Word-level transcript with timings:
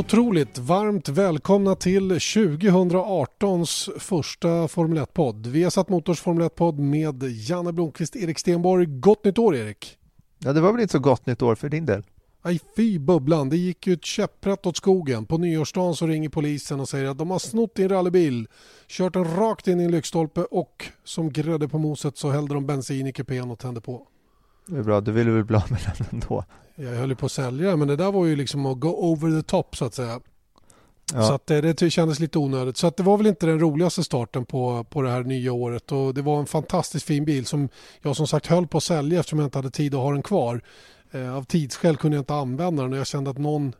Otroligt 0.00 0.58
varmt 0.58 1.08
välkomna 1.08 1.74
till 1.74 2.12
2018s 2.12 3.98
första 3.98 4.68
Formel 4.68 4.98
1-podd. 4.98 5.46
Vi 5.46 5.62
har 5.62 5.70
satt 5.70 5.88
Motors 5.88 6.20
Formel 6.20 6.48
1-podd 6.48 6.78
med 6.78 7.22
Janne 7.22 7.72
Blomqvist, 7.72 8.16
Erik 8.16 8.38
Stenborg. 8.38 8.86
Gott 8.86 9.24
nytt 9.24 9.38
år 9.38 9.56
Erik! 9.56 9.98
Ja, 10.38 10.52
det 10.52 10.60
var 10.60 10.72
väl 10.72 10.80
inte 10.80 10.92
så 10.92 10.98
gott 10.98 11.26
nytt 11.26 11.42
år 11.42 11.54
för 11.54 11.68
din 11.68 11.86
del? 11.86 12.02
Aj 12.42 12.60
fy 12.76 12.98
bubblan, 12.98 13.48
det 13.48 13.56
gick 13.56 13.86
ju 13.86 13.92
ett 13.92 14.04
käpprätt 14.04 14.66
åt 14.66 14.76
skogen. 14.76 15.26
På 15.26 15.38
nyårsdagen 15.38 15.94
så 15.94 16.06
ringer 16.06 16.28
polisen 16.28 16.80
och 16.80 16.88
säger 16.88 17.06
att 17.06 17.18
de 17.18 17.30
har 17.30 17.38
snott 17.38 17.74
din 17.74 17.88
rallybil, 17.88 18.48
kört 18.88 19.12
den 19.12 19.36
rakt 19.36 19.68
in 19.68 19.80
i 19.80 19.84
en 19.84 19.90
lyktstolpe 19.90 20.40
och 20.40 20.84
som 21.04 21.32
grädde 21.32 21.68
på 21.68 21.78
moset 21.78 22.18
så 22.18 22.30
hällde 22.30 22.54
de 22.54 22.66
bensin 22.66 23.06
i 23.06 23.12
kupén 23.12 23.50
och 23.50 23.58
tände 23.58 23.80
på. 23.80 24.06
Det 24.66 24.78
är 24.78 24.82
bra, 24.82 25.00
du 25.00 25.12
ville 25.12 25.30
väl 25.30 25.44
bli 25.44 25.56
av 25.56 25.70
med 25.70 25.80
den 25.98 26.06
ändå? 26.10 26.44
Jag 26.74 26.90
höll 26.90 27.08
ju 27.08 27.16
på 27.16 27.26
att 27.26 27.32
sälja 27.32 27.76
men 27.76 27.88
det 27.88 27.96
där 27.96 28.12
var 28.12 28.26
ju 28.26 28.36
liksom 28.36 28.66
att 28.66 28.80
go 28.80 28.88
over 28.88 29.40
the 29.40 29.48
top 29.48 29.76
så 29.76 29.84
att 29.84 29.94
säga. 29.94 30.20
Ja. 31.14 31.22
Så 31.22 31.34
att 31.34 31.46
det, 31.46 31.60
det 31.60 31.90
kändes 31.90 32.20
lite 32.20 32.38
onödigt. 32.38 32.76
Så 32.76 32.86
att 32.86 32.96
det 32.96 33.02
var 33.02 33.16
väl 33.16 33.26
inte 33.26 33.46
den 33.46 33.60
roligaste 33.60 34.04
starten 34.04 34.44
på, 34.44 34.84
på 34.84 35.02
det 35.02 35.10
här 35.10 35.22
nya 35.22 35.52
året. 35.52 35.92
Och 35.92 36.14
det 36.14 36.22
var 36.22 36.40
en 36.40 36.46
fantastiskt 36.46 37.06
fin 37.06 37.24
bil 37.24 37.46
som 37.46 37.68
jag 38.02 38.16
som 38.16 38.26
sagt 38.26 38.46
höll 38.46 38.66
på 38.66 38.78
att 38.78 38.84
sälja 38.84 39.20
eftersom 39.20 39.38
jag 39.38 39.46
inte 39.46 39.58
hade 39.58 39.70
tid 39.70 39.94
att 39.94 40.00
ha 40.00 40.12
den 40.12 40.22
kvar. 40.22 40.60
Eh, 41.10 41.36
av 41.36 41.44
tidsskäl 41.44 41.96
kunde 41.96 42.16
jag 42.16 42.22
inte 42.22 42.34
använda 42.34 42.82
den 42.82 42.92
och 42.92 42.98
jag 42.98 43.06
kände 43.06 43.30
att 43.30 43.38
någon, 43.38 43.72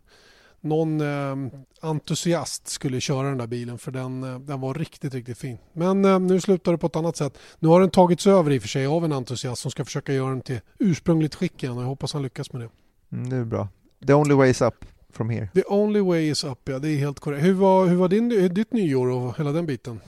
någon 0.60 1.00
eh, 1.00 1.52
entusiast 1.80 2.68
skulle 2.68 3.00
köra 3.00 3.28
den 3.28 3.38
där 3.38 3.46
bilen 3.46 3.78
för 3.78 3.92
den, 3.92 4.24
eh, 4.24 4.38
den 4.38 4.60
var 4.60 4.74
riktigt, 4.74 5.14
riktigt 5.14 5.38
fin. 5.38 5.58
Men 5.72 6.04
eh, 6.04 6.18
nu 6.18 6.40
slutar 6.40 6.72
det 6.72 6.78
på 6.78 6.86
ett 6.86 6.96
annat 6.96 7.16
sätt. 7.16 7.38
Nu 7.58 7.68
har 7.68 7.80
den 7.80 7.90
tagits 7.90 8.26
över 8.26 8.50
i 8.50 8.58
och 8.58 8.62
för 8.62 8.68
sig 8.68 8.86
av 8.86 9.04
en 9.04 9.12
entusiast 9.12 9.62
som 9.62 9.70
ska 9.70 9.84
försöka 9.84 10.12
göra 10.12 10.28
den 10.28 10.40
till 10.40 10.60
ursprungligt 10.78 11.34
skick 11.34 11.62
igen 11.62 11.76
och 11.76 11.82
jag 11.82 11.88
hoppas 11.88 12.12
han 12.12 12.22
lyckas 12.22 12.52
med 12.52 12.62
det. 12.62 12.68
Mm, 13.16 13.30
det 13.30 13.36
är 13.36 13.44
bra. 13.44 13.68
The 14.06 14.14
only 14.14 14.34
way 14.34 14.50
is 14.50 14.62
up 14.62 14.84
from 15.12 15.30
here. 15.30 15.48
The 15.54 15.64
only 15.66 16.00
way 16.00 16.30
is 16.30 16.44
up, 16.44 16.58
ja 16.64 16.78
det 16.78 16.88
är 16.88 16.96
helt 16.96 17.20
korrekt. 17.20 17.44
Hur 17.44 17.54
var, 17.54 17.86
hur 17.86 17.96
var 17.96 18.08
din, 18.08 18.54
ditt 18.54 18.72
nyår 18.72 19.06
och 19.10 19.38
hela 19.38 19.52
den 19.52 19.66
biten? 19.66 20.00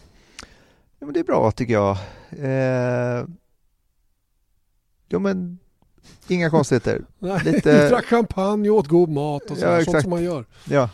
Ja, 0.99 1.07
men 1.07 1.13
det 1.13 1.21
är 1.21 1.25
bra 1.25 1.51
tycker 1.51 1.73
jag. 1.73 1.97
Eh... 2.31 3.25
Jo 5.09 5.19
men 5.19 5.59
inga 6.29 6.51
konstigheter. 6.51 7.05
Nej, 7.19 7.41
Lite... 7.45 7.89
drack 7.89 8.05
champagne 8.05 8.71
och 8.71 8.77
åt 8.77 8.89
god 8.89 9.09
mat 9.09 9.51
och 9.51 9.57
så, 9.57 9.65
ja, 9.65 9.85
sånt 9.85 10.03
som 10.03 10.11
man 10.11 10.25
gör. 10.25 10.45
Ja, 10.65 10.89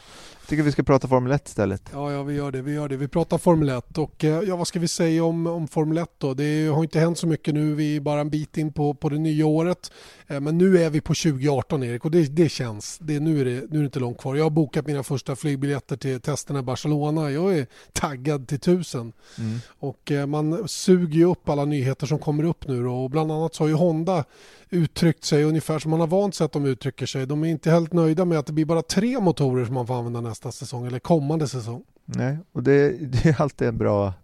tycker 0.48 0.62
vi 0.62 0.72
ska 0.72 0.82
prata 0.82 1.08
Formel 1.08 1.32
1 1.32 1.48
istället. 1.48 1.82
Ja, 1.92 2.12
ja, 2.12 2.22
vi 2.22 2.34
gör 2.34 2.52
det. 2.52 2.62
Vi 2.62 2.72
gör 2.72 2.88
det. 2.88 2.96
Vi 2.96 3.08
pratar 3.08 3.38
Formel 3.38 3.68
1 3.68 3.98
och 3.98 4.24
eh, 4.24 4.42
ja, 4.42 4.56
vad 4.56 4.66
ska 4.66 4.78
vi 4.78 4.88
säga 4.88 5.24
om, 5.24 5.46
om 5.46 5.68
Formel 5.68 5.98
1 5.98 6.08
då? 6.18 6.34
Det 6.34 6.66
har 6.66 6.82
inte 6.82 7.00
hänt 7.00 7.18
så 7.18 7.26
mycket 7.26 7.54
nu. 7.54 7.74
Vi 7.74 7.96
är 7.96 8.00
bara 8.00 8.20
en 8.20 8.30
bit 8.30 8.56
in 8.56 8.72
på, 8.72 8.94
på 8.94 9.08
det 9.08 9.18
nya 9.18 9.46
året. 9.46 9.92
Eh, 10.26 10.40
men 10.40 10.58
nu 10.58 10.78
är 10.78 10.90
vi 10.90 11.00
på 11.00 11.14
2018 11.14 11.82
Erik 11.82 12.04
och 12.04 12.10
det, 12.10 12.22
det 12.22 12.48
känns. 12.48 12.98
Det, 12.98 13.20
nu, 13.20 13.40
är 13.40 13.44
det, 13.44 13.50
nu 13.50 13.76
är 13.76 13.80
det 13.80 13.84
inte 13.84 14.00
långt 14.00 14.18
kvar. 14.18 14.34
Jag 14.34 14.44
har 14.44 14.50
bokat 14.50 14.86
mina 14.86 15.02
första 15.02 15.36
flygbiljetter 15.36 15.96
till 15.96 16.20
testerna 16.20 16.58
i 16.58 16.62
Barcelona. 16.62 17.30
Jag 17.30 17.58
är 17.58 17.66
taggad 17.92 18.48
till 18.48 18.60
tusen. 18.60 19.12
Mm. 19.38 19.58
Och 19.78 20.12
eh, 20.12 20.26
man 20.26 20.68
suger 20.68 21.18
ju 21.18 21.24
upp 21.24 21.48
alla 21.48 21.64
nyheter 21.64 22.06
som 22.06 22.18
kommer 22.18 22.44
upp 22.44 22.68
nu 22.68 22.82
då. 22.82 23.04
och 23.04 23.10
bland 23.10 23.32
annat 23.32 23.54
så 23.54 23.62
har 23.62 23.68
ju 23.68 23.74
Honda 23.74 24.24
uttryckt 24.70 25.24
sig 25.24 25.44
ungefär 25.44 25.78
som 25.78 25.90
man 25.90 26.00
har 26.00 26.06
vant 26.06 26.34
sig 26.34 26.44
att 26.44 26.52
de 26.52 26.66
uttrycker 26.66 27.06
sig. 27.06 27.26
De 27.26 27.44
är 27.44 27.48
inte 27.48 27.70
helt 27.70 27.92
nöjda 27.92 28.24
med 28.24 28.38
att 28.38 28.46
det 28.46 28.52
blir 28.52 28.64
bara 28.64 28.82
tre 28.82 29.20
motorer 29.20 29.64
som 29.64 29.74
man 29.74 29.86
får 29.86 29.98
använda 29.98 30.20
nästa 30.20 30.52
säsong 30.52 30.86
eller 30.86 30.98
kommande 30.98 31.48
säsong. 31.48 31.84
Nej, 32.04 32.38
och 32.52 32.62
det, 32.62 32.90
det 33.12 33.28
är 33.28 33.42
alltid 33.42 33.68
en 33.68 33.78
bra, 33.78 34.14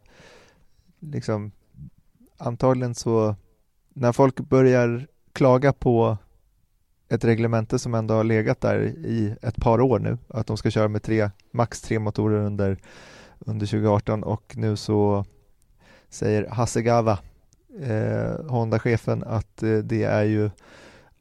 liksom, 1.01 1.53
antagligen 2.39 2.95
så, 2.95 3.37
när 3.93 4.13
folk 4.13 4.41
börjar 4.41 5.07
klaga 5.33 5.73
på 5.73 6.17
ett 7.09 7.25
reglemente 7.25 7.79
som 7.79 7.95
ändå 7.95 8.15
har 8.15 8.25
legat 8.25 8.61
där 8.61 8.81
i 8.85 9.37
ett 9.43 9.57
par 9.57 9.81
år 9.81 9.99
nu, 9.99 10.19
att 10.29 10.47
de 10.47 10.57
ska 10.57 10.71
köra 10.71 10.89
med 10.89 11.03
tre, 11.03 11.31
max 11.51 11.81
tre 11.81 11.99
motorer 11.99 12.41
under, 12.41 12.79
under 13.39 13.67
2018 13.67 14.25
och 14.25 14.55
nu 14.57 14.77
så 14.77 15.25
säger 16.09 16.49
Hasegawa 16.49 17.19
eh, 17.81 18.51
Honda-chefen 18.51 19.25
att 19.27 19.63
eh, 19.63 19.77
det 19.77 20.03
är 20.03 20.25
ju 20.25 20.51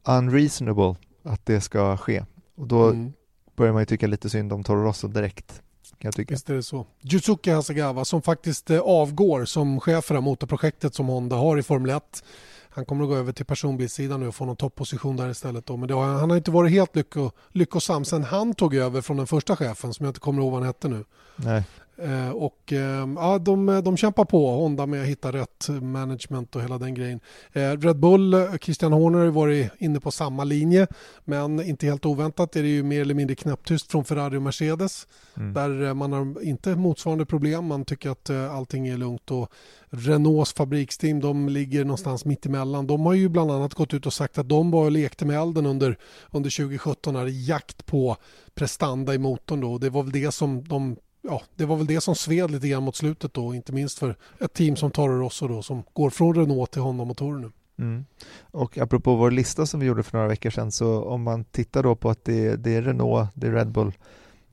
unreasonable 0.04 0.96
att 1.22 1.46
det 1.46 1.60
ska 1.60 1.96
ske. 1.96 2.24
Och 2.56 2.66
då 2.66 2.86
mm. 2.88 3.12
börjar 3.56 3.72
man 3.72 3.82
ju 3.82 3.86
tycka 3.86 4.06
lite 4.06 4.30
synd 4.30 4.52
om 4.52 4.64
Toro 4.64 4.84
Rosso 4.84 5.08
direkt. 5.08 5.62
Kan 5.98 6.08
jag 6.08 6.14
tycka. 6.14 6.34
Visst 6.34 6.50
är 6.50 6.54
det 6.54 6.62
så. 6.62 6.86
Yuzuki 7.02 7.50
Hasegawa 7.50 8.04
som 8.04 8.22
faktiskt 8.22 8.70
eh, 8.70 8.80
avgår 8.80 9.44
som 9.44 9.80
chef 9.80 10.04
för 10.04 10.14
det 10.14 10.20
här 10.20 10.24
motorprojektet 10.24 10.94
som 10.94 11.06
Honda 11.06 11.36
har 11.36 11.58
i 11.58 11.62
Formel 11.62 11.90
1. 11.90 12.24
Han 12.70 12.84
kommer 12.84 13.04
att 13.04 13.10
gå 13.10 13.16
över 13.16 13.32
till 13.32 13.46
personbilssidan 13.46 14.20
nu 14.20 14.28
och 14.28 14.34
få 14.34 14.44
någon 14.44 14.56
topposition 14.56 15.16
där 15.16 15.30
istället. 15.30 15.66
Då. 15.66 15.76
Men 15.76 15.90
har, 15.90 16.04
han 16.04 16.30
har 16.30 16.36
inte 16.36 16.50
varit 16.50 16.72
helt 16.72 16.96
lycko, 16.96 17.30
lyckosam 17.48 18.04
sen 18.04 18.24
han 18.24 18.54
tog 18.54 18.74
över 18.74 19.00
från 19.00 19.16
den 19.16 19.26
första 19.26 19.56
chefen 19.56 19.94
som 19.94 20.04
jag 20.04 20.10
inte 20.10 20.20
kommer 20.20 20.42
ihåg 20.42 20.50
vad 20.52 20.60
han 20.60 20.66
hette 20.66 20.88
nu. 20.88 21.04
Nej. 21.36 21.64
Eh, 21.96 22.30
och 22.30 22.72
eh, 22.72 23.08
ja, 23.16 23.38
de, 23.38 23.82
de 23.84 23.96
kämpar 23.96 24.24
på, 24.24 24.50
Honda, 24.50 24.86
med 24.86 25.02
att 25.02 25.08
hitta 25.08 25.32
rätt 25.32 25.68
management 25.82 26.56
och 26.56 26.62
hela 26.62 26.78
den 26.78 26.94
grejen. 26.94 27.20
Eh, 27.52 27.70
Red 27.70 27.98
Bull, 27.98 28.36
Christian 28.60 28.92
Horner 28.92 29.18
har 29.18 29.26
varit 29.26 29.72
inne 29.78 30.00
på 30.00 30.10
samma 30.10 30.44
linje 30.44 30.86
men 31.24 31.62
inte 31.62 31.86
helt 31.86 32.06
oväntat 32.06 32.56
är 32.56 32.62
det 32.62 32.68
ju 32.68 32.82
mer 32.82 33.00
eller 33.00 33.14
mindre 33.14 33.36
knäpptyst 33.36 33.90
från 33.90 34.04
Ferrari 34.04 34.36
och 34.36 34.42
Mercedes 34.42 35.06
mm. 35.36 35.54
där 35.54 35.94
man 35.94 36.12
har 36.12 36.42
inte 36.42 36.76
motsvarande 36.76 37.26
problem. 37.26 37.66
Man 37.66 37.84
tycker 37.84 38.10
att 38.10 38.30
allting 38.30 38.88
är 38.88 38.96
lugnt 38.96 39.30
och 39.30 39.52
Renaults 39.90 40.52
fabriksteam 40.52 41.20
de 41.20 41.48
ligger 41.48 41.84
någonstans 41.84 42.24
mitt 42.24 42.46
emellan. 42.46 42.86
De 42.86 43.06
har 43.06 43.14
ju 43.14 43.28
bland 43.28 43.50
annat 43.50 43.74
gått 43.74 43.94
ut 43.94 44.06
och 44.06 44.12
sagt 44.12 44.38
att 44.38 44.48
de 44.48 44.70
var 44.70 44.84
och 44.84 44.90
lekte 44.90 45.24
med 45.24 45.40
elden 45.40 45.66
under, 45.66 45.98
under 46.30 46.50
2017 46.50 47.16
här 47.16 47.28
i 47.28 47.46
jakt 47.46 47.86
på 47.86 48.16
prestanda 48.54 49.14
i 49.14 49.18
motorn 49.18 49.60
då. 49.60 49.78
Det 49.78 49.90
var 49.90 50.02
väl 50.02 50.12
det 50.12 50.32
som 50.32 50.64
de 50.68 50.96
ja, 51.24 51.42
det 51.54 51.64
var 51.64 51.76
väl 51.76 51.86
det 51.86 52.00
som 52.00 52.14
sved 52.14 52.50
lite 52.50 52.68
grann 52.68 52.82
mot 52.82 52.96
slutet 52.96 53.34
då, 53.34 53.54
inte 53.54 53.72
minst 53.72 53.98
för 53.98 54.16
ett 54.40 54.52
team 54.52 54.76
som 54.76 54.90
Toro 54.90 55.20
Rosso 55.20 55.48
då, 55.48 55.62
som 55.62 55.82
går 55.92 56.10
från 56.10 56.34
Renault 56.34 56.70
till 56.70 56.82
Honda-motorer 56.82 57.38
nu. 57.38 57.50
Mm. 57.78 58.04
Och 58.40 58.78
apropå 58.78 59.14
vår 59.14 59.30
lista 59.30 59.66
som 59.66 59.80
vi 59.80 59.86
gjorde 59.86 60.02
för 60.02 60.16
några 60.16 60.28
veckor 60.28 60.50
sedan, 60.50 60.72
så 60.72 61.04
om 61.04 61.22
man 61.22 61.44
tittar 61.44 61.82
då 61.82 61.94
på 61.94 62.10
att 62.10 62.24
det, 62.24 62.56
det 62.56 62.74
är 62.76 62.82
Renault, 62.82 63.30
det 63.34 63.46
är 63.46 63.52
Red 63.52 63.72
Bull 63.72 63.92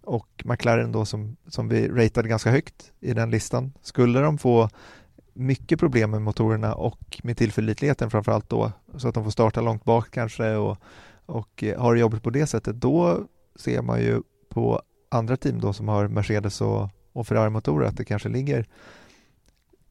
och 0.04 0.44
McLaren 0.46 0.92
då 0.92 1.06
som, 1.06 1.36
som 1.48 1.68
vi 1.68 1.88
ratade 1.88 2.30
ganska 2.30 2.52
högt 2.52 2.92
i 3.00 3.14
den 3.14 3.30
listan. 3.30 3.74
Skulle 3.82 4.20
de 4.20 4.38
få 4.38 4.70
mycket 5.34 5.80
problem 5.80 6.12
med 6.12 6.22
motorerna 6.22 6.76
och 6.76 7.20
med 7.24 7.38
tillförlitligheten 7.38 8.10
framförallt 8.10 8.50
då, 8.50 8.72
så 8.98 9.08
att 9.08 9.16
de 9.16 9.24
får 9.24 9.32
starta 9.32 9.62
långt 9.62 9.84
bak 9.84 10.12
kanske 10.12 10.56
och, 10.56 10.78
och 11.26 11.64
eh, 11.64 11.82
har 11.82 11.96
jobbet 11.96 12.24
på 12.24 12.30
det 12.30 12.48
sättet, 12.48 12.82
då 12.82 13.20
ser 13.56 13.82
man 13.82 14.02
ju 14.02 14.22
på 14.50 14.82
andra 15.12 15.38
team 15.38 15.62
då 15.62 15.74
som 15.74 15.88
har 15.88 16.08
Mercedes 16.08 16.62
och, 16.62 16.90
och 17.14 17.28
Ferrari-motorer 17.28 17.88
att 17.88 17.98
det 17.98 18.06
kanske 18.06 18.30
ligger 18.30 18.68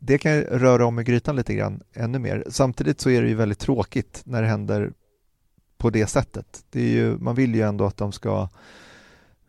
det 0.02 0.18
kan 0.18 0.40
röra 0.42 0.86
om 0.86 1.00
i 1.00 1.04
grytan 1.04 1.36
lite 1.36 1.54
grann 1.54 1.82
ännu 1.92 2.18
mer. 2.18 2.44
Samtidigt 2.48 3.00
så 3.00 3.10
är 3.10 3.22
det 3.22 3.28
ju 3.28 3.34
väldigt 3.34 3.58
tråkigt 3.58 4.22
när 4.24 4.42
det 4.42 4.48
händer 4.48 4.92
på 5.78 5.90
det 5.90 6.06
sättet. 6.06 6.64
Det 6.70 6.80
är 6.80 6.88
ju, 6.88 7.18
man 7.18 7.34
vill 7.34 7.54
ju 7.54 7.62
ändå 7.62 7.84
att 7.84 7.96
de 7.96 8.12
ska 8.12 8.48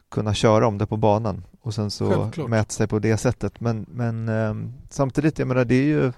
kunna 0.10 0.34
köra 0.34 0.68
om 0.68 0.78
det 0.78 0.88
på 0.88 0.98
banan 0.98 1.44
och 1.62 1.74
sen 1.74 1.92
så 1.92 2.12
Självklart. 2.12 2.50
mäta 2.50 2.70
sig 2.70 2.88
på 2.88 3.00
det 3.00 3.18
sättet. 3.18 3.60
Men, 3.60 3.86
men 3.90 4.30
eh, 4.30 4.56
samtidigt, 4.90 5.40
jag 5.40 5.48
menar 5.48 5.66
det 5.66 5.76
är 5.76 5.84
ju 5.84 6.12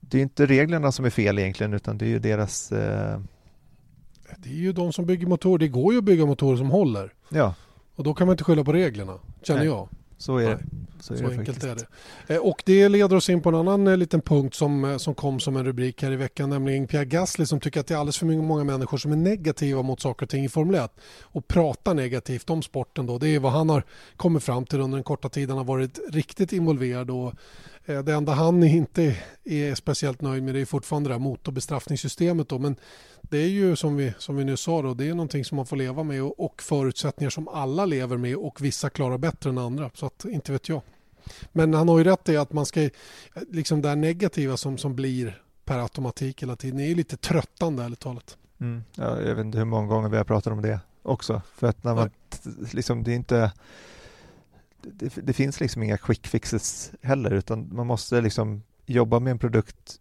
det 0.00 0.18
är 0.18 0.22
inte 0.22 0.46
reglerna 0.46 0.92
som 0.92 1.04
är 1.04 1.10
fel 1.10 1.38
egentligen 1.38 1.72
utan 1.72 1.98
det 1.98 2.04
är 2.04 2.08
ju 2.08 2.18
deras 2.18 2.72
eh... 2.72 3.20
Det 4.36 4.48
är 4.48 4.54
ju 4.54 4.72
de 4.72 4.92
som 4.92 5.06
bygger 5.06 5.26
motorer. 5.26 5.58
Det 5.58 5.68
går 5.68 5.92
ju 5.92 5.98
att 5.98 6.04
bygga 6.04 6.26
motorer 6.26 6.56
som 6.56 6.70
håller. 6.70 7.12
Ja. 7.28 7.54
Och 7.96 8.04
då 8.04 8.14
kan 8.14 8.26
man 8.26 8.34
inte 8.34 8.44
skylla 8.44 8.64
på 8.64 8.72
reglerna, 8.72 9.18
känner 9.42 9.60
Nej. 9.60 9.68
jag. 9.68 9.88
Så 10.22 10.36
är 10.36 10.48
det. 10.48 10.58
Så, 11.00 11.14
är 11.14 11.18
så 11.18 11.24
det 11.24 11.30
enkelt 11.30 11.62
faktiskt. 11.62 11.86
är 11.86 11.88
det. 12.26 12.34
Eh, 12.34 12.40
och 12.40 12.62
det 12.66 12.88
leder 12.88 13.16
oss 13.16 13.30
in 13.30 13.42
på 13.42 13.48
en 13.48 13.54
annan 13.54 13.86
eh, 13.86 13.96
liten 13.96 14.20
punkt 14.20 14.54
som, 14.54 14.84
eh, 14.84 14.96
som 14.96 15.14
kom 15.14 15.40
som 15.40 15.56
en 15.56 15.64
rubrik 15.64 16.02
här 16.02 16.12
i 16.12 16.16
veckan, 16.16 16.50
nämligen 16.50 16.86
Pierre 16.86 17.04
Gasly 17.04 17.46
som 17.46 17.60
tycker 17.60 17.80
att 17.80 17.86
det 17.86 17.94
är 17.94 17.98
alldeles 17.98 18.18
för 18.18 18.26
många 18.26 18.64
människor 18.64 18.98
som 18.98 19.12
är 19.12 19.16
negativa 19.16 19.82
mot 19.82 20.00
saker 20.00 20.26
och 20.26 20.30
ting 20.30 20.44
i 20.44 20.48
Formel 20.48 20.74
1 20.74 20.92
och 21.22 21.48
pratar 21.48 21.94
negativt 21.94 22.50
om 22.50 22.62
sporten. 22.62 23.06
Då. 23.06 23.18
Det 23.18 23.28
är 23.28 23.40
vad 23.40 23.52
han 23.52 23.70
har 23.70 23.84
kommit 24.16 24.42
fram 24.42 24.66
till 24.66 24.80
under 24.80 24.96
den 24.96 25.04
korta 25.04 25.28
tiden 25.28 25.50
han 25.50 25.58
har 25.58 25.74
varit 25.74 26.00
riktigt 26.12 26.52
involverad 26.52 27.10
och 27.10 27.32
det 27.86 28.12
enda 28.12 28.32
han 28.32 28.62
inte 28.62 29.16
är 29.44 29.74
speciellt 29.74 30.20
nöjd 30.20 30.42
med 30.42 30.54
det 30.54 30.60
är 30.60 30.64
fortfarande 30.64 31.10
det 31.10 31.14
här 31.14 31.20
motorbestraffningssystemet. 31.20 32.48
Då. 32.48 32.58
Men 32.58 32.76
det 33.22 33.38
är 33.38 33.48
ju 33.48 33.76
som 33.76 33.96
vi, 33.96 34.12
som 34.18 34.36
vi 34.36 34.44
nu 34.44 34.56
sa, 34.56 34.82
då, 34.82 34.94
det 34.94 35.08
är 35.08 35.14
någonting 35.14 35.44
som 35.44 35.56
man 35.56 35.66
får 35.66 35.76
leva 35.76 36.02
med 36.02 36.22
och, 36.22 36.40
och 36.40 36.62
förutsättningar 36.62 37.30
som 37.30 37.48
alla 37.48 37.84
lever 37.86 38.16
med 38.16 38.36
och 38.36 38.64
vissa 38.64 38.90
klarar 38.90 39.18
bättre 39.18 39.50
än 39.50 39.58
andra. 39.58 39.90
Så 39.94 40.06
att, 40.06 40.24
inte 40.24 40.52
vet 40.52 40.68
jag. 40.68 40.82
Men 41.52 41.74
han 41.74 41.88
har 41.88 41.98
ju 41.98 42.04
rätt 42.04 42.28
i 42.28 42.36
att 42.36 42.52
man 42.52 42.66
ska, 42.66 42.88
liksom 43.50 43.82
det 43.82 43.88
här 43.88 43.96
negativa 43.96 44.56
som, 44.56 44.78
som 44.78 44.94
blir 44.94 45.42
per 45.64 45.78
automatik 45.78 46.42
hela 46.42 46.56
tiden 46.56 46.80
är 46.80 46.86
ju 46.86 46.94
lite 46.94 47.16
tröttande 47.16 47.82
ärligt 47.82 48.00
talat. 48.00 48.36
Mm. 48.60 48.84
Ja, 48.94 49.20
jag 49.20 49.34
vet 49.34 49.44
inte 49.44 49.58
hur 49.58 49.64
många 49.64 49.86
gånger 49.86 50.08
vi 50.08 50.16
har 50.16 50.24
pratat 50.24 50.52
om 50.52 50.62
det 50.62 50.80
också. 51.02 51.42
För 51.56 51.66
att 51.66 51.84
när 51.84 51.94
man, 51.94 52.10
liksom, 52.72 53.02
det 53.02 53.12
är 53.12 53.16
inte 53.16 53.52
det, 54.82 55.26
det, 55.26 55.32
finns 55.32 55.60
liksom 55.60 55.82
inga 55.82 55.98
quick 55.98 56.26
fixes 56.26 56.92
heller 57.02 57.30
utan 57.30 57.68
man 57.72 57.86
måste 57.86 58.20
liksom 58.20 58.62
jobba 58.86 59.20
med 59.20 59.30
en 59.30 59.38
produkt 59.38 60.00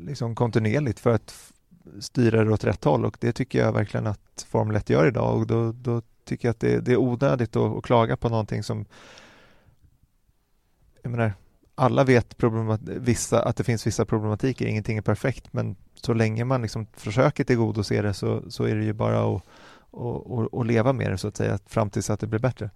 liksom 0.00 0.34
kontinuerligt 0.34 1.00
för 1.00 1.10
att 1.10 1.52
styra 2.00 2.44
det 2.44 2.52
åt 2.52 2.64
rätt 2.64 2.84
håll. 2.84 3.04
Och 3.04 3.16
det 3.20 3.32
tycker 3.32 3.58
jag 3.58 3.72
verkligen 3.72 4.06
att 4.06 4.46
Formel 4.48 4.76
1 4.76 4.90
gör 4.90 5.06
idag. 5.06 5.38
Och 5.38 5.46
då, 5.46 5.72
då 5.72 6.02
tycker 6.24 6.48
jag 6.48 6.50
att 6.50 6.60
det, 6.60 6.80
det 6.80 6.92
är 6.92 6.96
onödigt 6.96 7.56
att, 7.56 7.76
att, 7.76 7.84
klaga 7.84 8.16
på 8.16 8.28
någonting 8.28 8.62
som 8.62 8.84
jag 11.02 11.10
menar, 11.10 11.32
alla 11.74 12.04
vet 12.04 12.36
vissa, 12.80 13.42
att 13.42 13.56
det 13.56 13.64
finns 13.64 13.86
vissa 13.86 14.04
problematiker, 14.04 14.66
ingenting 14.66 14.98
är 14.98 15.02
perfekt. 15.02 15.52
Men 15.52 15.76
så 15.94 16.14
länge 16.14 16.44
man 16.44 16.62
liksom 16.62 16.86
försöker 16.92 17.44
tillgodose 17.44 18.02
det 18.02 18.14
så, 18.14 18.50
så 18.50 18.64
är 18.64 18.74
det 18.74 18.84
ju 18.84 18.92
bara 18.92 19.36
att, 19.36 19.42
och, 19.90 20.30
och, 20.30 20.54
och, 20.54 20.64
leva 20.64 20.92
med 20.92 21.10
det 21.10 21.18
så 21.18 21.28
att 21.28 21.36
säga 21.36 21.58
fram 21.66 21.90
tills 21.90 22.10
att 22.10 22.20
det 22.20 22.26
blir 22.26 22.40
bättre. 22.40 22.70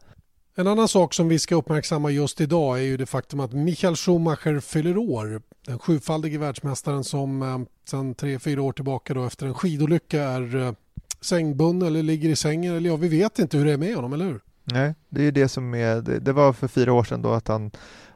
En 0.58 0.66
annan 0.66 0.88
sak 0.88 1.14
som 1.14 1.28
vi 1.28 1.38
ska 1.38 1.54
uppmärksamma 1.54 2.10
just 2.10 2.40
idag 2.40 2.78
är 2.78 2.82
ju 2.82 2.96
det 2.96 3.06
faktum 3.06 3.40
att 3.40 3.52
Michael 3.52 3.96
Schumacher 3.96 4.60
fyller 4.60 4.96
år. 4.96 5.42
Den 5.66 5.78
sjufaldige 5.78 6.38
världsmästaren 6.38 7.04
som 7.04 7.42
eh, 7.42 7.58
sedan 7.90 8.14
tre, 8.14 8.38
fyra 8.38 8.62
år 8.62 8.72
tillbaka 8.72 9.14
då 9.14 9.26
efter 9.26 9.46
en 9.46 9.54
skidolycka 9.54 10.22
är 10.22 10.56
eh, 10.56 10.72
sängbunden 11.20 11.88
eller 11.88 12.02
ligger 12.02 12.28
i 12.28 12.36
sängen. 12.36 12.76
Eller 12.76 12.90
ja, 12.90 12.96
vi 12.96 13.08
vet 13.08 13.38
inte 13.38 13.58
hur 13.58 13.64
det 13.64 13.72
är 13.72 13.76
med 13.76 13.94
honom, 13.94 14.12
eller 14.12 14.24
hur? 14.24 14.40
Nej, 14.64 14.94
det 15.08 15.22
är 15.22 15.32
det 15.32 15.48
som 15.48 15.74
är, 15.74 16.00
det, 16.00 16.18
det 16.18 16.32
var 16.32 16.52
för 16.52 16.68
fyra 16.68 16.92
år 16.92 17.04
sedan 17.04 17.22
då 17.22 17.32
att 17.32 17.48
han, 17.48 17.70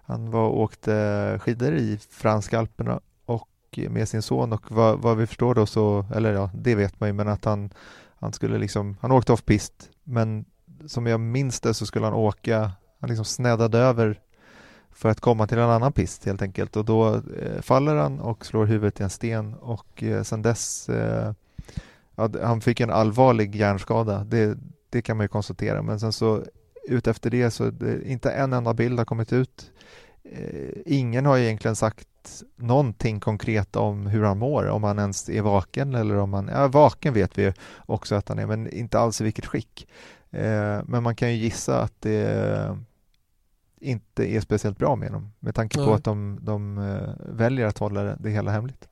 han 0.04 0.30
var 0.30 0.48
och 0.48 0.60
åkte 0.60 1.38
skidor 1.42 1.74
i 1.74 1.98
franska 2.10 2.58
alperna 2.58 3.00
och 3.24 3.48
eh, 3.76 3.90
med 3.90 4.08
sin 4.08 4.22
son 4.22 4.52
och 4.52 4.72
vad, 4.72 4.98
vad 4.98 5.16
vi 5.16 5.26
förstår 5.26 5.54
då 5.54 5.66
så, 5.66 6.06
eller 6.14 6.32
ja, 6.32 6.50
det 6.54 6.74
vet 6.74 7.00
man 7.00 7.08
ju, 7.08 7.12
men 7.12 7.28
att 7.28 7.44
han, 7.44 7.70
han 8.16 8.32
skulle 8.32 8.58
liksom, 8.58 8.96
han 9.00 9.12
åkte 9.12 9.32
off-pist 9.32 9.90
men 10.04 10.44
som 10.86 11.06
jag 11.06 11.20
minns 11.20 11.60
det 11.60 11.74
så 11.74 11.86
skulle 11.86 12.06
han 12.06 12.14
åka, 12.14 12.72
han 13.00 13.08
liksom 13.08 13.24
snäddade 13.24 13.78
över 13.78 14.20
för 14.90 15.08
att 15.08 15.20
komma 15.20 15.46
till 15.46 15.58
en 15.58 15.70
annan 15.70 15.92
pist 15.92 16.24
helt 16.24 16.42
enkelt 16.42 16.76
och 16.76 16.84
då 16.84 17.14
eh, 17.14 17.62
faller 17.62 17.96
han 17.96 18.20
och 18.20 18.46
slår 18.46 18.66
huvudet 18.66 19.00
i 19.00 19.02
en 19.02 19.10
sten 19.10 19.54
och 19.54 20.02
eh, 20.02 20.22
sen 20.22 20.42
dess 20.42 20.88
eh, 20.88 21.32
ja, 22.14 22.30
han 22.42 22.60
fick 22.60 22.80
en 22.80 22.90
allvarlig 22.90 23.56
hjärnskada, 23.56 24.24
det, 24.24 24.58
det 24.90 25.02
kan 25.02 25.16
man 25.16 25.24
ju 25.24 25.28
konstatera 25.28 25.82
men 25.82 26.00
sen 26.00 26.12
så 26.12 26.42
utefter 26.88 27.30
det 27.30 27.50
så 27.50 27.70
det, 27.70 28.08
inte 28.08 28.30
en 28.30 28.52
enda 28.52 28.74
bild 28.74 28.98
har 28.98 29.04
kommit 29.04 29.32
ut. 29.32 29.70
Eh, 30.24 30.70
ingen 30.86 31.26
har 31.26 31.38
egentligen 31.38 31.76
sagt 31.76 32.08
någonting 32.56 33.20
konkret 33.20 33.76
om 33.76 34.06
hur 34.06 34.22
han 34.22 34.38
mår, 34.38 34.68
om 34.68 34.84
han 34.84 34.98
ens 34.98 35.28
är 35.28 35.42
vaken 35.42 35.94
eller 35.94 36.16
om 36.16 36.32
han, 36.32 36.48
ja 36.48 36.68
vaken 36.68 37.14
vet 37.14 37.38
vi 37.38 37.52
också 37.86 38.14
att 38.14 38.28
han 38.28 38.38
är, 38.38 38.46
men 38.46 38.70
inte 38.70 38.98
alls 38.98 39.20
i 39.20 39.24
vilket 39.24 39.46
skick. 39.46 39.88
Eh, 40.32 40.80
men 40.86 41.02
man 41.02 41.16
kan 41.16 41.30
ju 41.30 41.36
gissa 41.36 41.80
att 41.80 42.00
det 42.00 42.78
inte 43.80 44.32
är 44.32 44.40
speciellt 44.40 44.78
bra 44.78 44.96
med 44.96 45.12
dem 45.12 45.32
med 45.40 45.54
tanke 45.54 45.78
på 45.78 45.84
Nej. 45.84 45.94
att 45.94 46.04
de, 46.04 46.38
de 46.42 46.78
eh, 46.78 47.34
väljer 47.36 47.66
att 47.66 47.78
hålla 47.78 48.02
det, 48.02 48.16
det 48.20 48.30
hela 48.30 48.50
hemligt. 48.50 48.88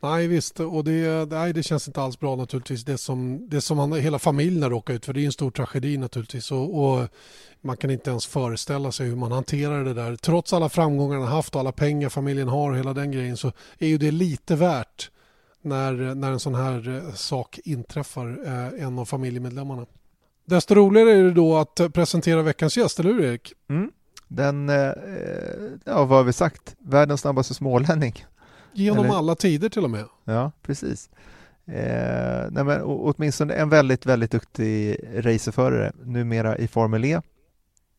Nej 0.00 0.26
visst, 0.26 0.60
och 0.60 0.84
det, 0.84 1.30
nej, 1.30 1.52
det 1.52 1.62
känns 1.62 1.88
inte 1.88 2.00
alls 2.00 2.18
bra 2.18 2.36
naturligtvis. 2.36 2.84
Det 2.84 2.98
som, 2.98 3.48
det 3.48 3.60
som 3.60 3.78
han, 3.78 3.92
hela 3.92 4.18
familjen 4.18 4.70
råkar 4.70 4.94
ut 4.94 5.04
för, 5.04 5.12
det 5.12 5.20
är 5.20 5.26
en 5.26 5.32
stor 5.32 5.50
tragedi 5.50 5.96
naturligtvis. 5.96 6.52
Och, 6.52 6.84
och, 6.84 7.08
man 7.60 7.76
kan 7.76 7.90
inte 7.90 8.10
ens 8.10 8.26
föreställa 8.26 8.92
sig 8.92 9.06
hur 9.06 9.16
man 9.16 9.32
hanterar 9.32 9.84
det 9.84 9.94
där. 9.94 10.16
Trots 10.16 10.52
alla 10.52 10.68
framgångar 10.68 11.18
han 11.18 11.28
haft 11.28 11.54
och 11.54 11.60
alla 11.60 11.72
pengar 11.72 12.08
familjen 12.08 12.48
har 12.48 12.70
och 12.70 12.76
hela 12.76 12.94
den 12.94 13.10
grejen 13.10 13.36
så 13.36 13.52
är 13.78 13.86
ju 13.86 13.98
det 13.98 14.10
lite 14.10 14.56
värt 14.56 15.10
när, 15.62 16.14
när 16.14 16.32
en 16.32 16.40
sån 16.40 16.54
här 16.54 16.88
eh, 16.88 17.14
sak 17.14 17.60
inträffar 17.64 18.38
eh, 18.46 18.84
en 18.84 18.98
av 18.98 19.04
familjemedlemmarna. 19.04 19.86
Desto 20.44 20.74
roligare 20.74 21.10
är 21.10 21.22
det 21.22 21.32
då 21.32 21.56
att 21.56 21.80
presentera 21.92 22.42
veckans 22.42 22.76
gäst, 22.76 23.00
eller 23.00 23.12
hur 23.12 23.24
Erik? 23.24 23.52
Mm. 23.68 23.90
Den, 24.28 24.68
eh, 24.68 24.92
ja 25.84 26.04
vad 26.04 26.18
har 26.18 26.24
vi 26.24 26.32
sagt, 26.32 26.76
världens 26.78 27.20
snabbaste 27.20 27.54
smålänning. 27.54 28.24
Genom 28.72 29.04
eller? 29.04 29.14
alla 29.18 29.34
tider 29.34 29.68
till 29.68 29.84
och 29.84 29.90
med. 29.90 30.04
Ja, 30.24 30.52
precis. 30.62 31.10
Eh, 31.66 32.46
nej 32.50 32.64
men, 32.64 32.82
åtminstone 32.82 33.54
en 33.54 33.68
väldigt, 33.68 34.06
väldigt 34.06 34.30
duktig 34.30 34.96
racerförare, 35.14 35.92
numera 36.04 36.58
i 36.58 36.68
Formel 36.68 37.04
E, 37.04 37.20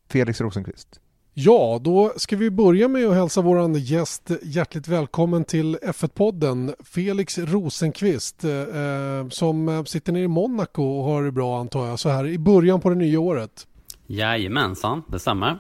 Felix 0.10 0.42
Rosenqvist. 0.42 1.00
Ja, 1.38 1.80
då 1.84 2.14
ska 2.18 2.36
vi 2.36 2.52
börja 2.52 2.88
med 2.88 3.08
att 3.08 3.16
hälsa 3.16 3.42
vår 3.42 3.78
gäst 3.78 4.32
hjärtligt 4.44 4.88
välkommen 4.88 5.44
till 5.44 5.78
F1-podden. 5.78 6.74
Felix 6.84 7.38
Rosenqvist 7.38 8.44
eh, 8.44 9.30
som 9.30 9.86
sitter 9.86 10.14
nere 10.14 10.24
i 10.24 10.28
Monaco 10.28 10.84
och 10.84 11.04
har 11.04 11.24
det 11.24 11.32
bra 11.32 11.60
antar 11.60 11.88
jag 11.88 12.00
så 12.00 12.10
här 12.10 12.28
i 12.28 12.38
början 12.38 12.82
på 12.82 12.90
det 12.90 12.96
nya 12.96 13.20
året. 13.20 13.68
Jajamensan, 14.08 15.04
det 15.08 15.20
stämmer. 15.20 15.60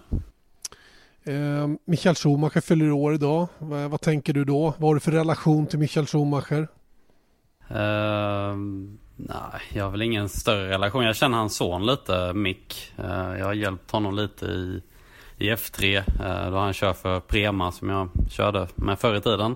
Eh, 1.23 1.67
Michael 1.85 2.15
Schumacher 2.15 2.61
fyller 2.61 2.91
år 2.91 3.13
idag. 3.13 3.47
vad, 3.57 3.89
vad 3.89 4.01
tänker 4.01 4.33
du 4.33 4.45
då? 4.45 4.73
Vad 4.77 4.89
har 4.89 4.93
du 4.93 4.99
för 4.99 5.11
relation 5.11 5.67
till 5.67 5.79
Michael 5.79 6.05
Schumacher? 6.05 6.67
Uh, 7.71 8.57
nej, 9.15 9.61
jag 9.73 9.83
har 9.83 9.91
väl 9.91 10.01
ingen 10.01 10.29
större 10.29 10.69
relation. 10.69 11.03
Jag 11.03 11.15
känner 11.15 11.37
hans 11.37 11.55
son 11.55 11.85
lite, 11.85 12.33
Mick. 12.33 12.93
Uh, 12.99 13.39
jag 13.39 13.45
har 13.45 13.53
hjälpt 13.53 13.91
honom 13.91 14.15
lite 14.15 14.45
i 14.45 14.81
i 15.37 15.51
F3 15.51 15.97
eh, 15.97 16.51
då 16.51 16.57
han 16.57 16.73
kör 16.73 16.93
för 16.93 17.19
Prema 17.19 17.71
som 17.71 17.89
jag 17.89 18.09
körde 18.29 18.67
med 18.75 18.99
förr 18.99 19.15
i 19.15 19.21
tiden. 19.21 19.55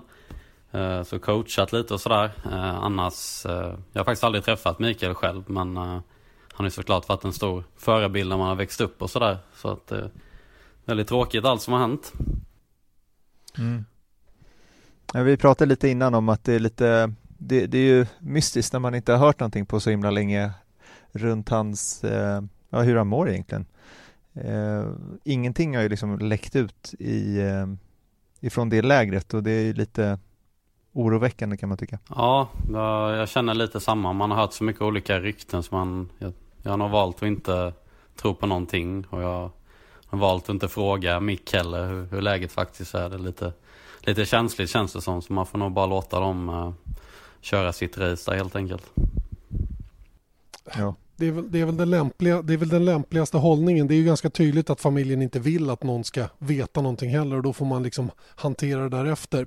Eh, 0.70 1.02
så 1.02 1.18
coachat 1.18 1.72
lite 1.72 1.94
och 1.94 2.00
sådär. 2.00 2.32
Eh, 2.44 2.74
annars, 2.74 3.44
jag 3.92 4.00
har 4.00 4.04
faktiskt 4.04 4.24
aldrig 4.24 4.44
träffat 4.44 4.78
Mikael 4.78 5.14
själv 5.14 5.42
men 5.46 5.76
han 5.76 6.02
har 6.56 6.68
såklart 6.68 7.08
varit 7.08 7.24
en 7.24 7.32
stor 7.32 7.64
förebild 7.76 8.28
när 8.28 8.36
man 8.36 8.48
har 8.48 8.54
växt 8.54 8.80
upp 8.80 9.02
och 9.02 9.10
sådär. 9.10 9.38
Så 9.54 9.68
att 9.68 9.86
det 9.86 9.96
är 9.96 10.10
väldigt 10.84 11.08
tråkigt 11.08 11.44
allt 11.44 11.62
som 11.62 11.72
har 11.72 11.80
hänt. 11.80 12.12
Mm. 13.58 13.84
Ja, 15.12 15.22
vi 15.22 15.36
pratade 15.36 15.68
lite 15.68 15.88
innan 15.88 16.14
om 16.14 16.28
att 16.28 16.44
det 16.44 16.54
är 16.54 16.58
lite, 16.58 17.12
det, 17.38 17.66
det, 17.66 17.78
är 17.78 17.82
ju 17.82 18.06
mystiskt 18.18 18.72
när 18.72 18.80
man 18.80 18.94
inte 18.94 19.12
har 19.12 19.18
hört 19.18 19.40
någonting 19.40 19.66
på 19.66 19.80
så 19.80 19.90
himla 19.90 20.10
länge 20.10 20.50
runt 21.12 21.48
hans, 21.48 22.04
ja 22.70 22.80
hur 22.82 22.96
han 22.96 23.06
mår 23.06 23.30
egentligen. 23.30 23.66
Eh, 24.34 24.92
ingenting 25.24 25.76
har 25.76 25.82
ju 25.82 25.88
liksom 25.88 26.18
läckt 26.18 26.56
ut 26.56 26.94
i, 26.98 27.38
eh, 27.40 27.66
ifrån 28.40 28.68
det 28.68 28.82
lägret 28.82 29.34
och 29.34 29.42
det 29.42 29.50
är 29.50 29.74
lite 29.74 30.18
oroväckande 30.92 31.56
kan 31.56 31.68
man 31.68 31.78
tycka. 31.78 31.98
Ja, 32.08 32.48
jag 33.16 33.28
känner 33.28 33.54
lite 33.54 33.80
samma. 33.80 34.12
Man 34.12 34.30
har 34.30 34.38
hört 34.38 34.52
så 34.52 34.64
mycket 34.64 34.82
olika 34.82 35.20
rykten 35.20 35.62
så 35.62 35.74
man, 35.74 36.08
jag, 36.18 36.32
jag 36.62 36.70
har 36.70 36.76
nog 36.76 36.90
valt 36.90 37.16
att 37.16 37.22
inte 37.22 37.72
tro 38.16 38.34
på 38.34 38.46
någonting 38.46 39.06
och 39.10 39.22
jag 39.22 39.50
har 40.06 40.18
valt 40.18 40.44
att 40.44 40.48
inte 40.48 40.68
fråga 40.68 41.20
Mick 41.20 41.52
heller 41.52 41.88
hur, 41.88 42.06
hur 42.06 42.20
läget 42.20 42.52
faktiskt 42.52 42.94
är. 42.94 43.08
Det 43.08 43.16
är 43.16 43.18
lite, 43.18 43.52
lite 44.00 44.24
känsligt 44.24 44.70
känns 44.70 44.92
det 44.92 45.00
som 45.00 45.22
så 45.22 45.32
man 45.32 45.46
får 45.46 45.58
nog 45.58 45.72
bara 45.72 45.86
låta 45.86 46.20
dem 46.20 46.48
uh, 46.48 46.72
köra 47.40 47.72
sitt 47.72 47.98
race 47.98 48.30
där 48.30 48.36
helt 48.36 48.56
enkelt. 48.56 48.92
Ja 50.76 50.94
det 51.20 51.26
är, 51.26 51.32
väl, 51.32 51.50
det, 51.50 51.60
är 51.60 51.64
väl 51.64 51.76
den 51.76 51.90
lämpliga, 51.90 52.42
det 52.42 52.52
är 52.52 52.56
väl 52.56 52.68
den 52.68 52.84
lämpligaste 52.84 53.36
hållningen. 53.36 53.86
Det 53.86 53.94
är 53.94 53.96
ju 53.96 54.04
ganska 54.04 54.30
tydligt 54.30 54.70
att 54.70 54.80
familjen 54.80 55.22
inte 55.22 55.38
vill 55.38 55.70
att 55.70 55.82
någon 55.82 56.04
ska 56.04 56.24
veta 56.38 56.80
någonting 56.80 57.10
heller 57.10 57.36
och 57.36 57.42
då 57.42 57.52
får 57.52 57.66
man 57.66 57.82
liksom 57.82 58.10
hantera 58.36 58.82
det 58.82 58.88
därefter. 58.88 59.46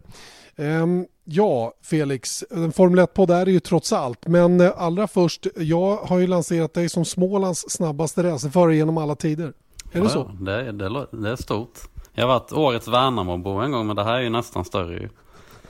Um, 0.55 1.05
ja, 1.23 1.73
Felix, 1.83 2.43
en 2.51 2.71
Formel 2.71 2.99
1-podd 2.99 3.31
är 3.31 3.45
det 3.45 3.51
ju 3.51 3.59
trots 3.59 3.93
allt. 3.93 4.27
Men 4.27 4.61
uh, 4.61 4.71
allra 4.77 5.07
först, 5.07 5.47
jag 5.55 5.97
har 5.97 6.19
ju 6.19 6.27
lanserat 6.27 6.73
dig 6.73 6.89
som 6.89 7.05
Smålands 7.05 7.65
snabbaste 7.69 8.23
racerförare 8.23 8.75
genom 8.75 8.97
alla 8.97 9.15
tider. 9.15 9.53
Är 9.91 9.97
ja, 9.97 10.03
det 10.03 10.09
så? 10.09 10.23
Det, 10.23 10.71
det, 10.71 11.07
det 11.11 11.29
är 11.29 11.35
stort. 11.35 11.79
Jag 12.13 12.27
har 12.27 12.39
varit 12.39 12.53
årets 12.53 12.87
Värnamobo 12.87 13.49
en 13.49 13.71
gång, 13.71 13.87
men 13.87 13.95
det 13.95 14.03
här 14.03 14.13
är 14.13 14.21
ju 14.21 14.29
nästan 14.29 14.65
större 14.65 14.93
ju. 14.93 15.09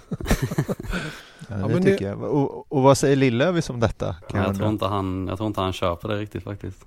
Ja, 1.50 1.68
det 1.68 1.82
tycker 1.82 1.98
det... 1.98 2.04
jag. 2.04 2.22
Och, 2.22 2.72
och, 2.72 2.82
vad 2.82 2.98
säger 2.98 3.16
Lillövis 3.16 3.70
om 3.70 3.80
detta? 3.80 4.16
jag, 4.34 4.46
jag 4.46 4.56
tror 4.56 4.70
inte 4.70 4.86
han, 4.86 5.28
jag 5.28 5.38
tror 5.38 5.48
inte 5.48 5.62
han 5.62 5.74
på 5.98 6.08
det 6.08 6.18
riktigt 6.18 6.44
faktiskt. 6.44 6.86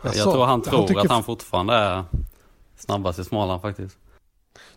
Alltså, 0.00 0.18
jag 0.18 0.32
tror 0.32 0.44
han 0.44 0.62
tror 0.62 0.78
han 0.78 0.86
tycker... 0.86 1.00
att 1.00 1.10
han 1.10 1.22
fortfarande 1.22 1.74
är 1.74 2.04
snabbast 2.76 3.18
i 3.18 3.24
Småland 3.24 3.62
faktiskt. 3.62 3.98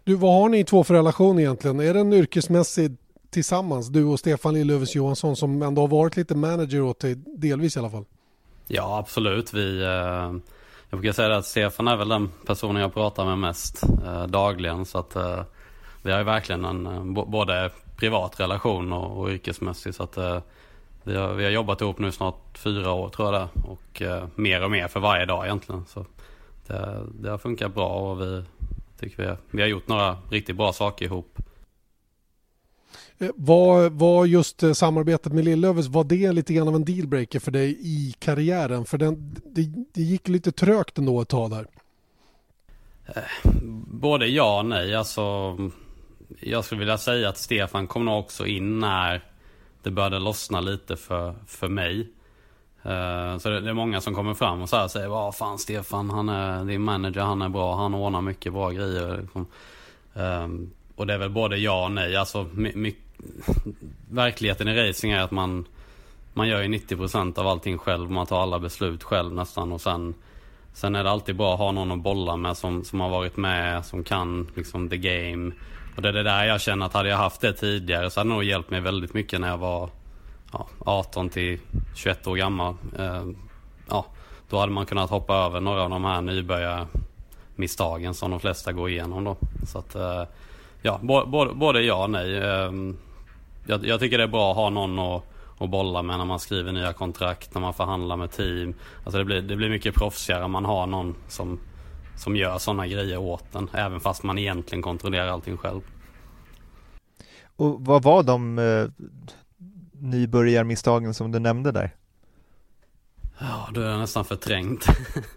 Du, 0.03 0.15
vad 0.15 0.33
har 0.33 0.49
ni 0.49 0.63
två 0.63 0.83
för 0.83 0.93
relation 0.93 1.39
egentligen? 1.39 1.79
Är 1.79 1.93
den 1.93 2.13
yrkesmässig 2.13 2.97
tillsammans, 3.29 3.87
du 3.87 4.03
och 4.03 4.19
Stefan 4.19 4.53
Lillövis 4.53 4.95
Johansson 4.95 5.35
som 5.35 5.61
ändå 5.61 5.81
har 5.81 5.87
varit 5.87 6.17
lite 6.17 6.35
manager 6.35 6.81
åt 6.81 6.99
dig, 6.99 7.15
delvis 7.15 7.75
i 7.75 7.79
alla 7.79 7.89
fall? 7.89 8.05
Ja, 8.67 8.97
absolut. 8.97 9.53
Vi, 9.53 9.81
eh, 9.81 10.33
jag 10.89 10.99
brukar 10.99 11.11
säga 11.11 11.37
att 11.37 11.45
Stefan 11.45 11.87
är 11.87 11.97
väl 11.97 12.09
den 12.09 12.31
personen 12.45 12.81
jag 12.81 12.93
pratar 12.93 13.25
med 13.25 13.37
mest 13.37 13.83
eh, 14.05 14.27
dagligen. 14.27 14.85
Så 14.85 14.97
att 14.97 15.15
eh, 15.15 15.41
vi 16.01 16.11
har 16.11 16.19
ju 16.19 16.25
verkligen 16.25 16.65
en 16.65 16.87
eh, 16.87 17.23
både 17.25 17.71
privat 17.97 18.39
relation 18.39 18.93
och, 18.93 19.19
och 19.19 19.29
yrkesmässig. 19.29 19.95
Så 19.95 20.03
att 20.03 20.17
eh, 20.17 20.39
vi, 21.03 21.15
har, 21.15 21.33
vi 21.33 21.43
har 21.43 21.51
jobbat 21.51 21.81
ihop 21.81 21.99
nu 21.99 22.11
snart 22.11 22.57
fyra 22.57 22.91
år 22.91 23.09
tror 23.09 23.33
jag 23.33 23.41
det. 23.41 23.67
Och 23.67 24.01
eh, 24.01 24.27
mer 24.35 24.63
och 24.63 24.71
mer 24.71 24.87
för 24.87 24.99
varje 24.99 25.25
dag 25.25 25.45
egentligen. 25.45 25.85
Så 25.87 26.05
det, 26.67 27.03
det 27.19 27.29
har 27.29 27.37
funkat 27.37 27.73
bra 27.73 27.89
och 27.89 28.21
vi 28.21 28.43
tycker 28.99 29.23
vi, 29.23 29.35
vi 29.51 29.61
har 29.61 29.69
gjort 29.69 29.87
några 29.87 30.17
riktigt 30.29 30.55
bra 30.55 30.73
saker 30.73 31.05
ihop. 31.05 31.37
Eh, 33.17 33.29
var, 33.35 33.89
var 33.89 34.25
just 34.25 34.63
eh, 34.63 34.73
samarbetet 34.73 35.33
med 35.33 35.45
Lillövers, 35.45 35.87
var 35.87 36.03
det 36.03 36.31
lite 36.31 36.53
grann 36.53 36.67
av 36.67 36.75
en 36.75 36.85
dealbreaker 36.85 37.39
för 37.39 37.51
dig 37.51 37.77
i 37.81 38.15
karriären? 38.19 38.85
För 38.85 38.97
den, 38.97 39.35
det, 39.45 39.69
det 39.93 40.01
gick 40.01 40.27
lite 40.27 40.51
trögt 40.51 40.97
ändå 40.97 41.21
ett 41.21 41.27
tag 41.27 41.51
där. 41.51 41.67
Eh, 43.05 43.51
både 43.87 44.27
ja 44.27 44.59
och 44.59 44.65
nej. 44.65 44.95
Alltså, 44.95 45.57
jag 46.49 46.65
skulle 46.65 46.79
vilja 46.79 46.97
säga 46.97 47.29
att 47.29 47.37
Stefan 47.37 47.87
kom 47.87 48.05
nog 48.05 48.19
också 48.19 48.45
in 48.45 48.79
när 48.79 49.21
det 49.83 49.91
började 49.91 50.19
lossna 50.19 50.61
lite 50.61 50.95
för, 50.95 51.35
för 51.47 51.67
mig. 51.67 51.99
Eh, 52.83 53.37
så 53.37 53.49
det, 53.49 53.69
är 53.69 53.73
många 53.73 54.01
som 54.01 54.15
kommer 54.15 54.33
fram 54.33 54.61
och 54.61 54.69
så 54.69 54.77
här 54.77 54.87
säger 54.87 55.07
Vad 55.07 55.35
fan 55.35 55.59
Stefan, 55.59 56.09
han 56.09 56.29
är 56.29 56.65
din 56.65 56.81
manager, 56.81 57.21
han 57.21 57.41
är 57.41 57.49
bra, 57.49 57.75
han 57.75 57.93
ordnar 57.93 58.21
mycket 58.21 58.53
bra 58.53 58.69
grejer. 58.69 59.17
Liksom. 59.21 59.45
Ehm, 60.15 60.71
och 60.95 61.07
det 61.07 61.13
är 61.13 61.17
väl 61.17 61.29
både 61.29 61.57
ja 61.57 61.85
och 61.85 61.91
nej. 61.91 62.15
Alltså, 62.15 62.49
mycket 62.53 63.03
verkligheten 64.09 64.67
i 64.67 64.89
racing 64.89 65.13
är 65.13 65.21
att 65.21 65.31
man, 65.31 65.65
man 66.33 66.47
gör 66.47 66.61
ju 66.61 66.67
90% 66.67 67.39
av 67.39 67.47
allting 67.47 67.77
själv. 67.77 68.11
Man 68.11 68.25
tar 68.25 68.41
alla 68.41 68.59
beslut 68.59 69.03
själv 69.03 69.33
nästan 69.33 69.71
och 69.71 69.81
sen 69.81 70.13
Sen 70.77 70.95
är 70.95 71.03
det 71.03 71.11
alltid 71.11 71.35
bra 71.35 71.53
att 71.53 71.59
ha 71.59 71.71
någon 71.71 71.91
att 71.91 71.99
bolla 71.99 72.35
med 72.35 72.57
som, 72.57 72.83
som 72.83 72.99
har 72.99 73.09
varit 73.09 73.37
med, 73.37 73.85
som 73.85 74.03
kan 74.03 74.47
liksom 74.55 74.89
the 74.89 74.97
game. 74.97 75.51
Och 75.97 76.03
det 76.03 76.09
är 76.09 76.13
det 76.13 76.23
där 76.23 76.45
jag 76.45 76.61
känner 76.61 76.85
att 76.85 76.93
hade 76.93 77.09
jag 77.09 77.17
haft 77.17 77.41
det 77.41 77.53
tidigare 77.53 78.09
så 78.09 78.19
hade 78.19 78.29
det 78.29 78.33
nog 78.33 78.43
hjälpt 78.43 78.69
mig 78.69 78.81
väldigt 78.81 79.13
mycket 79.13 79.41
när 79.41 79.47
jag 79.47 79.57
var 79.57 79.89
ja, 80.53 80.67
18 80.79 81.29
till 81.29 81.59
21 81.95 82.27
år 82.27 82.35
gammal. 82.35 82.75
Eh, 82.99 83.23
ja, 83.89 84.05
då 84.49 84.59
hade 84.59 84.71
man 84.71 84.85
kunnat 84.85 85.09
hoppa 85.09 85.35
över 85.35 85.59
några 85.59 85.83
av 85.83 85.89
de 85.89 86.05
här 86.05 86.21
nybörjarmisstagen 86.21 88.13
som 88.13 88.31
de 88.31 88.39
flesta 88.39 88.71
går 88.71 88.89
igenom 88.89 89.23
då. 89.23 89.37
Så 89.65 89.79
att, 89.79 89.95
eh, 89.95 90.23
ja, 90.81 90.99
både, 91.03 91.53
både 91.53 91.81
ja 91.81 92.03
och 92.03 92.09
nej. 92.09 92.37
Eh, 92.37 92.71
jag, 93.65 93.85
jag, 93.85 93.99
tycker 93.99 94.17
det 94.17 94.23
är 94.23 94.27
bra 94.27 94.51
att 94.51 94.57
ha 94.57 94.69
någon 94.69 94.99
att, 94.99 95.23
att 95.59 95.69
bolla 95.69 96.01
med 96.01 96.17
när 96.17 96.25
man 96.25 96.39
skriver 96.39 96.71
nya 96.71 96.93
kontrakt, 96.93 97.53
när 97.53 97.61
man 97.61 97.73
förhandlar 97.73 98.15
med 98.15 98.31
team. 98.31 98.73
Alltså 99.03 99.17
det 99.17 99.25
blir, 99.25 99.41
det 99.41 99.55
blir 99.55 99.69
mycket 99.69 99.95
proffsigare 99.95 100.43
om 100.43 100.51
man 100.51 100.65
har 100.65 100.87
någon 100.87 101.15
som, 101.27 101.59
som 102.17 102.35
gör 102.35 102.57
sådana 102.57 102.87
grejer 102.87 103.17
åt 103.17 103.55
en. 103.55 103.69
Även 103.73 103.99
fast 103.99 104.23
man 104.23 104.37
egentligen 104.37 104.81
kontrollerar 104.81 105.27
allting 105.27 105.57
själv. 105.57 105.81
Och 107.55 107.85
vad 107.85 108.03
var 108.03 108.23
de 108.23 108.59
eh, 108.59 108.87
nybörjarmisstagen 109.91 111.13
som 111.13 111.31
du 111.31 111.39
nämnde 111.39 111.71
där? 111.71 111.95
Ja, 113.39 113.69
då 113.73 113.81
är 113.81 113.97
nästan 113.97 114.25
förträngt. 114.25 114.85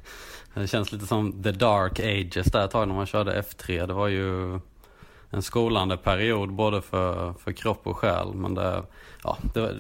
det 0.55 0.67
känns 0.67 0.93
lite 0.93 1.07
som 1.07 1.43
the 1.43 1.53
dark 1.53 2.01
ages 2.01 2.47
där 2.47 2.65
ett 2.65 2.71
tag 2.71 2.89
när 2.89 2.95
man 2.95 3.07
körde 3.07 3.43
F3. 3.43 3.87
Det 3.87 3.93
var 3.93 4.09
ju 4.09 4.61
en 5.31 5.43
skolande 5.43 5.97
period 5.97 6.53
både 6.53 6.83
för, 6.83 7.33
för 7.33 7.53
kropp 7.53 7.87
och 7.87 7.97
själ. 7.97 8.35
Men 8.35 8.55
det, 8.55 8.83
ja, 9.25 9.39
det, 9.55 9.75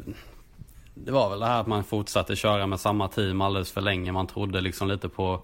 det 0.94 1.12
var 1.12 1.30
väl 1.30 1.40
det 1.40 1.46
här 1.46 1.60
att 1.60 1.66
man 1.66 1.84
fortsatte 1.84 2.36
köra 2.36 2.66
med 2.66 2.80
samma 2.80 3.08
team 3.08 3.40
alldeles 3.40 3.72
för 3.72 3.80
länge. 3.80 4.12
Man 4.12 4.26
trodde 4.26 4.60
liksom 4.60 4.88
lite 4.88 5.08
på 5.08 5.40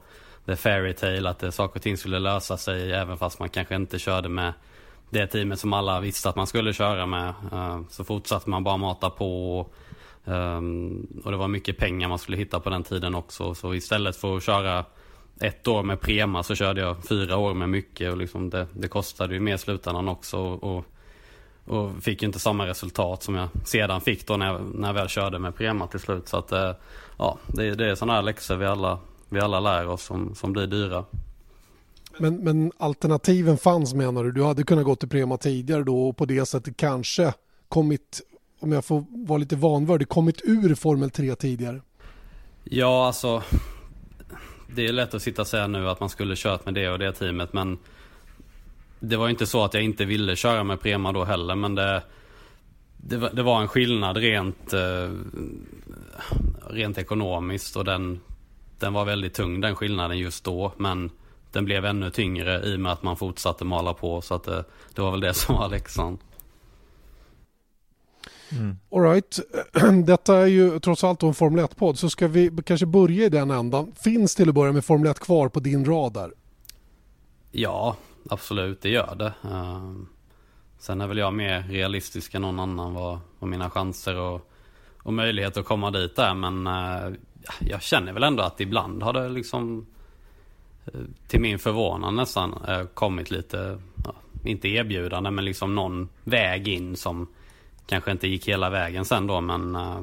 the 0.47 0.57
fairy 0.57 0.95
tale 0.95 1.31
att 1.31 1.43
eh, 1.43 1.51
saker 1.51 1.79
och 1.79 1.83
ting 1.83 1.97
skulle 1.97 2.19
lösa 2.19 2.57
sig 2.57 2.93
även 2.93 3.19
fast 3.19 3.39
man 3.39 3.49
kanske 3.49 3.75
inte 3.77 3.99
körde 3.99 4.29
med 4.29 4.53
det 5.11 5.27
teamet 5.27 5.61
som 5.61 5.73
alla 5.73 6.01
visste 6.01 6.29
att 6.29 6.37
man 6.37 6.47
skulle 6.47 6.73
köra 6.73 7.07
med. 7.07 7.35
Eh, 7.53 7.81
så 7.89 8.05
fortsatte 8.05 8.51
man 8.51 8.65
bara 8.65 8.77
mata 8.77 9.11
på. 9.11 9.67
Ehm, 10.25 11.07
och, 11.25 11.31
det 11.31 11.37
var 11.37 11.49
mycket 11.49 11.79
pengar 11.79 12.09
man 12.09 12.19
skulle 12.19 12.37
hitta 12.37 12.61
på 12.61 12.71
den 12.71 12.83
tiden 12.83 13.15
också. 13.15 13.55
Så 13.55 13.75
istället 13.75 14.17
för 14.17 14.37
att 14.37 14.43
köra 14.43 14.85
ett 15.41 15.69
år 15.69 15.83
med 15.83 16.01
Prema 16.01 16.43
så 16.43 16.55
körde 16.55 16.81
jag 16.81 17.05
fyra 17.09 17.37
år 17.37 17.55
med 17.55 17.69
mycket 17.69 18.11
och 18.11 18.17
liksom 18.17 18.51
det, 18.51 18.67
det 18.73 18.89
kostade 18.89 19.35
ju 19.35 19.41
mer 19.41 19.55
i 19.55 19.59
slutändan 19.59 20.09
också. 20.09 20.39
Och, 20.39 20.85
och 21.65 22.03
fick 22.03 22.23
ju 22.23 22.27
inte 22.27 22.39
samma 22.39 22.67
resultat 22.67 23.23
som 23.23 23.35
jag 23.35 23.49
sedan 23.65 24.01
fick 24.01 24.27
då 24.27 24.37
när 24.37 24.47
jag, 24.47 24.61
när 24.75 24.89
jag 24.89 24.95
väl 24.95 25.09
körde 25.09 25.39
med 25.39 25.57
Prema 25.57 25.87
till 25.87 26.01
slut. 26.01 26.29
Så 26.29 26.37
att 26.37 26.53
eh, 26.53 26.73
ja, 27.19 27.39
det, 27.47 27.75
det 27.75 27.91
är 27.91 27.95
sådana 27.95 28.13
här 28.13 28.23
läxor 28.23 28.57
vi 28.57 28.67
alla, 28.67 28.99
vi 29.29 29.41
alla 29.41 29.61
lär 29.61 29.89
oss 29.89 30.03
som, 30.03 30.35
som 30.35 30.53
blir 30.53 30.67
dyra. 30.67 31.05
Men, 32.19 32.37
men 32.37 32.73
alternativen 32.79 33.59
fanns 33.59 33.95
menar 33.95 34.25
du? 34.25 34.33
Du 34.33 34.43
hade 34.43 34.63
kunnat 34.63 34.85
gå 34.85 34.97
till 34.97 35.09
Prema 35.09 35.37
tidigare 35.37 35.83
då 35.83 36.09
och 36.09 36.17
på 36.17 36.25
det 36.25 36.47
sättet 36.47 36.77
kanske 36.77 37.35
kommit, 37.69 38.21
om 38.61 38.73
jag 38.73 38.85
får 38.85 39.05
vara 39.11 39.39
lite 39.39 39.57
vanvördig, 39.57 40.09
kommit 40.09 40.41
ur 40.45 40.75
Formel 40.75 41.11
3 41.11 41.35
tidigare? 41.35 41.81
Ja, 42.65 43.07
alltså 43.07 43.43
det 44.75 44.87
är 44.87 44.93
lätt 44.93 45.15
att 45.15 45.23
sitta 45.23 45.43
och 45.43 45.49
säga 45.49 45.67
nu 45.67 45.89
att 45.89 46.01
man 46.01 46.09
skulle 46.09 46.35
kört 46.37 46.65
med 46.65 46.75
det 46.75 46.89
och 46.89 46.99
det 46.99 47.13
teamet 47.13 47.53
men 47.53 47.79
det 49.01 49.17
var 49.17 49.29
inte 49.29 49.47
så 49.47 49.65
att 49.65 49.75
jag 49.75 49.83
inte 49.83 50.05
ville 50.05 50.37
köra 50.37 50.65
med 50.65 50.81
Prema 50.81 51.13
då 51.13 51.25
heller 51.25 51.55
men 51.55 51.75
det, 51.75 52.03
det, 52.97 53.17
var, 53.17 53.31
det 53.31 53.43
var 53.43 53.61
en 53.61 53.69
skillnad 53.69 54.17
rent, 54.17 54.73
eh, 54.73 55.11
rent 56.71 56.99
ekonomiskt 56.99 57.77
och 57.77 57.85
den, 57.85 58.21
den 58.79 58.93
var 58.93 59.05
väldigt 59.05 59.35
tung 59.35 59.61
den 59.61 59.77
skillnaden 59.77 60.19
just 60.19 60.45
då 60.45 60.73
men 60.77 61.11
den 61.53 61.65
blev 61.65 61.85
ännu 61.85 62.11
tyngre 62.11 62.63
i 62.65 62.77
och 62.77 62.81
med 62.81 62.93
att 62.93 63.03
man 63.03 63.17
fortsatte 63.17 63.65
mala 63.65 63.95
på 63.95 64.21
så 64.21 64.35
att 64.35 64.45
det, 64.45 64.65
det 64.95 65.03
var 65.03 65.11
väl 65.11 65.21
det 65.21 65.35
som 65.35 65.55
var 65.55 65.69
läxan. 65.69 66.19
Mm. 68.53 68.77
All 68.91 69.03
right. 69.03 69.41
Detta 70.07 70.37
är 70.37 70.47
ju 70.47 70.79
trots 70.79 71.05
allt 71.05 71.23
en 71.23 71.35
Formel 71.35 71.65
1-podd 71.65 71.99
så 71.99 72.11
ska 72.11 72.29
vi 72.29 72.51
kanske 72.65 72.87
börja 72.87 73.25
i 73.25 73.29
den 73.29 73.51
ändan. 73.51 73.93
Finns 74.01 74.35
till 74.35 74.49
att 74.49 74.55
börja 74.55 74.73
med 74.73 74.85
Formel 74.85 75.11
1 75.11 75.21
kvar 75.21 75.49
på 75.49 75.61
din 75.61 75.85
radar? 75.85 76.33
Ja, 77.51 77.97
absolut 78.31 78.83
det 78.83 78.89
gör 78.89 79.15
det. 79.15 79.33
Uh, 79.45 79.95
sen 80.79 81.01
är 81.01 81.07
väl 81.07 81.19
jag 81.19 81.35
mer 81.35 81.63
realistisk 81.63 82.35
än 82.35 82.43
någon 82.43 82.61
annan 82.61 82.95
vad, 82.95 83.19
vad 83.39 83.51
mina 83.51 83.71
chanser 83.71 84.17
och, 84.17 84.51
och 84.99 85.13
möjlighet 85.13 85.57
att 85.57 85.65
komma 85.65 85.91
dit 85.91 86.19
är. 86.19 86.35
Men 86.35 86.67
uh, 86.67 87.17
jag 87.61 87.83
känner 87.83 88.13
väl 88.13 88.23
ändå 88.23 88.43
att 88.43 88.61
ibland 88.61 89.03
har 89.03 89.13
det 89.13 89.29
liksom 89.29 89.87
eh, 90.87 91.01
till 91.27 91.41
min 91.41 91.59
förvånan 91.59 92.17
nästan 92.17 92.65
eh, 92.69 92.85
kommit 92.85 93.31
lite, 93.31 93.79
inte 94.45 94.69
erbjudande 94.69 95.31
men 95.31 95.45
liksom 95.45 95.75
någon 95.75 96.09
väg 96.25 96.69
in 96.69 96.97
som 96.97 97.29
kanske 97.87 98.11
inte 98.11 98.29
gick 98.29 98.49
hela 98.49 98.71
vägen 98.71 99.05
sen 99.05 99.27
då 99.27 99.41
men 99.41 99.75
eh, 99.75 100.01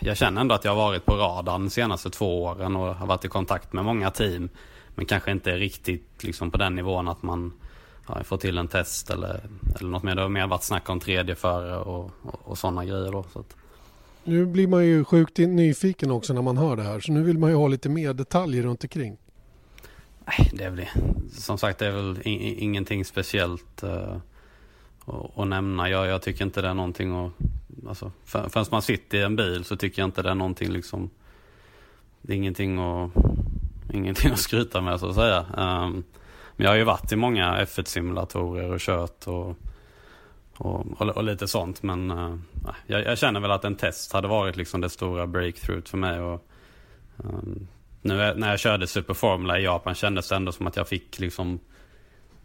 jag 0.00 0.16
känner 0.16 0.40
ändå 0.40 0.54
att 0.54 0.64
jag 0.64 0.72
har 0.72 0.76
varit 0.76 1.04
på 1.04 1.16
radarn 1.16 1.64
de 1.64 1.70
senaste 1.70 2.10
två 2.10 2.44
åren 2.44 2.76
och 2.76 2.94
har 2.94 3.06
varit 3.06 3.24
i 3.24 3.28
kontakt 3.28 3.72
med 3.72 3.84
många 3.84 4.10
team. 4.10 4.48
Men 4.94 5.06
kanske 5.06 5.30
inte 5.30 5.56
riktigt 5.56 6.24
liksom 6.24 6.50
på 6.50 6.58
den 6.58 6.74
nivån 6.74 7.08
att 7.08 7.22
man 7.22 7.52
ja, 8.08 8.24
får 8.24 8.36
till 8.36 8.58
en 8.58 8.68
test 8.68 9.10
eller, 9.10 9.40
eller 9.76 9.90
något 9.90 10.02
mer. 10.02 10.14
Det 10.14 10.22
har 10.22 10.28
mer 10.28 10.46
varit 10.46 10.62
snack 10.62 10.88
om 10.88 11.00
tredje 11.00 11.34
före 11.34 11.76
och, 11.76 12.10
och, 12.22 12.40
och 12.44 12.58
sådana 12.58 12.84
grejer 12.84 13.12
då. 13.12 13.24
Så 13.32 13.38
att... 13.38 13.56
Nu 14.28 14.46
blir 14.46 14.66
man 14.66 14.86
ju 14.86 15.04
sjukt 15.04 15.38
nyfiken 15.38 16.10
också 16.10 16.32
när 16.32 16.42
man 16.42 16.56
hör 16.56 16.76
det 16.76 16.82
här 16.82 17.00
så 17.00 17.12
nu 17.12 17.22
vill 17.22 17.38
man 17.38 17.50
ju 17.50 17.56
ha 17.56 17.68
lite 17.68 17.88
mer 17.88 18.14
detaljer 18.14 18.62
runt 18.62 18.84
omkring. 18.84 19.16
Nej, 20.26 20.50
det 20.52 20.64
är 20.64 20.70
väl 20.70 20.86
Som 21.32 21.58
sagt 21.58 21.78
det 21.78 21.86
är 21.86 21.92
väl 21.92 22.18
ingenting 22.24 23.04
speciellt. 23.04 23.84
Uh, 23.84 24.16
att 25.36 25.48
nämna. 25.48 25.90
Jag, 25.90 26.06
jag 26.06 26.22
tycker 26.22 26.44
inte 26.44 26.62
det 26.62 26.68
är 26.68 26.74
någonting 26.74 27.26
att... 27.26 27.32
Alltså, 27.88 28.12
för, 28.24 28.48
förrän 28.48 28.66
man 28.70 28.82
sitter 28.82 29.18
i 29.18 29.22
en 29.22 29.36
bil 29.36 29.64
så 29.64 29.76
tycker 29.76 30.02
jag 30.02 30.08
inte 30.08 30.22
det 30.22 30.30
är 30.30 30.34
någonting 30.34 30.68
liksom... 30.68 31.10
Det 32.22 32.32
är 32.32 32.36
ingenting 32.36 32.78
att, 32.78 33.10
ingenting 33.92 34.30
att 34.30 34.38
skryta 34.38 34.80
med 34.80 35.00
så 35.00 35.08
att 35.08 35.14
säga. 35.14 35.38
Um, 35.38 36.04
men 36.56 36.64
jag 36.64 36.70
har 36.70 36.76
ju 36.76 36.84
varit 36.84 37.12
i 37.12 37.16
många 37.16 37.64
F1-simulatorer 37.64 38.72
och 38.72 38.80
kört 38.80 39.26
och, 39.26 39.56
och, 40.58 41.00
och, 41.00 41.08
och 41.08 41.24
lite 41.24 41.48
sånt. 41.48 41.82
Men 41.82 42.10
uh, 42.10 42.34
jag, 42.86 43.04
jag, 43.04 43.18
känner 43.18 43.40
väl 43.40 43.50
att 43.50 43.64
en 43.64 43.76
test 43.76 44.12
hade 44.12 44.28
varit 44.28 44.56
liksom 44.56 44.80
det 44.80 44.90
stora 44.90 45.26
breakthroughet 45.26 45.88
för 45.88 45.98
mig. 45.98 46.20
Och, 46.20 46.48
um, 47.16 47.68
nu 48.02 48.34
när 48.36 48.50
jag 48.50 48.60
körde 48.60 48.86
Super 48.86 49.14
Formula 49.14 49.58
i 49.58 49.64
Japan 49.64 49.94
kändes 49.94 50.28
det 50.28 50.36
ändå 50.36 50.52
som 50.52 50.66
att 50.66 50.76
jag 50.76 50.88
fick 50.88 51.18
liksom 51.18 51.60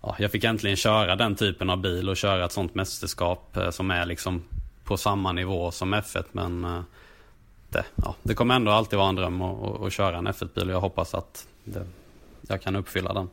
ja, 0.03 0.15
jag 0.19 0.31
fick 0.31 0.43
äntligen 0.43 0.77
köra 0.77 1.15
den 1.15 1.35
typen 1.35 1.69
av 1.69 1.81
bil 1.81 2.09
och 2.09 2.17
köra 2.17 2.45
ett 2.45 2.51
sånt 2.51 2.75
mästerskap 2.75 3.57
eh, 3.57 3.69
som 3.69 3.91
är 3.91 4.05
liksom 4.05 4.43
på 4.83 4.97
samma 4.97 5.31
nivå 5.31 5.71
som 5.71 5.95
F1. 5.95 6.23
Men 6.31 6.65
eh, 6.65 6.81
det, 7.69 7.85
ja, 7.95 8.15
det 8.23 8.33
kommer 8.33 8.55
ändå 8.55 8.71
alltid 8.71 8.99
vara 8.99 9.09
en 9.09 9.15
dröm 9.15 9.41
att, 9.41 9.81
att 9.81 9.93
köra 9.93 10.17
en 10.17 10.27
F1-bil 10.27 10.69
och 10.69 10.75
jag 10.75 10.81
hoppas 10.81 11.13
att 11.13 11.47
det, 11.63 11.87
jag 12.47 12.61
kan 12.61 12.75
uppfylla 12.75 13.13
den. 13.13 13.29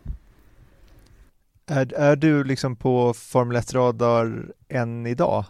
Är, 1.70 1.94
är 1.94 2.16
du 2.16 2.44
liksom 2.44 2.76
på 2.76 3.14
Formel 3.14 3.56
1-radar 3.56 4.44
än 4.68 5.06
idag? 5.06 5.44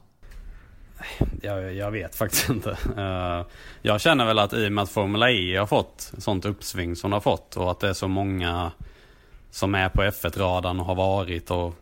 Jag, 1.43 1.75
jag, 1.75 1.91
vet 1.91 2.15
faktiskt 2.15 2.49
inte. 2.49 2.79
Eh, 2.97 3.47
jag 3.83 4.01
känner 4.01 4.27
väl 4.27 4.39
att 4.39 4.53
i 4.53 4.69
och 4.69 4.73
med 4.73 4.83
att 4.83 4.91
Formula 4.91 5.31
E 5.31 5.57
har 5.57 5.67
fått 5.67 6.13
sånt 6.19 6.45
uppsving 6.45 6.97
som 6.97 7.11
det 7.11 7.17
har 7.17 7.21
fått 7.21 7.57
och 7.57 7.71
att 7.71 7.81
det 7.81 7.89
är 7.89 7.93
så 7.93 8.09
många 8.09 8.73
som 9.51 9.75
är 9.75 9.89
på 9.89 10.03
F1-radarn 10.03 10.81
och 10.81 10.87
har 10.87 10.95
varit 10.95 11.51
och 11.51 11.75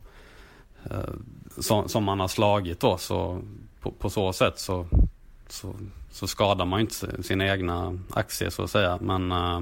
eh, 0.91 1.15
som, 1.59 1.89
som, 1.89 2.05
man 2.05 2.21
har 2.21 2.29
slagit 2.29 2.81
då 2.81 2.99
så 2.99 3.43
på, 3.81 3.91
på 3.91 4.11
så 4.11 4.33
sätt 4.33 4.59
så, 4.59 4.87
så, 5.49 5.75
så, 6.11 6.27
skadar 6.27 6.65
man 6.65 6.79
ju 6.79 6.85
inte 6.85 7.23
sina 7.23 7.47
egna 7.47 7.99
aktier 8.15 8.51
så 8.51 8.63
att 8.63 8.71
säga. 8.71 8.99
Men 9.01 9.33
eh, 9.33 9.61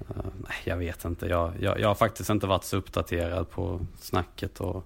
Eh, 0.00 0.24
nej, 0.36 0.56
jag 0.64 0.76
vet 0.76 1.04
inte. 1.04 1.26
Jag, 1.26 1.52
jag, 1.60 1.80
jag 1.80 1.88
har 1.88 1.94
faktiskt 1.94 2.30
inte 2.30 2.46
varit 2.46 2.64
så 2.64 2.76
uppdaterad 2.76 3.50
på 3.50 3.80
snacket 4.00 4.60
och 4.60 4.84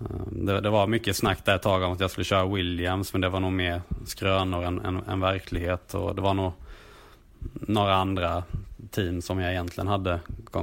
eh, 0.00 0.26
det, 0.32 0.60
det, 0.60 0.70
var 0.70 0.86
mycket 0.86 1.16
snack 1.16 1.44
där 1.44 1.56
ett 1.56 1.62
tag 1.62 1.82
om 1.82 1.92
att 1.92 2.00
jag 2.00 2.10
skulle 2.10 2.24
köra 2.24 2.46
Williams 2.46 3.12
men 3.12 3.20
det 3.20 3.28
var 3.28 3.40
nog 3.40 3.52
mer 3.52 3.82
skrönor 4.06 4.64
än, 4.64 4.80
än, 4.80 4.96
än, 4.96 5.20
verklighet 5.20 5.94
och 5.94 6.14
det 6.14 6.22
var 6.22 6.34
nog 6.34 6.52
några 7.52 7.94
andra 7.94 8.42
team 8.90 9.22
som 9.22 9.38
jag 9.38 9.52
egentligen 9.52 9.88
hade 9.88 10.20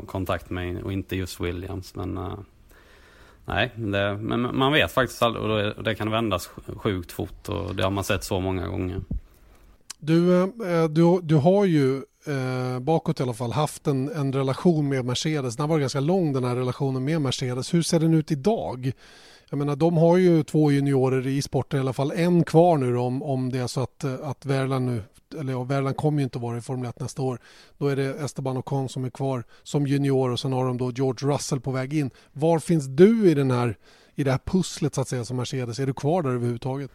kontakt 0.08 0.50
med 0.50 0.84
och 0.84 0.94
inte 0.94 1.16
just 1.16 1.40
Williams. 1.40 1.96
Men 1.96 2.18
eh, 2.18 2.38
nej, 3.46 3.72
det, 3.76 4.18
men 4.18 4.58
man 4.58 4.74
vet 4.74 4.92
faktiskt 4.92 5.22
aldrig 5.22 5.74
och 5.78 5.84
det, 5.84 5.96
kan 5.96 6.12
vändas 6.12 6.50
sjukt 6.78 7.12
fort 7.12 7.50
och 7.50 7.76
det 7.76 7.84
har 7.84 7.92
man 7.92 8.04
sett 8.04 8.24
så 8.24 8.40
många 8.40 8.68
gånger. 8.68 9.02
Du, 10.00 10.52
du, 10.90 11.20
du 11.22 11.36
har 11.36 11.66
ju 11.66 12.04
eh, 12.28 12.80
bakåt 12.80 13.20
i 13.20 13.24
alla 13.24 13.34
fall 13.34 13.52
haft 13.52 13.88
en, 13.88 14.10
en 14.10 14.34
relation 14.34 14.90
med 14.90 15.06
Mercedes. 15.06 15.56
Den 15.56 15.64
har 15.64 15.68
varit 15.68 15.82
ganska 15.82 16.00
lång 16.00 16.34
den 16.34 16.44
här 16.44 16.56
relationen 16.56 17.04
med 17.04 17.22
Mercedes. 17.22 17.74
Hur 17.74 17.82
ser 17.82 18.00
den 18.00 18.14
ut 18.14 18.32
idag? 18.32 18.92
Jag 19.50 19.58
menar, 19.58 19.76
de 19.76 19.98
har 19.98 20.18
ju 20.18 20.44
två 20.44 20.72
juniorer 20.72 21.28
i 21.28 21.42
sporten, 21.42 21.78
i 21.78 21.82
alla 21.82 21.94
fall 21.94 22.12
en 22.12 22.44
kvar 22.44 22.78
nu 22.78 22.98
om, 22.98 23.24
om 23.24 23.52
det 23.52 23.60
är 23.60 23.68
så 23.68 23.82
att, 23.82 24.04
att 24.04 24.46
Värland 24.46 24.86
nu, 24.86 25.04
eller 25.40 25.54
ja, 25.54 25.64
Värland 25.64 25.98
kommer 25.98 26.20
ju 26.20 26.24
inte 26.24 26.40
vara 26.40 26.58
i 26.58 26.62
Formel 26.62 26.90
1 26.90 27.00
nästa 27.00 27.22
år. 27.22 27.40
Då 27.78 27.88
är 27.88 27.96
det 27.96 28.24
Esteban 28.24 28.58
Ocon 28.58 28.90
som 28.90 29.06
är 29.06 29.10
kvar 29.10 29.44
som 29.64 29.88
junior 29.88 30.30
och 30.32 30.40
sen 30.40 30.54
har 30.54 30.66
de 30.66 30.78
då 30.78 30.92
George 30.92 31.30
Russell 31.30 31.60
på 31.60 31.72
väg 31.72 31.94
in. 31.94 32.10
Var 32.34 32.60
finns 32.60 32.86
du 32.88 33.30
i 33.32 33.34
den 33.34 33.52
här 33.52 33.78
i 34.16 34.24
det 34.24 34.32
här 34.32 34.40
pusslet 34.46 34.96
så 34.96 35.02
att 35.02 35.08
säga 35.08 35.26
som 35.26 35.38
Mercedes? 35.38 35.80
Är 35.80 35.86
du 35.86 35.94
kvar 35.94 36.22
där 36.22 36.30
överhuvudtaget? 36.30 36.92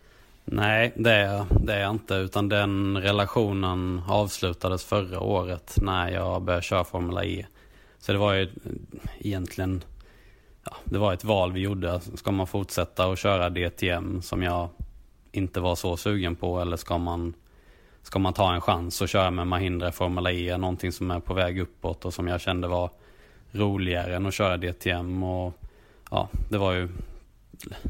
Nej, 0.51 0.93
det 0.97 1.13
är, 1.13 1.45
det 1.61 1.75
är 1.75 1.81
jag 1.81 1.91
inte. 1.91 2.15
Utan 2.15 2.49
den 2.49 2.99
relationen 2.99 4.03
avslutades 4.09 4.85
förra 4.85 5.21
året 5.21 5.75
när 5.83 6.11
jag 6.11 6.43
började 6.43 6.63
köra 6.63 6.85
Formula 6.85 7.25
E. 7.25 7.47
Så 7.99 8.13
det 8.13 8.19
var 8.19 8.35
ju 8.35 8.49
egentligen 9.19 9.85
ja, 10.65 10.77
det 10.85 10.99
var 10.99 11.13
ett 11.13 11.25
val 11.25 11.53
vi 11.53 11.61
gjorde. 11.61 11.93
Alltså, 11.93 12.17
ska 12.17 12.31
man 12.31 12.47
fortsätta 12.47 13.05
att 13.05 13.19
köra 13.19 13.51
DTM 13.51 14.23
som 14.23 14.43
jag 14.43 14.69
inte 15.33 15.61
var 15.61 15.77
så 15.77 15.97
sugen 15.97 16.37
på 16.37 16.61
eller 16.61 16.77
ska 16.77 16.99
man, 16.99 17.35
ska 18.03 18.19
man 18.19 18.33
ta 18.33 18.55
en 18.55 18.61
chans 18.61 19.01
och 19.01 19.09
köra 19.09 19.31
med 19.31 19.47
Mahindra 19.47 19.93
Formula 19.93 20.33
E, 20.33 20.57
någonting 20.57 20.93
som 20.93 21.11
är 21.11 21.21
på 21.21 21.35
väg 21.35 21.61
uppåt 21.61 22.05
och 22.05 22.15
som 22.15 22.29
jag 22.29 22.41
kände 22.41 22.69
var 22.69 22.91
roligare 23.53 24.17
än 24.17 24.27
att 24.27 24.35
köra 24.35 24.57
DTM 24.57 25.23
och 25.23 25.55
ja, 26.11 26.29
det 26.51 26.59
var 26.59 26.73
ju 26.73 26.89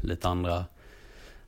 lite 0.03 0.27
andra 0.27 0.65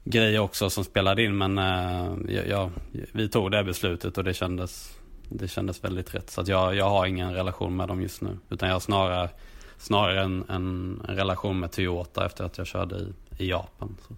grejer 0.04 0.40
också 0.40 0.70
som 0.70 0.84
spelade 0.84 1.24
in 1.24 1.38
men 1.38 1.58
eh, 1.58 2.42
ja, 2.50 2.70
vi 3.12 3.30
tog 3.30 3.52
det 3.52 3.64
beslutet 3.64 4.18
och 4.18 4.24
det 4.24 4.34
kändes, 4.34 4.98
det 5.30 5.48
kändes 5.48 5.84
väldigt 5.84 6.16
rätt. 6.16 6.30
Så 6.30 6.42
att 6.42 6.48
jag, 6.48 6.76
jag 6.76 6.90
har 6.90 7.06
ingen 7.06 7.34
relation 7.34 7.76
med 7.76 7.88
dem 7.88 8.02
just 8.02 8.22
nu 8.22 8.38
utan 8.50 8.70
jag 8.70 8.76
har 8.76 8.80
snarare 8.80 9.30
snarare 9.78 10.22
en, 10.22 10.44
en, 10.50 11.02
relation 11.08 11.60
med 11.60 11.72
Toyota 11.72 12.26
efter 12.26 12.44
att 12.44 12.58
jag 12.58 12.68
körde 12.68 12.96
i, 12.96 13.14
i 13.38 13.50
Japan. 13.50 13.98
Så. 14.08 14.14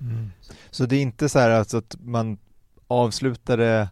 Mm. 0.00 0.30
så 0.70 0.86
det 0.86 0.96
är 0.96 1.02
inte 1.02 1.28
så 1.28 1.38
här 1.38 1.50
alltså 1.50 1.76
att 1.76 1.96
man 2.00 2.38
avslutade 2.86 3.88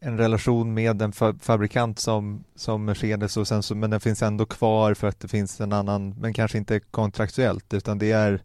en 0.00 0.18
relation 0.18 0.74
med 0.74 1.02
en 1.02 1.12
fabrikant 1.40 1.98
som, 1.98 2.44
som 2.54 2.84
Mercedes 2.84 3.36
och 3.36 3.48
sen 3.48 3.62
så, 3.62 3.74
men 3.74 3.90
den 3.90 4.00
finns 4.00 4.22
ändå 4.22 4.46
kvar 4.46 4.94
för 4.94 5.06
att 5.08 5.20
det 5.20 5.28
finns 5.28 5.60
en 5.60 5.72
annan, 5.72 6.14
men 6.20 6.34
kanske 6.34 6.58
inte 6.58 6.80
kontraktuellt 6.80 7.74
utan 7.74 7.98
det 7.98 8.12
är, 8.12 8.42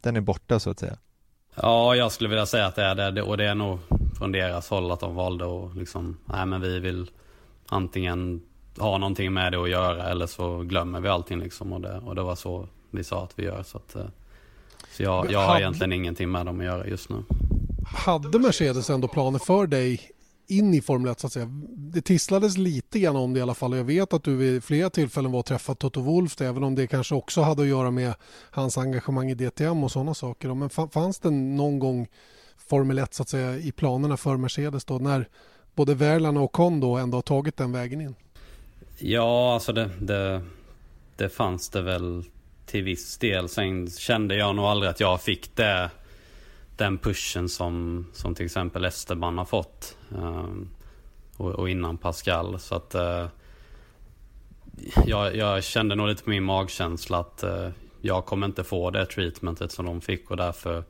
den 0.00 0.16
är 0.16 0.20
borta 0.20 0.60
så 0.60 0.70
att 0.70 0.78
säga. 0.78 0.96
Ja, 1.62 1.94
jag 1.96 2.12
skulle 2.12 2.28
vilja 2.28 2.46
säga 2.46 2.66
att 2.66 2.76
det 2.76 2.82
är 2.82 3.10
det 3.10 3.22
och 3.22 3.36
det 3.36 3.44
är 3.44 3.54
nog 3.54 3.78
från 4.18 4.32
deras 4.32 4.70
håll 4.70 4.90
att 4.90 5.00
de 5.00 5.14
valde 5.14 5.44
att 5.44 5.76
liksom, 5.76 6.16
nej 6.24 6.46
men 6.46 6.60
vi 6.60 6.78
vill 6.78 7.10
antingen 7.68 8.40
ha 8.78 8.98
någonting 8.98 9.32
med 9.32 9.52
det 9.52 9.62
att 9.62 9.70
göra 9.70 10.10
eller 10.10 10.26
så 10.26 10.58
glömmer 10.58 11.00
vi 11.00 11.08
allting 11.08 11.38
liksom. 11.38 11.72
Och 11.72 11.80
det, 11.80 11.98
och 11.98 12.14
det 12.14 12.22
var 12.22 12.34
så 12.34 12.68
vi 12.90 13.04
sa 13.04 13.24
att 13.24 13.32
vi 13.38 13.44
gör. 13.44 13.62
Så, 13.62 13.78
att, 13.78 13.96
eh, 13.96 14.06
så 14.96 15.02
jag, 15.02 15.30
jag 15.30 15.46
har 15.46 15.58
egentligen 15.58 15.92
ingenting 15.92 16.30
med 16.30 16.46
dem 16.46 16.60
att 16.60 16.66
göra 16.66 16.86
just 16.86 17.08
nu. 17.08 17.22
Hade 17.86 18.38
Mercedes 18.38 18.90
ändå 18.90 19.08
planer 19.08 19.38
för 19.38 19.66
dig 19.66 20.10
in 20.48 20.74
i 20.74 20.80
Formel 20.80 21.12
1 21.12 21.20
så 21.20 21.26
att 21.26 21.32
säga? 21.32 21.46
Det 21.76 22.00
tisslades 22.00 22.56
lite 22.56 22.98
grann 22.98 23.16
om 23.16 23.34
det 23.34 23.38
i 23.38 23.42
alla 23.42 23.54
fall. 23.54 23.76
Jag 23.76 23.84
vet 23.84 24.12
att 24.12 24.24
du 24.24 24.36
vid 24.36 24.64
flera 24.64 24.90
tillfällen 24.90 25.32
var 25.32 25.38
och 25.38 25.46
träffade 25.46 25.78
Toto 25.78 26.00
Wolff 26.00 26.40
även 26.40 26.64
om 26.64 26.74
det 26.74 26.86
kanske 26.86 27.14
också 27.14 27.40
hade 27.40 27.62
att 27.62 27.68
göra 27.68 27.90
med 27.90 28.14
hans 28.50 28.78
engagemang 28.78 29.30
i 29.30 29.34
DTM 29.34 29.84
och 29.84 29.92
sådana 29.92 30.14
saker. 30.14 30.54
Men 30.54 30.70
fanns 30.90 31.18
det 31.18 31.30
någon 31.30 31.78
gång 31.78 32.08
Formel 32.68 32.98
1 32.98 33.14
så 33.14 33.22
att 33.22 33.28
säga 33.28 33.56
i 33.56 33.72
planerna 33.72 34.16
för 34.16 34.36
Mercedes 34.36 34.84
då 34.84 34.98
när 34.98 35.28
både 35.74 35.94
Verlan 35.94 36.36
och 36.36 36.44
Ocon 36.44 36.82
ändå 36.82 37.16
har 37.16 37.22
tagit 37.22 37.56
den 37.56 37.72
vägen 37.72 38.00
in? 38.00 38.14
Ja, 38.98 39.54
alltså 39.54 39.72
det, 39.72 39.90
det, 40.00 40.42
det 41.16 41.28
fanns 41.28 41.68
det 41.68 41.82
väl 41.82 42.24
till 42.66 42.82
viss 42.82 43.18
del. 43.18 43.48
Sen 43.48 43.90
kände 43.90 44.36
jag 44.36 44.56
nog 44.56 44.64
aldrig 44.64 44.90
att 44.90 45.00
jag 45.00 45.22
fick 45.22 45.56
det, 45.56 45.90
den 46.78 46.98
pushen 46.98 47.48
som, 47.48 48.06
som 48.12 48.34
till 48.34 48.44
exempel 48.44 48.84
Esteban 48.84 49.38
har 49.38 49.44
fått. 49.44 49.96
Ehm, 50.14 50.68
och, 51.36 51.50
och, 51.50 51.70
innan 51.70 51.98
Pascal. 51.98 52.58
Så 52.58 52.74
att 52.74 52.94
eh, 52.94 53.26
jag, 55.06 55.36
jag, 55.36 55.64
kände 55.64 55.94
nog 55.94 56.08
lite 56.08 56.24
på 56.24 56.30
min 56.30 56.44
magkänsla 56.44 57.18
att 57.18 57.42
eh, 57.42 57.68
jag 58.00 58.26
kommer 58.26 58.46
inte 58.46 58.64
få 58.64 58.90
det 58.90 59.06
treatmentet 59.06 59.72
som 59.72 59.86
de 59.86 60.00
fick 60.00 60.30
och 60.30 60.36
därför 60.36 60.84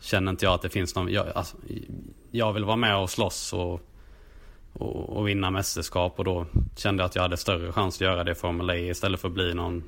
känner 0.00 0.30
inte 0.30 0.44
jag 0.44 0.54
att 0.54 0.62
det 0.62 0.70
finns 0.70 0.94
någon... 0.94 1.12
Jag, 1.12 1.28
alltså, 1.28 1.56
jag 2.30 2.52
vill 2.52 2.64
vara 2.64 2.76
med 2.76 2.96
och 2.96 3.10
slåss 3.10 3.52
och 3.52 3.80
och, 4.78 5.16
och 5.16 5.28
vinna 5.28 5.50
mästerskap 5.50 6.18
och 6.18 6.24
då 6.24 6.46
kände 6.76 7.02
jag 7.02 7.06
att 7.08 7.14
jag 7.14 7.22
hade 7.22 7.36
större 7.36 7.72
chans 7.72 7.96
att 7.96 8.00
göra 8.00 8.24
det 8.24 8.32
i 8.32 8.34
Formel 8.34 8.70
E 8.70 8.90
istället 8.90 9.20
för 9.20 9.28
att 9.28 9.34
bli 9.34 9.54
någon 9.54 9.84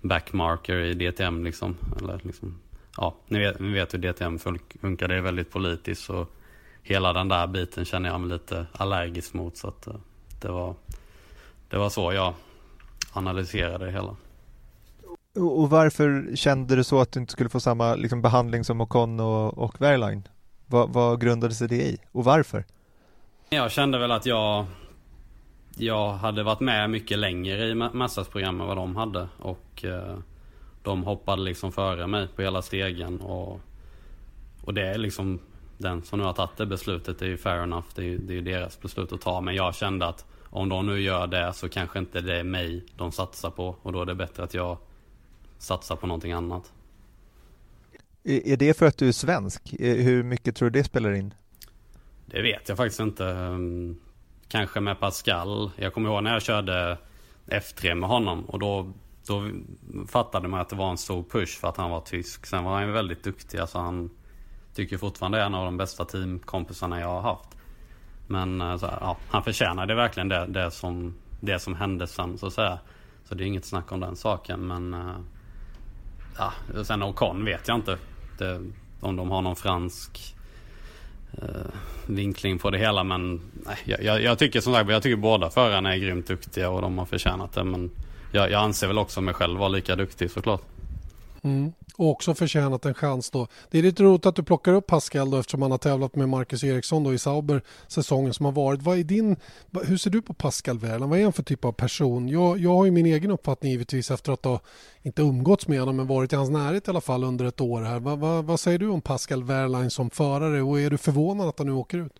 backmarker 0.00 0.76
i 0.76 0.94
DTM 0.94 1.44
liksom. 1.44 1.76
Eller 1.96 2.20
liksom 2.22 2.58
ja, 2.96 3.14
ni 3.28 3.38
vet, 3.38 3.60
ni 3.60 3.72
vet 3.72 3.94
hur 3.94 3.98
DTM 3.98 4.38
funkar. 4.38 5.08
Det 5.08 5.14
är 5.14 5.20
väldigt 5.20 5.50
politiskt 5.50 6.10
och 6.10 6.30
hela 6.82 7.12
den 7.12 7.28
där 7.28 7.46
biten 7.46 7.84
känner 7.84 8.08
jag 8.08 8.20
mig 8.20 8.30
lite 8.30 8.66
allergisk 8.72 9.34
mot. 9.34 9.56
Så 9.56 9.68
att 9.68 9.86
eh, 9.86 9.94
det 10.40 10.48
var, 10.48 10.74
det 11.68 11.78
var 11.78 11.90
så 11.90 12.12
jag 12.12 12.34
analyserade 13.12 13.84
det 13.84 13.92
hela. 13.92 14.16
Och 15.34 15.70
varför 15.70 16.36
kände 16.36 16.76
du 16.76 16.84
så 16.84 17.00
att 17.00 17.12
du 17.12 17.20
inte 17.20 17.32
skulle 17.32 17.50
få 17.50 17.60
samma 17.60 17.94
liksom, 17.94 18.22
behandling 18.22 18.64
som 18.64 18.80
Ocon 18.80 19.20
och, 19.20 19.58
och 19.58 19.80
Wehrlein? 19.80 20.28
Vad, 20.66 20.92
vad 20.92 21.20
grundade 21.20 21.54
sig 21.54 21.68
det 21.68 21.82
i? 21.82 21.98
Och 22.12 22.24
varför? 22.24 22.64
Jag 23.48 23.70
kände 23.70 23.98
väl 23.98 24.12
att 24.12 24.26
jag 24.26 24.66
Jag 25.76 26.12
hade 26.12 26.42
varit 26.42 26.60
med 26.60 26.90
mycket 26.90 27.18
längre 27.18 27.68
i 27.68 27.74
mästerskapsprogram 27.74 28.60
än 28.60 28.66
vad 28.66 28.76
de 28.76 28.96
hade 28.96 29.28
och 29.38 29.84
eh, 29.84 30.18
De 30.82 31.04
hoppade 31.04 31.42
liksom 31.42 31.72
före 31.72 32.06
mig 32.06 32.28
på 32.36 32.42
hela 32.42 32.62
stegen 32.62 33.20
och 33.20 33.60
Och 34.64 34.74
det 34.74 34.86
är 34.86 34.98
liksom 34.98 35.40
Den 35.78 36.02
som 36.02 36.18
nu 36.18 36.24
har 36.24 36.32
tagit 36.32 36.56
det 36.56 36.66
beslutet 36.66 37.18
det 37.18 37.24
är 37.24 37.28
ju 37.28 37.36
fair 37.36 37.62
enough 37.62 37.86
Det 37.94 38.14
är 38.14 38.18
det 38.18 38.38
är 38.38 38.42
deras 38.42 38.80
beslut 38.80 39.12
att 39.12 39.20
ta 39.20 39.40
men 39.40 39.54
jag 39.54 39.74
kände 39.74 40.06
att 40.06 40.24
Om 40.44 40.68
de 40.68 40.86
nu 40.86 41.00
gör 41.00 41.26
det 41.26 41.52
så 41.52 41.68
kanske 41.68 41.98
inte 41.98 42.20
det 42.20 42.38
är 42.38 42.44
mig 42.44 42.84
de 42.96 43.12
satsar 43.12 43.50
på 43.50 43.76
och 43.82 43.92
då 43.92 44.02
är 44.02 44.06
det 44.06 44.14
bättre 44.14 44.42
att 44.42 44.54
jag 44.54 44.78
Satsar 45.58 45.96
på 45.96 46.06
någonting 46.06 46.32
annat 46.32 46.72
Är 48.24 48.56
det 48.56 48.78
för 48.78 48.86
att 48.86 48.98
du 48.98 49.08
är 49.08 49.12
svensk? 49.12 49.74
Hur 49.78 50.22
mycket 50.22 50.56
tror 50.56 50.70
du 50.70 50.78
det 50.78 50.84
spelar 50.84 51.12
in? 51.12 51.34
Det 52.26 52.42
vet 52.42 52.68
jag 52.68 52.76
faktiskt 52.76 53.00
inte. 53.00 53.26
Ehm, 53.26 53.96
kanske 54.48 54.80
med 54.80 55.00
Pascal. 55.00 55.70
Jag 55.76 55.94
kommer 55.94 56.10
ihåg 56.10 56.22
när 56.22 56.32
jag 56.32 56.42
körde 56.42 56.98
F3 57.46 57.94
med 57.94 58.08
honom 58.08 58.44
och 58.44 58.58
då, 58.58 58.92
då 59.26 59.50
fattade 60.08 60.48
man 60.48 60.60
att 60.60 60.68
det 60.68 60.76
var 60.76 60.90
en 60.90 60.98
stor 60.98 61.22
push 61.22 61.60
för 61.60 61.68
att 61.68 61.76
han 61.76 61.90
var 61.90 62.00
tysk. 62.00 62.46
Sen 62.46 62.64
var 62.64 62.72
han 62.72 62.86
ju 62.86 62.92
väldigt 62.92 63.24
duktig. 63.24 63.58
Alltså 63.58 63.78
han 63.78 64.10
tycker 64.74 64.98
fortfarande 64.98 65.40
är 65.40 65.46
en 65.46 65.54
av 65.54 65.64
de 65.64 65.76
bästa 65.76 66.04
teamkompisarna 66.04 67.00
jag 67.00 67.08
har 67.08 67.20
haft. 67.20 67.48
Men 68.26 68.60
eh, 68.60 68.76
så 68.76 68.86
här, 68.86 68.98
ja, 69.00 69.16
han 69.28 69.42
förtjänade 69.42 69.94
verkligen 69.94 70.28
det, 70.28 70.46
det, 70.46 70.70
som, 70.70 71.14
det 71.40 71.58
som 71.58 71.74
hände 71.74 72.06
sen 72.06 72.38
så 72.38 72.46
att 72.46 72.52
säga. 72.52 72.78
Så 73.24 73.34
det 73.34 73.44
är 73.44 73.46
inget 73.46 73.64
snack 73.64 73.92
om 73.92 74.00
den 74.00 74.16
saken. 74.16 74.66
Men 74.66 74.94
eh, 74.94 75.16
ja, 76.38 76.52
sen 76.84 77.02
Ocon 77.02 77.44
vet 77.44 77.68
jag 77.68 77.76
inte. 77.76 77.98
Det, 78.38 78.60
om 79.00 79.16
de 79.16 79.30
har 79.30 79.42
någon 79.42 79.56
fransk 79.56 80.34
eh, 81.32 81.72
vinkling 82.06 82.58
på 82.58 82.70
det 82.70 82.78
hela. 82.78 83.04
Men 83.04 83.40
nej, 83.52 83.98
jag, 84.04 84.22
jag, 84.22 84.38
tycker 84.38 84.60
som 84.60 84.74
sagt 84.74 84.90
jag 84.90 85.02
tycker 85.02 85.16
båda 85.16 85.50
förarna 85.50 85.94
är 85.94 85.98
grymt 85.98 86.26
duktiga 86.26 86.70
och 86.70 86.82
de 86.82 86.98
har 86.98 87.06
förtjänat 87.06 87.52
det. 87.52 87.64
Men 87.64 87.90
jag, 88.32 88.50
jag 88.50 88.62
anser 88.62 88.86
väl 88.86 88.98
också 88.98 89.20
mig 89.20 89.34
själv 89.34 89.58
vara 89.58 89.68
lika 89.68 89.96
duktig 89.96 90.30
såklart. 90.30 90.62
Mm. 91.44 91.72
Och 91.96 92.10
också 92.10 92.34
förtjänat 92.34 92.86
en 92.86 92.94
chans 92.94 93.30
då. 93.30 93.46
Det 93.70 93.78
är 93.78 93.82
lite 93.82 94.02
roligt 94.02 94.26
att 94.26 94.36
du 94.36 94.42
plockar 94.42 94.72
upp 94.72 94.86
Pascal 94.86 95.30
då 95.30 95.38
eftersom 95.38 95.62
han 95.62 95.70
har 95.70 95.78
tävlat 95.78 96.16
med 96.16 96.28
Marcus 96.28 96.64
Eriksson 96.64 97.04
då 97.04 97.14
i 97.14 97.18
Sauber 97.18 97.62
säsongen 97.88 98.34
som 98.34 98.44
har 98.44 98.52
varit. 98.52 98.82
Vad 98.82 98.98
är 98.98 99.04
din, 99.04 99.36
hur 99.84 99.96
ser 99.96 100.10
du 100.10 100.22
på 100.22 100.34
Pascal 100.34 100.78
Wehrlein? 100.78 101.10
Vad 101.10 101.18
är 101.18 101.22
han 101.22 101.32
för 101.32 101.42
typ 101.42 101.64
av 101.64 101.72
person? 101.72 102.28
Jag, 102.28 102.58
jag 102.58 102.74
har 102.74 102.84
ju 102.84 102.90
min 102.90 103.06
egen 103.06 103.30
uppfattning 103.30 103.72
givetvis 103.72 104.10
efter 104.10 104.32
att 104.32 104.44
ha 104.44 104.60
inte 105.02 105.22
umgåtts 105.22 105.68
med 105.68 105.80
honom 105.80 105.96
men 105.96 106.06
varit 106.06 106.32
i 106.32 106.36
hans 106.36 106.50
närhet 106.50 106.88
i 106.88 106.90
alla 106.90 107.00
fall 107.00 107.24
under 107.24 107.44
ett 107.44 107.60
år 107.60 107.82
här. 107.82 108.00
Va, 108.00 108.16
va, 108.16 108.42
vad 108.42 108.60
säger 108.60 108.78
du 108.78 108.88
om 108.88 109.00
Pascal 109.00 109.44
Wehrlein 109.44 109.90
som 109.90 110.10
förare 110.10 110.62
och 110.62 110.80
är 110.80 110.90
du 110.90 110.98
förvånad 110.98 111.48
att 111.48 111.58
han 111.58 111.66
nu 111.66 111.72
åker 111.72 111.98
ut? 111.98 112.12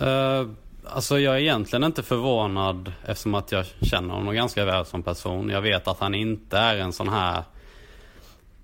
Uh, 0.00 0.50
alltså 0.86 1.18
jag 1.18 1.34
är 1.34 1.40
egentligen 1.40 1.84
inte 1.84 2.02
förvånad 2.02 2.92
eftersom 3.04 3.34
att 3.34 3.52
jag 3.52 3.66
känner 3.66 4.14
honom 4.14 4.34
ganska 4.34 4.64
väl 4.64 4.86
som 4.86 5.02
person. 5.02 5.48
Jag 5.48 5.60
vet 5.60 5.88
att 5.88 6.00
han 6.00 6.14
inte 6.14 6.58
är 6.58 6.76
en 6.76 6.92
sån 6.92 7.08
här 7.08 7.42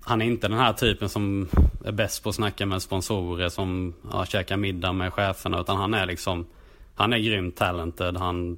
han 0.05 0.21
är 0.21 0.25
inte 0.25 0.47
den 0.47 0.59
här 0.59 0.73
typen 0.73 1.09
som 1.09 1.49
är 1.85 1.91
bäst 1.91 2.23
på 2.23 2.29
att 2.29 2.35
snacka 2.35 2.65
med 2.65 2.81
sponsorer 2.81 3.49
som 3.49 3.93
ja, 4.11 4.25
käkar 4.25 4.57
middag 4.57 4.93
med 4.93 5.13
cheferna. 5.13 5.59
Utan 5.59 5.77
han 5.77 5.93
är 5.93 6.05
liksom, 6.05 6.45
han 6.95 7.13
är 7.13 7.17
grymt 7.17 7.55
talented. 7.55 8.17
Han 8.17 8.57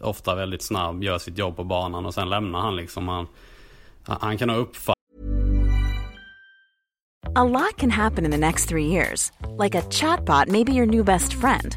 är 0.00 0.06
ofta 0.06 0.34
väldigt 0.34 0.62
snabb, 0.62 1.02
gör 1.02 1.18
sitt 1.18 1.38
jobb 1.38 1.56
på 1.56 1.64
banan 1.64 2.06
och 2.06 2.14
sen 2.14 2.28
lämnar 2.28 2.60
han 2.60 2.76
liksom. 2.76 3.08
Han, 3.08 3.26
han 4.02 4.38
kan 4.38 4.50
ha 4.50 4.56
uppfattning. 4.56 4.96
A 7.36 7.44
lot 7.44 7.76
can 7.76 7.90
happen 7.90 8.24
in 8.24 8.30
the 8.30 8.38
next 8.38 8.68
three 8.68 8.86
years. 8.86 9.32
Like 9.58 9.78
a 9.78 9.82
chatbot 9.90 10.48
maybe 10.48 10.72
your 10.72 10.86
new 10.86 11.04
best 11.04 11.32
friend. 11.32 11.76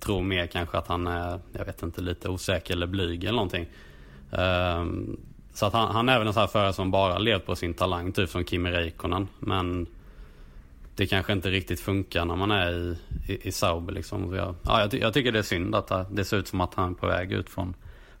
tror 0.00 0.22
mer 0.22 0.46
kanske 0.46 0.78
att 0.78 0.88
han 0.88 1.06
är, 1.06 1.40
jag 1.52 1.64
vet 1.64 1.82
inte, 1.82 2.00
lite 2.00 2.28
osäker 2.28 2.74
eller 2.74 2.86
blyg 2.86 3.24
eller 3.24 3.32
någonting. 3.32 3.66
Um, 4.30 5.20
Så 5.52 5.66
att 5.66 5.72
han, 5.72 5.88
han 5.94 6.08
är 6.08 6.18
väl 6.18 6.26
en 6.26 6.32
sån 6.34 6.40
här 6.40 6.46
förare 6.46 6.72
som 6.72 6.90
bara 6.90 7.18
levt 7.18 7.46
på 7.46 7.56
sin 7.56 7.74
talang, 7.74 8.12
typ 8.12 8.30
som 8.30 8.44
Kimi 8.44 8.70
Räikkönen. 8.70 9.28
Men 9.38 9.86
det 10.96 11.06
kanske 11.06 11.32
inte 11.32 11.50
riktigt 11.50 11.80
funkar 11.80 12.24
när 12.24 12.36
man 12.36 12.50
är 12.50 12.72
i, 12.72 12.96
i, 13.26 13.48
i 13.48 13.52
Sauber 13.52 13.92
liksom. 13.92 14.34
Jag, 14.34 14.54
ja, 14.62 14.80
jag, 14.80 14.94
jag, 14.94 15.14
tycker 15.14 15.32
det 15.32 15.38
är 15.38 15.42
synd 15.42 15.74
att 15.74 16.16
det 16.16 16.24
ser 16.24 16.36
ut 16.36 16.48
som 16.48 16.60
att 16.60 16.74
han 16.74 16.90
är 16.90 16.94
på 16.94 17.06
väg 17.06 17.32
ut 17.32 17.50
från, 17.50 17.74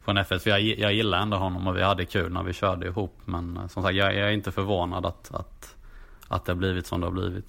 från 0.04 0.18
F1. 0.18 0.38
För 0.38 0.50
jag, 0.50 0.60
jag 0.60 0.92
gillar 0.92 1.18
ändå 1.18 1.36
honom 1.36 1.66
och 1.66 1.76
vi 1.76 1.82
hade 1.82 2.04
kul 2.04 2.32
när 2.32 2.42
vi 2.42 2.52
körde 2.52 2.86
ihop. 2.86 3.14
Men 3.24 3.56
eh, 3.56 3.66
som 3.66 3.82
sagt, 3.82 3.94
jag, 3.94 4.14
jag 4.14 4.28
är 4.28 4.32
inte 4.32 4.52
förvånad 4.52 5.06
att, 5.06 5.34
att, 5.34 5.76
att 6.28 6.44
det 6.44 6.52
har 6.52 6.56
blivit 6.56 6.86
som 6.86 7.00
det 7.00 7.06
har 7.06 7.12
blivit. 7.12 7.46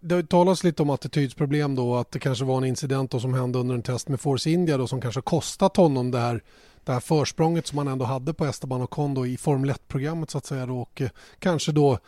Det 0.00 0.28
talas 0.28 0.64
lite 0.64 0.82
om 0.82 0.90
attitydsproblem 0.90 1.74
då, 1.74 1.96
att 1.96 2.10
det 2.10 2.18
kanske 2.18 2.44
var 2.44 2.56
en 2.56 2.64
incident 2.64 3.10
då 3.10 3.20
som 3.20 3.34
hände 3.34 3.58
under 3.58 3.74
en 3.74 3.82
test 3.82 4.08
med 4.08 4.20
Force 4.20 4.50
India 4.50 4.76
då 4.76 4.86
som 4.86 5.00
kanske 5.00 5.20
kostat 5.20 5.76
honom 5.76 6.10
det 6.10 6.18
här 6.18 6.42
det 6.88 6.92
här 6.92 7.00
försprånget 7.00 7.66
som 7.66 7.78
han 7.78 7.88
ändå 7.88 8.04
hade 8.04 8.34
på 8.34 8.46
Esteban 8.46 8.82
och 8.82 8.90
Kondo 8.90 9.26
i 9.26 9.36
Formel 9.36 9.70
1-programmet 9.70 10.30
så 10.30 10.38
att 10.38 10.46
säga 10.46 10.66
då, 10.66 10.80
och 10.80 11.00
eh, 11.00 11.08
kanske 11.38 11.72
då 11.72 11.98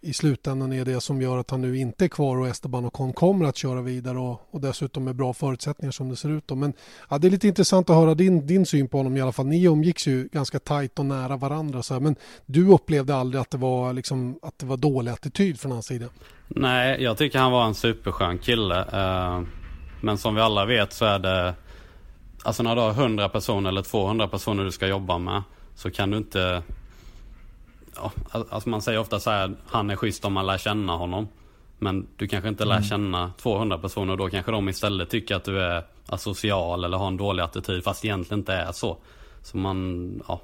i 0.00 0.12
slutändan 0.12 0.72
är 0.72 0.84
det 0.84 1.00
som 1.00 1.22
gör 1.22 1.38
att 1.38 1.50
han 1.50 1.60
nu 1.60 1.78
inte 1.78 2.04
är 2.04 2.08
kvar 2.08 2.36
och 2.36 2.48
Esteban 2.48 2.84
och 2.84 2.92
Con 2.92 3.12
kommer 3.12 3.44
att 3.44 3.56
köra 3.56 3.82
vidare 3.82 4.18
och, 4.18 4.48
och 4.50 4.60
dessutom 4.60 5.04
med 5.04 5.16
bra 5.16 5.32
förutsättningar 5.32 5.92
som 5.92 6.08
det 6.08 6.16
ser 6.16 6.28
ut. 6.28 6.48
Då. 6.48 6.54
Men 6.54 6.72
ja, 7.10 7.18
det 7.18 7.26
är 7.26 7.30
lite 7.30 7.48
intressant 7.48 7.90
att 7.90 7.96
höra 7.96 8.14
din, 8.14 8.46
din 8.46 8.66
syn 8.66 8.88
på 8.88 8.96
honom 8.96 9.16
i 9.16 9.20
alla 9.20 9.32
fall. 9.32 9.46
Ni 9.46 9.64
umgicks 9.64 10.06
ju 10.06 10.28
ganska 10.32 10.58
tajt 10.58 10.98
och 10.98 11.06
nära 11.06 11.36
varandra. 11.36 11.82
Så 11.82 11.94
här. 11.94 12.00
Men 12.00 12.16
du 12.46 12.68
upplevde 12.68 13.14
aldrig 13.14 13.40
att 13.40 13.50
det, 13.50 13.58
var, 13.58 13.92
liksom, 13.92 14.38
att 14.42 14.58
det 14.58 14.66
var 14.66 14.76
dålig 14.76 15.12
attityd 15.12 15.60
från 15.60 15.72
hans 15.72 15.86
sida? 15.86 16.06
Nej, 16.48 17.02
jag 17.02 17.18
tycker 17.18 17.38
han 17.38 17.52
var 17.52 17.66
en 17.66 17.74
superskön 17.74 18.38
kille. 18.38 18.80
Eh, 18.80 19.42
men 20.00 20.18
som 20.18 20.34
vi 20.34 20.40
alla 20.40 20.64
vet 20.64 20.92
så 20.92 21.04
är 21.04 21.18
det 21.18 21.54
Alltså 22.46 22.62
när 22.62 22.74
du 22.74 22.80
har 22.80 22.90
100 22.90 23.28
personer 23.28 23.70
eller 23.70 23.82
200 23.82 24.28
personer 24.28 24.64
du 24.64 24.72
ska 24.72 24.86
jobba 24.86 25.18
med 25.18 25.42
så 25.74 25.90
kan 25.90 26.10
du 26.10 26.16
inte... 26.16 26.62
Ja, 27.96 28.12
alltså 28.50 28.68
man 28.68 28.82
säger 28.82 28.98
ofta 28.98 29.20
så 29.20 29.30
här, 29.30 29.56
han 29.66 29.90
är 29.90 29.96
schysst 29.96 30.24
om 30.24 30.32
man 30.32 30.46
lär 30.46 30.58
känna 30.58 30.96
honom. 30.96 31.28
Men 31.78 32.06
du 32.16 32.28
kanske 32.28 32.48
inte 32.48 32.64
lär 32.64 32.76
mm. 32.76 32.88
känna 32.88 33.32
200 33.38 33.78
personer 33.78 34.12
och 34.12 34.18
då 34.18 34.28
kanske 34.28 34.52
de 34.52 34.68
istället 34.68 35.10
tycker 35.10 35.34
att 35.34 35.44
du 35.44 35.62
är 35.62 35.86
asocial 36.06 36.84
eller 36.84 36.98
har 36.98 37.06
en 37.06 37.16
dålig 37.16 37.42
attityd 37.42 37.84
fast 37.84 38.02
det 38.02 38.08
egentligen 38.08 38.40
inte 38.40 38.52
är 38.52 38.72
så. 38.72 38.96
Så 39.42 39.56
man, 39.56 40.22
ja. 40.28 40.40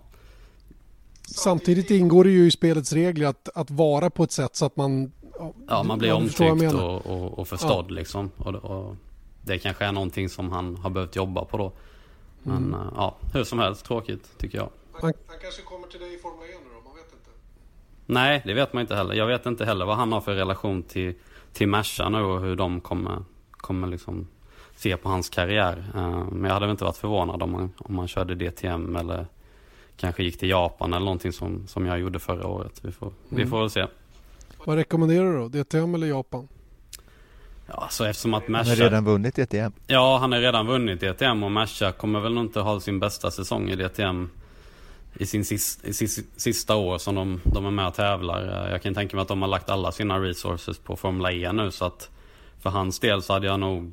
Samtidigt 1.23 1.91
ingår 1.91 2.25
det 2.25 2.31
ju 2.31 2.47
i 2.47 2.51
spelets 2.51 2.93
regler 2.93 3.27
att, 3.27 3.49
att 3.55 3.71
vara 3.71 4.11
på 4.11 4.25
ett 4.25 4.33
sätt 4.33 4.57
så 4.57 4.67
att 4.67 4.77
man... 4.77 5.13
Ja, 5.69 5.83
man 5.83 5.99
blir 5.99 6.13
omtyckt 6.13 6.75
och, 6.75 7.07
och, 7.07 7.39
och 7.39 7.49
förstådd 7.49 7.87
ja. 7.89 7.95
liksom. 7.95 8.31
Och, 8.37 8.55
och, 8.55 8.97
det 9.43 9.59
kanske 9.59 9.85
är 9.85 9.93
någonting 9.93 10.29
som 10.29 10.53
han 10.53 10.77
har 10.77 10.91
behövt 10.91 11.17
jobba 11.17 11.45
på 11.45 11.57
då. 11.57 11.73
Men 12.43 12.57
mm. 12.57 12.75
Eh, 12.75 12.93
ja, 12.97 13.17
hur 13.35 13.45
som 13.45 13.59
helst 13.59 13.85
tråkigt 13.85 14.39
tycker 14.39 14.59
jag. 14.59 14.71
Han, 14.93 15.13
han 15.27 15.37
kanske 15.43 15.63
kommer 15.63 15.89
till 15.89 16.01
dig 16.01 16.15
i 16.15 16.19
Formel 16.19 16.49
1 16.49 16.57
nu 16.65 16.71
då, 16.75 16.89
man 16.89 16.97
vet 16.97 17.13
inte. 17.13 17.31
Nej, 18.07 18.43
det 18.45 18.55
vet 18.55 18.73
man 18.73 18.81
inte 18.81 18.95
heller. 18.95 19.15
Jag 19.15 19.27
vet 19.27 19.47
inte 19.47 19.65
heller 19.65 19.85
vad 19.85 19.97
han 19.97 20.13
har 20.13 20.21
för 20.21 20.35
relation 20.35 20.83
till, 20.83 21.15
till 21.53 21.69
Merca 21.69 22.09
nu 22.09 22.19
och 22.19 22.41
hur 22.41 22.57
de 22.57 22.81
kommer, 22.81 23.23
kommer 23.51 23.89
liksom 23.89 24.29
se 24.77 24.97
på 24.97 25.09
hans 25.09 25.29
karriär. 25.29 25.85
Eh, 25.95 26.25
men 26.33 26.45
jag 26.45 26.53
hade 26.53 26.67
väl 26.67 26.71
inte 26.71 26.85
varit 26.85 26.97
förvånad 26.97 27.43
om 27.43 27.53
man, 27.53 27.73
om 27.79 27.95
man 27.95 28.09
körde 28.09 28.35
DTM 28.35 28.97
eller 28.97 29.27
kanske 29.97 30.23
gick 30.23 30.39
till 30.39 30.49
Japan 30.51 30.93
eller 30.93 31.05
någonting 31.05 31.33
som, 31.33 31.67
som 31.67 31.87
jag 31.87 31.99
gjorde 31.99 32.19
förra 32.19 32.47
året. 32.47 32.81
Vi 32.83 32.93
får, 32.93 33.07
mm. 33.07 33.17
vi 33.29 33.47
får 33.47 33.61
väl 33.61 33.71
se. 33.71 33.87
Vad 34.65 34.77
rekommenderar 34.77 35.33
du 35.33 35.39
då? 35.39 35.49
DTM 35.49 35.95
eller 35.95 36.07
Japan? 36.07 36.49
Ja, 37.67 37.87
så 37.91 38.05
eftersom 38.05 38.35
att 38.35 38.49
Merca... 38.49 38.69
Han 38.69 38.79
har 38.79 38.85
redan 38.85 39.05
vunnit 39.05 39.37
DTM. 39.37 39.73
Ja, 39.87 40.19
han 40.19 40.33
har 40.33 40.39
redan 40.39 40.67
vunnit 40.67 41.01
DTM 41.01 41.43
och 41.43 41.53
Merca 41.53 41.93
kommer 41.93 42.21
väl 42.21 42.39
inte 42.39 42.61
ha 42.61 42.81
sin 42.81 43.01
bästa 43.01 43.31
säsong 43.31 43.71
i 43.71 43.77
DTM 43.77 44.31
i 45.15 45.27
sin 45.27 45.45
sista, 45.45 45.89
i 45.89 45.93
sin 45.93 46.27
sista 46.37 46.77
år 46.77 46.99
som 46.99 47.15
de, 47.15 47.41
de 47.45 47.67
är 47.67 47.71
med 47.71 47.87
och 47.87 47.95
tävlar. 47.95 48.71
Jag 48.71 48.83
kan 48.83 48.95
tänka 48.95 49.17
mig 49.17 49.23
att 49.23 49.29
de 49.29 49.43
har 49.43 49.49
lagt 49.49 49.71
alla 49.71 49.93
sina 49.93 50.21
resources 50.21 50.79
på 50.79 50.97
Formula 50.97 51.33
E 51.33 51.53
nu 51.53 51.71
så 51.71 51.85
att 51.85 52.11
för 52.61 52.71
hans 52.71 53.01
del 53.01 53.23
så 53.23 53.33
hade 53.33 53.47
jag 53.47 53.61
nog, 53.61 53.93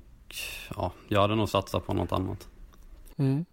ja, 0.76 0.92
jag 1.08 1.22
hade 1.22 1.36
nog 1.36 1.50
satsat 1.50 1.86
på 1.86 1.94
något 1.94 2.12
annat. 2.12 2.48
Mm. 3.18 3.46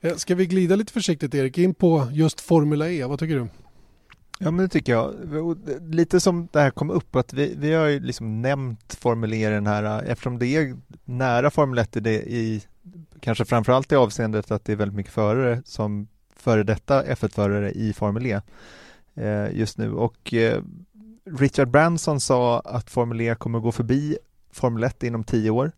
Eh, 0.00 0.14
ska 0.14 0.34
vi 0.34 0.46
glida 0.46 0.76
lite 0.76 0.92
försiktigt 0.92 1.34
Erik 1.34 1.58
in 1.58 1.74
på 1.74 2.08
just 2.12 2.40
Formula 2.40 2.90
E, 2.90 3.04
vad 3.04 3.18
tycker 3.18 3.36
du? 3.36 3.48
Ja 4.38 4.50
men 4.50 4.56
det 4.64 4.68
tycker 4.68 4.92
jag. 4.92 5.14
Lite 5.94 6.20
som 6.20 6.48
det 6.52 6.60
här 6.60 6.70
kom 6.70 6.90
upp 6.90 7.16
att 7.16 7.32
vi, 7.32 7.54
vi 7.58 7.72
har 7.72 7.86
ju 7.86 8.00
liksom 8.00 8.42
nämnt 8.42 8.94
Formel 8.94 9.34
E 9.34 9.50
den 9.50 9.66
här 9.66 10.02
eftersom 10.02 10.38
det 10.38 10.46
är 10.46 10.76
nära 11.04 11.50
Formel 11.50 11.78
1 11.78 11.96
i, 11.96 12.00
det, 12.00 12.14
i 12.14 12.62
kanske 13.20 13.44
framförallt 13.44 13.92
i 13.92 13.96
avseendet 13.96 14.50
att 14.50 14.64
det 14.64 14.72
är 14.72 14.76
väldigt 14.76 14.96
mycket 14.96 15.12
förare 15.12 15.62
som 15.64 16.08
före 16.46 16.62
detta 16.62 17.04
F1-förare 17.04 17.70
i 17.70 17.92
Formel 17.92 18.26
E 18.26 18.40
eh, 19.14 19.52
just 19.52 19.78
nu 19.78 19.92
och 19.92 20.34
eh, 20.34 20.62
Richard 21.24 21.68
Branson 21.70 22.20
sa 22.20 22.60
att 22.60 22.90
Formel 22.90 23.20
E 23.20 23.34
kommer 23.34 23.58
gå 23.58 23.72
förbi 23.72 24.18
Formel 24.50 24.84
1 24.84 25.02
inom 25.02 25.24
tio 25.24 25.50
år. 25.50 25.72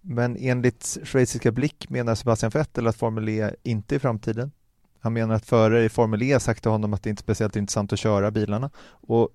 Men 0.00 0.36
enligt 0.36 0.98
schweiziska 1.04 1.52
Blick 1.52 1.88
menar 1.88 2.14
Sebastian 2.14 2.50
Vettel 2.50 2.86
att 2.86 2.96
Formel 2.96 3.28
E 3.28 3.50
inte 3.62 3.94
är 3.94 3.98
framtiden. 3.98 4.52
Han 5.00 5.12
menar 5.12 5.34
att 5.34 5.46
förare 5.46 5.84
i 5.84 5.88
Formel 5.88 6.22
E 6.22 6.40
sagt 6.40 6.62
till 6.62 6.70
honom 6.70 6.94
att 6.94 7.02
det 7.02 7.10
inte 7.10 7.20
är 7.20 7.24
speciellt 7.24 7.56
intressant 7.56 7.92
att 7.92 7.98
köra 7.98 8.30
bilarna. 8.30 8.70
Och 8.86 9.28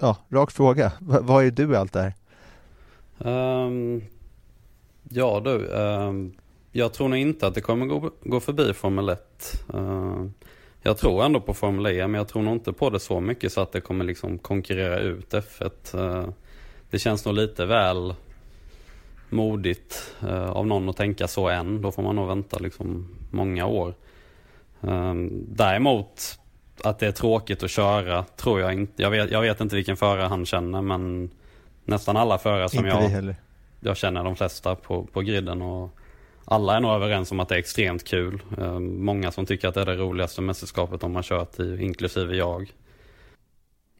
ja, 0.00 0.16
rak 0.28 0.50
fråga, 0.50 0.92
v 1.00 1.18
vad 1.20 1.44
är 1.44 1.50
du 1.50 1.72
i 1.72 1.76
allt 1.76 1.92
det 1.92 2.00
här? 2.00 2.14
Um, 3.66 4.02
ja 5.08 5.40
du, 5.44 5.66
um, 5.66 6.34
jag 6.72 6.92
tror 6.92 7.08
nog 7.08 7.18
inte 7.18 7.46
att 7.46 7.54
det 7.54 7.60
kommer 7.60 7.86
gå, 7.86 8.10
gå 8.22 8.40
förbi 8.40 8.72
Formel 8.72 9.08
1. 9.08 9.64
Uh, 9.74 9.80
ehm, 9.80 10.32
jag 10.82 10.98
tror 10.98 11.24
ändå 11.24 11.40
på 11.40 11.54
Formel 11.54 11.86
E, 11.86 12.06
men 12.06 12.18
jag 12.18 12.28
tror 12.28 12.42
nog 12.42 12.54
inte 12.54 12.72
på 12.72 12.90
det 12.90 13.00
så 13.00 13.20
mycket 13.20 13.52
så 13.52 13.60
att 13.60 13.72
det 13.72 13.80
kommer 13.80 14.04
liksom 14.04 14.38
konkurrera 14.38 14.98
ut 14.98 15.32
F1. 15.32 15.96
Uh, 15.96 16.28
det 16.90 16.98
känns 16.98 17.24
nog 17.24 17.34
lite 17.34 17.66
väl 17.66 18.14
modigt 19.28 20.14
uh, 20.24 20.50
av 20.50 20.66
någon 20.66 20.88
att 20.88 20.96
tänka 20.96 21.28
så 21.28 21.48
än. 21.48 21.82
Då 21.82 21.92
får 21.92 22.02
man 22.02 22.16
nog 22.16 22.28
vänta 22.28 22.58
liksom 22.58 23.08
många 23.30 23.66
år. 23.66 23.94
Däremot 25.30 26.38
att 26.84 26.98
det 26.98 27.06
är 27.06 27.12
tråkigt 27.12 27.62
att 27.62 27.70
köra 27.70 28.24
tror 28.36 28.60
jag 28.60 28.72
inte. 28.72 29.02
Jag 29.02 29.10
vet, 29.10 29.30
jag 29.30 29.40
vet 29.40 29.60
inte 29.60 29.76
vilken 29.76 29.96
förare 29.96 30.26
han 30.26 30.46
känner 30.46 30.82
men 30.82 31.30
nästan 31.84 32.16
alla 32.16 32.38
förare 32.38 32.68
som 32.68 32.86
jag, 32.86 33.34
jag 33.80 33.96
känner 33.96 34.24
de 34.24 34.36
flesta 34.36 34.74
på, 34.74 35.04
på 35.04 35.20
griden 35.20 35.62
och 35.62 35.90
alla 36.44 36.76
är 36.76 36.80
nog 36.80 36.90
överens 36.90 37.32
om 37.32 37.40
att 37.40 37.48
det 37.48 37.54
är 37.54 37.58
extremt 37.58 38.04
kul. 38.04 38.42
Um, 38.58 39.04
många 39.04 39.32
som 39.32 39.46
tycker 39.46 39.68
att 39.68 39.74
det 39.74 39.80
är 39.80 39.86
det 39.86 39.96
roligaste 39.96 40.42
mästerskapet 40.42 41.00
de 41.00 41.14
har 41.14 41.22
kört 41.22 41.60
i, 41.60 41.82
inklusive 41.82 42.36
jag. 42.36 42.72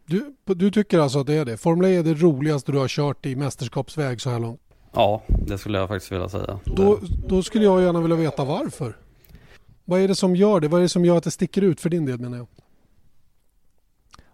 Du, 0.06 0.34
du 0.44 0.70
tycker 0.70 0.98
alltså 0.98 1.18
att 1.18 1.26
det 1.26 1.34
är 1.34 1.44
det? 1.44 1.56
Formel 1.56 1.90
E 1.90 1.96
är 1.96 2.02
det 2.02 2.14
roligaste 2.14 2.72
du 2.72 2.78
har 2.78 2.88
kört 2.88 3.26
i 3.26 3.36
mästerskapsväg 3.36 4.20
så 4.20 4.30
här 4.30 4.38
långt? 4.38 4.60
Ja, 4.92 5.22
det 5.28 5.58
skulle 5.58 5.78
jag 5.78 5.88
faktiskt 5.88 6.12
vilja 6.12 6.28
säga. 6.28 6.60
Då, 6.64 6.98
då 7.28 7.42
skulle 7.42 7.64
jag 7.64 7.82
gärna 7.82 8.00
vilja 8.00 8.16
veta 8.16 8.44
varför. 8.44 8.96
Vad 9.84 10.00
är 10.00 10.08
det 10.08 10.14
som 10.14 10.36
gör 10.36 10.60
det? 10.60 10.68
Vad 10.68 10.80
är 10.80 10.82
det 10.82 10.88
som 10.88 11.04
gör 11.04 11.16
att 11.16 11.24
det 11.24 11.30
sticker 11.30 11.62
ut 11.62 11.80
för 11.80 11.90
din 11.90 12.06
del 12.06 12.18
menar 12.18 12.36
jag? 12.36 12.46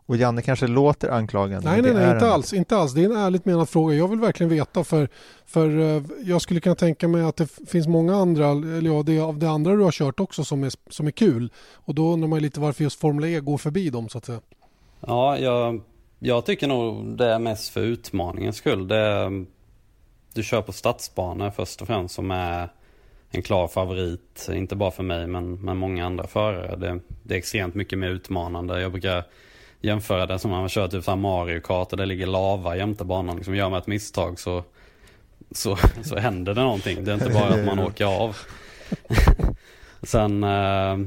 Och 0.08 0.16
Janne 0.16 0.42
kanske 0.42 0.66
låter 0.66 1.08
anklagande. 1.08 1.70
Nej, 1.70 1.82
nej, 1.82 1.94
nej, 1.94 2.10
inte 2.12 2.26
en... 2.26 2.32
alls, 2.32 2.52
inte 2.52 2.76
alls. 2.76 2.92
Det 2.92 3.00
är 3.00 3.04
en 3.04 3.16
ärligt 3.16 3.44
menad 3.44 3.68
fråga. 3.68 3.94
Jag 3.94 4.08
vill 4.08 4.20
verkligen 4.20 4.50
veta 4.50 4.84
för, 4.84 5.08
för 5.46 5.78
eh, 5.78 6.02
jag 6.24 6.42
skulle 6.42 6.60
kunna 6.60 6.74
tänka 6.74 7.08
mig 7.08 7.22
att 7.22 7.36
det 7.36 7.48
finns 7.68 7.86
många 7.88 8.16
andra, 8.16 8.48
eller 8.48 8.90
ja, 8.90 9.02
det 9.02 9.20
av 9.20 9.38
det 9.38 9.50
andra 9.50 9.76
du 9.76 9.82
har 9.82 9.92
kört 9.92 10.20
också 10.20 10.44
som 10.44 10.64
är, 10.64 10.72
som 10.90 11.06
är 11.06 11.10
kul. 11.10 11.52
Och 11.74 11.94
då 11.94 12.12
undrar 12.12 12.28
man 12.28 12.38
lite 12.38 12.60
varför 12.60 12.84
just 12.84 13.00
Formel 13.00 13.24
E 13.24 13.40
går 13.40 13.58
förbi 13.58 13.90
dem 13.90 14.08
så 14.08 14.18
att 14.18 14.24
säga. 14.24 14.40
Ja, 15.00 15.38
jag, 15.38 15.80
jag 16.18 16.46
tycker 16.46 16.66
nog 16.66 17.16
det 17.18 17.26
är 17.26 17.38
mest 17.38 17.68
för 17.68 17.80
utmaningens 17.80 18.56
skull. 18.56 18.88
Det 18.88 19.30
du 20.34 20.42
kör 20.42 20.62
på 20.62 20.72
stadsbanor 20.72 21.50
först 21.50 21.80
och 21.80 21.86
främst 21.86 22.14
som 22.14 22.30
är 22.30 22.68
en 23.30 23.42
klar 23.42 23.68
favorit. 23.68 24.48
Inte 24.52 24.76
bara 24.76 24.90
för 24.90 25.02
mig 25.02 25.26
men, 25.26 25.54
men 25.54 25.76
många 25.76 26.06
andra 26.06 26.26
förare. 26.26 26.76
Det, 26.76 27.00
det 27.22 27.34
är 27.34 27.38
extremt 27.38 27.74
mycket 27.74 27.98
mer 27.98 28.08
utmanande. 28.08 28.80
Jag 28.80 28.92
brukar 28.92 29.24
jämföra 29.80 30.26
det 30.26 30.38
som 30.38 30.50
man 30.50 30.68
kör 30.68 30.88
typ 30.88 31.06
Mario 31.06 31.60
Kart 31.60 31.92
och 31.92 31.98
det 31.98 32.06
ligger 32.06 32.26
lava 32.26 32.76
jämte 32.76 33.04
banan. 33.04 33.36
Liksom 33.36 33.54
gör 33.54 33.70
man 33.70 33.78
ett 33.78 33.86
misstag 33.86 34.40
så, 34.40 34.64
så, 35.50 35.76
så 36.02 36.18
händer 36.18 36.54
det 36.54 36.62
någonting. 36.62 37.04
Det 37.04 37.10
är 37.10 37.14
inte 37.14 37.30
bara 37.30 37.48
att 37.48 37.64
man 37.64 37.78
åker 37.86 38.04
av. 38.04 38.36
sen, 40.02 40.44
eh, 40.44 40.98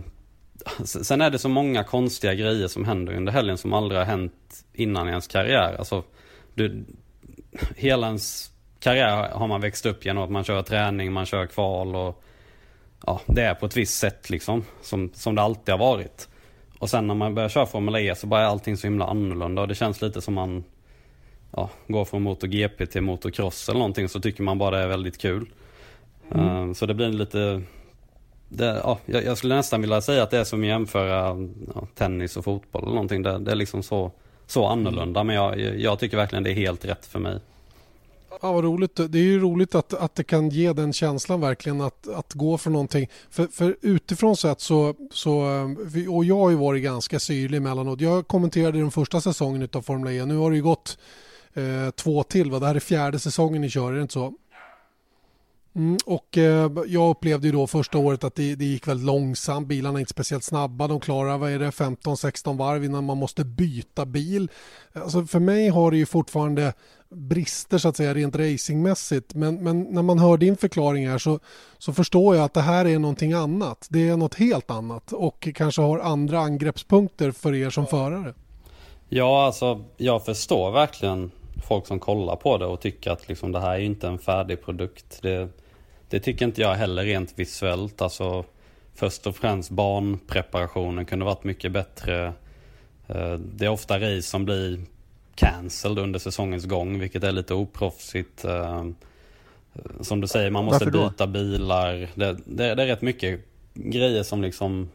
sen 0.85 1.21
är 1.21 1.29
det 1.29 1.39
så 1.39 1.49
många 1.49 1.83
konstiga 1.83 2.33
grejer 2.33 2.67
som 2.67 2.85
händer 2.85 3.13
under 3.13 3.31
helgen 3.31 3.57
som 3.57 3.73
aldrig 3.73 3.99
har 3.99 4.05
hänt 4.05 4.65
innan 4.73 5.07
i 5.07 5.09
ens 5.09 5.27
karriär. 5.27 5.75
Alltså, 5.79 6.03
du, 6.53 6.85
hela 7.75 8.07
ens 8.07 8.51
karriär 8.79 9.29
har 9.29 9.47
man 9.47 9.61
växt 9.61 9.85
upp 9.85 10.05
genom 10.05 10.23
att 10.23 10.31
man 10.31 10.43
kör 10.43 10.61
träning, 10.61 11.13
man 11.13 11.25
kör 11.25 11.45
kval 11.45 11.95
och 11.95 12.23
ja, 13.05 13.21
det 13.25 13.41
är 13.41 13.53
på 13.53 13.65
ett 13.65 13.77
visst 13.77 13.99
sätt 13.99 14.29
liksom. 14.29 14.65
Som, 14.81 15.11
som 15.13 15.35
det 15.35 15.41
alltid 15.41 15.73
har 15.73 15.79
varit. 15.79 16.27
Och 16.81 16.89
sen 16.89 17.07
när 17.07 17.15
man 17.15 17.35
börjar 17.35 17.49
köra 17.49 17.65
Formel 17.65 17.95
E 17.95 18.15
så 18.15 18.27
bara 18.27 18.41
är 18.41 18.45
allting 18.45 18.77
så 18.77 18.87
himla 18.87 19.05
annorlunda 19.05 19.61
och 19.61 19.67
det 19.67 19.75
känns 19.75 20.01
lite 20.01 20.21
som 20.21 20.33
man 20.33 20.63
ja, 21.51 21.69
går 21.87 22.05
från 22.05 22.21
MotoGP 22.21 22.85
till 22.85 23.01
motocross 23.01 23.69
eller 23.69 23.79
någonting 23.79 24.09
så 24.09 24.19
tycker 24.19 24.43
man 24.43 24.57
bara 24.57 24.77
det 24.77 24.83
är 24.83 24.87
väldigt 24.87 25.17
kul. 25.17 25.49
Mm. 26.31 26.47
Uh, 26.47 26.73
så 26.73 26.85
det 26.85 26.93
blir 26.93 27.07
lite 27.07 27.61
det, 28.49 28.81
ja, 28.83 28.99
jag, 29.05 29.37
skulle 29.37 29.55
nästan 29.55 29.81
vilja 29.81 30.01
säga 30.01 30.23
att 30.23 30.31
det 30.31 30.37
är 30.37 30.43
som 30.43 30.61
att 30.61 30.67
jämföra 30.67 31.47
ja, 31.75 31.87
tennis 31.95 32.37
och 32.37 32.43
fotboll 32.43 32.83
eller 32.83 32.93
någonting. 32.93 33.23
Det, 33.23 33.39
det 33.39 33.51
är 33.51 33.55
liksom 33.55 33.83
så, 33.83 34.11
så 34.45 34.67
annorlunda 34.67 35.23
men 35.23 35.35
jag, 35.35 35.59
jag 35.59 35.99
tycker 35.99 36.17
verkligen 36.17 36.43
det 36.43 36.51
är 36.51 36.55
helt 36.55 36.85
rätt 36.85 37.05
för 37.05 37.19
mig. 37.19 37.39
Ja, 38.43 38.51
vad 38.51 38.63
roligt. 38.63 38.95
Det 38.95 39.19
är 39.19 39.23
ju 39.23 39.39
roligt 39.39 39.75
att, 39.75 39.93
att 39.93 40.15
det 40.15 40.23
kan 40.23 40.49
ge 40.49 40.73
den 40.73 40.93
känslan 40.93 41.41
verkligen 41.41 41.81
att, 41.81 42.07
att 42.07 42.33
gå 42.33 42.57
för 42.57 42.69
någonting. 42.69 43.09
För, 43.29 43.47
för 43.47 43.77
utifrån 43.81 44.37
sett 44.37 44.61
så, 44.61 44.95
så, 45.11 45.41
eh, 45.95 46.13
och 46.13 46.25
jag 46.25 46.37
har 46.37 46.49
ju 46.49 46.55
varit 46.55 46.83
ganska 46.83 47.19
syrlig 47.19 47.57
emellanåt. 47.57 48.01
Jag 48.01 48.27
kommenterade 48.27 48.77
den 48.77 48.91
första 48.91 49.21
säsongen 49.21 49.69
av 49.73 49.81
Formel 49.81 50.13
E. 50.13 50.25
Nu 50.25 50.37
har 50.37 50.49
det 50.49 50.55
ju 50.55 50.63
gått 50.63 50.97
eh, 51.53 51.91
två 51.95 52.23
till. 52.23 52.51
Va? 52.51 52.59
Det 52.59 52.67
här 52.67 52.75
är 52.75 52.79
fjärde 52.79 53.19
säsongen 53.19 53.61
ni 53.61 53.69
kör, 53.69 53.91
är 53.91 53.95
det 53.95 54.01
inte 54.01 54.13
så? 54.13 54.33
Mm, 55.75 55.97
och 56.05 56.37
eh, 56.37 56.71
jag 56.87 57.09
upplevde 57.09 57.47
ju 57.47 57.53
då 57.53 57.67
första 57.67 57.97
året 57.97 58.23
att 58.23 58.35
det, 58.35 58.55
det, 58.55 58.65
gick 58.65 58.87
väldigt 58.87 59.05
långsamt. 59.05 59.67
Bilarna 59.67 59.97
är 59.97 59.99
inte 59.99 60.13
speciellt 60.13 60.43
snabba. 60.43 60.87
De 60.87 60.99
klarar 60.99 61.37
vad 61.37 61.51
är 61.51 61.59
det, 61.59 61.69
15-16 61.69 62.57
varv 62.57 62.83
innan 62.83 63.03
man 63.03 63.17
måste 63.17 63.45
byta 63.45 64.05
bil. 64.05 64.49
Alltså 64.93 65.25
för 65.25 65.39
mig 65.39 65.69
har 65.69 65.91
det 65.91 65.97
ju 65.97 66.05
fortfarande 66.05 66.73
brister 67.09 67.77
så 67.77 67.87
att 67.87 67.97
säga 67.97 68.13
rent 68.13 68.35
racingmässigt. 68.35 69.33
Men, 69.35 69.63
men 69.63 69.81
när 69.81 70.01
man 70.01 70.19
hör 70.19 70.37
din 70.37 70.57
förklaring 70.57 71.09
här 71.09 71.17
så, 71.17 71.39
så 71.77 71.93
förstår 71.93 72.35
jag 72.35 72.45
att 72.45 72.53
det 72.53 72.61
här 72.61 72.85
är 72.85 72.99
någonting 72.99 73.33
annat. 73.33 73.87
Det 73.89 74.09
är 74.09 74.17
något 74.17 74.35
helt 74.35 74.71
annat 74.71 75.11
och 75.11 75.47
kanske 75.55 75.81
har 75.81 75.99
andra 75.99 76.39
angreppspunkter 76.39 77.31
för 77.31 77.55
er 77.55 77.69
som 77.69 77.87
förare. 77.87 78.33
Ja, 79.09 79.45
alltså 79.45 79.85
jag 79.97 80.25
förstår 80.25 80.71
verkligen 80.71 81.31
folk 81.67 81.87
som 81.87 81.99
kollar 81.99 82.35
på 82.35 82.57
det 82.57 82.65
och 82.65 82.81
tycker 82.81 83.11
att 83.11 83.27
liksom, 83.27 83.51
det 83.51 83.59
här 83.59 83.73
är 83.73 83.79
inte 83.79 84.07
en 84.07 84.19
färdig 84.19 84.61
produkt. 84.61 85.21
Det, 85.21 85.49
det 86.09 86.19
tycker 86.19 86.45
inte 86.45 86.61
jag 86.61 86.73
heller 86.73 87.03
rent 87.03 87.39
visuellt. 87.39 88.01
Alltså, 88.01 88.45
först 88.95 89.27
och 89.27 89.35
främst 89.35 89.69
banpreparationen 89.69 91.05
kunde 91.05 91.25
varit 91.25 91.43
mycket 91.43 91.71
bättre. 91.71 92.33
Eh, 93.07 93.33
det 93.33 93.65
är 93.65 93.69
ofta 93.69 93.99
race 93.99 94.21
som 94.21 94.45
blir 94.45 94.81
cancelled 95.35 95.99
under 95.99 96.19
säsongens 96.19 96.65
gång, 96.65 96.99
vilket 96.99 97.23
är 97.23 97.31
lite 97.31 97.53
oproffsigt. 97.53 98.45
Eh, 98.45 98.85
som 100.01 100.21
du 100.21 100.27
säger, 100.27 100.49
man 100.49 100.65
måste 100.65 100.85
byta 100.85 101.27
bilar. 101.27 102.09
Det, 102.15 102.37
det, 102.45 102.75
det, 102.75 102.83
är 102.83 102.87
rätt 102.87 103.01
mycket 103.01 103.39
grejer 103.73 104.23
som 104.23 104.41
liksom 104.41 104.89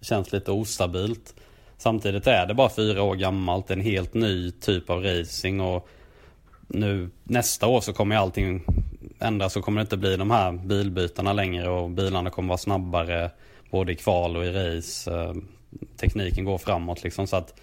känns 0.00 0.32
lite 0.32 0.50
ostabilt. 0.50 1.34
Samtidigt 1.78 2.26
är 2.26 2.46
det 2.46 2.54
bara 2.54 2.68
fyra 2.68 3.02
år 3.02 3.14
gammalt, 3.14 3.70
en 3.70 3.80
helt 3.80 4.14
ny 4.14 4.50
typ 4.50 4.90
av 4.90 5.02
racing 5.02 5.60
och 5.60 5.88
nu 6.68 7.10
nästa 7.24 7.66
år 7.66 7.80
så 7.80 7.92
kommer 7.92 8.16
allting 8.16 8.64
ändras 9.18 9.52
så 9.52 9.62
kommer 9.62 9.80
det 9.80 9.82
inte 9.82 9.96
bli 9.96 10.16
de 10.16 10.30
här 10.30 10.52
bilbytarna 10.52 11.32
längre 11.32 11.68
och 11.68 11.90
bilarna 11.90 12.30
kommer 12.30 12.48
vara 12.48 12.58
snabbare 12.58 13.30
både 13.70 13.92
i 13.92 13.96
kval 13.96 14.36
och 14.36 14.44
i 14.44 14.50
race. 14.50 15.14
Eh, 15.14 15.34
tekniken 15.96 16.44
går 16.44 16.58
framåt 16.58 17.04
liksom 17.04 17.26
så 17.26 17.36
att 17.36 17.60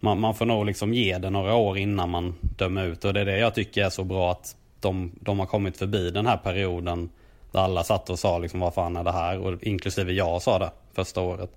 man, 0.00 0.20
man 0.20 0.34
får 0.34 0.46
nog 0.46 0.66
liksom 0.66 0.94
ge 0.94 1.18
det 1.18 1.30
några 1.30 1.54
år 1.54 1.78
innan 1.78 2.10
man 2.10 2.34
dömer 2.40 2.86
ut 2.86 3.04
och 3.04 3.14
det 3.14 3.20
är 3.20 3.24
det 3.24 3.38
jag 3.38 3.54
tycker 3.54 3.84
är 3.84 3.90
så 3.90 4.04
bra 4.04 4.32
att 4.32 4.56
de, 4.80 5.12
de 5.20 5.38
har 5.38 5.46
kommit 5.46 5.76
förbi 5.76 6.10
den 6.10 6.26
här 6.26 6.36
perioden 6.36 7.10
där 7.52 7.60
alla 7.60 7.84
satt 7.84 8.10
och 8.10 8.18
sa 8.18 8.38
liksom 8.38 8.60
vad 8.60 8.74
fan 8.74 8.96
är 8.96 9.04
det 9.04 9.12
här 9.12 9.38
och 9.38 9.62
inklusive 9.62 10.12
jag 10.12 10.42
sa 10.42 10.58
det 10.58 10.70
första 10.92 11.20
året. 11.20 11.50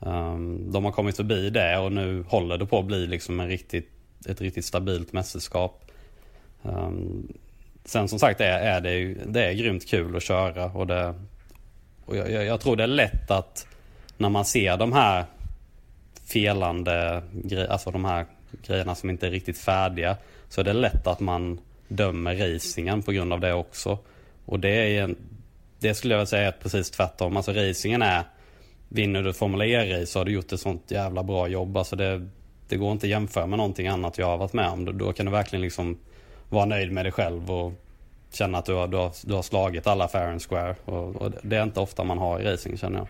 Ehm, 0.00 0.72
de 0.72 0.84
har 0.84 0.92
kommit 0.92 1.16
förbi 1.16 1.50
det 1.50 1.78
och 1.78 1.92
nu 1.92 2.24
håller 2.28 2.58
det 2.58 2.66
på 2.66 2.78
att 2.78 2.84
bli 2.84 3.06
liksom 3.06 3.40
en 3.40 3.48
riktigt, 3.48 3.90
ett 4.28 4.40
riktigt 4.40 4.64
stabilt 4.64 5.12
mästerskap. 5.12 5.85
Um, 6.68 7.32
sen 7.84 8.08
som 8.08 8.18
sagt 8.18 8.40
är, 8.40 8.58
är 8.58 8.80
det, 8.80 8.92
ju, 8.92 9.18
det 9.26 9.44
är 9.44 9.52
grymt 9.52 9.88
kul 9.88 10.16
att 10.16 10.22
köra 10.22 10.64
och, 10.64 10.86
det, 10.86 11.14
och 12.04 12.16
jag, 12.16 12.44
jag, 12.44 12.60
tror 12.60 12.76
det 12.76 12.82
är 12.82 12.86
lätt 12.86 13.30
att 13.30 13.66
när 14.16 14.28
man 14.28 14.44
ser 14.44 14.76
de 14.76 14.92
här 14.92 15.24
felande 16.26 17.22
grejerna, 17.32 17.72
alltså 17.72 17.90
de 17.90 18.04
här 18.04 18.26
grejerna 18.66 18.94
som 18.94 19.10
inte 19.10 19.26
är 19.26 19.30
riktigt 19.30 19.58
färdiga, 19.58 20.16
så 20.48 20.60
är 20.60 20.64
det 20.64 20.72
lätt 20.72 21.06
att 21.06 21.20
man 21.20 21.60
dömer 21.88 22.34
racingen 22.34 23.02
på 23.02 23.12
grund 23.12 23.32
av 23.32 23.40
det 23.40 23.52
också. 23.52 23.98
Och 24.44 24.60
det 24.60 24.68
är 24.68 25.02
en, 25.02 25.16
det 25.78 25.94
skulle 25.94 26.14
jag 26.14 26.28
säga 26.28 26.48
är 26.48 26.52
precis 26.52 26.90
tvärtom. 26.90 27.36
Alltså 27.36 27.52
racingen 27.52 28.02
är, 28.02 28.22
vinner 28.88 29.22
du 29.22 29.32
Formel 29.32 29.62
E-race 29.62 30.06
så 30.06 30.20
har 30.20 30.24
du 30.24 30.32
gjort 30.32 30.52
ett 30.52 30.60
sånt 30.60 30.90
jävla 30.90 31.22
bra 31.22 31.48
jobb. 31.48 31.76
Alltså 31.76 31.96
det, 31.96 32.28
det 32.68 32.76
går 32.76 32.92
inte 32.92 33.06
att 33.06 33.10
jämföra 33.10 33.46
med 33.46 33.56
någonting 33.56 33.88
annat 33.88 34.18
jag 34.18 34.26
har 34.26 34.36
varit 34.36 34.52
med 34.52 34.68
om. 34.68 34.84
Då, 34.84 34.92
då 34.92 35.12
kan 35.12 35.26
du 35.26 35.32
verkligen 35.32 35.62
liksom 35.62 35.98
vara 36.48 36.64
nöjd 36.64 36.92
med 36.92 37.04
dig 37.04 37.12
själv 37.12 37.50
och 37.50 37.72
känna 38.32 38.58
att 38.58 38.64
du 38.64 38.74
har, 38.74 38.88
du 38.88 38.96
har, 38.96 39.12
du 39.22 39.34
har 39.34 39.42
slagit 39.42 39.86
alla 39.86 40.08
fair 40.08 40.28
and 40.28 40.42
square. 40.42 40.76
Och, 40.84 41.16
och, 41.16 41.32
det 41.42 41.56
är 41.56 41.62
inte 41.62 41.80
ofta 41.80 42.04
man 42.04 42.18
har 42.18 42.40
i 42.40 42.44
racing 42.44 42.78
känner 42.78 42.98
jag. 42.98 43.08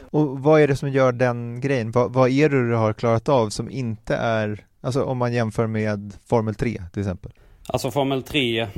Och 0.00 0.40
vad 0.40 0.60
är 0.60 0.68
det 0.68 0.76
som 0.76 0.90
gör 0.90 1.12
den 1.12 1.60
grejen? 1.60 1.90
Vad, 1.90 2.12
vad 2.12 2.30
är 2.30 2.48
det 2.48 2.68
du 2.68 2.74
har 2.74 2.92
klarat 2.92 3.28
av 3.28 3.48
som 3.48 3.70
inte 3.70 4.16
är, 4.16 4.64
alltså 4.80 5.04
om 5.04 5.18
man 5.18 5.32
jämför 5.32 5.66
med 5.66 6.12
Formel 6.26 6.54
3 6.54 6.82
till 6.92 7.00
exempel? 7.02 7.32
Alltså 7.66 7.90
Formel 7.90 8.22
3 8.22 8.68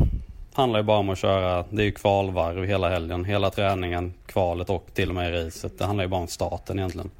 handlar 0.54 0.78
ju 0.78 0.84
bara 0.84 0.98
om 0.98 1.10
att 1.10 1.18
köra, 1.18 1.64
det 1.70 1.82
är 1.82 1.86
ju 1.86 1.92
kvalvarv 1.92 2.64
hela 2.64 2.88
helgen. 2.88 3.24
Hela 3.24 3.50
träningen, 3.50 4.14
kvalet 4.26 4.70
och 4.70 4.86
till 4.94 5.08
och 5.08 5.14
med 5.14 5.46
racet. 5.46 5.78
Det 5.78 5.84
handlar 5.84 6.04
ju 6.04 6.08
bara 6.08 6.20
om 6.20 6.26
starten 6.26 6.78
egentligen. 6.78 7.10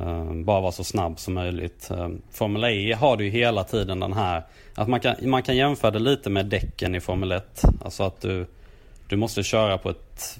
Uh, 0.00 0.32
bara 0.32 0.60
vara 0.60 0.72
så 0.72 0.84
snabb 0.84 1.18
som 1.18 1.34
möjligt. 1.34 1.90
Uh, 1.90 2.08
Formel 2.30 2.64
E 2.64 2.92
har 2.92 3.16
du 3.16 3.24
ju 3.24 3.30
hela 3.30 3.64
tiden 3.64 4.00
den 4.00 4.12
här, 4.12 4.42
att 4.76 4.88
man 4.88 5.00
kan, 5.00 5.16
man 5.22 5.42
kan 5.42 5.56
jämföra 5.56 5.90
det 5.90 5.98
lite 5.98 6.30
med 6.30 6.46
däcken 6.46 6.94
i 6.94 7.00
Formel 7.00 7.32
1. 7.32 7.62
Alltså 7.84 8.02
att 8.02 8.20
du, 8.20 8.46
du 9.08 9.16
måste 9.16 9.42
köra 9.42 9.78
på 9.78 9.90
ett 9.90 10.38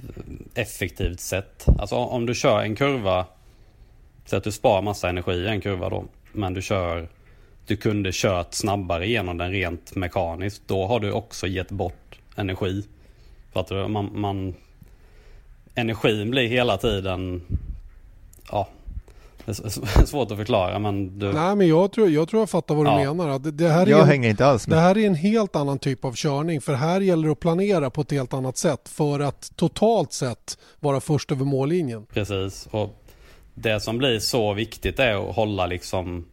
effektivt 0.55 1.21
sätt. 1.21 1.67
Alltså 1.79 1.97
om 1.97 2.27
du 2.27 2.35
kör 2.35 2.63
en 2.63 2.77
kurva, 2.77 3.27
så 4.27 4.37
att 4.37 4.45
du 4.45 4.53
sparar 4.53 4.83
massa 4.83 5.09
energi 5.09 5.33
i 5.33 5.49
en 5.49 5.61
kurva 5.61 5.89
då. 5.89 6.05
Men 6.33 6.55
du 6.55 6.63
kör 6.63 7.09
du 7.67 7.77
kunde 7.77 8.11
kört 8.13 8.55
snabbare 8.55 9.07
igenom 9.07 9.39
den 9.39 9.51
rent 9.51 9.95
mekaniskt. 9.95 10.63
Då 10.67 10.87
har 10.87 11.01
du 11.01 11.13
också 11.13 11.47
gett 11.47 11.71
bort 11.71 12.19
energi. 12.37 12.83
För 13.53 13.61
att 13.61 13.91
man, 13.91 14.21
man 14.21 14.55
energin 15.75 16.31
blir 16.31 16.49
hela 16.49 16.77
tiden 16.77 17.43
ja, 18.51 18.69
svårt 20.07 20.31
att 20.31 20.37
förklara 20.37 20.79
men 20.79 21.19
du... 21.19 21.33
Nej 21.33 21.57
men 21.57 21.69
jag 21.69 21.93
tror 21.93 22.11
jag, 22.11 22.29
tror 22.29 22.43
jag 22.43 22.51
fattar 22.51 22.75
vad 22.75 22.87
du 22.87 22.91
ja. 22.91 23.15
menar. 23.15 23.39
Det, 23.39 23.51
det 23.51 23.69
här 23.69 23.87
jag 23.87 24.01
en, 24.01 24.07
hänger 24.07 24.31
inte 24.31 24.47
alls 24.47 24.69
med. 24.69 24.79
Det 24.79 24.81
här 24.81 24.99
är 24.99 25.07
en 25.07 25.15
helt 25.15 25.57
annan 25.57 25.79
typ 25.79 26.05
av 26.05 26.13
körning 26.13 26.61
för 26.61 26.75
här 26.75 27.01
gäller 27.01 27.27
det 27.27 27.33
att 27.33 27.41
planera 27.41 27.91
på 27.91 28.01
ett 28.01 28.11
helt 28.11 28.35
annat 28.35 28.57
sätt 28.57 28.89
för 28.89 29.21
att 29.21 29.53
totalt 29.57 30.13
sett 30.13 30.59
vara 30.81 31.01
först 31.01 31.33
över 31.33 31.45
mållinjen. 31.45 32.07
Precis 32.07 32.69
och 32.71 33.03
det 33.55 33.81
som 33.81 33.99
blir 33.99 34.19
så 34.19 34.53
viktigt 34.53 34.99
är 34.99 35.29
att 35.31 35.37
hålla 35.37 35.67
liksom 35.67 36.25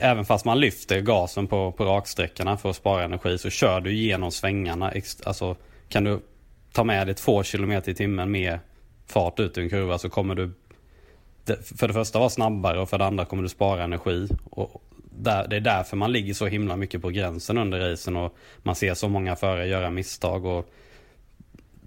även 0.00 0.24
fast 0.24 0.44
man 0.44 0.60
lyfter 0.60 1.00
gasen 1.00 1.46
på, 1.46 1.72
på 1.72 1.84
raksträckorna 1.84 2.56
för 2.56 2.70
att 2.70 2.76
spara 2.76 3.04
energi 3.04 3.38
så 3.38 3.50
kör 3.50 3.80
du 3.80 3.92
igenom 3.92 4.30
svängarna. 4.30 4.92
Alltså 5.24 5.56
kan 5.88 6.04
du 6.04 6.20
ta 6.72 6.84
med 6.84 7.06
dig 7.06 7.14
två 7.14 7.42
kilometer 7.42 7.92
i 7.92 7.94
timmen 7.94 8.30
mer 8.30 8.60
fart 9.06 9.40
ut 9.40 9.58
ur 9.58 9.62
en 9.62 9.70
kurva 9.70 9.98
så 9.98 10.08
kommer 10.08 10.34
du 10.34 10.52
för 11.76 11.88
det 11.88 11.94
första 11.94 12.18
vara 12.18 12.30
snabbare 12.30 12.80
och 12.80 12.88
för 12.88 12.98
det 12.98 13.04
andra 13.04 13.24
kommer 13.24 13.42
du 13.42 13.48
spara 13.48 13.84
energi. 13.84 14.28
Och 14.50 14.82
där, 15.10 15.48
det 15.48 15.56
är 15.56 15.60
därför 15.60 15.96
man 15.96 16.12
ligger 16.12 16.34
så 16.34 16.46
himla 16.46 16.76
mycket 16.76 17.02
på 17.02 17.08
gränsen 17.08 17.58
under 17.58 17.90
racen 17.90 18.16
och 18.16 18.36
man 18.62 18.74
ser 18.74 18.94
så 18.94 19.08
många 19.08 19.36
förare 19.36 19.68
göra 19.68 19.90
misstag. 19.90 20.44
Och 20.44 20.70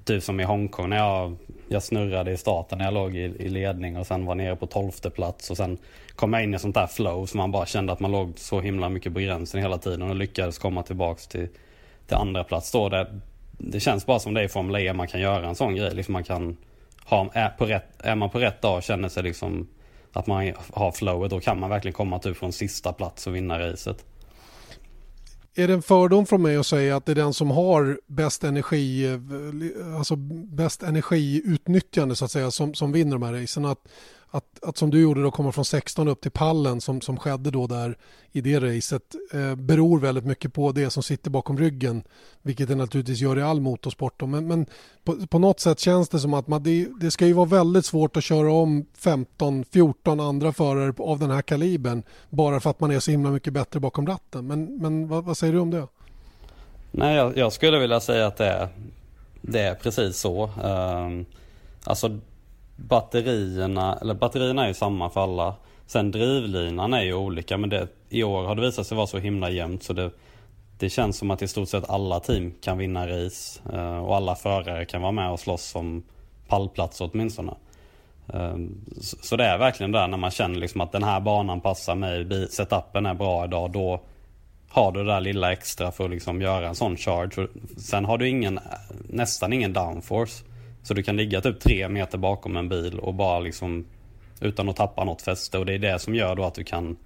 typ 0.10 0.24
som 0.24 0.40
i 0.40 0.44
Hongkong 0.44 0.90
när 0.90 0.98
jag, 0.98 1.36
jag 1.68 1.84
snurrade 1.84 2.32
i 2.32 2.38
starten 2.38 2.78
när 2.78 2.86
jag 2.86 2.94
låg 2.94 3.16
i, 3.16 3.20
i 3.20 3.50
ledning 3.50 3.98
och 3.98 4.08
sen 4.08 4.26
var 4.26 4.36
nere 4.36 4.56
på 4.56 4.68
tolfte 4.68 5.10
plats 5.10 5.52
och 5.52 5.58
sen 5.58 5.78
kom 6.16 6.34
jag 6.34 6.44
in 6.44 6.54
i 6.54 6.60
sånt 6.60 6.76
där 6.76 6.88
flow 6.88 7.26
så 7.26 7.38
man 7.38 7.52
bara 7.52 7.66
kände 7.66 7.94
att 7.94 8.00
man 8.00 8.12
låg 8.12 8.34
så 8.36 8.62
himla 8.62 8.90
mycket 8.90 9.14
på 9.14 9.20
gränsen 9.20 9.62
hela 9.62 9.78
tiden 9.78 10.02
och 10.02 10.16
lyckades 10.16 10.58
komma 10.58 10.84
tillbaks 10.84 11.28
till, 11.28 11.48
till 12.08 12.18
andra 12.18 12.44
plats 12.44 12.72
då. 12.72 12.90
Det, 12.90 13.08
det 13.52 13.80
känns 13.80 14.06
bara 14.06 14.20
som 14.20 14.34
det 14.34 14.42
är 14.42 14.46
i 14.46 14.50
Formel 14.50 14.82
E 14.82 14.94
man 14.94 15.08
kan 15.08 15.22
göra 15.22 15.48
en 15.48 15.56
sån 15.56 15.76
grej. 15.76 15.96
Liksom 15.96 16.14
man 16.14 16.24
kan 16.24 16.58
har, 17.10 17.30
är, 17.34 17.50
på 17.50 17.66
rätt, 17.66 17.86
är 18.00 18.16
man 18.16 18.30
på 18.30 18.40
rätt 18.40 18.62
dag 18.62 18.78
och 18.78 18.84
känner 18.84 19.10
sig 19.10 19.24
liksom 19.24 19.68
att 20.14 20.28
man 20.28 20.54
har 20.74 20.92
flowet 20.92 21.32
då 21.32 21.40
kan 21.40 21.60
man 21.60 21.70
verkligen 21.70 21.94
komma 21.94 22.20
typ 22.20 22.38
från 22.38 22.54
sista 22.54 22.94
plats 22.94 23.28
och 23.28 23.36
vinna 23.36 23.60
racet. 23.60 24.06
Är 25.56 25.68
det 25.68 25.74
en 25.74 25.82
fördom 25.82 26.26
från 26.26 26.42
mig 26.42 26.58
att 26.58 26.66
säga 26.66 26.96
att 26.96 27.06
det 27.06 27.12
är 27.12 27.16
den 27.16 27.34
som 27.34 27.52
har 27.52 28.00
bäst 28.08 28.44
energi, 28.44 29.06
eh, 29.06 29.98
alltså 29.98 30.16
bäst 30.56 30.84
energiutnyttjande 30.84 32.16
så 32.16 32.26
att 32.26 32.32
säga 32.32 32.52
som, 32.52 32.74
som 32.74 32.92
vinner 32.92 33.12
de 33.12 33.24
här 33.24 33.34
racen? 33.34 33.66
Att, 33.66 33.80
att, 34.32 34.64
att 34.64 34.78
som 34.78 34.90
du 34.90 35.02
gjorde 35.02 35.24
då 35.24 35.32
komma 35.32 35.52
från 35.52 35.66
16 35.66 36.08
upp 36.08 36.22
till 36.22 36.32
pallen 36.32 36.82
som, 36.82 37.02
som 37.02 37.18
skedde 37.18 37.52
då 37.52 37.68
där 37.68 37.98
i 38.32 38.42
det 38.42 38.60
racet 38.60 39.16
eh, 39.34 39.56
beror 39.56 40.00
väldigt 40.00 40.26
mycket 40.26 40.54
på 40.54 40.72
det 40.72 40.90
som 40.90 41.04
sitter 41.04 41.32
bakom 41.32 41.58
ryggen. 41.58 42.04
Vilket 42.42 42.68
det 42.68 42.76
naturligtvis 42.76 43.20
gör 43.20 43.40
i 43.40 43.42
all 43.42 43.62
motorsport. 43.62 44.14
Då. 44.18 44.26
Men, 44.28 44.48
men 44.48 44.66
på, 45.04 45.28
på, 45.28 45.40
något 45.40 45.60
sätt 45.60 45.80
känns 45.80 46.10
det 46.10 46.20
som 46.20 46.34
att 46.34 46.48
man, 46.48 46.64
det, 46.64 46.88
det 47.00 47.12
ska 47.12 47.26
ju 47.26 47.34
vara 47.34 47.46
väldigt 47.46 47.86
svårt 47.86 48.18
att 48.18 48.24
köra 48.24 48.52
om 48.52 48.86
15-14 49.00 50.28
andra 50.30 50.54
förare 50.54 50.94
av 50.98 51.20
den 51.20 51.32
här 51.32 51.42
kalibern 51.42 52.04
bara 52.30 52.60
för 52.60 52.70
att 52.70 52.80
man 52.80 52.92
är 52.92 53.00
så 53.00 53.12
himla 53.12 53.32
mycket 53.32 53.54
bättre 53.54 53.80
bakom 53.80 54.08
ratten. 54.08 54.48
Men, 54.48 54.78
men 54.78 55.08
vad, 55.08 55.26
vad 55.26 55.38
säger 55.38 55.54
du 55.54 55.60
om 55.60 55.72
det? 55.72 55.88
Nej, 56.92 57.16
jag, 57.16 57.38
jag, 57.38 57.54
skulle 57.54 57.80
vilja 57.80 58.00
säga 58.00 58.28
att 58.28 58.38
det 58.38 58.46
är, 58.46 58.68
det 59.42 59.60
är 59.60 59.76
precis 59.76 60.18
så. 60.18 60.50
Um, 60.64 61.26
alltså 61.84 62.20
batterierna, 62.88 63.98
eller 64.02 64.14
batterierna 64.14 64.64
är 64.64 64.68
ju 64.68 64.74
samma 64.74 65.10
för 65.10 65.22
alla. 65.22 65.56
Sen 65.86 66.12
drivlinan 66.12 66.94
är 66.94 67.02
ju 67.02 67.14
olika 67.14 67.58
men 67.58 67.70
det, 67.70 67.88
i 68.10 68.24
år 68.24 68.44
har 68.44 68.56
det 68.56 68.62
visat 68.62 68.88
sig 68.88 68.98
vara 68.98 69.08
så 69.08 69.18
himla 69.18 69.50
jämnt 69.50 69.84
så 69.84 69.94
det, 69.94 70.12
det 70.78 70.90
känns 70.90 71.18
som 71.18 71.32
att 71.32 71.42
i 71.42 71.48
stort 71.48 71.70
sett 71.70 71.90
alla 71.90 72.20
team 72.20 72.54
kan 72.62 72.78
vinna 72.78 73.08
race 73.08 73.62
eh, 73.74 73.98
och 73.98 74.16
alla 74.16 74.36
förare 74.36 74.86
kan 74.86 75.02
vara 75.02 75.12
med 75.12 75.32
och 75.32 75.40
slåss 75.40 75.76
om 75.76 76.04
pallplats 76.48 77.02
åtminstone. 77.02 77.54
Ehm, 78.34 78.86
så 79.02 79.36
det 79.36 79.46
är 79.46 79.58
verkligen 79.58 79.92
där 79.92 80.08
när 80.08 80.18
man 80.18 80.32
känner 80.32 80.60
liksom 80.60 80.82
att 80.82 80.92
den 80.92 81.04
här 81.04 81.20
banan 81.20 81.62
passar 81.62 81.96
mig, 81.96 82.48
setupen 82.50 83.06
är 83.06 83.14
bra 83.14 83.46
idag, 83.46 83.72
då 83.72 84.02
har 84.70 84.92
du 84.92 85.04
det 85.04 85.14
där 85.14 85.22
lilla 85.22 85.52
extra 85.52 85.92
för 85.92 86.04
att 86.04 86.10
liksom 86.10 86.42
göra 86.42 86.68
en 86.68 86.76
sån 86.76 86.98
charge. 86.98 87.48
Sen 87.78 88.06
har 88.06 88.18
du 88.18 88.30
ingen, 88.30 88.60
nästan 89.10 89.54
ingen 89.54 89.74
downforce. 89.74 90.44
Så 90.84 90.94
du 90.94 91.04
kan 91.04 91.18
ligga 91.18 91.42
typ 91.42 91.60
tre 91.60 91.90
meter 91.90 92.18
bakom 92.18 92.58
en 92.58 92.70
bil 92.70 93.00
och 93.00 93.14
bara 93.14 93.40
liksom 93.40 93.86
utan 94.42 94.70
att 94.70 94.76
tappa 94.76 95.04
något 95.04 95.22
fäste 95.22 95.58
och 95.58 95.66
det 95.66 95.74
är 95.74 95.80
det 95.80 96.00
som 96.00 96.16
gör 96.16 96.36
då 96.36 96.44
att 96.44 96.56
du 96.56 96.64
kan 96.64 96.98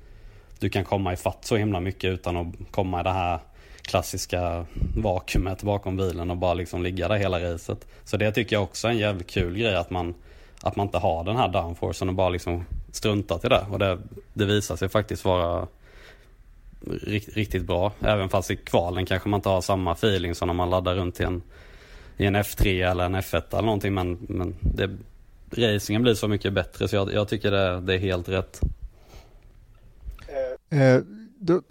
du 0.59 0.69
kan 0.69 0.83
komma 0.85 1.13
i 1.13 1.15
fatt 1.15 1.45
så 1.45 1.55
himla 1.55 1.79
mycket 1.79 2.09
utan 2.13 2.37
att 2.37 2.47
komma 2.71 2.99
i 2.99 3.03
det 3.03 3.11
här 3.11 3.39
klassiska 3.81 4.65
vakuumet 4.97 5.63
bakom 5.63 5.97
bilen 5.97 6.31
och 6.31 6.37
bara 6.37 6.53
liksom 6.53 6.83
ligga 6.83 7.07
där 7.07 7.15
hela 7.15 7.39
racet. 7.39 7.87
Så 8.03 8.17
det 8.17 8.31
tycker 8.31 8.55
jag 8.55 8.63
också 8.63 8.87
är 8.87 8.91
en 8.91 8.97
jävligt 8.97 9.29
kul 9.29 9.57
grej 9.57 9.75
att 9.75 9.89
man 9.89 10.13
att 10.61 10.75
man 10.75 10.87
inte 10.87 10.97
har 10.97 11.23
den 11.23 11.35
här 11.35 11.47
downforcen 11.47 12.09
och 12.09 12.15
bara 12.15 12.29
liksom 12.29 12.65
struntat 12.91 13.45
i 13.45 13.47
det. 13.47 13.65
Och 13.71 13.79
det, 13.79 13.99
det 14.33 14.45
visar 14.45 14.75
sig 14.75 14.89
faktiskt 14.89 15.25
vara 15.25 15.67
riktigt 17.33 17.63
bra. 17.63 17.91
Även 18.01 18.29
fast 18.29 18.51
i 18.51 18.55
kvalen 18.55 19.05
kanske 19.05 19.29
man 19.29 19.37
inte 19.37 19.49
har 19.49 19.61
samma 19.61 19.91
feeling 19.91 20.35
som 20.35 20.47
när 20.47 20.53
man 20.53 20.69
laddar 20.69 20.95
runt 20.95 21.19
i 21.19 21.23
en 21.23 21.41
i 22.17 22.25
en 22.25 22.35
F3 22.35 22.91
eller 22.91 23.05
en 23.05 23.15
F1 23.15 23.43
eller 23.51 23.61
någonting 23.61 23.93
men, 23.93 24.17
men 24.29 24.55
det, 24.61 24.89
racingen 25.57 26.01
blir 26.01 26.13
så 26.13 26.27
mycket 26.27 26.53
bättre 26.53 26.87
så 26.87 26.95
jag, 26.95 27.13
jag 27.13 27.27
tycker 27.27 27.51
det, 27.51 27.81
det, 27.81 27.93
är 27.93 27.97
helt 27.97 28.29
rätt. 28.29 28.61
Eh, 30.69 30.81
eh 30.81 31.01
då, 31.39 31.61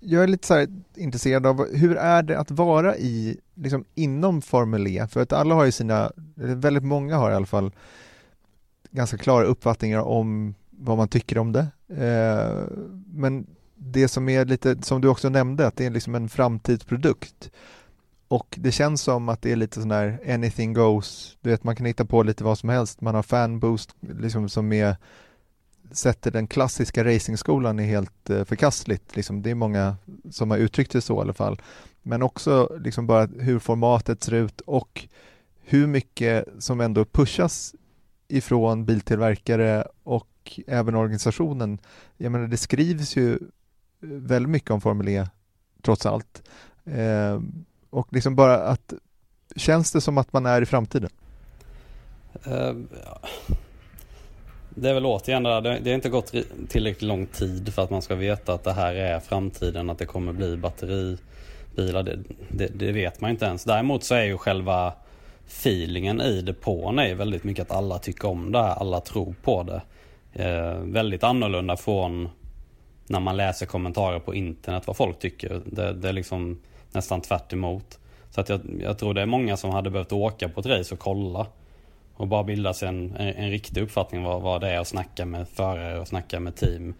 jag 0.00 0.22
är 0.22 0.28
lite 0.28 0.46
så 0.46 0.66
intresserad 0.96 1.46
av 1.46 1.74
hur 1.74 1.96
är 1.96 2.22
det 2.22 2.38
att 2.38 2.50
vara 2.50 2.96
i, 2.96 3.40
liksom 3.54 3.84
inom 3.94 4.42
Formel 4.42 4.86
E? 4.86 5.06
För 5.10 5.22
att 5.22 5.32
alla 5.32 5.54
har 5.54 5.64
ju 5.64 5.72
sina, 5.72 6.12
väldigt 6.34 6.84
många 6.84 7.16
har 7.16 7.30
i 7.30 7.34
alla 7.34 7.46
fall 7.46 7.72
ganska 8.90 9.18
klara 9.18 9.44
uppfattningar 9.44 10.00
om 10.00 10.54
vad 10.70 10.96
man 10.96 11.08
tycker 11.08 11.38
om 11.38 11.52
det. 11.52 11.66
Eh, 11.88 12.76
men 13.06 13.46
det 13.74 14.08
som 14.08 14.28
är 14.28 14.44
lite, 14.44 14.82
som 14.82 15.00
du 15.00 15.08
också 15.08 15.28
nämnde, 15.28 15.66
att 15.66 15.76
det 15.76 15.86
är 15.86 15.90
liksom 15.90 16.14
en 16.14 16.28
framtidsprodukt. 16.28 17.50
Och 18.30 18.56
det 18.60 18.72
känns 18.72 19.02
som 19.02 19.28
att 19.28 19.42
det 19.42 19.52
är 19.52 19.56
lite 19.56 19.80
sån 19.80 19.90
här 19.90 20.20
anything 20.28 20.72
goes, 20.72 21.36
du 21.40 21.50
vet 21.50 21.64
man 21.64 21.76
kan 21.76 21.86
hitta 21.86 22.04
på 22.04 22.22
lite 22.22 22.44
vad 22.44 22.58
som 22.58 22.68
helst, 22.68 23.00
man 23.00 23.14
har 23.14 23.22
fanboost 23.22 23.94
liksom 24.00 24.48
som 24.48 24.72
är 24.72 24.96
sätter 25.90 26.30
den 26.30 26.46
klassiska 26.46 27.04
racingskolan 27.04 27.78
är 27.78 27.84
helt 27.84 28.30
eh, 28.30 28.44
förkastligt. 28.44 29.16
Liksom, 29.16 29.42
det 29.42 29.50
är 29.50 29.54
många 29.54 29.96
som 30.30 30.50
har 30.50 30.58
uttryckt 30.58 30.92
det 30.92 31.00
så 31.00 31.16
i 31.16 31.20
alla 31.20 31.32
fall. 31.32 31.62
Men 32.02 32.22
också 32.22 32.76
liksom 32.80 33.06
bara 33.06 33.26
hur 33.26 33.58
formatet 33.58 34.22
ser 34.22 34.34
ut 34.34 34.60
och 34.60 35.06
hur 35.60 35.86
mycket 35.86 36.44
som 36.58 36.80
ändå 36.80 37.04
pushas 37.04 37.74
ifrån 38.28 38.84
biltillverkare 38.84 39.84
och 40.02 40.60
även 40.66 40.94
organisationen. 40.94 41.78
Jag 42.16 42.32
menar, 42.32 42.46
det 42.46 42.56
skrivs 42.56 43.16
ju 43.16 43.32
eh, 43.32 43.38
väldigt 44.00 44.50
mycket 44.50 44.70
om 44.70 44.80
Formel 44.80 45.08
E 45.08 45.26
trots 45.82 46.06
allt. 46.06 46.42
Eh, 46.84 47.40
och 47.90 48.12
liksom 48.12 48.36
bara 48.36 48.56
att 48.56 48.94
Känns 49.56 49.92
det 49.92 50.00
som 50.00 50.18
att 50.18 50.32
man 50.32 50.46
är 50.46 50.62
i 50.62 50.66
framtiden? 50.66 51.10
Uh, 52.46 52.72
det 54.70 54.90
är 54.90 54.94
väl 54.94 55.06
återigen 55.06 55.42
det, 55.42 55.60
där. 55.60 55.80
det 55.80 55.90
har 55.90 55.94
inte 55.94 56.08
gått 56.08 56.34
tillräckligt 56.68 57.02
lång 57.02 57.26
tid 57.26 57.74
för 57.74 57.82
att 57.82 57.90
man 57.90 58.02
ska 58.02 58.14
veta 58.14 58.54
att 58.54 58.64
det 58.64 58.72
här 58.72 58.94
är 58.94 59.20
framtiden, 59.20 59.90
att 59.90 59.98
det 59.98 60.06
kommer 60.06 60.32
bli 60.32 60.56
batteribilar. 60.56 62.02
Det, 62.02 62.18
det, 62.48 62.66
det 62.66 62.92
vet 62.92 63.20
man 63.20 63.30
inte 63.30 63.44
ens. 63.44 63.64
Däremot 63.64 64.04
så 64.04 64.14
är 64.14 64.24
ju 64.24 64.38
själva 64.38 64.92
feelingen 65.46 66.20
i 66.20 66.42
depån 66.42 66.98
är 66.98 67.14
väldigt 67.14 67.44
mycket 67.44 67.70
att 67.70 67.76
alla 67.76 67.98
tycker 67.98 68.28
om 68.28 68.52
det 68.52 68.62
här, 68.62 68.74
alla 68.74 69.00
tror 69.00 69.34
på 69.42 69.62
det. 69.62 69.82
Eh, 70.32 70.74
väldigt 70.74 71.24
annorlunda 71.24 71.76
från 71.76 72.28
när 73.06 73.20
man 73.20 73.36
läser 73.36 73.66
kommentarer 73.66 74.18
på 74.18 74.34
internet 74.34 74.86
vad 74.86 74.96
folk 74.96 75.18
tycker. 75.18 75.62
Det, 75.66 75.92
det 75.92 76.08
är 76.08 76.12
liksom 76.12 76.58
nästan 76.92 77.20
tvärt 77.20 77.52
emot. 77.52 77.98
Så 78.30 78.40
att 78.40 78.48
jag, 78.48 78.60
jag, 78.80 78.98
tror 78.98 79.14
det 79.14 79.22
är 79.22 79.26
många 79.26 79.56
som 79.56 79.70
hade 79.70 79.90
behövt 79.90 80.12
åka 80.12 80.48
på 80.48 80.60
ett 80.60 80.66
race 80.66 80.94
och 80.94 81.00
kolla. 81.00 81.46
Och 82.14 82.26
bara 82.26 82.44
bilda 82.44 82.74
sig 82.74 82.88
en, 82.88 83.16
en, 83.16 83.34
en 83.34 83.50
riktig 83.50 83.82
uppfattning 83.82 84.22
vad, 84.22 84.42
vad 84.42 84.60
det 84.60 84.70
är 84.70 84.78
att 84.78 84.88
snacka 84.88 85.26
med 85.26 85.48
förare 85.48 86.00
och 86.00 86.08
snacka 86.08 86.40
med 86.40 86.56
team. 86.56 86.94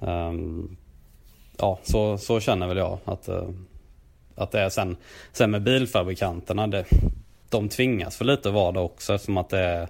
Um, 0.00 0.76
ja, 1.58 1.78
så, 1.82 2.18
så 2.18 2.40
känner 2.40 2.66
väl 2.66 2.76
jag 2.76 2.98
att, 3.04 3.28
uh, 3.28 3.50
att 4.34 4.50
det 4.50 4.60
är 4.60 4.68
sen, 4.68 4.96
sen 5.32 5.50
med 5.50 5.62
bilfabrikanterna, 5.62 6.66
det, 6.66 6.84
de 7.48 7.68
tvingas 7.68 8.16
för 8.16 8.24
lite 8.24 8.48
att 8.48 8.54
vara 8.54 8.72
det 8.72 8.80
också 8.80 9.14
eftersom 9.14 9.36
att 9.36 9.48
det 9.48 9.58
är, 9.58 9.88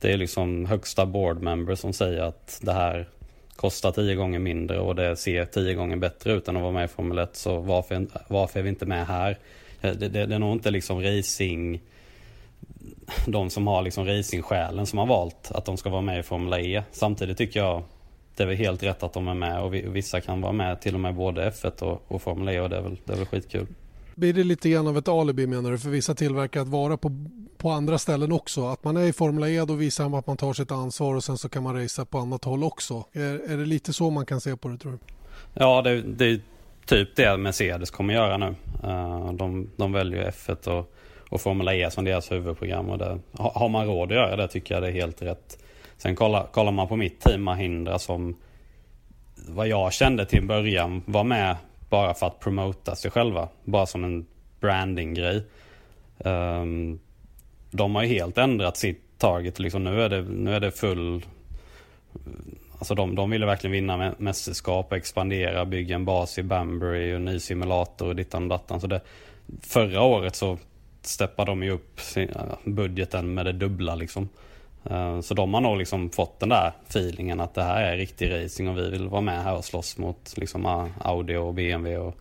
det 0.00 0.12
är 0.12 0.16
liksom 0.16 0.66
högsta 0.66 1.06
board 1.06 1.42
member 1.42 1.74
som 1.74 1.92
säger 1.92 2.22
att 2.22 2.60
det 2.62 2.72
här 2.72 3.08
kostar 3.60 3.92
tio 3.92 4.14
gånger 4.14 4.38
mindre 4.38 4.78
och 4.78 4.94
det 4.94 5.16
ser 5.16 5.44
tio 5.44 5.74
gånger 5.74 5.96
bättre 5.96 6.32
ut 6.32 6.48
än 6.48 6.56
att 6.56 6.62
vara 6.62 6.72
med 6.72 6.84
i 6.84 6.88
Formel 6.88 7.18
1. 7.18 7.36
Så 7.36 7.60
varför, 7.60 8.06
varför 8.28 8.58
är 8.58 8.62
vi 8.62 8.68
inte 8.68 8.86
med 8.86 9.06
här? 9.06 9.38
Eh, 9.80 9.92
det, 9.92 10.08
det, 10.08 10.26
det 10.26 10.34
är 10.34 10.38
nog 10.38 10.52
inte 10.52 10.70
liksom 10.70 11.02
racing 11.02 11.80
de 13.26 13.50
som 13.50 13.66
har 13.66 13.82
liksom 13.82 14.06
racingsjälen 14.06 14.86
som 14.86 14.98
har 14.98 15.06
valt 15.06 15.50
att 15.54 15.64
de 15.64 15.76
ska 15.76 15.90
vara 15.90 16.00
med 16.00 16.20
i 16.20 16.22
Formel 16.22 16.66
E. 16.66 16.82
Samtidigt 16.90 17.38
tycker 17.38 17.60
jag 17.60 17.82
det 18.36 18.42
är 18.42 18.46
väl 18.46 18.56
helt 18.56 18.82
rätt 18.82 19.02
att 19.02 19.12
de 19.12 19.28
är 19.28 19.34
med 19.34 19.62
och 19.62 19.74
vissa 19.74 20.20
kan 20.20 20.40
vara 20.40 20.52
med 20.52 20.80
till 20.80 20.94
och 20.94 21.00
med 21.00 21.14
både 21.14 21.50
F1 21.50 21.82
och, 21.82 22.02
och 22.08 22.22
Formel 22.22 22.48
E 22.54 22.60
och 22.60 22.70
det 22.70 22.76
är, 22.76 22.82
väl, 22.82 22.96
det 23.04 23.12
är 23.12 23.16
väl 23.16 23.26
skitkul. 23.26 23.66
Blir 24.20 24.32
det 24.32 24.44
lite 24.44 24.70
grann 24.70 24.86
av 24.86 24.98
ett 24.98 25.08
alibi 25.08 25.46
menar 25.46 25.70
du 25.70 25.78
för 25.78 25.90
vissa 25.90 26.14
tillverkare 26.14 26.62
att 26.62 26.68
vara 26.68 26.96
på, 26.96 27.26
på 27.56 27.70
andra 27.70 27.98
ställen 27.98 28.32
också? 28.32 28.66
Att 28.66 28.84
man 28.84 28.96
är 28.96 29.04
i 29.04 29.12
Formel 29.12 29.50
E 29.50 29.64
då 29.64 29.74
visar 29.74 30.08
man 30.08 30.18
att 30.18 30.26
man 30.26 30.36
tar 30.36 30.52
sitt 30.52 30.70
ansvar 30.70 31.14
och 31.14 31.24
sen 31.24 31.38
så 31.38 31.48
kan 31.48 31.62
man 31.62 31.82
racea 31.82 32.04
på 32.04 32.18
annat 32.18 32.44
håll 32.44 32.64
också. 32.64 33.04
Är, 33.12 33.50
är 33.52 33.56
det 33.56 33.64
lite 33.64 33.92
så 33.92 34.10
man 34.10 34.26
kan 34.26 34.40
se 34.40 34.56
på 34.56 34.68
det 34.68 34.78
tror 34.78 34.92
du? 34.92 34.98
Ja, 35.54 35.82
det, 35.82 36.02
det 36.02 36.24
är 36.24 36.40
typ 36.86 37.16
det 37.16 37.36
Mercedes 37.36 37.90
kommer 37.90 38.14
göra 38.14 38.36
nu. 38.36 38.54
Eh, 38.84 39.32
de, 39.32 39.70
de 39.76 39.92
väljer 39.92 40.30
F1 40.30 40.68
och, 40.68 40.94
och 41.28 41.40
Formel 41.40 41.68
E 41.68 41.90
som 41.90 42.04
deras 42.04 42.32
huvudprogram 42.32 42.90
och 42.90 42.98
det, 42.98 43.18
har 43.32 43.68
man 43.68 43.86
råd 43.86 44.12
att 44.12 44.16
göra 44.16 44.36
det 44.36 44.48
tycker 44.48 44.74
jag 44.74 44.82
det 44.82 44.88
är 44.88 44.92
helt 44.92 45.22
rätt. 45.22 45.64
Sen 45.96 46.16
kollar, 46.16 46.46
kollar 46.52 46.72
man 46.72 46.88
på 46.88 46.96
mitt 46.96 47.20
team 47.20 47.42
Mahindra 47.42 47.98
som 47.98 48.36
vad 49.48 49.68
jag 49.68 49.92
kände 49.92 50.26
till 50.26 50.38
en 50.38 50.46
början 50.46 51.02
var 51.06 51.24
med 51.24 51.56
bara 51.90 52.14
för 52.14 52.26
att 52.26 52.40
promota 52.40 52.96
sig 52.96 53.10
själva. 53.10 53.48
Bara 53.64 53.86
som 53.86 54.04
en 54.04 54.26
branding-grej. 54.60 55.42
Um, 56.18 57.00
de 57.70 57.94
har 57.94 58.02
ju 58.02 58.08
helt 58.08 58.38
ändrat 58.38 58.76
sitt 58.76 59.18
target. 59.18 59.58
Liksom 59.58 59.84
nu, 59.84 60.02
är 60.02 60.08
det, 60.08 60.22
nu 60.22 60.54
är 60.54 60.60
det 60.60 60.70
full... 60.70 61.26
Alltså 62.78 62.94
de, 62.94 63.14
de 63.14 63.30
ville 63.30 63.46
verkligen 63.46 63.72
vinna 63.72 64.14
mästerskap, 64.18 64.92
expandera, 64.92 65.64
bygga 65.64 65.94
en 65.94 66.04
bas 66.04 66.38
i 66.38 66.42
Bambury, 66.42 67.14
och 67.14 67.20
ny 67.20 67.38
simulator 67.38 68.08
och 68.08 68.16
dittan 68.16 68.42
och 68.42 68.48
dattan. 68.48 68.80
Så 68.80 68.86
det, 68.86 69.00
förra 69.60 70.02
året 70.02 70.36
så 70.36 70.58
steppade 71.02 71.50
de 71.50 71.62
ju 71.62 71.70
upp 71.70 72.00
budgeten 72.64 73.34
med 73.34 73.46
det 73.46 73.52
dubbla 73.52 73.94
liksom. 73.94 74.28
Eh, 74.84 75.20
så 75.20 75.34
de 75.34 75.54
har 75.54 75.60
nog 75.60 75.78
liksom 75.78 76.10
fått 76.10 76.40
den 76.40 76.48
där 76.48 76.72
feelingen 76.88 77.40
att 77.40 77.54
det 77.54 77.62
här 77.62 77.82
är 77.82 77.96
riktig 77.96 78.30
racing 78.30 78.68
och 78.68 78.78
vi 78.78 78.90
vill 78.90 79.08
vara 79.08 79.20
med 79.20 79.42
här 79.42 79.56
och 79.56 79.64
slåss 79.64 79.98
mot 79.98 80.36
liksom 80.36 80.66
eh, 80.66 80.86
Audi 81.00 81.36
och 81.36 81.54
BMW 81.54 81.98
och, 81.98 82.16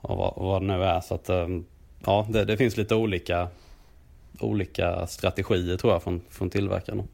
och 0.00 0.16
vad, 0.16 0.34
vad, 0.36 0.62
det 0.62 0.66
nu 0.66 0.84
är. 0.84 1.00
Så 1.00 1.14
att, 1.14 1.28
ehm, 1.28 1.64
ja, 2.06 2.26
det, 2.30 2.44
det, 2.44 2.56
finns 2.56 2.76
lite 2.76 2.94
olika, 2.94 3.48
olika 4.40 5.06
strategier 5.06 5.76
tror 5.76 5.92
jag 5.92 6.02
från, 6.02 6.20
från 6.30 6.50
tillverkarna. 6.50 7.04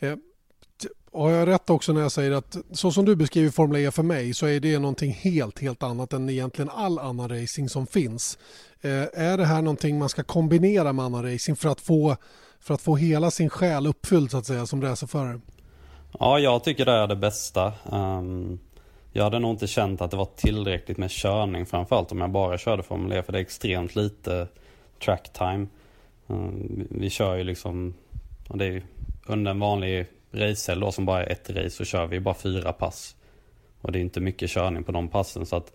Eh, 0.00 0.14
har 1.14 1.30
jag 1.30 1.48
rätt 1.48 1.70
också 1.70 1.92
när 1.92 2.00
jag 2.00 2.12
säger 2.12 2.30
att 2.30 2.56
så 2.72 2.92
som 2.92 3.04
du 3.04 3.16
beskriver 3.16 3.50
Formel 3.50 3.80
E 3.80 3.90
för 3.90 4.02
mig 4.02 4.34
så 4.34 4.46
är 4.46 4.60
det 4.60 4.78
någonting 4.78 5.12
helt, 5.12 5.58
helt 5.58 5.82
annat 5.82 6.12
än 6.12 6.30
egentligen 6.30 6.70
all 6.70 6.98
annan 6.98 7.28
racing 7.28 7.68
som 7.68 7.86
finns. 7.86 8.38
Eh, 8.80 8.90
är 9.12 9.36
det 9.36 9.44
här 9.44 9.62
någonting 9.62 9.98
man 9.98 10.08
ska 10.08 10.22
kombinera 10.22 10.92
med 10.92 11.04
annan 11.04 11.32
racing 11.32 11.56
för 11.58 11.68
att 11.68 11.80
få 11.80 12.16
för 12.62 12.74
att 12.74 12.80
få 12.80 12.96
hela 12.96 13.30
sin 13.30 13.50
själ 13.50 13.86
uppfylld 13.86 14.30
så 14.30 14.38
att 14.38 14.46
säga 14.46 14.66
som 14.66 14.82
racerförare? 14.82 15.40
Ja, 16.18 16.38
jag 16.38 16.64
tycker 16.64 16.84
det 16.84 16.92
är 16.92 17.06
det 17.06 17.16
bästa. 17.16 17.72
Um, 17.90 18.58
jag 19.12 19.24
hade 19.24 19.38
nog 19.38 19.50
inte 19.50 19.66
känt 19.66 20.00
att 20.00 20.10
det 20.10 20.16
var 20.16 20.28
tillräckligt 20.36 20.98
med 20.98 21.10
körning 21.10 21.66
framförallt 21.66 22.12
om 22.12 22.20
jag 22.20 22.30
bara 22.30 22.58
körde 22.58 22.82
Formel 22.82 23.12
E 23.12 23.22
för 23.22 23.32
det 23.32 23.38
är 23.38 23.42
extremt 23.42 23.96
lite 23.96 24.48
track 25.04 25.32
time. 25.32 25.66
Um, 26.26 26.86
vi 26.90 27.10
kör 27.10 27.36
ju 27.36 27.44
liksom, 27.44 27.94
det 28.48 28.64
är 28.64 28.82
under 29.26 29.50
en 29.50 29.60
vanlig 29.60 30.06
racehelg 30.32 30.80
då 30.80 30.92
som 30.92 31.04
bara 31.04 31.24
är 31.24 31.32
ett 31.32 31.50
race 31.50 31.70
så 31.70 31.84
kör 31.84 32.06
vi 32.06 32.20
bara 32.20 32.34
fyra 32.34 32.72
pass. 32.72 33.16
Och 33.80 33.92
det 33.92 33.98
är 33.98 34.00
inte 34.00 34.20
mycket 34.20 34.50
körning 34.50 34.84
på 34.84 34.92
de 34.92 35.08
passen 35.08 35.46
så 35.46 35.56
att 35.56 35.72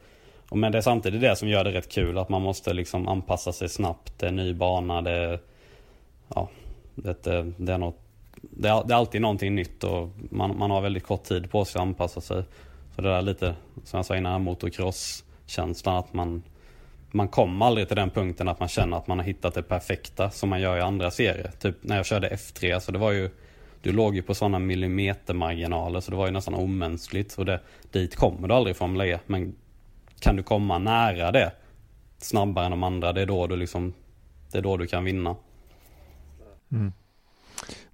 men 0.52 0.72
det 0.72 0.78
är 0.78 0.82
samtidigt 0.82 1.22
det 1.22 1.36
som 1.36 1.50
gör 1.50 1.64
det 1.64 1.72
rätt 1.72 1.92
kul 1.92 2.18
att 2.18 2.30
man 2.30 2.42
måste 2.42 2.74
liksom 2.74 3.08
anpassa 3.08 3.54
sig 3.54 3.70
snabbt. 3.70 4.14
Det 4.18 4.28
är 4.28 4.32
ny 4.32 4.54
bana, 4.54 5.02
det 5.02 5.12
är, 5.12 5.40
ja, 6.36 6.50
det, 7.04 7.28
eh, 7.28 7.46
det, 7.58 7.74
är 7.74 7.78
något, 7.78 8.00
det, 8.42 8.70
är, 8.70 8.84
det 8.88 8.94
är 8.94 8.98
alltid 8.98 9.22
någonting 9.22 9.56
nytt 9.56 9.84
och 9.84 10.10
man, 10.30 10.58
man 10.58 10.72
har 10.72 10.82
väldigt 10.82 11.04
kort 11.04 11.24
tid 11.24 11.52
på 11.52 11.66
sig 11.66 11.80
att 11.80 11.84
anpassa 11.84 12.22
sig. 12.22 12.44
Så 12.96 13.02
det 13.02 13.10
är 13.10 13.22
lite, 13.22 13.56
som 13.84 13.98
jag 13.98 14.06
sa 14.06 14.18
innan, 14.18 14.44
motocross-känslan 14.44 15.98
att 15.98 16.14
man, 16.14 16.44
man 17.12 17.28
kommer 17.28 17.66
aldrig 17.66 17.88
till 17.88 17.96
den 17.96 18.10
punkten 18.10 18.48
att 18.48 18.60
man 18.60 18.70
känner 18.70 18.98
att 18.98 19.08
man 19.08 19.18
har 19.18 19.26
hittat 19.26 19.54
det 19.54 19.64
perfekta 19.64 20.30
som 20.30 20.50
man 20.50 20.62
gör 20.62 20.78
i 20.78 20.82
andra 20.82 21.12
serier. 21.12 21.52
Typ 21.60 21.76
när 21.82 21.98
jag 21.98 22.06
körde 22.06 22.30
F3 22.30 22.70
så 22.70 22.76
alltså 22.76 22.92
det 22.92 23.00
var 23.00 23.12
ju 23.12 23.30
du 23.82 23.92
låg 23.92 24.16
ju 24.16 24.22
på 24.22 24.36
sådana 24.36 24.60
millimetermarginaler 24.60 26.00
så 26.00 26.12
det 26.12 26.18
var 26.18 26.26
ju 26.26 26.32
nästan 26.32 26.54
omänskligt. 26.54 27.34
Och 27.34 27.46
det, 27.46 27.60
dit 27.92 28.16
kommer 28.16 28.48
du 28.48 28.54
aldrig 28.54 28.76
i 28.76 28.78
Formel 28.78 29.08
E. 29.08 29.20
Men 29.26 29.56
kan 30.20 30.36
du 30.36 30.44
komma 30.44 30.78
nära 30.78 31.32
det 31.32 31.52
snabbare 32.18 32.66
än 32.66 32.72
de 32.72 32.84
andra, 32.84 33.14
det 33.14 33.22
är 33.22 33.26
då 33.26 33.48
du 33.48 33.56
liksom 33.56 33.94
Det 34.52 34.58
är 34.58 34.62
då 34.62 34.78
du 34.78 34.88
kan 34.88 35.04
vinna. 35.04 35.36
Mm. 36.72 36.94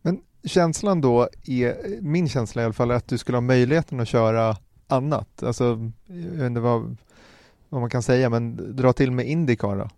Men 0.01 0.21
känslan 0.43 1.01
då 1.01 1.29
är, 1.45 2.01
min 2.01 2.29
känsla 2.29 2.61
i 2.61 2.65
alla 2.65 2.73
fall, 2.73 2.91
är 2.91 2.95
att 2.95 3.07
du 3.07 3.17
skulle 3.17 3.35
ha 3.35 3.41
möjligheten 3.41 3.99
att 3.99 4.07
köra 4.07 4.57
annat. 4.87 5.43
Alltså, 5.43 5.63
jag 6.05 6.15
vet 6.15 6.45
inte 6.45 6.61
vad, 6.61 6.97
vad 7.69 7.81
man 7.81 7.89
kan 7.89 8.03
säga, 8.03 8.29
men 8.29 8.75
dra 8.75 8.93
till 8.93 9.11
med 9.11 9.27
Indycar 9.27 9.75
då. 9.75 9.89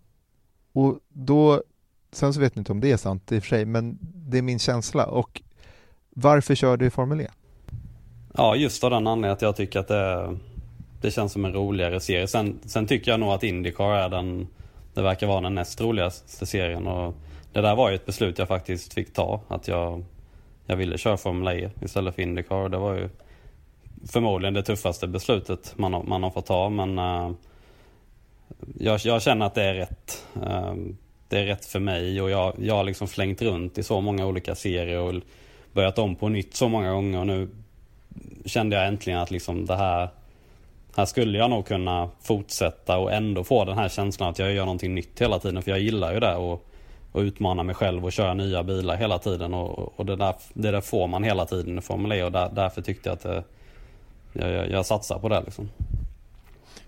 Och 0.80 0.98
då, 1.08 1.62
sen 2.12 2.34
så 2.34 2.40
vet 2.40 2.54
ni 2.54 2.60
inte 2.60 2.72
om 2.72 2.80
det 2.80 2.92
är 2.92 2.96
sant 2.96 3.32
i 3.32 3.38
och 3.38 3.42
för 3.42 3.48
sig, 3.48 3.64
men 3.64 3.98
det 4.00 4.38
är 4.38 4.42
min 4.42 4.58
känsla. 4.58 5.06
Och 5.06 5.42
varför 6.10 6.54
kör 6.54 6.76
du 6.76 6.86
i 6.86 6.90
Formel 6.90 7.20
E? 7.20 7.28
Ja, 8.34 8.56
just 8.56 8.84
av 8.84 8.90
den 8.90 9.06
anledningen 9.06 9.32
att 9.32 9.42
jag 9.42 9.56
tycker 9.56 9.80
att 9.80 9.88
det, 9.88 10.36
det 11.00 11.10
känns 11.10 11.32
som 11.32 11.44
en 11.44 11.52
roligare 11.52 12.00
serie. 12.00 12.28
Sen, 12.28 12.58
sen 12.64 12.86
tycker 12.86 13.10
jag 13.10 13.20
nog 13.20 13.28
att 13.28 13.42
Indycar 13.42 13.92
är 13.92 14.08
den, 14.08 14.46
det 14.94 15.02
verkar 15.02 15.26
vara 15.26 15.40
den 15.40 15.54
näst 15.54 15.80
roligaste 15.80 16.46
serien. 16.46 16.86
Och 16.86 17.14
det 17.56 17.62
där 17.62 17.76
var 17.76 17.90
ju 17.90 17.94
ett 17.94 18.06
beslut 18.06 18.38
jag 18.38 18.48
faktiskt 18.48 18.94
fick 18.94 19.12
ta. 19.12 19.40
Att 19.48 19.68
jag, 19.68 20.04
jag 20.66 20.76
ville 20.76 20.98
köra 20.98 21.16
Formel 21.16 21.58
E 21.58 21.70
istället 21.82 22.14
för 22.14 22.22
Indycar. 22.22 22.68
Det 22.68 22.78
var 22.78 22.94
ju 22.94 23.08
förmodligen 24.08 24.54
det 24.54 24.62
tuffaste 24.62 25.06
beslutet 25.06 25.74
man 25.76 25.94
har, 25.94 26.02
man 26.02 26.22
har 26.22 26.30
fått 26.30 26.46
ta. 26.46 26.68
Men 26.68 26.98
uh, 26.98 27.30
jag, 28.78 29.00
jag, 29.04 29.22
känner 29.22 29.46
att 29.46 29.54
det 29.54 29.62
är 29.62 29.74
rätt. 29.74 30.26
Uh, 30.36 30.74
det 31.28 31.38
är 31.38 31.46
rätt 31.46 31.64
för 31.64 31.80
mig 31.80 32.22
och 32.22 32.30
jag, 32.30 32.54
jag 32.58 32.74
har 32.74 32.84
liksom 32.84 33.08
flängt 33.08 33.42
runt 33.42 33.78
i 33.78 33.82
så 33.82 34.00
många 34.00 34.26
olika 34.26 34.54
serier 34.54 34.98
och 34.98 35.14
börjat 35.72 35.98
om 35.98 36.16
på 36.16 36.28
nytt 36.28 36.54
så 36.54 36.68
många 36.68 36.92
gånger. 36.92 37.18
Och 37.18 37.26
nu 37.26 37.48
kände 38.44 38.76
jag 38.76 38.86
äntligen 38.86 39.18
att 39.18 39.30
liksom 39.30 39.66
det 39.66 39.76
här 39.76 40.08
här 40.96 41.04
skulle 41.04 41.38
jag 41.38 41.50
nog 41.50 41.66
kunna 41.66 42.10
fortsätta 42.22 42.98
och 42.98 43.12
ändå 43.12 43.44
få 43.44 43.64
den 43.64 43.78
här 43.78 43.88
känslan 43.88 44.30
att 44.30 44.38
jag 44.38 44.52
gör 44.52 44.64
någonting 44.64 44.94
nytt 44.94 45.20
hela 45.20 45.38
tiden. 45.38 45.62
För 45.62 45.70
jag 45.70 45.80
gillar 45.80 46.14
ju 46.14 46.20
det. 46.20 46.36
Och 46.36 46.66
och 47.16 47.22
utmana 47.22 47.62
mig 47.62 47.74
själv 47.74 48.04
och 48.04 48.12
köra 48.12 48.34
nya 48.34 48.62
bilar 48.62 48.96
hela 48.96 49.18
tiden. 49.18 49.54
Och, 49.54 49.98
och 49.98 50.06
det, 50.06 50.16
där, 50.16 50.34
det 50.54 50.70
där 50.70 50.80
får 50.80 51.06
man 51.06 51.24
hela 51.24 51.46
tiden 51.46 51.78
i 51.78 51.80
Formel 51.80 52.12
E 52.12 52.22
och 52.22 52.32
där, 52.32 52.50
därför 52.52 52.82
tyckte 52.82 53.08
jag 53.08 53.14
att 53.14 53.22
det, 53.22 53.44
jag, 54.32 54.50
jag, 54.50 54.70
jag 54.70 54.86
satsar 54.86 55.18
på 55.18 55.28
det. 55.28 55.40
Liksom. 55.40 55.68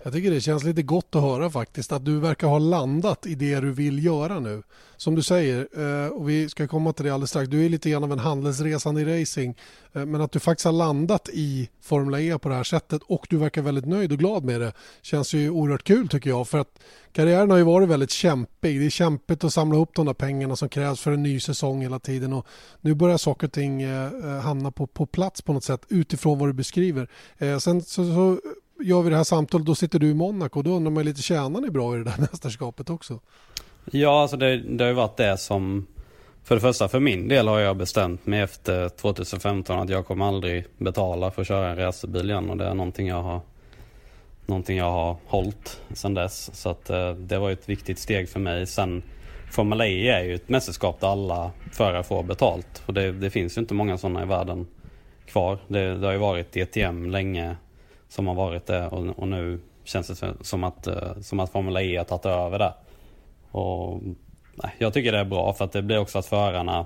Jag 0.03 0.13
tycker 0.13 0.31
det 0.31 0.41
känns 0.41 0.63
lite 0.63 0.81
gott 0.81 1.15
att 1.15 1.21
höra 1.21 1.49
faktiskt 1.49 1.91
att 1.91 2.05
du 2.05 2.19
verkar 2.19 2.47
ha 2.47 2.59
landat 2.59 3.25
i 3.25 3.35
det 3.35 3.59
du 3.59 3.71
vill 3.71 4.05
göra 4.05 4.39
nu. 4.39 4.63
Som 4.97 5.15
du 5.15 5.23
säger, 5.23 5.67
eh, 5.73 6.07
och 6.07 6.29
vi 6.29 6.49
ska 6.49 6.67
komma 6.67 6.93
till 6.93 7.05
det 7.05 7.11
alldeles 7.11 7.29
strax, 7.29 7.49
du 7.49 7.65
är 7.65 7.69
lite 7.69 7.89
grann 7.89 8.03
av 8.03 8.11
en 8.11 8.19
handelsresande 8.19 9.01
i 9.01 9.21
racing. 9.21 9.57
Eh, 9.93 10.05
men 10.05 10.21
att 10.21 10.31
du 10.31 10.39
faktiskt 10.39 10.65
har 10.65 10.71
landat 10.71 11.29
i 11.33 11.69
Formula 11.81 12.21
E 12.21 12.39
på 12.39 12.49
det 12.49 12.55
här 12.55 12.63
sättet 12.63 13.01
och 13.03 13.27
du 13.29 13.37
verkar 13.37 13.61
väldigt 13.61 13.85
nöjd 13.85 14.11
och 14.11 14.17
glad 14.19 14.43
med 14.43 14.61
det 14.61 14.73
känns 15.01 15.33
ju 15.33 15.49
oerhört 15.49 15.83
kul 15.83 16.07
tycker 16.07 16.29
jag. 16.29 16.47
För 16.47 16.57
att 16.57 16.79
karriären 17.11 17.51
har 17.51 17.57
ju 17.57 17.63
varit 17.63 17.89
väldigt 17.89 18.11
kämpig. 18.11 18.79
Det 18.79 18.85
är 18.85 18.89
kämpigt 18.89 19.43
att 19.43 19.53
samla 19.53 19.77
upp 19.77 19.95
de 19.95 20.05
där 20.05 20.13
pengarna 20.13 20.55
som 20.55 20.69
krävs 20.69 21.01
för 21.01 21.11
en 21.11 21.23
ny 21.23 21.39
säsong 21.39 21.81
hela 21.81 21.99
tiden. 21.99 22.33
Och 22.33 22.47
nu 22.81 22.93
börjar 22.93 23.17
saker 23.17 23.47
och 23.47 23.53
ting 23.53 23.81
eh, 23.81 24.39
hamna 24.41 24.71
på, 24.71 24.87
på 24.87 25.05
plats 25.05 25.41
på 25.41 25.53
något 25.53 25.63
sätt 25.63 25.85
utifrån 25.89 26.39
vad 26.39 26.49
du 26.49 26.53
beskriver. 26.53 27.09
Sen 27.59 27.81
så, 27.81 28.03
så 28.05 28.39
gör 28.81 29.01
vi 29.01 29.09
det 29.09 29.15
här 29.15 29.23
samtalet, 29.23 29.67
då 29.67 29.75
sitter 29.75 29.99
du 29.99 30.09
i 30.09 30.13
Monaco. 30.13 30.61
Då 30.61 30.71
undrar 30.71 30.91
man 30.91 31.05
lite, 31.05 31.21
tjänar 31.21 31.61
ni 31.61 31.69
bra 31.69 31.95
i 31.95 31.97
det 31.97 32.03
där 32.03 32.17
mästerskapet 32.31 32.89
också? 32.89 33.19
Ja, 33.91 34.21
alltså 34.21 34.37
det, 34.37 34.57
det 34.57 34.83
har 34.83 34.89
ju 34.89 34.95
varit 34.95 35.17
det 35.17 35.37
som... 35.37 35.87
För 36.43 36.55
det 36.55 36.61
första, 36.61 36.87
för 36.87 36.99
min 36.99 37.27
del 37.27 37.47
har 37.47 37.59
jag 37.59 37.77
bestämt 37.77 38.25
mig 38.25 38.41
efter 38.41 38.89
2015 38.89 39.79
att 39.79 39.89
jag 39.89 40.05
kommer 40.07 40.25
aldrig 40.25 40.65
betala 40.77 41.31
för 41.31 41.41
att 41.41 41.47
köra 41.47 41.69
en 41.69 41.77
racerbil 41.77 42.29
igen. 42.29 42.49
Och 42.49 42.57
det 42.57 42.65
är 42.65 42.73
någonting 42.73 43.07
jag 43.07 43.21
har, 43.21 43.41
någonting 44.45 44.77
jag 44.77 44.91
har 44.91 45.17
hållit 45.25 45.81
sedan 45.93 46.13
dess. 46.13 46.49
Så 46.53 46.69
att 46.69 46.89
eh, 46.89 47.11
det 47.11 47.39
var 47.39 47.51
ett 47.51 47.69
viktigt 47.69 47.99
steg 47.99 48.29
för 48.29 48.39
mig. 48.39 48.67
Sen 48.67 49.03
Formel 49.51 49.81
E 49.81 50.09
är 50.09 50.23
ju 50.23 50.35
ett 50.35 50.49
mästerskap 50.49 50.99
där 50.99 51.07
alla 51.07 51.51
förare 51.71 52.03
får 52.03 52.23
betalt. 52.23 52.83
Och 52.85 52.93
det, 52.93 53.11
det 53.11 53.29
finns 53.29 53.57
ju 53.57 53.61
inte 53.61 53.73
många 53.73 53.97
sådana 53.97 54.23
i 54.23 54.25
världen 54.25 54.67
kvar. 55.25 55.59
Det, 55.67 55.97
det 55.97 56.05
har 56.05 56.13
ju 56.13 56.19
varit 56.19 56.51
DTM 56.51 57.09
länge 57.09 57.55
som 58.09 58.27
har 58.27 58.35
varit 58.35 58.65
det 58.65 58.87
och, 58.87 59.19
och 59.19 59.27
nu 59.27 59.59
känns 59.83 60.07
det 60.07 60.33
som 60.41 60.63
att, 60.63 60.87
eh, 60.87 61.19
som 61.21 61.39
att 61.39 61.51
Formel 61.51 61.77
E 61.77 61.97
har 61.97 62.05
tagit 62.05 62.25
över 62.25 62.59
det. 62.59 62.73
Och, 63.51 64.01
nej, 64.63 64.75
jag 64.77 64.93
tycker 64.93 65.11
det 65.11 65.19
är 65.19 65.25
bra 65.25 65.53
för 65.53 65.65
att 65.65 65.71
det 65.71 65.81
blir 65.81 65.97
också 65.97 66.19
att 66.19 66.25
förarna 66.25 66.85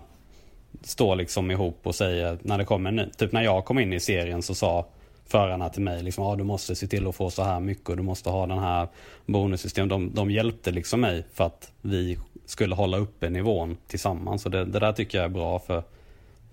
står 0.82 1.15
liksom 1.15 1.51
ihop 1.51 1.80
och 1.84 1.95
säger 1.95 2.38
när 2.41 2.57
det 2.57 2.65
kommer 2.65 2.91
ny, 2.91 3.05
Typ 3.17 3.32
när 3.32 3.41
jag 3.41 3.65
kom 3.65 3.80
in 3.80 3.93
i 3.93 3.99
serien 3.99 4.41
så 4.41 4.55
sa 4.55 4.86
förarna 5.26 5.69
till 5.69 5.82
mig 5.82 6.03
liksom, 6.03 6.24
ah, 6.24 6.36
du 6.36 6.43
måste 6.43 6.76
se 6.76 6.88
till 6.88 7.07
att 7.07 7.15
få 7.15 7.30
så 7.30 7.43
här 7.43 7.59
mycket 7.59 7.89
och 7.89 7.97
du 7.97 8.03
måste 8.03 8.30
ha 8.30 8.47
den 8.47 8.59
här 8.59 8.88
bonussystemet. 9.26 9.89
De, 9.89 10.11
de 10.13 10.32
hjälpte 10.32 10.71
liksom 10.71 11.01
mig 11.01 11.24
för 11.34 11.43
att 11.43 11.71
vi 11.82 12.17
skulle 12.45 12.76
hålla 12.76 12.97
uppe 12.97 13.30
nivån 13.30 13.78
tillsammans. 13.88 14.45
Och 14.45 14.51
det, 14.51 14.65
det 14.65 14.80
där 14.80 14.93
tycker 14.93 15.17
jag 15.17 15.26
är 15.26 15.30
bra 15.30 15.59
för... 15.59 15.84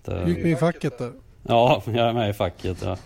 Det... 0.03 0.25
Du 0.25 0.31
gick 0.31 0.43
med 0.43 0.51
i 0.51 0.55
facket 0.55 0.97
där? 0.97 1.11
Ja, 1.43 1.81
jag 1.85 2.09
är 2.09 2.13
med 2.13 2.29
i 2.29 2.33
facket. 2.33 2.77
Ja. 2.83 2.97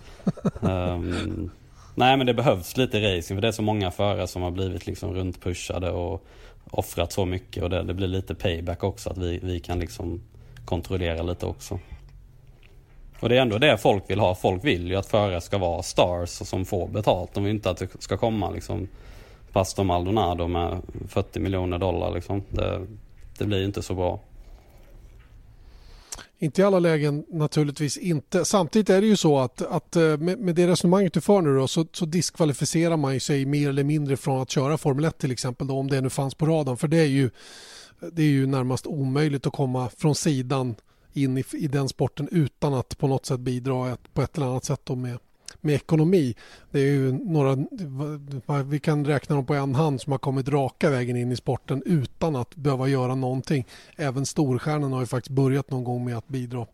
um, 0.94 1.52
nej 1.96 2.18
men 2.18 2.26
det 2.28 2.34
behövs 2.34 2.78
lite 2.78 3.18
racing 3.18 3.38
för 3.38 3.42
det 3.42 3.48
är 3.48 3.52
så 3.52 3.62
många 3.62 3.92
förare 3.92 4.28
som 4.28 4.42
har 4.42 4.52
blivit 4.52 4.88
liksom 4.88 5.14
runtpushade 5.14 5.92
och 5.92 6.26
offrat 6.72 7.12
så 7.12 7.26
mycket 7.26 7.64
och 7.64 7.70
det, 7.70 7.84
det 7.84 7.94
blir 7.94 8.08
lite 8.08 8.36
payback 8.36 8.84
också 8.84 9.10
att 9.10 9.18
vi, 9.18 9.40
vi 9.44 9.60
kan 9.60 9.80
liksom 9.80 10.22
kontrollera 10.66 11.22
lite 11.22 11.46
också. 11.46 11.80
Och 13.20 13.30
det 13.30 13.38
är 13.38 13.42
ändå 13.42 13.58
det 13.58 13.78
folk 13.78 14.10
vill 14.10 14.20
ha. 14.20 14.36
Folk 14.36 14.64
vill 14.64 14.88
ju 14.88 14.96
att 14.96 15.06
förare 15.06 15.42
ska 15.42 15.58
vara 15.58 15.84
stars 15.84 16.30
som 16.30 16.66
får 16.66 16.88
betalt. 16.88 17.34
De 17.34 17.44
vill 17.44 17.54
inte 17.56 17.70
att 17.70 17.78
det 17.78 17.88
ska 18.00 18.18
komma 18.18 18.50
liksom 18.50 18.88
Pastor 19.52 19.84
Maldonado 19.84 20.48
med 20.48 20.82
40 21.08 21.40
miljoner 21.40 21.78
dollar 21.78 22.12
liksom. 22.12 22.44
Det, 22.50 22.82
det 23.38 23.46
blir 23.46 23.66
inte 23.66 23.82
så 23.82 23.94
bra. 23.94 24.20
Inte 26.40 26.62
i 26.62 26.66
alla 26.66 26.80
lägen 26.80 27.26
naturligtvis 27.30 27.98
inte. 27.98 28.46
Samtidigt 28.46 28.90
är 28.90 29.02
det 29.02 29.08
ju 29.08 29.16
så 29.16 29.40
att, 29.40 29.62
att 29.62 29.96
eh, 29.96 30.18
med, 30.18 30.40
med 30.40 30.56
det 30.56 30.68
resonemanget 30.68 31.14
du 31.14 31.22
för 31.22 31.42
nu 31.42 31.56
då, 31.56 31.68
så, 31.68 31.86
så 31.92 32.06
diskvalificerar 32.06 32.98
man 32.98 33.20
sig 33.20 33.46
mer 33.46 33.70
eller 33.70 33.84
mindre 33.84 34.18
från 34.18 34.42
att 34.42 34.50
köra 34.50 34.78
Formel 34.78 35.06
1 35.06 35.18
till 35.18 35.32
exempel 35.32 35.68
då, 35.68 35.78
om 35.78 35.88
det 35.88 36.02
nu 36.02 36.10
fanns 36.10 36.36
på 36.36 36.46
radarn. 36.46 36.78
För 36.78 36.88
det 36.88 36.98
är 36.98 37.06
ju, 37.06 37.30
det 38.12 38.22
är 38.22 38.28
ju 38.28 38.46
närmast 38.46 38.88
omöjligt 38.88 39.48
att 39.48 39.54
komma 39.54 39.90
från 39.98 40.16
sidan 40.16 40.76
in 41.14 41.38
i, 41.38 41.44
i 41.54 41.68
den 41.68 41.90
sporten 41.90 42.28
utan 42.32 42.74
att 42.74 42.98
på 42.98 43.08
något 43.08 43.26
sätt 43.26 43.40
bidra 43.40 43.94
ett, 43.94 44.14
på 44.14 44.22
ett 44.22 44.38
eller 44.38 44.48
annat 44.48 44.66
sätt 44.66 44.90
med, 44.90 45.18
med 45.62 45.76
ekonomi. 45.76 46.36
Det 46.72 46.80
är 46.80 46.92
ju 46.92 47.12
några, 47.12 47.58
vi 48.64 48.80
kan 48.80 49.06
räkna 49.06 49.36
dem 49.36 49.46
på 49.46 49.54
en 49.54 49.76
hand 49.76 50.02
som 50.02 50.12
har 50.12 50.20
kommit 50.20 50.50
raka 50.50 50.90
vägen 50.90 51.16
in 51.16 51.32
i 51.32 51.36
sporten 51.36 51.84
utan 51.86 52.36
att 52.36 52.56
behöva 52.56 52.88
göra 52.88 53.16
någonting. 53.16 53.66
Även 53.96 54.26
storstjärnorna 54.26 54.96
har 54.96 55.02
ju 55.02 55.08
faktiskt 55.08 55.36
börjat 55.36 55.72
någon 55.72 55.84
gång 55.84 56.06
med 56.06 56.18
att 56.18 56.28
bidra 56.28 56.66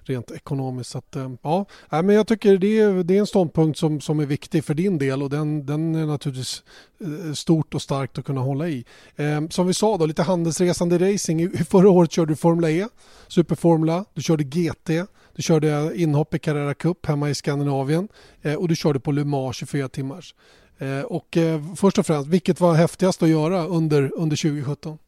rent 0.00 0.30
ekonomiskt. 0.30 0.90
Så 0.90 0.98
att, 0.98 1.16
eh, 1.16 1.30
ja, 1.42 1.66
men 1.90 2.08
jag 2.08 2.26
tycker 2.26 2.58
det 2.58 2.80
är, 2.80 3.02
det 3.02 3.16
är 3.16 3.20
en 3.20 3.26
ståndpunkt 3.26 3.78
som, 3.78 4.00
som 4.00 4.20
är 4.20 4.26
viktig 4.26 4.64
för 4.64 4.74
din 4.74 4.98
del 4.98 5.22
och 5.22 5.30
den, 5.30 5.66
den 5.66 5.94
är 5.94 6.06
naturligtvis 6.06 6.62
eh, 7.00 7.32
stort 7.32 7.74
och 7.74 7.82
starkt 7.82 8.18
att 8.18 8.24
kunna 8.24 8.40
hålla 8.40 8.68
i. 8.68 8.84
Ehm, 9.16 9.50
som 9.50 9.66
vi 9.66 9.74
sa 9.74 9.96
då, 9.96 10.06
lite 10.06 10.22
handelsresande 10.22 11.12
racing. 11.12 11.50
Förra 11.64 11.90
året 11.90 12.12
körde 12.12 12.32
du 12.32 12.36
Formula 12.36 12.70
E, 12.70 12.86
Superformula, 13.28 14.04
du 14.14 14.22
körde 14.22 14.44
GT, 14.44 14.90
du 15.38 15.42
körde 15.42 15.92
inhopp 15.94 16.34
i 16.34 16.38
Carrera 16.38 16.74
Cup 16.74 17.06
hemma 17.06 17.30
i 17.30 17.34
Skandinavien 17.34 18.08
eh, 18.42 18.54
och 18.54 18.68
du 18.68 18.76
körde 18.76 19.00
på 19.00 19.12
Le 19.12 19.24
Mans 19.24 19.56
24 19.56 19.88
timmars. 19.88 20.34
Eh, 20.78 21.00
och 21.00 21.36
eh, 21.36 21.62
först 21.76 21.98
och 21.98 22.06
främst, 22.06 22.28
vilket 22.28 22.60
var 22.60 22.74
häftigast 22.74 23.22
att 23.22 23.28
göra 23.28 23.66
under, 23.66 24.12
under 24.16 24.36
2017? 24.36 24.98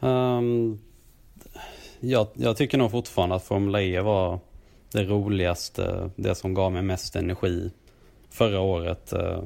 Um, 0.00 0.08
ehm, 0.10 0.78
jag, 2.00 2.26
jag 2.34 2.56
tycker 2.56 2.78
nog 2.78 2.90
fortfarande 2.90 3.34
att 3.34 3.44
Formel 3.44 3.82
E 3.82 4.00
var 4.00 4.38
det 4.92 5.04
roligaste, 5.04 6.10
det 6.16 6.34
som 6.34 6.54
gav 6.54 6.72
mig 6.72 6.82
mest 6.82 7.16
energi 7.16 7.70
förra 8.30 8.60
året. 8.60 9.12
Eh, 9.12 9.42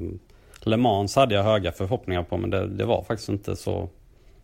Le 0.60 0.76
Mans 0.76 1.16
hade 1.16 1.34
jag 1.34 1.42
höga 1.42 1.72
förhoppningar 1.72 2.22
på 2.22 2.36
men 2.36 2.50
det, 2.50 2.66
det 2.66 2.84
var 2.84 3.02
faktiskt 3.02 3.28
inte 3.28 3.56
så, 3.56 3.88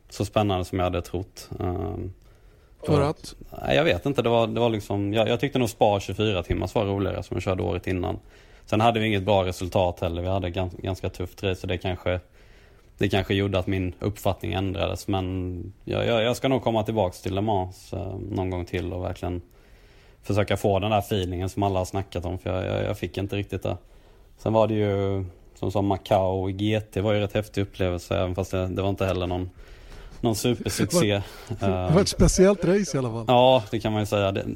så 0.08 0.24
spännande 0.24 0.64
som 0.64 0.78
jag 0.78 0.86
hade 0.86 1.02
trott. 1.02 1.50
Eh, 1.60 1.96
för 2.86 3.00
att? 3.00 3.34
Nej, 3.62 3.76
jag 3.76 3.84
vet 3.84 4.06
inte. 4.06 4.22
Det 4.22 4.28
var, 4.28 4.46
det 4.46 4.60
var 4.60 4.70
liksom, 4.70 5.12
jag, 5.12 5.28
jag 5.28 5.40
tyckte 5.40 5.58
nog 5.58 5.70
Spa 5.70 6.00
24 6.00 6.42
timmars 6.42 6.74
var 6.74 6.84
roligare 6.84 7.22
som 7.22 7.34
jag 7.36 7.42
körde 7.42 7.62
året 7.62 7.86
innan. 7.86 8.18
Sen 8.66 8.80
hade 8.80 9.00
vi 9.00 9.06
inget 9.06 9.22
bra 9.22 9.44
resultat 9.44 10.00
heller. 10.00 10.22
Vi 10.22 10.28
hade 10.28 10.50
ganska, 10.50 10.82
ganska 10.82 11.08
tufft 11.08 11.42
race 11.42 11.60
så 11.60 11.66
det 11.66 11.78
kanske 11.78 12.20
det 12.98 13.08
kanske 13.08 13.34
gjorde 13.34 13.58
att 13.58 13.66
min 13.66 13.94
uppfattning 14.00 14.52
ändrades. 14.52 15.08
Men 15.08 15.72
jag, 15.84 16.06
jag, 16.06 16.22
jag 16.22 16.36
ska 16.36 16.48
nog 16.48 16.62
komma 16.62 16.82
tillbaks 16.82 17.20
till 17.20 17.34
Le 17.34 17.40
Mans 17.40 17.92
eh, 17.92 18.18
någon 18.30 18.50
gång 18.50 18.64
till 18.64 18.92
och 18.92 19.04
verkligen 19.04 19.42
försöka 20.22 20.56
få 20.56 20.78
den 20.78 20.90
där 20.90 20.98
feelingen 20.98 21.48
som 21.48 21.62
alla 21.62 21.80
har 21.80 21.84
snackat 21.84 22.24
om. 22.24 22.38
För 22.38 22.50
jag, 22.54 22.76
jag, 22.76 22.84
jag 22.84 22.98
fick 22.98 23.18
inte 23.18 23.36
riktigt 23.36 23.62
det. 23.62 23.76
Sen 24.38 24.52
var 24.52 24.66
det 24.66 24.74
ju 24.74 25.24
som 25.58 25.72
sa 25.72 25.82
Macau 25.82 26.50
i 26.50 26.52
GT 26.52 26.96
var 26.96 27.12
ju 27.12 27.20
rätt 27.20 27.32
häftig 27.32 27.62
upplevelse. 27.62 28.16
Även 28.16 28.34
fast 28.34 28.50
det, 28.50 28.66
det 28.66 28.82
var 28.82 28.88
inte 28.88 29.06
heller 29.06 29.26
någon, 29.26 29.50
någon 30.20 30.36
supersuccé. 30.36 31.22
Det 31.60 31.90
var 31.94 32.00
ett 32.00 32.08
speciellt 32.08 32.64
race 32.64 32.96
i 32.96 32.98
alla 32.98 33.10
fall. 33.10 33.24
Ja, 33.28 33.62
det 33.70 33.80
kan 33.80 33.92
man 33.92 34.02
ju 34.02 34.06
säga. 34.06 34.32
Det, 34.32 34.46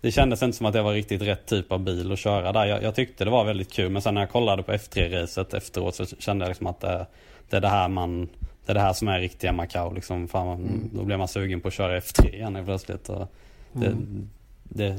det 0.00 0.12
kändes 0.12 0.42
inte 0.42 0.56
som 0.56 0.66
att 0.66 0.72
det 0.72 0.82
var 0.82 0.92
riktigt 0.92 1.22
rätt 1.22 1.46
typ 1.46 1.72
av 1.72 1.80
bil 1.80 2.12
att 2.12 2.18
köra 2.18 2.52
där. 2.52 2.66
Jag, 2.66 2.82
jag 2.82 2.94
tyckte 2.94 3.24
det 3.24 3.30
var 3.30 3.44
väldigt 3.44 3.72
kul. 3.72 3.90
Men 3.90 4.02
sen 4.02 4.14
när 4.14 4.20
jag 4.20 4.30
kollade 4.30 4.62
på 4.62 4.72
F3-racet 4.72 5.54
efteråt 5.54 5.94
så 5.94 6.04
kände 6.06 6.44
jag 6.44 6.48
liksom 6.48 6.66
att 6.66 6.80
det, 6.80 7.06
det 7.50 7.56
är 7.56 7.60
det 7.60 7.68
här 7.68 7.88
man 7.88 8.28
det 8.66 8.72
är 8.72 8.74
det 8.74 8.80
här 8.80 8.92
som 8.92 9.08
är 9.08 9.20
riktiga 9.20 9.52
Macau 9.52 9.94
liksom. 9.94 10.28
Fan, 10.28 10.48
mm. 10.48 10.90
Då 10.92 11.04
blir 11.04 11.16
man 11.16 11.28
sugen 11.28 11.60
på 11.60 11.68
att 11.68 11.74
köra 11.74 12.00
F3 12.00 12.34
igen 12.34 12.62
plötsligt. 12.64 13.08
Och 13.08 13.28
det, 13.72 13.86
mm. 13.86 14.28
det, 14.62 14.96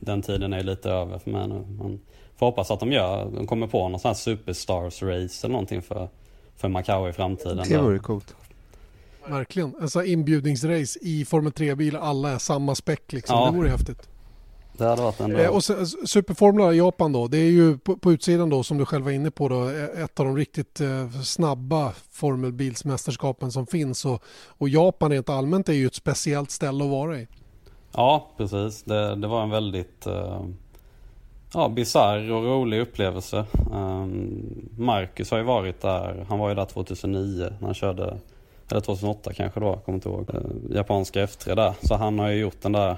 den 0.00 0.22
tiden 0.22 0.52
är 0.52 0.62
lite 0.62 0.90
över 0.90 1.18
för 1.18 1.30
mig 1.30 1.48
nu. 1.48 1.64
Man 1.78 2.00
får 2.36 2.46
hoppas 2.46 2.70
att 2.70 2.80
de 2.80 2.92
gör, 2.92 3.30
de 3.34 3.46
kommer 3.46 3.66
på 3.66 3.88
någon 3.88 4.00
sån 4.00 4.08
här 4.08 4.14
Superstars 4.14 5.02
race 5.02 5.46
eller 5.46 5.52
någonting 5.52 5.82
för, 5.82 6.08
för 6.56 6.68
Macau 6.68 7.08
i 7.08 7.12
framtiden. 7.12 7.68
Det 7.68 7.78
vore 7.78 7.98
coolt. 7.98 8.36
Verkligen. 9.28 9.74
Här 9.80 10.02
inbjudningsrace 10.02 10.98
i 11.02 11.24
Formel 11.24 11.52
3-bil. 11.52 11.96
Alla 11.96 12.30
är 12.30 12.38
samma 12.38 12.74
späck 12.74 13.12
liksom. 13.12 13.38
Ja. 13.38 13.50
Det 13.50 13.56
vore 13.56 13.68
häftigt. 13.68 14.08
Det 14.76 14.84
hade 14.84 15.02
varit 15.02 15.20
en 15.20 15.36
eh, 15.36 15.48
och 15.48 15.64
Superformula 15.64 16.72
i 16.72 16.76
Japan 16.76 17.12
då, 17.12 17.28
det 17.28 17.38
är 17.38 17.50
ju 17.50 17.78
på, 17.78 17.96
på, 17.96 18.12
utsidan 18.12 18.50
då 18.50 18.62
som 18.62 18.78
du 18.78 18.86
själv 18.86 19.04
var 19.04 19.12
inne 19.12 19.30
på 19.30 19.48
då, 19.48 19.68
ett 20.04 20.20
av 20.20 20.26
de 20.26 20.36
riktigt 20.36 20.80
eh, 20.80 21.10
snabba 21.10 21.92
formelbilsmästerskapen 22.10 23.52
som 23.52 23.66
finns 23.66 24.04
och, 24.04 24.22
och 24.46 24.68
Japan 24.68 25.10
rent 25.10 25.28
allmänt 25.28 25.68
är 25.68 25.72
ju 25.72 25.86
ett 25.86 25.94
speciellt 25.94 26.50
ställe 26.50 26.84
att 26.84 26.90
vara 26.90 27.18
i. 27.18 27.28
Ja, 27.92 28.30
precis. 28.36 28.82
Det, 28.82 29.14
det 29.14 29.26
var 29.26 29.42
en 29.42 29.50
väldigt 29.50 30.06
eh, 30.06 30.44
ja, 31.54 31.68
bizarr 31.68 32.30
och 32.30 32.44
rolig 32.44 32.80
upplevelse. 32.80 33.44
Um, 33.72 34.70
Marcus 34.78 35.30
har 35.30 35.38
ju 35.38 35.44
varit 35.44 35.80
där, 35.80 36.26
han 36.28 36.38
var 36.38 36.48
ju 36.48 36.54
där 36.54 36.64
2009 36.64 37.52
när 37.58 37.66
han 37.66 37.74
körde, 37.74 38.18
eller 38.72 38.80
2008 38.80 39.32
kanske 39.32 39.60
då, 39.60 39.76
kommer 39.76 39.96
inte 39.96 40.08
ihåg, 40.08 40.30
Eh, 40.34 40.76
japanska 40.76 41.26
F3 41.26 41.54
där. 41.54 41.72
Så 41.82 41.94
han 41.94 42.18
har 42.18 42.28
ju 42.28 42.40
gjort 42.40 42.62
den 42.62 42.72
där 42.72 42.96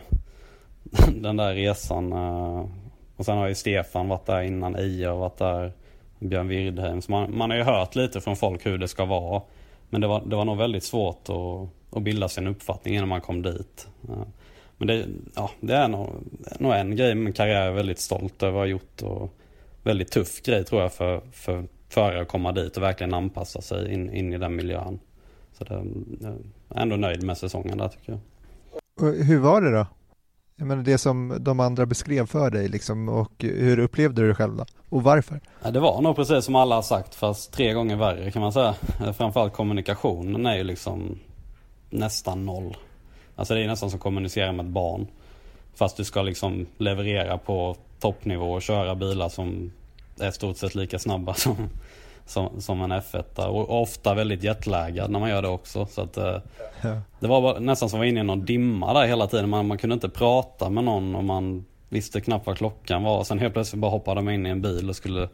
den 1.21 1.37
där 1.37 1.55
resan. 1.55 2.13
Eh, 2.13 2.67
och 3.17 3.25
sen 3.25 3.39
har 3.39 3.49
ju 3.49 3.55
Stefan 3.55 4.09
varit 4.09 4.27
där 4.27 4.43
innan, 4.43 4.77
Eje 4.77 5.09
har 5.09 5.17
varit 5.17 5.39
där, 5.39 5.73
Björn 6.19 6.49
Wirdheim. 6.49 7.03
Så 7.03 7.11
man, 7.11 7.37
man 7.37 7.51
har 7.51 7.57
ju 7.57 7.63
hört 7.63 7.95
lite 7.95 8.21
från 8.21 8.37
folk 8.37 8.67
hur 8.67 8.79
det 8.79 8.89
ska 8.89 9.05
vara. 9.05 9.43
Men 9.91 10.01
det 10.01 10.07
var, 10.07 10.23
det 10.27 10.37
var 10.37 10.45
nog 10.45 10.57
väldigt 10.57 10.85
svårt 10.85 11.29
att, 11.29 11.97
att 11.97 12.03
bilda 12.03 12.29
sig 12.29 12.43
en 12.45 12.51
uppfattning 12.51 12.95
innan 12.95 13.09
man 13.09 13.21
kom 13.21 13.43
dit. 13.43 13.89
Eh, 14.09 14.27
men 14.77 14.89
det, 14.89 15.07
ja, 15.35 15.51
det 15.61 15.75
är 15.75 15.89
nog, 15.89 16.09
nog 16.59 16.73
en 16.73 16.97
grej 16.97 17.15
min 17.15 17.33
karriär 17.33 17.67
är 17.67 17.73
väldigt 17.73 17.99
stolt 17.99 18.43
över 18.43 18.59
att 18.59 18.63
ha 18.63 18.67
gjort. 18.67 19.03
Och 19.03 19.35
väldigt 19.83 20.11
tuff 20.11 20.43
grej 20.43 20.65
tror 20.65 20.83
jag 20.83 20.93
för, 20.93 21.21
för 21.33 21.65
förare 21.89 22.23
att 22.23 22.29
komma 22.29 22.53
dit 22.53 22.77
och 22.77 22.83
verkligen 22.83 23.15
anpassa 23.15 23.61
sig 23.61 23.93
in, 23.93 24.15
in 24.15 24.33
i 24.33 24.39
den 24.39 24.57
miljön. 24.57 24.99
Så 25.59 25.65
det, 25.65 25.85
jag 26.21 26.33
är 26.33 26.83
ändå 26.83 26.97
nöjd 26.97 27.23
med 27.23 27.39
säsongen 27.39 27.79
där 27.79 27.89
tycker 27.89 28.19
jag. 28.99 29.13
hur 29.13 29.39
var 29.39 29.61
det 29.61 29.71
då? 29.71 29.87
Jag 30.57 30.67
menar 30.67 30.83
det 30.83 30.99
som 30.99 31.37
de 31.41 31.61
andra 31.61 31.87
beskrev 31.87 32.27
för 32.27 32.51
dig 32.51 32.69
liksom, 32.69 33.09
och 33.09 33.33
hur 33.39 33.79
upplevde 33.79 34.23
du 34.23 34.29
det 34.29 34.35
själv 34.35 34.57
då? 34.57 34.65
Och 34.89 35.03
varför? 35.03 35.41
Ja, 35.63 35.71
det 35.71 35.81
var 35.81 36.03
nog 36.03 36.17
precis 36.17 36.45
som 36.45 36.55
alla 36.55 36.75
har 36.75 36.83
sagt 36.83 37.15
fast 37.15 37.53
tre 37.53 37.73
gånger 37.73 37.97
värre 37.97 38.31
kan 38.31 38.43
man 38.43 38.53
säga. 38.53 38.75
Framförallt 39.17 39.53
kommunikationen 39.53 40.47
är 40.47 40.57
ju 40.57 40.65
liksom 40.65 41.19
nästan 41.91 42.47
noll. 42.47 42.77
Alltså 43.37 43.55
det 43.55 43.61
är 43.61 43.67
nästan 43.67 43.91
som 43.91 43.97
att 43.97 44.03
kommunicera 44.03 44.53
med 44.53 44.67
ett 44.67 44.73
barn. 44.73 45.07
Fast 45.75 45.97
du 45.97 46.05
ska 46.05 46.23
liksom 46.23 46.67
leverera 46.79 47.39
på 47.39 47.77
toppnivå 48.01 48.53
och 48.53 48.63
köra 48.63 48.95
bilar 48.95 49.29
som 49.29 49.73
är 50.21 50.31
stort 50.31 50.57
sett 50.57 50.75
lika 50.75 50.99
snabba 50.99 51.35
som, 51.45 51.57
som, 52.27 52.61
som 52.61 52.83
en 52.83 52.93
F1. 52.93 53.47
Och 53.47 53.83
ofta 53.83 54.15
väldigt 54.15 54.43
jetlaggad 54.43 55.11
när 55.11 55.21
man 55.21 55.31
gör 55.31 55.43
det 55.43 55.49
också. 55.49 55.87
Så 55.87 56.01
att, 56.01 56.17
eh, 56.17 56.37
ja. 56.83 57.01
Det 57.21 57.27
var 57.27 57.41
bara, 57.41 57.59
nästan 57.59 57.89
som 57.89 57.97
att 57.97 58.01
vara 58.01 58.09
inne 58.09 58.21
i 58.21 58.25
någon 58.25 58.45
dimma 58.45 58.93
där 58.93 59.07
hela 59.07 59.27
tiden. 59.27 59.49
Man, 59.49 59.67
man 59.67 59.79
kunde 59.79 59.95
inte 59.95 60.09
prata 60.09 60.71
med 60.71 60.85
någon 60.85 61.15
och 61.15 61.25
man 61.25 61.65
visste 61.89 62.21
knappt 62.21 62.47
vad 62.47 62.57
klockan 62.57 63.03
var. 63.03 63.19
Och 63.19 63.27
sen 63.27 63.39
helt 63.39 63.55
plötsligt 63.55 63.81
bara 63.81 63.91
hoppade 63.91 64.23
man 64.23 64.35
in 64.35 64.47
i 64.47 64.51
en 64.51 64.63
bil 64.63 64.89
och 64.89 64.97
skulle 64.97 65.29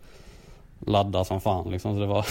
ladda 0.86 1.24
som 1.24 1.40
fan 1.40 1.70
liksom. 1.70 1.94
Så 1.94 2.00
det 2.00 2.06
var, 2.06 2.26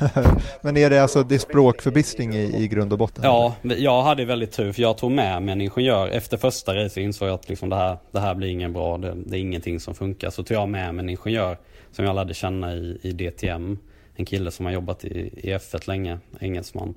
Men 0.60 0.76
är 0.76 0.90
det 0.90 1.02
alltså 1.02 1.22
det 1.22 1.34
är 1.34 1.38
språkförbistring 1.38 2.34
i, 2.34 2.62
i 2.62 2.68
grund 2.68 2.92
och 2.92 2.98
botten? 2.98 3.24
Ja, 3.24 3.54
jag 3.62 4.02
hade 4.02 4.24
väldigt 4.24 4.52
tur 4.52 4.72
för 4.72 4.82
jag 4.82 4.98
tog 4.98 5.10
med 5.10 5.42
mig 5.42 5.52
en 5.52 5.60
ingenjör. 5.60 6.08
Efter 6.08 6.36
första 6.36 6.74
racet 6.74 6.96
insåg 6.96 7.28
jag 7.28 7.34
att 7.34 7.48
liksom 7.48 7.68
det, 7.68 7.76
här, 7.76 7.96
det 8.10 8.20
här 8.20 8.34
blir 8.34 8.48
ingen 8.48 8.72
bra, 8.72 8.98
det, 8.98 9.14
det, 9.26 9.36
är 9.36 9.40
ingenting 9.40 9.80
som 9.80 9.94
funkar. 9.94 10.30
Så 10.30 10.42
tog 10.42 10.56
jag 10.56 10.68
med 10.68 10.94
mig 10.94 11.02
en 11.02 11.08
ingenjör 11.08 11.58
som 11.92 12.04
jag 12.04 12.14
lärde 12.14 12.34
känna 12.34 12.74
i, 12.74 12.98
i 13.02 13.12
DTM. 13.12 13.78
En 14.14 14.24
kille 14.24 14.50
som 14.50 14.66
har 14.66 14.72
jobbat 14.72 15.04
i, 15.04 15.30
i 15.36 15.54
F1 15.54 15.88
länge, 15.88 16.18
engelsman. 16.40 16.94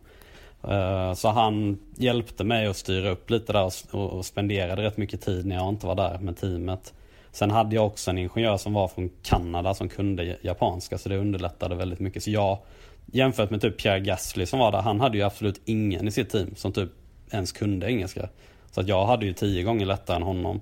Uh, 0.68 1.14
så 1.14 1.30
han 1.30 1.80
hjälpte 1.96 2.44
mig 2.44 2.68
att 2.68 2.78
styra 2.78 3.10
upp 3.10 3.30
lite 3.30 3.54
där 3.54 3.72
och, 3.92 4.14
och 4.14 4.26
spenderade 4.26 4.82
rätt 4.82 4.98
mycket 4.98 5.22
tid 5.22 5.46
när 5.46 5.56
jag 5.56 5.70
inte 5.70 5.88
var 5.88 5.96
där 5.96 6.18
med 6.18 6.38
teamet. 6.38 6.94
Sen 7.32 7.52
hade 7.52 7.76
jag 7.76 7.86
också 7.86 8.12
en 8.12 8.18
ingenjör 8.18 8.58
som 8.58 8.74
var 8.74 8.88
från 8.88 9.10
Kanada 9.24 9.74
som 9.74 9.90
kunde 9.90 10.38
japanska 10.42 10.98
så 10.98 11.10
det 11.10 11.18
underlättade 11.18 11.76
väldigt 11.76 12.00
mycket. 12.00 12.24
Så 12.24 12.30
jag, 12.30 12.58
jämfört 13.06 13.50
med 13.50 13.62
typ 13.62 13.78
Pierre 13.78 14.00
Gasly 14.00 14.46
som 14.46 14.60
var 14.60 14.72
där, 14.72 14.82
han 14.82 15.00
hade 15.00 15.18
ju 15.18 15.24
absolut 15.24 15.62
ingen 15.66 16.08
i 16.08 16.12
sitt 16.12 16.30
team 16.30 16.56
som 16.56 16.72
typ 16.72 16.90
ens 17.32 17.52
kunde 17.52 17.92
engelska. 17.92 18.30
Så 18.72 18.82
att 18.82 18.88
jag 18.88 19.06
hade 19.06 19.26
ju 19.26 19.34
tio 19.34 19.64
gånger 19.64 19.86
lättare 19.86 20.16
än 20.16 20.24
honom. 20.24 20.62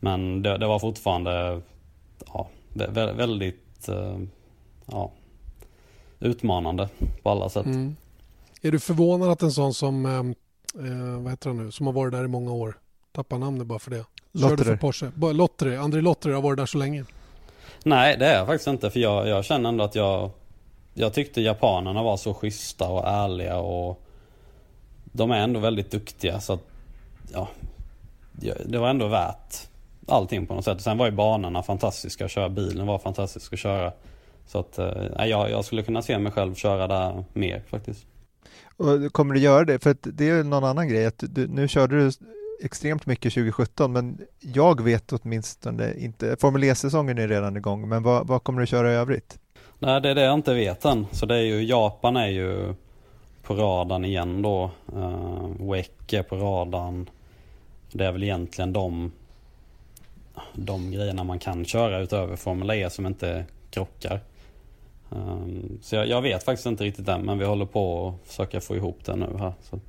Men 0.00 0.42
det, 0.42 0.58
det 0.58 0.66
var 0.66 0.78
fortfarande 0.78 1.60
ja, 2.26 2.48
väldigt 2.86 3.88
uh, 3.88 4.18
ja, 4.86 5.12
utmanande 6.20 6.88
på 7.22 7.30
alla 7.30 7.48
sätt. 7.48 7.66
Mm. 7.66 7.96
Är 8.62 8.72
du 8.72 8.78
förvånad 8.78 9.30
att 9.30 9.42
en 9.42 9.52
sån 9.52 9.74
som, 9.74 10.06
eh, 10.06 10.12
eh 10.86 11.20
vad 11.22 11.32
heter 11.32 11.50
han 11.50 11.64
nu, 11.64 11.72
som 11.72 11.86
har 11.86 11.92
varit 11.92 12.12
där 12.12 12.24
i 12.24 12.28
många 12.28 12.52
år, 12.52 12.78
tappar 13.12 13.38
namnet 13.38 13.66
bara 13.66 13.78
för 13.78 13.90
det? 13.90 14.04
Körde 14.40 14.64
för 14.64 14.76
Porsche. 14.76 15.10
Lotteri. 15.32 15.76
André 15.76 16.00
Lotteri 16.00 16.32
har 16.32 16.42
varit 16.42 16.56
där 16.56 16.66
så 16.66 16.78
länge. 16.78 17.04
Nej, 17.84 18.16
det 18.18 18.26
är 18.26 18.38
jag 18.38 18.46
faktiskt 18.46 18.68
inte. 18.68 18.90
För 18.90 19.00
jag, 19.00 19.28
jag 19.28 19.44
känner 19.44 19.68
ändå 19.68 19.84
att 19.84 19.94
jag... 19.94 20.30
Jag 20.94 21.14
tyckte 21.14 21.40
japanerna 21.40 22.02
var 22.02 22.16
så 22.16 22.34
schyssta 22.34 22.88
och 22.88 23.08
ärliga 23.08 23.56
och... 23.58 24.02
De 25.04 25.30
är 25.30 25.38
ändå 25.40 25.60
väldigt 25.60 25.90
duktiga 25.90 26.40
så 26.40 26.52
att... 26.52 26.60
Ja. 27.32 27.48
Det 28.64 28.78
var 28.78 28.88
ändå 28.88 29.06
värt 29.06 29.67
allting 30.08 30.46
på 30.46 30.54
något 30.54 30.64
sätt. 30.64 30.80
Sen 30.80 30.98
var 30.98 31.06
ju 31.06 31.12
banorna 31.12 31.62
fantastiska 31.62 32.24
att 32.24 32.30
köra. 32.30 32.48
Bilen 32.48 32.86
var 32.86 32.98
fantastisk 32.98 33.52
att 33.52 33.58
köra. 33.58 33.92
Så 34.46 34.58
att... 34.58 34.78
Eh, 34.78 35.26
jag, 35.26 35.50
jag 35.50 35.64
skulle 35.64 35.82
kunna 35.82 36.02
se 36.02 36.18
mig 36.18 36.32
själv 36.32 36.54
köra 36.54 36.86
där 36.86 37.24
mer 37.32 37.62
faktiskt. 37.70 38.06
Och 38.76 39.12
kommer 39.12 39.34
du 39.34 39.40
göra 39.40 39.64
det? 39.64 39.82
För 39.82 39.96
det 40.02 40.28
är 40.28 40.44
någon 40.44 40.64
annan 40.64 40.88
grej. 40.88 41.06
Att 41.06 41.24
du, 41.28 41.48
nu 41.48 41.68
körde 41.68 42.04
du 42.04 42.10
extremt 42.60 43.06
mycket 43.06 43.34
2017 43.34 43.92
men 43.92 44.18
jag 44.40 44.82
vet 44.82 45.12
åtminstone 45.12 45.94
inte, 45.94 46.36
Formel 46.40 46.64
E-säsongen 46.64 47.18
är 47.18 47.28
redan 47.28 47.56
igång 47.56 47.88
men 47.88 48.02
vad, 48.02 48.26
vad 48.26 48.42
kommer 48.42 48.60
du 48.60 48.66
köra 48.66 48.92
i 48.92 48.94
övrigt? 48.94 49.38
Nej 49.78 50.00
det 50.00 50.10
är 50.10 50.14
det 50.14 50.22
jag 50.22 50.34
inte 50.34 50.54
vet 50.54 50.84
än. 50.84 51.06
Så 51.12 51.26
det 51.26 51.36
är 51.36 51.42
ju, 51.42 51.64
Japan 51.64 52.16
är 52.16 52.28
ju 52.28 52.74
på 53.42 53.54
radarn 53.54 54.04
igen 54.04 54.42
då. 54.42 54.70
Uh, 54.96 55.78
är 56.12 56.22
på 56.22 56.36
radarn. 56.36 57.10
Det 57.92 58.04
är 58.04 58.12
väl 58.12 58.22
egentligen 58.22 58.72
de, 58.72 59.12
de 60.54 60.90
grejerna 60.90 61.24
man 61.24 61.38
kan 61.38 61.64
köra 61.64 61.98
utöver 61.98 62.36
Formel 62.36 62.70
E 62.70 62.90
som 62.90 63.06
inte 63.06 63.44
krockar. 63.70 64.20
Um, 65.10 65.78
så 65.82 65.96
jag, 65.96 66.08
jag, 66.08 66.22
vet 66.22 66.44
faktiskt 66.44 66.66
inte 66.66 66.84
riktigt 66.84 67.08
än 67.08 67.22
men 67.22 67.38
vi 67.38 67.44
håller 67.44 67.66
på 67.66 68.08
att 68.08 68.28
försöka 68.28 68.60
få 68.60 68.76
ihop 68.76 69.04
det 69.04 69.16
nu 69.16 69.26
här. 69.38 69.52
Så 69.62 69.80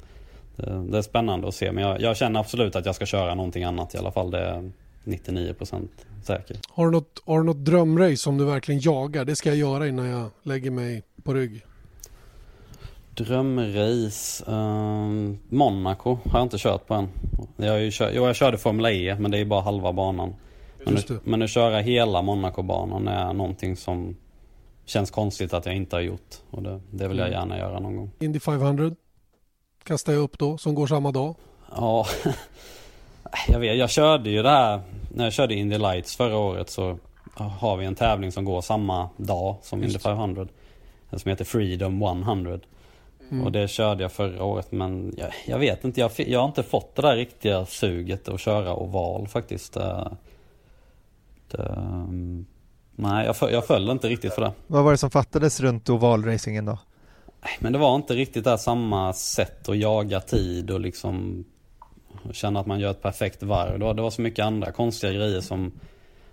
det, 0.55 0.83
det 0.91 0.97
är 0.97 1.01
spännande 1.01 1.47
att 1.47 1.55
se 1.55 1.71
men 1.71 1.83
jag, 1.83 2.01
jag, 2.01 2.17
känner 2.17 2.39
absolut 2.39 2.75
att 2.75 2.85
jag 2.85 2.95
ska 2.95 3.05
köra 3.05 3.35
någonting 3.35 3.63
annat 3.63 3.95
i 3.95 3.97
alla 3.97 4.11
fall. 4.11 4.31
Det 4.31 4.39
är 4.39 4.71
99% 5.03 5.87
säker. 6.23 6.57
Har 6.69 6.85
du, 6.85 6.91
något, 6.91 7.23
har 7.25 7.37
du 7.37 7.45
något 7.45 7.65
drömrace 7.65 8.17
som 8.17 8.37
du 8.37 8.45
verkligen 8.45 8.81
jagar? 8.81 9.25
Det 9.25 9.35
ska 9.35 9.49
jag 9.49 9.57
göra 9.57 9.87
innan 9.87 10.05
jag 10.05 10.29
lägger 10.43 10.71
mig 10.71 11.03
på 11.23 11.33
rygg. 11.33 11.65
Drömrace? 13.23 14.51
Uh, 14.51 15.35
Monaco 15.49 16.17
har 16.25 16.39
jag 16.39 16.45
inte 16.45 16.57
kört 16.57 16.87
på 16.87 16.93
än. 16.93 17.09
Jag, 17.57 17.71
har 17.71 17.77
ju 17.77 17.91
kört, 17.91 18.11
jo, 18.13 18.25
jag 18.25 18.35
körde 18.35 18.57
Formel 18.57 18.85
E 18.85 19.15
men 19.19 19.31
det 19.31 19.37
är 19.37 19.45
bara 19.45 19.61
halva 19.61 19.93
banan. 19.93 20.35
Men, 20.85 20.93
nu, 20.93 21.19
men 21.23 21.41
att 21.41 21.49
köra 21.49 21.79
hela 21.79 22.21
Monaco-banan 22.21 23.07
är 23.07 23.33
någonting 23.33 23.75
som 23.75 24.15
känns 24.85 25.11
konstigt 25.11 25.53
att 25.53 25.65
jag 25.65 25.75
inte 25.75 25.95
har 25.95 26.01
gjort. 26.01 26.35
Och 26.49 26.63
det, 26.63 26.81
det 26.91 27.07
vill 27.07 27.17
jag 27.17 27.27
mm. 27.27 27.39
gärna 27.39 27.57
göra 27.57 27.79
någon 27.79 27.95
gång. 27.95 28.11
Indy 28.19 28.39
500? 28.39 28.91
kastar 29.83 30.13
jag 30.13 30.21
upp 30.21 30.39
då, 30.39 30.57
som 30.57 30.75
går 30.75 30.87
samma 30.87 31.11
dag? 31.11 31.35
Ja, 31.75 32.05
jag 33.47 33.59
vet. 33.59 33.77
Jag 33.77 33.89
körde 33.89 34.29
ju 34.29 34.43
det 34.43 34.49
här, 34.49 34.81
när 35.15 35.23
jag 35.23 35.33
körde 35.33 35.53
Indy 35.53 35.77
Lights 35.77 36.15
förra 36.15 36.37
året 36.37 36.69
så 36.69 36.97
har 37.33 37.77
vi 37.77 37.85
en 37.85 37.95
tävling 37.95 38.31
som 38.31 38.45
går 38.45 38.61
samma 38.61 39.09
dag 39.17 39.55
som. 39.61 39.83
Indy 39.83 39.99
500. 39.99 40.47
Som 41.11 41.29
heter 41.29 41.45
Freedom 41.45 42.03
100. 42.03 42.59
Mm. 43.31 43.45
Och 43.45 43.51
det 43.51 43.67
körde 43.67 44.03
jag 44.03 44.11
förra 44.11 44.43
året 44.43 44.71
men 44.71 45.13
jag, 45.17 45.29
jag 45.45 45.59
vet 45.59 45.83
inte, 45.83 45.99
jag, 45.99 46.11
jag, 46.17 46.39
har 46.39 46.47
inte 46.47 46.63
fått 46.63 46.95
det 46.95 47.01
där 47.01 47.15
riktiga 47.15 47.65
suget 47.65 48.29
att 48.29 48.39
köra 48.39 48.75
oval 48.75 49.27
faktiskt. 49.27 49.73
Det, 49.73 50.17
det, 51.51 51.63
mm, 51.63 52.45
nej, 52.95 53.25
jag, 53.25 53.51
jag 53.51 53.67
föll 53.67 53.89
inte 53.89 54.07
riktigt 54.07 54.33
för 54.33 54.41
det. 54.41 54.51
Vad 54.67 54.83
var 54.83 54.91
det 54.91 54.97
som 54.97 55.11
fattades 55.11 55.59
runt 55.59 55.89
ovalracingen 55.89 56.65
då? 56.65 56.77
Men 57.59 57.73
det 57.73 57.79
var 57.79 57.95
inte 57.95 58.13
riktigt 58.13 58.43
det 58.43 58.57
samma 58.57 59.13
sätt 59.13 59.69
att 59.69 59.77
jaga 59.77 60.19
tid 60.19 60.71
och 60.71 60.79
liksom 60.79 61.45
känna 62.31 62.59
att 62.59 62.65
man 62.65 62.79
gör 62.79 62.91
ett 62.91 63.01
perfekt 63.01 63.43
varv. 63.43 63.79
Det 63.79 63.85
var, 63.85 63.93
det 63.93 64.01
var 64.01 64.09
så 64.09 64.21
mycket 64.21 64.45
andra 64.45 64.71
konstiga 64.71 65.13
grejer 65.13 65.41
som 65.41 65.71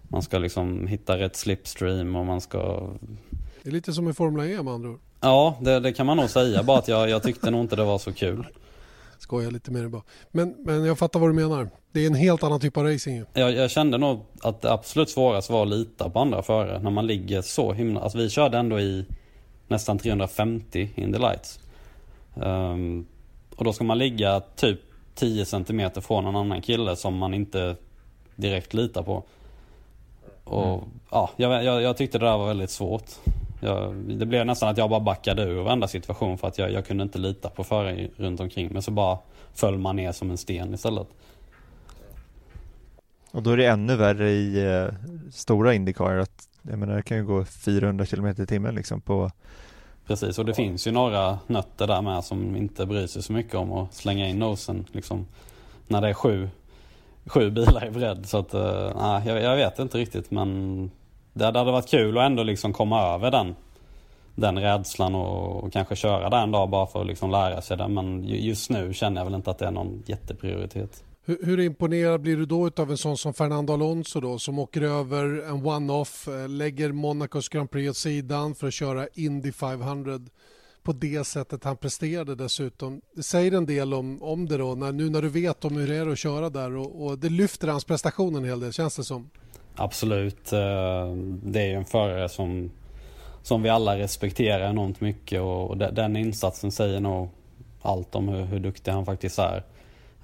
man 0.03 0.23
ska 0.23 0.39
liksom 0.39 0.87
hitta 0.87 1.19
rätt 1.19 1.37
slipstream 1.37 2.17
och 2.17 2.27
man 2.27 2.41
ska... 2.41 2.91
Det 3.63 3.71
är 3.71 3.73
lite 3.73 3.93
som 3.93 4.09
i 4.09 4.13
Formel 4.13 4.51
E 4.51 4.63
med 4.63 4.75
andra 4.75 4.91
ord. 4.91 5.01
Ja, 5.27 5.57
det, 5.61 5.81
det, 5.81 5.93
kan 5.93 6.07
man 6.07 6.17
nog 6.17 6.31
säga. 6.31 6.63
Bara 6.63 6.79
att 6.79 6.89
jag, 6.89 7.11
jag 7.11 7.23
tyckte 7.23 7.51
nog 7.51 7.61
inte 7.61 7.77
det 7.77 7.85
var 7.85 7.99
så 7.99 8.13
kul. 8.13 8.47
Skojar 9.19 9.51
lite 9.51 9.71
med 9.71 9.83
det 9.83 9.89
bara. 9.89 10.03
Men, 10.31 10.55
men 10.59 10.85
jag 10.85 10.99
fattar 10.99 11.21
vad 11.21 11.29
du 11.29 11.35
menar. 11.35 11.71
Det 11.93 12.01
är 12.01 12.07
en 12.07 12.15
helt 12.15 12.43
annan 12.43 12.61
typ 12.61 12.77
av 12.77 12.85
racing. 12.85 13.25
Jag, 13.33 13.53
jag 13.53 13.71
kände 13.71 13.99
nog 13.99 14.21
att 14.43 14.63
det 14.63 14.73
absolut 14.73 15.11
svåraste 15.11 15.53
var 15.53 15.63
att 15.63 15.69
lita 15.69 16.11
på 16.11 16.19
andra 16.19 16.43
förare. 16.43 16.83
När 16.83 16.91
man 16.91 17.07
ligger 17.07 17.43
så 17.43 17.73
himla... 17.73 18.01
Alltså 18.01 18.19
vi 18.19 18.31
körde 18.31 18.59
ändå 18.59 18.81
i 18.81 19.07
nästan 19.69 19.99
350 19.99 20.91
in 20.95 21.13
the 21.13 21.19
lights. 21.19 21.61
Um, 22.35 23.07
och 23.57 23.65
då 23.65 23.73
ska 23.73 23.85
man 23.85 23.99
ligga 23.99 24.41
typ 24.41 24.81
10 25.15 25.45
cm 25.45 25.91
från 26.03 26.27
en 26.27 26.37
annan 26.37 26.63
kille 26.63 26.97
som 26.97 27.17
man 27.17 27.35
inte 27.35 27.77
direkt 28.37 28.75
litar 28.75 29.03
på. 29.03 29.25
Och 30.45 30.75
mm. 30.75 30.85
ja, 31.11 31.31
jag, 31.37 31.65
jag, 31.65 31.83
jag, 31.83 31.97
tyckte 31.97 32.19
det 32.19 32.27
där 32.27 32.39
var 32.39 32.47
väldigt 32.47 32.71
svårt. 32.71 33.11
Jag, 33.61 33.95
det 33.95 34.27
blev 34.27 34.47
nästan 34.47 34.69
att 34.69 34.79
jag 34.79 34.91
bara 34.91 35.01
backade 35.01 35.43
ur 35.43 35.63
varenda 35.63 35.89
situation 35.89 36.39
för 36.39 36.49
att 36.49 36.59
jag, 36.59 36.73
jag 36.73 36.87
kunde 36.87 37.03
inte 37.03 37.19
lita 37.19 37.49
på 37.49 37.65
förare 37.65 38.09
runt 38.17 38.41
omkring 38.41 38.73
mig. 38.73 38.83
Så 38.83 38.91
bara 38.91 39.19
föll 39.55 39.79
man 39.79 39.97
ner 39.97 40.13
som 40.13 40.31
en 40.31 40.39
sten 40.39 40.75
istället. 40.75 41.09
Och 43.31 43.43
då 43.43 43.51
är 43.51 43.57
det 43.57 43.67
ännu 43.67 43.97
värre 43.97 44.31
i 44.31 44.67
eh, 44.67 44.95
stora 45.33 45.75
Indycar 45.75 46.17
att 46.17 46.49
jag 46.63 46.79
menar 46.79 46.97
det 46.97 47.03
kan 47.03 47.17
ju 47.17 47.25
gå 47.25 47.45
400 47.45 48.07
km 48.07 48.27
i 48.27 48.47
timmen 48.47 48.75
liksom 48.75 49.01
på 49.01 49.31
Precis 50.07 50.39
och 50.39 50.45
det 50.45 50.55
finns 50.55 50.87
ju 50.87 50.91
några 50.91 51.39
nötter 51.47 51.87
där 51.87 52.03
med 52.03 52.25
som 52.25 52.57
inte 52.57 52.87
bryr 52.87 53.07
sig 53.07 53.23
så 53.23 53.33
mycket 53.33 53.55
om 53.55 53.73
att 53.73 53.95
slänga 53.95 54.29
in 54.29 54.39
nosen 54.39 54.85
liksom 54.93 55.27
när 55.89 56.01
det 56.01 56.09
är 56.09 56.15
sju, 56.15 56.49
sju 57.27 57.51
bilar 57.51 57.87
i 57.87 57.91
bredd. 57.91 58.27
Så 58.27 58.39
att, 58.39 58.55
uh, 58.55 59.27
jag, 59.27 59.43
jag, 59.43 59.57
vet 59.57 59.79
inte 59.79 59.99
riktigt 59.99 60.31
men 60.31 60.91
det, 61.39 61.45
hade 61.45 61.73
varit 61.73 61.89
kul 61.89 62.19
att 62.19 62.27
ändå 62.27 62.43
liksom 62.43 62.73
komma 62.73 63.15
över 63.15 63.31
den, 63.31 63.55
den 64.35 64.59
rädslan 64.59 65.15
och, 65.15 65.65
och 65.65 65.73
kanske 65.73 65.97
köra 65.97 66.31
där 66.31 66.43
en 66.43 66.51
dag 66.51 66.71
bara 66.71 66.87
för 66.87 67.01
att 67.01 67.07
liksom 67.07 67.31
lära 67.31 67.63
sig 67.63 67.77
det. 67.77 67.89
Men 67.89 68.25
just 68.25 68.71
nu 68.71 68.95
känner 68.95 69.21
jag 69.21 69.25
väl 69.25 69.35
inte 69.35 69.51
att 69.51 69.59
det 69.59 69.67
är 69.67 69.71
någon 69.71 70.03
jätteprioritet. 70.07 71.05
Hur, 71.25 71.39
hur, 71.43 71.61
imponerad 71.61 72.21
blir 72.21 72.37
du 72.37 72.47
då 72.47 72.71
av 72.77 72.91
en 72.91 72.97
sån 72.97 73.17
som 73.17 73.35
Fernando 73.35 73.73
Alonso 73.73 74.21
då 74.21 74.39
som 74.39 74.59
åker 74.59 74.83
över 74.83 75.49
en 75.49 75.67
one-off, 75.67 76.29
eh, 76.29 76.49
lägger 76.49 76.93
Monacos 76.93 77.49
Grand 77.49 77.71
Prix 77.71 77.91
åt 77.91 77.97
sidan 77.97 78.55
för 78.55 78.67
att 78.67 78.75
köra 78.75 79.09
Indy 79.15 79.53
500 79.53 80.21
på 80.83 80.93
det 80.93 81.27
sättet 81.27 81.65
han 81.65 81.77
presterade 81.77 82.35
dessutom. 82.35 83.01
Det 83.15 83.23
säger 83.23 83.53
en 83.53 83.67
del 83.67 83.95
om, 83.95 84.23
om 84.23 84.47
det 84.47 84.57
då, 84.57 84.75
när, 84.75 84.93
nu 84.93 85.11
när 85.11 85.23
du 85.23 85.29
vet 85.29 85.65
om 85.65 85.77
hur 85.77 85.89
det 85.89 85.97
är 85.97 86.07
att 86.07 86.19
köra 86.19 86.51
där 86.51 86.77
och, 86.77 87.07
och 87.07 87.19
det 87.19 87.29
lyfter 87.29 87.69
hans 87.69 87.85
prestation 87.85 88.35
en 88.35 88.45
hel 88.45 88.61
del, 88.61 88.73
känns 88.73 88.97
det 88.97 89.05
som. 89.05 89.31
Absolut. 89.77 90.53
Eh, 90.53 91.13
det 91.43 91.61
är 91.61 91.67
ju 91.67 91.75
en 91.75 91.85
förare 91.85 92.29
som, 92.29 92.71
som 93.43 93.63
vi 93.63 93.69
alla 93.69 93.99
respekterar 93.99 94.71
enormt 94.71 95.01
mycket 95.01 95.41
och 95.41 95.77
den 95.77 96.17
insatsen 96.17 96.73
säger 96.73 97.01
nog 97.01 97.29
allt 97.83 98.15
om 98.15 98.29
hur, 98.29 98.45
hur 98.45 98.61
duktig 98.61 98.93
han 98.93 99.07
faktiskt 99.07 99.39
är. 99.39 99.63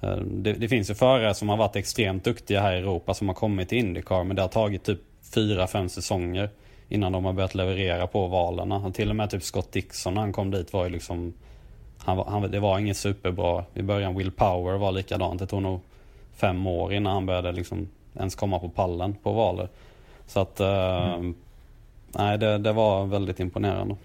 Eh, 0.01 0.17
det, 0.17 0.53
det, 0.53 0.67
finns 0.67 0.89
ju 0.89 0.95
förare 0.95 1.33
som 1.33 1.49
har 1.49 1.57
varit 1.57 1.75
extremt 1.75 2.23
duktiga 2.23 2.61
här 2.61 2.75
i 2.75 2.77
Europa 2.77 3.13
som 3.13 3.27
har 3.27 3.35
kommit 3.35 3.69
till 3.69 3.77
Indycar 3.77 4.23
men 4.23 4.35
det 4.35 4.41
har 4.41 4.49
tagit 4.49 4.83
typ 4.83 4.99
4-5 5.33 5.87
säsonger 5.87 6.49
innan 6.89 7.11
de 7.11 7.25
har 7.25 7.33
börjat 7.33 7.55
leverera 7.55 8.07
på 8.07 8.27
valarna. 8.27 8.91
till 8.91 9.09
och 9.09 9.15
med 9.15 9.29
typ 9.29 9.43
Scott 9.43 9.71
Dixon 9.71 10.13
när 10.13 10.21
han 10.21 10.33
kom 10.33 10.51
dit 10.51 10.73
var 10.73 10.83
ju 10.83 10.89
liksom 10.89 11.33
han, 11.97 12.17
han, 12.27 12.51
Det 12.51 12.59
var 12.59 12.79
inget 12.79 12.97
superbra. 12.97 13.65
I 13.73 13.81
början 13.81 14.15
Will 14.15 14.31
Power 14.31 14.77
var 14.77 14.91
likadant. 14.91 15.39
Det 15.39 15.47
tog 15.47 15.61
nog 15.61 15.79
fem 16.35 16.67
år 16.67 16.93
innan 16.93 17.13
han 17.13 17.25
började 17.25 17.51
liksom 17.51 17.89
ens 18.15 18.35
komma 18.35 18.59
på 18.59 18.69
pallen 18.69 19.15
på 19.23 19.33
valer. 19.33 19.69
Så 20.27 20.39
att 20.39 20.61
uh, 20.61 21.13
mm. 21.13 21.35
Nej 22.15 22.37
det, 22.37 22.57
det 22.57 22.73
var 22.73 23.05
väldigt 23.05 23.39
imponerande. 23.39 23.95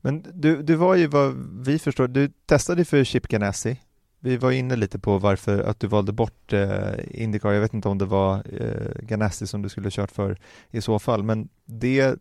Men 0.00 0.24
du, 0.32 0.62
du 0.62 0.74
var 0.74 0.94
ju 0.94 1.06
vad 1.06 1.34
vi 1.66 1.78
förstår, 1.78 2.08
du 2.08 2.32
testade 2.46 2.84
för 2.84 3.04
Chip 3.04 3.28
Ganassi. 3.28 3.80
Vi 4.20 4.36
var 4.36 4.50
inne 4.50 4.76
lite 4.76 4.98
på 4.98 5.18
varför 5.18 5.62
att 5.62 5.80
du 5.80 5.86
valde 5.86 6.12
bort 6.12 6.52
eh, 6.52 6.92
Indycar. 7.10 7.52
Jag 7.52 7.60
vet 7.60 7.74
inte 7.74 7.88
om 7.88 7.98
det 7.98 8.04
var 8.04 8.34
eh, 8.36 9.02
Ganassi 9.02 9.46
som 9.46 9.62
du 9.62 9.68
skulle 9.68 9.90
kört 9.90 10.10
för 10.10 10.38
i 10.70 10.80
så 10.80 10.98
fall, 10.98 11.22
men 11.22 11.48
det 11.64 12.14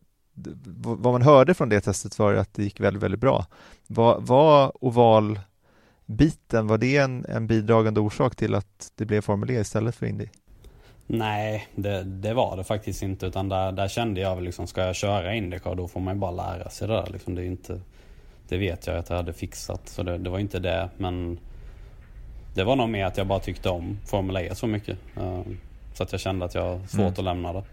vad 0.74 1.14
man 1.14 1.22
hörde 1.22 1.54
från 1.54 1.70
det 1.70 1.82
testet 1.82 2.20
var 2.20 2.34
att 2.34 2.54
det 2.54 2.64
gick 2.64 2.80
väldigt, 2.80 3.04
väldigt 3.04 3.20
bra. 3.20 3.46
Var, 3.88 4.20
var 4.20 4.72
ovalbiten, 6.12 6.68
var 6.68 6.78
det 6.78 6.98
en, 6.98 7.26
en 7.26 7.48
bidragande 7.48 8.00
orsak 8.00 8.36
till 8.36 8.56
att 8.56 8.92
det 8.96 9.06
blev 9.06 9.22
Formel 9.22 9.50
E 9.50 9.60
istället 9.60 9.96
för 9.96 10.06
Indy? 10.06 10.28
Nej, 11.08 11.68
det, 11.76 12.04
det, 12.04 12.34
var 12.34 12.58
det 12.58 12.64
faktiskt 12.64 13.04
inte. 13.04 13.26
Utan 13.26 13.50
där, 13.50 13.72
där 13.72 13.88
kände 13.88 14.22
jag 14.22 14.36
väl 14.36 14.44
liksom, 14.44 14.68
ska 14.68 14.82
jag 14.82 14.96
köra 14.96 15.36
Indycar 15.36 15.76
då 15.76 15.88
får 15.88 16.00
man 16.00 16.16
ju 16.16 16.20
bara 16.20 16.32
lära 16.32 16.70
sig 16.70 16.88
det 16.88 16.94
där. 16.94 17.10
Liksom, 17.12 17.36
det, 17.36 17.42
är 17.42 17.46
inte, 17.46 17.82
det 18.50 18.58
vet 18.58 18.88
jag 18.88 18.98
att 18.98 19.10
jag 19.10 19.18
hade 19.18 19.34
fixat. 19.34 19.90
Så 19.90 20.04
det, 20.04 20.18
det, 20.18 20.30
var 20.30 20.40
inte 20.40 20.60
det. 20.60 20.90
Men 20.98 21.40
det 22.56 22.64
var 22.64 22.76
nog 22.76 22.90
mer 22.90 23.06
att 23.06 23.18
jag 23.18 23.28
bara 23.28 23.40
tyckte 23.40 23.70
om 23.70 23.98
Formel 24.06 24.38
E 24.38 24.56
så 24.56 24.68
mycket. 24.68 24.98
Uh, 25.18 25.42
så 25.94 26.04
att 26.04 26.12
jag 26.12 26.22
kände 26.22 26.46
att 26.46 26.56
jag 26.56 26.62
har 26.62 26.88
svårt 26.88 27.00
mm. 27.00 27.14
att 27.14 27.24
lämna 27.24 27.54
det. 27.54 27.64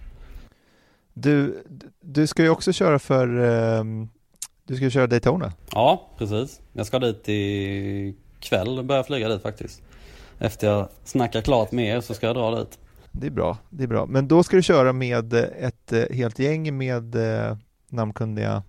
Du, 1.14 1.64
du 2.00 2.26
ska 2.26 2.42
ju 2.42 2.50
också 2.50 2.72
köra 2.72 2.98
för, 2.98 3.38
um, 3.38 4.08
du 4.64 4.76
ska 4.76 4.90
köra 4.90 5.06
Daytona. 5.06 5.52
Ja, 5.72 6.08
precis. 6.18 6.60
Jag 6.72 6.86
ska 6.86 6.98
dit 6.98 7.28
i 7.28 8.14
kväll, 8.40 8.82
börja 8.84 9.04
flyga 9.04 9.28
dit 9.28 9.42
faktiskt. 9.42 9.82
Efter 10.38 10.66
jag 10.66 10.88
snackar 11.04 11.40
klart 11.40 11.72
med 11.72 11.96
er 11.96 12.00
så 12.00 12.14
ska 12.14 12.26
jag 12.26 12.36
dra 12.36 12.58
dit. 12.58 12.78
Det 13.12 13.26
är 13.26 13.30
bra, 13.30 13.58
det 13.70 13.84
är 13.84 13.88
bra. 13.88 14.06
Men 14.06 14.28
då 14.28 14.42
ska 14.42 14.56
du 14.56 14.62
köra 14.62 14.92
med 14.92 15.34
ett 15.34 15.92
eh, 15.92 16.16
helt 16.16 16.38
gäng 16.38 16.78
med 16.78 17.14
eh, 17.14 17.56
namnkunniga 17.88 18.62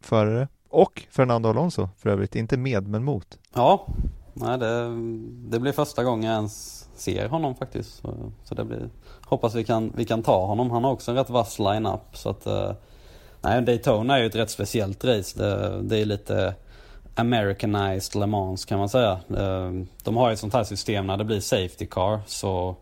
förare 0.00 0.48
och 0.68 1.02
Fernando 1.10 1.48
Alonso 1.48 1.88
för 1.98 2.10
övrigt, 2.10 2.36
inte 2.36 2.56
med 2.56 2.88
men 2.88 3.04
mot. 3.04 3.38
Ja, 3.54 3.86
nej, 4.34 4.58
det, 4.58 4.88
det 5.50 5.60
blir 5.60 5.72
första 5.72 6.04
gången 6.04 6.30
jag 6.30 6.36
ens 6.36 6.88
ser 6.94 7.28
honom 7.28 7.54
faktiskt. 7.54 7.96
Så, 7.96 8.32
så 8.44 8.54
det 8.54 8.64
blir, 8.64 8.90
hoppas 9.24 9.54
vi 9.54 9.64
kan, 9.64 9.92
vi 9.96 10.04
kan 10.04 10.22
ta 10.22 10.46
honom. 10.46 10.70
Han 10.70 10.84
har 10.84 10.92
också 10.92 11.10
en 11.10 11.16
rätt 11.16 11.30
vass 11.30 11.58
line-up. 11.58 12.16
Så 12.16 12.30
att, 12.30 12.46
eh, 12.46 12.72
nej, 13.40 13.62
Daytona 13.62 14.16
är 14.16 14.20
ju 14.20 14.26
ett 14.26 14.36
rätt 14.36 14.50
speciellt 14.50 15.04
race. 15.04 15.38
Det, 15.38 15.82
det 15.82 15.98
är 15.98 16.04
lite 16.04 16.54
Americanized 17.14 18.20
Le 18.20 18.26
Mans 18.26 18.64
kan 18.64 18.78
man 18.78 18.88
säga. 18.88 19.20
De 20.02 20.16
har 20.16 20.30
ett 20.30 20.38
sånt 20.38 20.54
här 20.54 20.64
system 20.64 21.06
när 21.06 21.16
det 21.16 21.24
blir 21.24 21.40
Safety 21.40 21.86
Car 21.86 22.20
så 22.26 22.76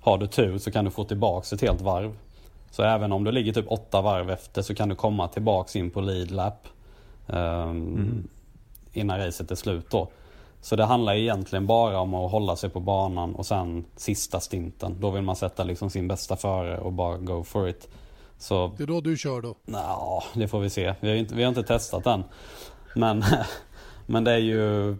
har 0.00 0.18
du 0.18 0.26
tur 0.26 0.58
så 0.58 0.70
kan 0.70 0.84
du 0.84 0.90
få 0.90 1.04
tillbaks 1.04 1.52
ett 1.52 1.60
helt 1.60 1.80
varv. 1.80 2.16
Så 2.70 2.82
även 2.82 3.12
om 3.12 3.24
du 3.24 3.32
ligger 3.32 3.52
typ 3.52 3.66
åtta 3.68 4.00
varv 4.00 4.30
efter 4.30 4.62
så 4.62 4.74
kan 4.74 4.88
du 4.88 4.94
komma 4.94 5.28
tillbaks 5.28 5.76
in 5.76 5.90
på 5.90 6.00
lead 6.00 6.30
lap. 6.30 6.68
Um, 7.26 7.36
mm. 7.36 8.28
Innan 8.92 9.18
racet 9.18 9.50
är 9.50 9.54
slut 9.54 9.90
då. 9.90 10.08
Så 10.60 10.76
det 10.76 10.84
handlar 10.84 11.14
egentligen 11.14 11.66
bara 11.66 12.00
om 12.00 12.14
att 12.14 12.30
hålla 12.30 12.56
sig 12.56 12.70
på 12.70 12.80
banan 12.80 13.34
och 13.34 13.46
sen 13.46 13.84
sista 13.96 14.40
stinten. 14.40 14.96
Då 15.00 15.10
vill 15.10 15.22
man 15.22 15.36
sätta 15.36 15.64
liksom 15.64 15.90
sin 15.90 16.08
bästa 16.08 16.36
före 16.36 16.78
och 16.78 16.92
bara 16.92 17.16
go 17.16 17.44
for 17.44 17.68
it. 17.68 17.88
Så, 18.38 18.72
det 18.76 18.82
är 18.82 18.86
då 18.86 19.00
du 19.00 19.16
kör 19.16 19.40
då? 19.40 19.54
Ja, 19.66 20.24
det 20.34 20.48
får 20.48 20.60
vi 20.60 20.70
se. 20.70 20.94
Vi 21.00 21.08
har 21.08 21.16
inte, 21.16 21.34
vi 21.34 21.42
har 21.42 21.48
inte 21.48 21.62
testat 21.62 22.06
än. 22.06 22.24
Men, 22.94 23.24
men 24.10 24.24
det 24.24 24.32
är 24.32 24.38
ju... 24.38 24.96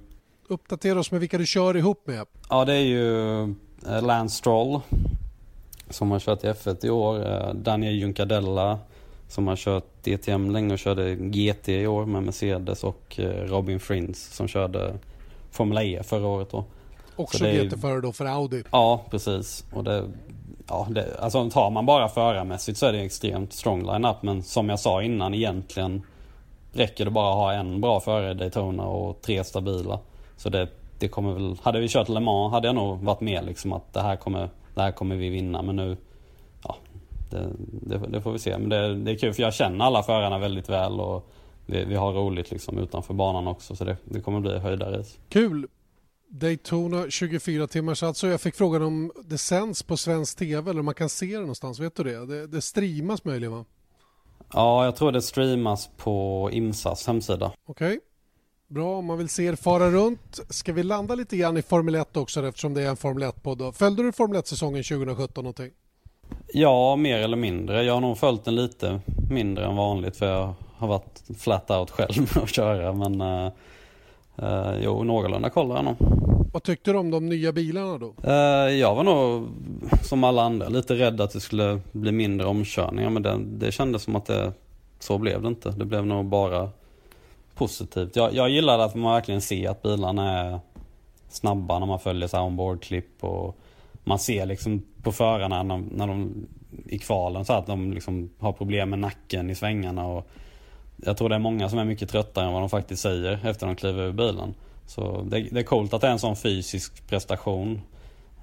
Uppdatera 0.49 0.99
oss 0.99 1.11
med 1.11 1.21
vilka 1.21 1.39
du 1.39 1.47
kör 1.47 1.77
ihop 1.77 2.07
med. 2.07 2.27
Ja, 2.49 2.65
det 2.65 2.75
är 2.75 2.81
ju 2.81 3.55
Eh, 3.87 4.03
Lance 4.03 4.37
Stroll 4.37 4.81
som 5.91 6.11
har 6.11 6.19
kört 6.19 6.45
i 6.45 6.47
F1 6.47 6.87
i 6.87 6.91
år. 6.91 7.27
Eh, 7.27 7.55
Daniel 7.55 7.95
Juncadella 7.95 8.79
som 9.29 9.49
har 9.49 9.57
kört 9.57 10.05
DTM 10.05 10.51
länge 10.51 10.73
och 10.73 10.79
körde 10.79 11.15
GT 11.15 11.69
i 11.69 11.87
år 11.87 12.07
med 12.07 12.23
Mercedes 12.23 12.85
och 12.85 13.21
eh, 13.21 13.45
Robin 13.47 13.81
Frins 13.81 14.35
som 14.35 14.49
körde 14.49 14.95
Formel 15.51 15.79
E 15.79 16.03
förra 16.05 16.27
året 16.27 16.51
då. 16.51 16.65
Också 17.17 17.45
GT-förare 17.45 18.01
då 18.01 18.13
för 18.13 18.25
Audi. 18.25 18.63
Ja, 18.71 19.05
precis. 19.11 19.65
Och 19.73 19.85
det, 19.85 20.05
ja, 20.69 20.87
det, 20.91 21.17
alltså 21.21 21.51
tar 21.51 21.71
man 21.71 21.87
bara 21.87 22.09
förarmässigt 22.09 22.79
så 22.79 22.87
är 22.87 22.93
det 22.93 23.01
extremt 23.01 23.53
strong 23.53 23.87
line-up. 23.87 24.23
Men 24.23 24.43
som 24.43 24.69
jag 24.69 24.81
sa 24.81 25.03
innan 25.03 25.35
egentligen 25.35 26.03
räcker 26.73 27.05
det 27.05 27.11
bara 27.11 27.31
att 27.31 27.37
ha 27.37 27.53
en 27.53 27.81
bra 27.81 28.01
förare 28.01 28.31
i 28.31 28.35
Daytona 28.35 28.87
och 28.87 29.23
tre 29.23 29.45
stabila. 29.45 29.99
Så 30.37 30.49
det 30.49 30.69
det 31.01 31.09
kommer 31.09 31.35
väl, 31.35 31.57
hade 31.63 31.81
vi 31.81 31.89
kört 31.89 32.09
Le 32.09 32.21
Mans 32.21 32.53
hade 32.53 32.69
jag 32.69 32.75
nog 32.75 32.99
varit 32.99 33.21
med 33.21 33.45
liksom 33.45 33.73
att 33.73 33.93
det 33.93 34.01
här 34.01 34.17
kommer, 34.17 34.51
det 34.75 34.81
här 34.83 34.93
kommer 34.93 35.17
vi 35.17 35.29
vinna. 35.29 35.63
Men 35.63 35.77
nu, 35.77 35.97
ja, 36.65 36.77
det, 37.31 37.51
det, 37.59 37.99
det 37.99 38.23
får 38.23 38.33
vi 38.33 38.39
se. 38.39 38.59
Men 38.59 38.69
det, 38.69 38.95
det, 38.95 39.11
är 39.11 39.17
kul 39.17 39.35
för 39.35 39.43
jag 39.43 39.55
känner 39.55 39.85
alla 39.85 40.03
förarna 40.03 40.39
väldigt 40.39 40.69
väl 40.69 41.01
och 41.01 41.31
vi, 41.67 41.85
vi 41.85 41.95
har 41.95 42.13
roligt 42.13 42.51
liksom 42.51 42.79
utanför 42.79 43.15
banan 43.15 43.47
också. 43.47 43.77
Så 43.77 43.85
det, 43.85 43.97
det 44.05 44.21
kommer 44.21 44.41
bli 44.41 44.59
höjdare. 44.59 45.05
Kul! 45.29 45.67
Daytona 46.29 47.11
24 47.11 47.67
timmars 47.67 48.03
alltså. 48.03 48.27
Jag 48.27 48.41
fick 48.41 48.55
frågan 48.55 48.83
om 48.83 49.13
det 49.25 49.39
sänds 49.39 49.83
på 49.83 49.97
svensk 49.97 50.39
TV 50.39 50.71
eller 50.71 50.81
om 50.81 50.87
man 50.87 50.95
kan 50.95 51.09
se 51.09 51.27
det 51.27 51.41
någonstans. 51.41 51.81
Vet 51.81 51.97
du 51.97 52.03
det? 52.03 52.27
Det, 52.27 52.47
det 52.47 52.63
streamas 52.63 53.25
möjligen 53.25 53.53
va? 53.53 53.65
Ja, 54.53 54.85
jag 54.85 54.97
tror 54.97 55.13
det 55.13 55.23
streamas 55.23 55.91
på 55.97 56.49
IMSAs 56.53 57.07
hemsida. 57.07 57.53
Okej. 57.67 57.87
Okay. 57.87 58.01
Bra, 58.69 58.99
om 58.99 59.07
man 59.07 59.19
vill 59.19 59.29
se 59.29 59.45
er 59.45 59.57
fara 59.57 59.91
runt. 59.91 60.41
Ska 60.49 60.73
vi 60.73 60.83
landa 60.83 61.15
lite 61.15 61.37
grann 61.37 61.57
i 61.57 61.63
Formel 61.63 61.95
1 61.95 62.17
också 62.17 62.47
eftersom 62.47 62.75
det 62.75 62.83
är 62.83 62.89
en 62.89 62.97
Formel 62.97 63.23
1-podd? 63.23 63.75
Följde 63.75 64.03
du 64.03 64.13
Formel 64.13 64.41
1-säsongen 64.41 64.83
2017 64.83 65.45
någonting? 65.45 65.71
Ja, 66.53 66.97
mer 66.97 67.19
eller 67.19 67.37
mindre. 67.37 67.83
Jag 67.83 67.95
har 67.95 68.01
nog 68.01 68.19
följt 68.19 68.45
den 68.45 68.57
lite 68.57 69.01
mindre 69.31 69.65
än 69.65 69.77
vanligt 69.77 70.17
för 70.17 70.27
jag 70.27 70.55
har 70.77 70.89
varit 70.89 71.23
flat 71.39 71.71
out 71.71 71.91
själv 71.91 72.19
med 72.35 72.43
att 72.43 72.51
köra. 72.51 72.93
Men 72.93 73.21
uh, 73.21 73.53
uh, 74.43 74.75
jo, 74.83 75.05
någorlunda 75.05 75.51
kollar 75.51 75.77
jag 75.77 75.85
nog. 75.85 75.97
Vad 76.53 76.63
tyckte 76.63 76.93
du 76.93 76.99
om 76.99 77.11
de 77.11 77.29
nya 77.29 77.53
bilarna 77.53 77.99
då? 77.99 78.15
Eh, 78.25 78.75
jag 78.79 78.95
var 78.95 79.05
nog 79.05 79.49
som 80.03 80.25
alla 80.25 80.43
andra 80.43 80.69
lite 80.69 80.95
rädd 80.95 81.21
att 81.21 81.31
det 81.31 81.41
skulle 81.41 81.81
bli 81.93 82.13
mindre 82.13 82.47
omkörningar. 82.47 83.11
Men 83.11 83.23
det, 83.23 83.39
det 83.45 83.73
kändes 83.73 84.03
som 84.03 84.17
att 84.17 84.27
det, 84.27 84.53
så 84.99 85.19
blev 85.19 85.43
det 85.43 85.49
inte. 85.49 85.71
Det 85.71 85.85
blev 85.85 86.07
nog 86.07 86.27
bara 86.27 86.71
positivt. 87.55 88.17
Jag, 88.17 88.35
jag 88.35 88.51
gillar 88.51 88.79
att 88.79 88.95
man 88.95 89.13
verkligen 89.13 89.41
ser 89.41 89.71
att 89.71 89.83
bilarna 89.83 90.39
är 90.39 90.61
snabba 91.29 91.79
när 91.79 91.87
man 91.87 92.01
följer 92.01 92.29
så 92.29 92.39
ombord-klipp 92.39 93.25
och 93.25 93.57
man 94.05 94.19
ser 94.19 94.47
liksom 94.47 94.83
på 95.03 95.13
förarna 95.13 95.63
när, 95.63 95.85
när 95.91 96.07
de 96.07 96.47
i 96.87 96.99
kvalen 96.99 97.45
så 97.45 97.53
att 97.53 97.67
de 97.67 97.93
liksom 97.93 98.31
har 98.39 98.53
problem 98.53 98.91
med 98.91 98.99
nacken 98.99 99.51
i 99.51 99.55
svängarna 99.55 100.07
och 100.07 100.29
jag 100.97 101.17
tror 101.17 101.29
det 101.29 101.35
är 101.35 101.39
många 101.39 101.69
som 101.69 101.79
är 101.79 101.85
mycket 101.85 102.11
tröttare 102.11 102.47
än 102.47 102.53
vad 102.53 102.63
de 102.63 102.69
faktiskt 102.71 103.03
säger 103.03 103.33
efter 103.33 103.49
att 103.49 103.61
de 103.61 103.77
kliver 103.77 104.03
ur 104.03 104.13
bilen. 104.13 104.55
Så 104.91 105.23
det, 105.23 105.41
det 105.41 105.61
är 105.61 105.65
coolt 105.65 105.95
att 105.95 106.01
det 106.01 106.07
är 106.07 106.13
en 106.13 106.19
sån 106.19 106.37
fysisk 106.37 107.07
prestation. 107.07 107.81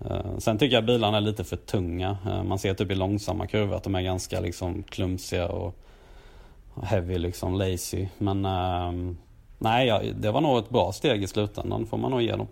Eh, 0.05 0.37
sen 0.37 0.57
tycker 0.57 0.75
jag 0.75 0.85
bilarna 0.85 1.17
är 1.17 1.21
lite 1.21 1.43
för 1.43 1.55
tunga. 1.55 2.17
Eh, 2.25 2.43
man 2.43 2.59
ser 2.59 2.73
typ 2.73 2.91
i 2.91 2.95
långsamma 2.95 3.47
kurvor 3.47 3.75
att 3.75 3.83
de 3.83 3.95
är 3.95 4.01
ganska 4.01 4.39
liksom 4.39 4.83
klumsiga 4.83 5.47
och 5.47 5.75
heavy 6.83 7.17
liksom, 7.17 7.55
lazy. 7.55 8.07
Men 8.17 8.45
ehm, 8.45 9.17
nej, 9.57 10.13
det 10.19 10.31
var 10.31 10.41
nog 10.41 10.59
ett 10.59 10.69
bra 10.69 10.91
steg 10.91 11.23
i 11.23 11.27
slutändan 11.27 11.85
får 11.85 11.97
man 11.97 12.11
nog 12.11 12.21
ge 12.21 12.35
dem. 12.35 12.47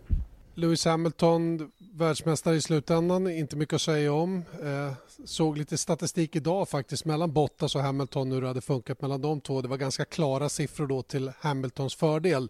Lewis 0.56 0.86
Hamilton, 0.86 1.72
världsmästare 1.94 2.56
i 2.56 2.62
slutändan, 2.62 3.32
inte 3.32 3.56
mycket 3.56 3.74
att 3.74 3.82
säga 3.82 4.14
om. 4.14 4.44
Eh, 4.64 4.94
såg 5.26 5.58
lite 5.58 5.78
statistik 5.78 6.36
idag 6.36 6.70
faktiskt 6.70 7.06
mellan 7.06 7.34
Bottas 7.34 7.76
och 7.76 7.82
Hamilton 7.82 8.32
hur 8.32 8.42
det 8.42 8.48
hade 8.48 8.62
funkat 8.62 9.02
mellan 9.02 9.22
de 9.22 9.42
två. 9.42 9.62
Det 9.62 9.68
var 9.68 9.78
ganska 9.78 10.06
klara 10.06 10.50
siffror 10.50 10.88
då 10.88 11.02
till 11.02 11.32
Hamiltons 11.40 11.96
fördel. 11.96 12.50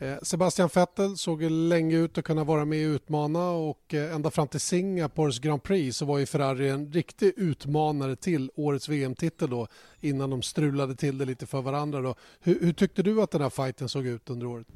Eh, 0.00 0.16
Sebastian 0.22 0.68
Vettel 0.74 1.16
såg 1.16 1.42
länge 1.42 1.96
ut 1.96 2.18
att 2.18 2.24
kunna 2.24 2.44
vara 2.44 2.64
med 2.64 2.88
och 2.88 2.94
utmana 2.94 3.50
och 3.50 3.94
eh, 3.94 4.14
ända 4.14 4.30
fram 4.30 4.48
till 4.48 4.60
Singapores 4.60 5.38
Grand 5.38 5.62
Prix 5.62 5.96
så 5.96 6.04
var 6.04 6.18
ju 6.18 6.26
Ferrari 6.26 6.68
en 6.68 6.92
riktig 6.92 7.32
utmanare 7.36 8.16
till 8.16 8.50
årets 8.56 8.88
VM-titel 8.88 9.50
då 9.50 9.66
innan 10.00 10.30
de 10.30 10.42
strulade 10.42 10.94
till 10.94 11.18
det 11.18 11.24
lite 11.24 11.46
för 11.46 11.62
varandra. 11.62 12.00
Då. 12.00 12.14
Hur, 12.40 12.60
hur, 12.60 12.72
tyckte 12.72 13.02
du 13.02 13.22
att 13.22 13.30
den 13.30 13.42
här 13.42 13.50
fighten 13.50 13.88
såg 13.88 14.06
ut 14.06 14.30
under 14.30 14.46
året? 14.46 14.66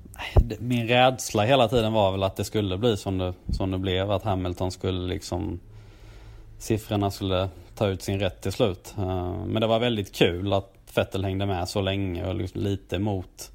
Min 0.59 0.89
rädsla 0.89 1.43
hela 1.43 1.69
tiden 1.69 1.93
var 1.93 2.13
väl 2.13 2.23
att 2.23 2.37
det 2.37 2.45
skulle 2.45 2.79
bli 2.79 2.97
som 2.97 3.19
det, 3.19 3.35
som 3.51 3.71
det 3.71 3.79
blev. 3.79 4.11
Att 4.11 4.23
Hamilton 4.23 4.71
skulle 4.71 5.09
liksom 5.09 5.61
siffrorna 6.59 7.11
skulle 7.11 7.49
ta 7.75 7.89
ut 7.89 8.03
sin 8.03 8.21
rätt 8.21 8.41
till 8.41 8.53
slut. 8.53 8.95
Eh, 8.99 9.45
men 9.47 9.61
det 9.61 9.67
var 9.67 9.79
väldigt 9.79 10.13
kul 10.15 10.53
att 10.53 10.75
Vettel 10.95 11.25
hängde 11.25 11.47
med 11.47 11.69
så 11.69 11.81
länge 11.81 12.29
och 12.29 12.35
liksom 12.35 12.61
lite 12.61 12.99
mot 12.99 13.53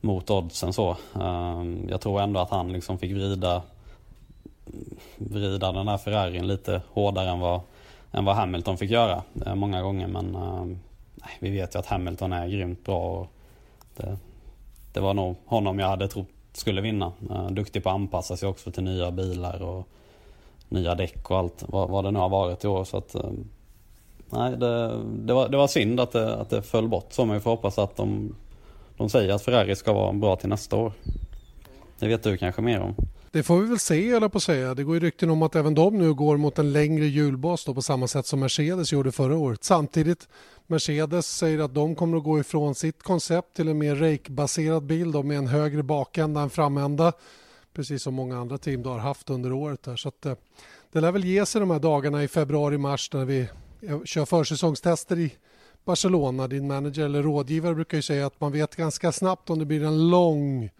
mot 0.00 0.30
oddsen 0.30 0.72
så. 0.72 0.96
Ehm, 1.20 1.86
jag 1.88 2.00
tror 2.00 2.20
ändå 2.20 2.40
att 2.40 2.50
han 2.50 2.72
liksom 2.72 2.98
fick 2.98 3.12
vrida, 3.12 3.62
vrida 5.16 5.72
den 5.72 5.88
här 5.88 5.98
Ferrarin 5.98 6.46
lite 6.46 6.82
hårdare 6.92 7.30
än 7.30 7.40
vad, 7.40 7.60
än 8.12 8.24
vad 8.24 8.36
Hamilton 8.36 8.78
fick 8.78 8.90
göra 8.90 9.22
eh, 9.46 9.54
många 9.54 9.82
gånger. 9.82 10.06
Men 10.06 10.34
ehm, 10.34 10.78
nej, 11.14 11.30
vi 11.40 11.50
vet 11.50 11.74
ju 11.74 11.78
att 11.78 11.86
Hamilton 11.86 12.32
är 12.32 12.48
grymt 12.48 12.84
bra. 12.84 12.98
Och 12.98 13.26
det, 13.96 14.18
det 14.92 15.00
var 15.00 15.14
nog 15.14 15.36
honom 15.46 15.78
jag 15.78 15.88
hade 15.88 16.08
trott 16.08 16.28
skulle 16.52 16.80
vinna. 16.80 17.12
Ehm, 17.30 17.54
duktig 17.54 17.82
på 17.82 17.88
att 17.88 17.94
anpassa 17.94 18.36
sig 18.36 18.48
också 18.48 18.70
till 18.70 18.84
nya 18.84 19.10
bilar 19.10 19.62
och 19.62 19.88
nya 20.68 20.94
däck 20.94 21.30
och 21.30 21.38
allt 21.38 21.64
vad, 21.66 21.88
vad 21.88 22.04
det 22.04 22.10
nu 22.10 22.18
har 22.18 22.28
varit 22.28 22.64
i 22.64 22.68
år. 22.68 22.84
Så 22.84 22.96
att, 22.96 23.16
nej, 24.30 24.56
det, 24.56 25.02
det, 25.04 25.32
var, 25.32 25.48
det 25.48 25.56
var 25.56 25.66
synd 25.66 26.00
att 26.00 26.12
det, 26.12 26.34
att 26.34 26.50
det 26.50 26.62
föll 26.62 26.88
bort 26.88 27.12
så, 27.12 27.24
men 27.24 27.34
vi 27.34 27.40
får 27.40 27.50
hoppas 27.50 27.78
att 27.78 27.96
de 27.96 28.34
de 29.00 29.10
säger 29.10 29.32
att 29.34 29.42
Ferrari 29.42 29.76
ska 29.76 29.92
vara 29.92 30.12
bra 30.12 30.36
till 30.36 30.48
nästa 30.48 30.76
år. 30.76 30.92
Det 31.98 32.08
vet 32.08 32.22
du 32.22 32.36
kanske 32.36 32.62
mer 32.62 32.80
om. 32.80 32.94
Det 33.30 33.42
får 33.42 33.60
vi 33.60 33.68
väl 33.68 33.78
se, 33.78 34.10
eller 34.10 34.28
på 34.28 34.38
att 34.38 34.42
säga. 34.42 34.74
Det 34.74 34.84
går 34.84 34.94
ju 34.94 35.00
rykten 35.00 35.30
om 35.30 35.42
att 35.42 35.56
även 35.56 35.74
de 35.74 35.98
nu 35.98 36.14
går 36.14 36.36
mot 36.36 36.58
en 36.58 36.72
längre 36.72 37.06
hjulbas 37.06 37.64
då, 37.64 37.74
på 37.74 37.82
samma 37.82 38.08
sätt 38.08 38.26
som 38.26 38.40
Mercedes 38.40 38.92
gjorde 38.92 39.12
förra 39.12 39.36
året. 39.36 39.64
Samtidigt, 39.64 40.28
Mercedes 40.66 41.26
säger 41.36 41.58
att 41.58 41.74
de 41.74 41.94
kommer 41.94 42.16
att 42.16 42.24
gå 42.24 42.40
ifrån 42.40 42.74
sitt 42.74 43.02
koncept 43.02 43.56
till 43.56 43.68
en 43.68 43.78
mer 43.78 43.96
rake-baserad 43.96 44.82
bil 44.82 45.12
då, 45.12 45.22
med 45.22 45.38
en 45.38 45.46
högre 45.46 45.82
bakända 45.82 46.40
än 46.40 46.50
framända. 46.50 47.12
Precis 47.74 48.02
som 48.02 48.14
många 48.14 48.38
andra 48.38 48.58
team 48.58 48.82
då 48.82 48.90
har 48.90 48.98
haft 48.98 49.30
under 49.30 49.52
året. 49.52 49.82
Där. 49.82 49.96
Så 49.96 50.08
att, 50.08 50.26
eh, 50.26 50.34
det 50.92 51.00
lär 51.00 51.12
väl 51.12 51.24
ge 51.24 51.46
sig 51.46 51.60
de 51.60 51.70
här 51.70 51.78
dagarna 51.78 52.24
i 52.24 52.28
februari-mars 52.28 53.12
när 53.12 53.24
vi 53.24 53.48
eh, 53.82 54.04
kör 54.04 54.24
försäsongstester 54.24 55.18
i 55.18 55.32
Barcelona. 55.84 56.48
Din 56.48 56.66
manager 56.66 57.04
eller 57.04 57.22
rådgivare 57.22 57.74
brukar 57.74 57.98
ju 57.98 58.02
säga 58.02 58.26
att 58.26 58.40
man 58.40 58.52
vet 58.52 58.76
ganska 58.76 59.12
snabbt 59.12 59.50
om 59.50 59.58
det 59.58 59.64
blir 59.64 59.84
en 59.84 60.10
lång 60.10 60.70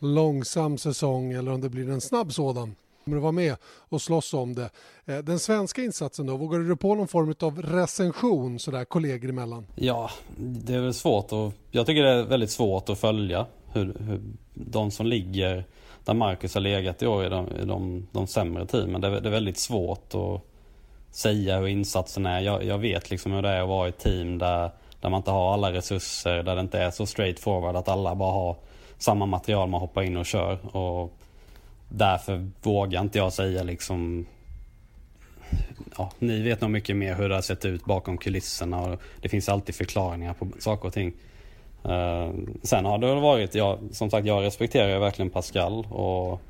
långsam 0.00 0.78
säsong 0.78 1.32
eller 1.32 1.52
om 1.52 1.60
det 1.60 1.68
blir 1.68 1.90
en 1.90 2.00
snabb 2.00 2.32
sådan. 2.32 2.74
Kommer 3.04 3.16
du 3.16 3.20
vara 3.20 3.32
med 3.32 3.56
och 3.64 4.02
slåss 4.02 4.34
om 4.34 4.54
det? 4.54 4.70
Eh, 5.04 5.18
den 5.18 5.38
svenska 5.38 5.82
insatsen 5.82 6.26
då, 6.26 6.36
vågar 6.36 6.58
du 6.58 6.76
på 6.76 6.94
någon 6.94 7.08
form 7.08 7.34
av 7.40 7.62
recension 7.62 8.58
sådär 8.58 8.84
kollegor 8.84 9.28
emellan? 9.28 9.66
Ja, 9.74 10.10
det 10.38 10.74
är 10.74 10.80
väl 10.80 10.94
svårt 10.94 11.32
och 11.32 11.52
jag 11.70 11.86
tycker 11.86 12.02
det 12.02 12.10
är 12.10 12.24
väldigt 12.24 12.50
svårt 12.50 12.88
att 12.88 12.98
följa 12.98 13.46
hur, 13.72 13.96
hur 14.00 14.20
de 14.54 14.90
som 14.90 15.06
ligger 15.06 15.64
där 16.04 16.14
Marcus 16.14 16.54
har 16.54 16.60
legat 16.60 17.02
i 17.02 17.06
år 17.06 17.26
i 17.26 17.28
de, 17.28 17.46
de, 17.64 18.06
de 18.12 18.26
sämre 18.26 18.66
teamen. 18.66 19.00
Det 19.00 19.08
är, 19.08 19.20
det 19.20 19.28
är 19.28 19.32
väldigt 19.32 19.58
svårt 19.58 20.14
att 20.14 20.42
säga 21.10 21.58
hur 21.58 21.66
insatsen 21.66 22.26
är. 22.26 22.40
Jag, 22.40 22.64
jag 22.64 22.78
vet 22.78 23.10
liksom 23.10 23.32
hur 23.32 23.42
det 23.42 23.48
är 23.48 23.62
att 23.62 23.68
vara 23.68 23.86
i 23.86 23.88
ett 23.88 23.98
team 23.98 24.38
där, 24.38 24.70
där 25.00 25.08
man 25.08 25.18
inte 25.18 25.30
har 25.30 25.52
alla 25.52 25.72
resurser, 25.72 26.42
där 26.42 26.54
det 26.54 26.60
inte 26.60 26.78
är 26.78 26.90
så 26.90 27.06
straight 27.06 27.40
forward 27.40 27.76
att 27.76 27.88
alla 27.88 28.14
bara 28.14 28.32
har 28.32 28.56
samma 28.98 29.26
material 29.26 29.68
man 29.68 29.80
hoppar 29.80 30.02
in 30.02 30.16
och 30.16 30.26
kör. 30.26 30.76
Och 30.76 31.12
därför 31.88 32.50
vågar 32.62 33.00
inte 33.00 33.18
jag 33.18 33.32
säga 33.32 33.62
liksom 33.62 34.26
Ja, 35.98 36.10
ni 36.18 36.42
vet 36.42 36.60
nog 36.60 36.70
mycket 36.70 36.96
mer 36.96 37.14
hur 37.14 37.28
det 37.28 37.34
har 37.34 37.42
sett 37.42 37.64
ut 37.64 37.84
bakom 37.84 38.18
kulisserna 38.18 38.80
och 38.80 39.00
det 39.20 39.28
finns 39.28 39.48
alltid 39.48 39.74
förklaringar 39.74 40.34
på 40.34 40.48
saker 40.58 40.88
och 40.88 40.94
ting. 40.94 41.12
Uh, 41.84 42.30
sen 42.62 42.84
har 42.84 42.98
det 42.98 43.06
väl 43.06 43.20
varit, 43.20 43.54
ja, 43.54 43.78
som 43.92 44.10
sagt 44.10 44.26
jag 44.26 44.42
respekterar 44.42 44.98
verkligen 44.98 45.30
Pascal 45.30 45.86
och, 45.90 46.40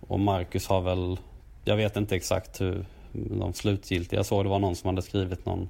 och 0.00 0.20
Marcus 0.20 0.66
har 0.66 0.80
väl, 0.80 1.18
jag 1.64 1.76
vet 1.76 1.96
inte 1.96 2.16
exakt 2.16 2.60
hur 2.60 2.84
de 3.12 3.52
slutgiltiga, 3.52 4.18
jag 4.18 4.26
såg 4.26 4.44
det 4.44 4.48
var 4.48 4.58
någon 4.58 4.76
som 4.76 4.88
hade 4.88 5.02
skrivit 5.02 5.46
någon, 5.46 5.68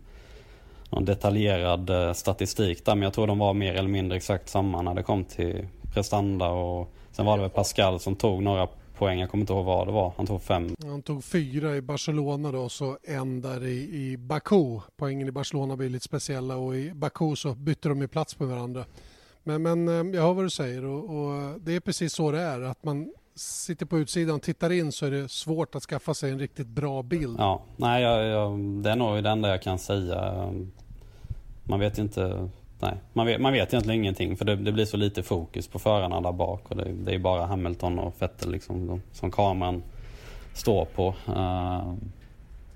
någon 0.90 1.05
detaljerad 1.05 1.90
eh, 1.90 2.12
statistik 2.12 2.84
där 2.84 2.95
men 2.95 3.03
jag 3.03 3.12
tror 3.12 3.26
de 3.26 3.38
var 3.38 3.55
mer 3.55 3.74
eller 3.74 3.88
mindre 3.88 4.16
exakt 4.16 4.49
samma 4.49 4.82
när 4.82 4.95
det 4.95 5.03
kom 5.03 5.24
till 5.24 5.66
prestanda 5.95 6.49
och 6.49 6.93
sen 7.12 7.26
var 7.26 7.36
det 7.36 7.43
väl 7.43 7.51
Pascal 7.51 8.01
som 8.01 8.16
tog 8.16 8.43
några 8.43 8.68
poäng. 9.03 9.20
Jag 9.20 9.30
kommer 9.30 9.43
inte 9.43 9.53
ihåg 9.53 9.64
vad 9.64 9.86
det 9.86 9.93
var. 9.93 10.12
Han 10.16 10.26
tog 10.26 10.43
fem. 10.43 10.74
Han 10.82 11.03
tog 11.03 11.24
fyra 11.24 11.76
i 11.76 11.82
Barcelona 11.82 12.53
då 12.53 12.59
och 12.59 12.72
så 12.72 12.99
en 13.03 13.40
där 13.40 13.64
i, 13.64 14.11
i 14.11 14.16
Baku. 14.16 14.80
Poängen 14.97 15.28
i 15.28 15.30
Barcelona 15.30 15.76
blir 15.76 15.88
lite 15.88 16.05
speciella 16.05 16.57
och 16.57 16.76
i 16.76 16.93
Baku 16.95 17.36
så 17.36 17.55
bytte 17.55 17.88
de 17.88 18.01
ju 18.01 18.09
plats 18.09 18.38
med 18.38 18.49
varandra. 18.49 18.84
Men, 19.43 19.62
men 19.62 19.88
eh, 19.88 20.14
jag 20.16 20.22
hör 20.22 20.34
vad 20.34 20.45
du 20.45 20.51
säger 20.51 20.84
och, 20.84 21.05
och, 21.05 21.61
det 21.61 21.72
är 21.76 21.80
precis 21.80 22.12
så 22.12 22.30
det 22.30 22.40
är. 22.40 22.61
Att 22.61 22.84
man 22.84 23.12
sitter 23.35 23.87
på 23.87 23.99
utsidan 23.99 24.35
och 24.35 24.43
tittar 24.43 24.72
in 24.72 24.93
så 24.93 25.07
är 25.07 25.11
det 25.11 25.30
svårt 25.30 25.74
att 25.74 25.83
skaffa 25.83 26.14
sig 26.14 26.30
en 26.30 26.39
riktigt 26.39 26.66
bra 26.66 27.03
bild. 27.03 27.37
Ja, 27.39 27.62
nej, 27.76 28.03
jag, 28.03 28.26
jag, 28.26 28.59
det 28.59 28.91
är 28.91 28.97
nog 28.97 29.22
det 29.22 29.30
enda 29.30 29.49
jag 29.49 29.62
kan 29.62 29.78
säga. 29.78 30.53
Man 31.64 31.80
vet 31.80 31.99
inte 31.99 32.49
Nej, 32.83 32.95
man 33.12 33.26
vet, 33.26 33.41
man 33.41 33.53
vet 33.53 33.72
egentligen 33.72 34.01
ingenting 34.01 34.37
för 34.37 34.45
det, 34.45 34.57
det, 34.57 34.72
blir 34.72 34.85
så 34.85 34.97
lite 34.97 35.22
fokus 35.22 35.68
på 35.68 35.78
förarna 35.78 36.20
där 36.20 36.33
bak 36.33 36.70
och 36.70 36.76
det, 36.76 36.93
det 36.93 37.14
är 37.14 37.18
bara 37.18 37.47
Hamilton 37.47 37.99
och 37.99 38.14
Vettel 38.18 38.51
liksom, 38.51 38.87
de, 38.87 39.03
som 39.12 39.30
kameran 39.30 39.83
står 40.53 40.85
på. 40.85 41.09
Uh, 41.28 41.95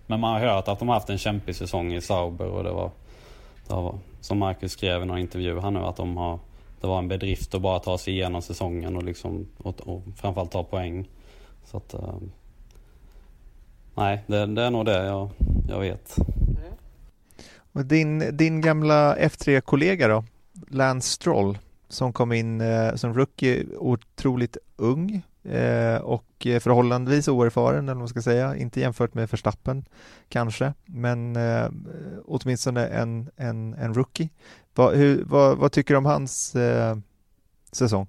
men 0.07 0.21
man 0.21 0.33
har 0.33 0.41
hört 0.41 0.69
att 0.69 0.79
de 0.79 0.89
har 0.89 0.95
haft 0.95 1.11
en 1.11 1.19
kämpig 1.19 1.57
säsong 1.57 1.95
i 1.95 2.01
Sauber 2.01 2.47
och 2.47 2.65
det 2.65 2.71
var, 2.71 2.91
det 3.69 3.75
var 3.75 3.99
som 4.21 4.39
Marcus 4.39 4.73
skrev 4.73 5.03
i 5.03 5.05
någon 5.05 5.19
intervju 5.19 5.61
här 5.61 5.71
nu 5.71 5.81
att 5.81 5.97
de 5.97 6.17
har 6.17 6.39
det 6.81 6.87
var 6.87 6.99
en 6.99 7.09
bedrift 7.09 7.55
att 7.55 7.63
bara 7.63 7.79
ta 7.79 7.99
sig 7.99 8.15
igenom 8.15 8.43
säsongen 8.43 8.97
och, 8.97 9.03
liksom, 9.03 9.47
och, 9.59 9.81
och 9.81 10.03
framförallt 10.17 10.51
ta 10.51 10.65
poäng. 10.65 11.09
Så 11.65 11.77
att, 11.77 11.95
eh, 11.95 12.15
nej, 13.95 14.25
det, 14.27 14.47
det, 14.47 14.63
är 14.63 14.71
nog 14.71 14.85
det 14.85 15.05
jag, 15.05 15.31
jag 15.69 15.81
vet. 15.81 16.17
Din, 17.73 18.37
din 18.37 18.61
gamla 18.61 19.17
F3-kollega 19.17 20.09
då, 20.09 20.25
Lance 20.69 21.09
Stroll, 21.09 21.59
som 21.89 22.13
kom 22.13 22.33
in 22.33 22.61
eh, 22.61 22.95
som 22.95 23.15
rookie, 23.15 23.67
otroligt 23.79 24.57
ung 24.77 25.23
eh, 25.45 25.97
och 25.97 26.25
förhållandevis 26.61 27.29
oerfaren, 27.29 27.85
eller 27.85 27.95
vad 27.95 27.99
man 27.99 28.09
ska 28.09 28.23
säga, 28.23 28.57
inte 28.57 28.81
jämfört 28.81 29.15
med 29.15 29.29
Verstappen 29.31 29.85
kanske, 30.29 30.73
men 30.85 31.37
eh, 31.37 31.71
åtminstone 32.25 32.87
en, 32.87 33.31
en, 33.37 33.75
en 33.75 33.95
rookie. 33.95 34.29
Va, 34.77 34.91
hur, 34.91 35.25
vad, 35.25 35.59
vad 35.59 35.73
tycker 35.73 35.95
du 35.95 35.99
om 35.99 36.05
hans 36.05 36.57
eh, 36.57 36.97
säsong? 37.73 38.07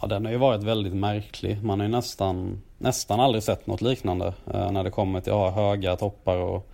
Ja, 0.00 0.06
den 0.06 0.24
har 0.24 0.32
ju 0.32 0.38
varit 0.38 0.62
väldigt 0.62 0.96
märklig. 0.96 1.62
Man 1.62 1.80
har 1.80 1.86
ju 1.86 1.92
nästan, 1.92 2.62
nästan 2.78 3.20
aldrig 3.20 3.42
sett 3.42 3.66
något 3.66 3.82
liknande 3.82 4.34
eh, 4.54 4.70
när 4.70 4.84
det 4.84 4.90
kommer 4.90 5.20
till 5.20 5.32
ja, 5.32 5.50
höga 5.50 5.96
toppar 5.96 6.36
och 6.36 6.70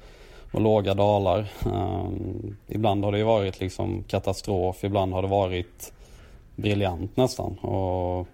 och 0.53 0.61
låga 0.61 0.95
dalar. 0.95 1.39
Eh, 1.67 2.09
ibland 2.67 3.05
har 3.05 3.13
det 3.13 3.19
ju 3.19 3.25
varit 3.25 3.61
liksom 3.61 4.03
katastrof, 4.03 4.85
ibland 4.85 5.13
har 5.13 5.23
det 5.23 5.29
varit 5.29 5.93
briljant 6.57 7.17
nästan. 7.17 7.59
Och 7.59 8.29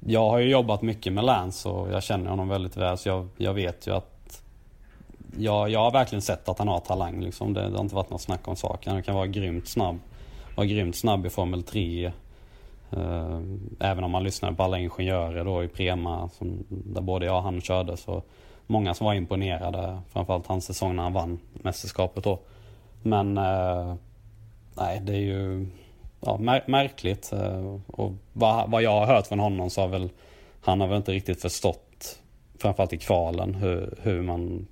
jag 0.00 0.30
har 0.30 0.38
ju 0.38 0.50
jobbat 0.50 0.82
mycket 0.82 1.12
med 1.12 1.24
Lance 1.24 1.68
och 1.68 1.92
jag 1.92 2.02
känner 2.02 2.30
honom 2.30 2.48
väldigt 2.48 2.76
väl 2.76 2.98
så 2.98 3.08
jag, 3.08 3.28
jag 3.36 3.54
vet 3.54 3.86
ju 3.86 3.94
att 3.94 4.15
jag, 5.38 5.70
jag 5.70 5.80
har 5.80 5.90
verkligen 5.90 6.22
sett 6.22 6.48
att 6.48 6.58
han 6.58 6.68
har 6.68 6.80
talang. 6.80 7.20
Liksom. 7.20 7.54
Det, 7.54 7.68
det 7.68 7.76
har 7.76 7.82
inte 7.82 7.94
varit 7.94 8.10
något 8.10 8.20
snack 8.20 8.48
om 8.48 8.56
saken. 8.56 8.92
Han 8.92 9.02
kan 9.02 9.14
vara 9.14 9.26
grymt 9.26 9.68
snabb. 9.68 9.98
Vara 10.56 10.66
grymt 10.66 10.96
snabb 10.96 11.26
i 11.26 11.30
Formel 11.30 11.62
3. 11.62 12.12
Uh, 12.96 13.02
eh, 13.02 13.40
även 13.80 14.04
om 14.04 14.10
man 14.10 14.22
lyssnar 14.22 14.52
på 14.52 14.62
alla 14.62 14.78
ingenjörer 14.78 15.44
då 15.44 15.64
i 15.64 15.68
Prema, 15.68 16.28
som, 16.28 16.64
där 16.68 17.00
både 17.00 17.26
jag 17.26 17.36
och 17.36 17.42
han 17.42 17.60
körde, 17.60 17.96
så 17.96 18.22
många 18.66 18.94
som 18.94 19.04
var 19.04 19.14
imponerade. 19.14 20.00
Framförallt 20.12 20.46
hans 20.46 20.64
säsong 20.64 20.96
när 20.96 21.02
han 21.02 21.12
vann 21.12 21.38
mästerskapet 21.52 22.24
då. 22.24 22.38
Men 23.02 23.38
eh, 23.38 23.94
nej, 24.74 25.00
det 25.02 25.12
är 25.12 25.20
ju 25.20 25.66
ja, 26.20 26.38
mär 26.38 26.64
märkligt. 26.66 27.32
Eh, 27.32 27.76
och 27.86 28.12
vad, 28.32 28.70
vad, 28.70 28.82
jag 28.82 28.90
har 28.90 29.06
hört 29.06 29.26
från 29.26 29.38
honom 29.38 29.70
så 29.70 29.80
har 29.80 29.88
väl 29.88 30.10
han 30.66 30.80
har 30.80 30.88
väl 30.88 30.96
inte 30.96 31.12
riktigt 31.12 31.42
förstått, 31.42 32.20
framförallt 32.58 32.92
i 32.92 32.98
kvalen, 32.98 33.54
hur, 33.54 33.94
hur, 34.02 34.22
man, 34.22 34.66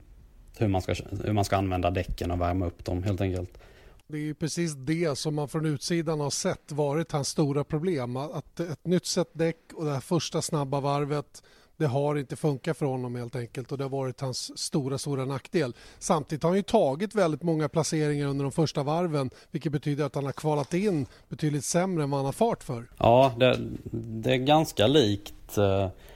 hur, 0.58 0.68
man 0.68 0.82
ska, 0.82 0.94
hur 1.24 1.32
man 1.32 1.44
ska 1.44 1.56
använda 1.56 1.90
däcken 1.90 2.30
och 2.30 2.40
värma 2.40 2.66
upp 2.66 2.84
dem 2.84 3.02
helt 3.02 3.20
enkelt. 3.20 3.58
Det 4.06 4.16
är 4.16 4.22
ju 4.22 4.34
precis 4.34 4.74
det 4.74 5.18
som 5.18 5.34
man 5.34 5.48
från 5.48 5.66
utsidan 5.66 6.20
har 6.20 6.30
sett 6.30 6.72
varit 6.72 7.12
hans 7.12 7.28
stora 7.28 7.64
problem. 7.64 8.16
Att 8.16 8.60
ett 8.60 8.86
nytt 8.86 9.06
sätt 9.06 9.30
däck 9.32 9.56
och 9.74 9.84
det 9.84 9.92
här 9.92 10.00
första 10.00 10.42
snabba 10.42 10.80
varvet 10.80 11.42
det 11.76 11.86
har 11.86 12.16
inte 12.16 12.36
funkat 12.36 12.76
för 12.76 12.86
honom 12.86 13.14
helt 13.14 13.36
enkelt 13.36 13.72
och 13.72 13.78
det 13.78 13.84
har 13.84 13.88
varit 13.88 14.20
hans 14.20 14.58
stora, 14.58 14.98
stora 14.98 15.24
nackdel. 15.24 15.74
Samtidigt 15.98 16.42
har 16.42 16.50
han 16.50 16.56
ju 16.56 16.62
tagit 16.62 17.14
väldigt 17.14 17.42
många 17.42 17.68
placeringar 17.68 18.26
under 18.26 18.42
de 18.42 18.52
första 18.52 18.82
varven 18.82 19.30
vilket 19.50 19.72
betyder 19.72 20.04
att 20.04 20.14
han 20.14 20.24
har 20.24 20.32
kvalat 20.32 20.74
in 20.74 21.06
betydligt 21.28 21.64
sämre 21.64 22.04
än 22.04 22.10
vad 22.10 22.18
han 22.18 22.26
har 22.26 22.32
fart 22.32 22.62
för. 22.62 22.90
Ja, 22.98 23.34
det, 23.38 23.58
det 23.92 24.32
är 24.32 24.36
ganska 24.36 24.86
likt. 24.86 25.58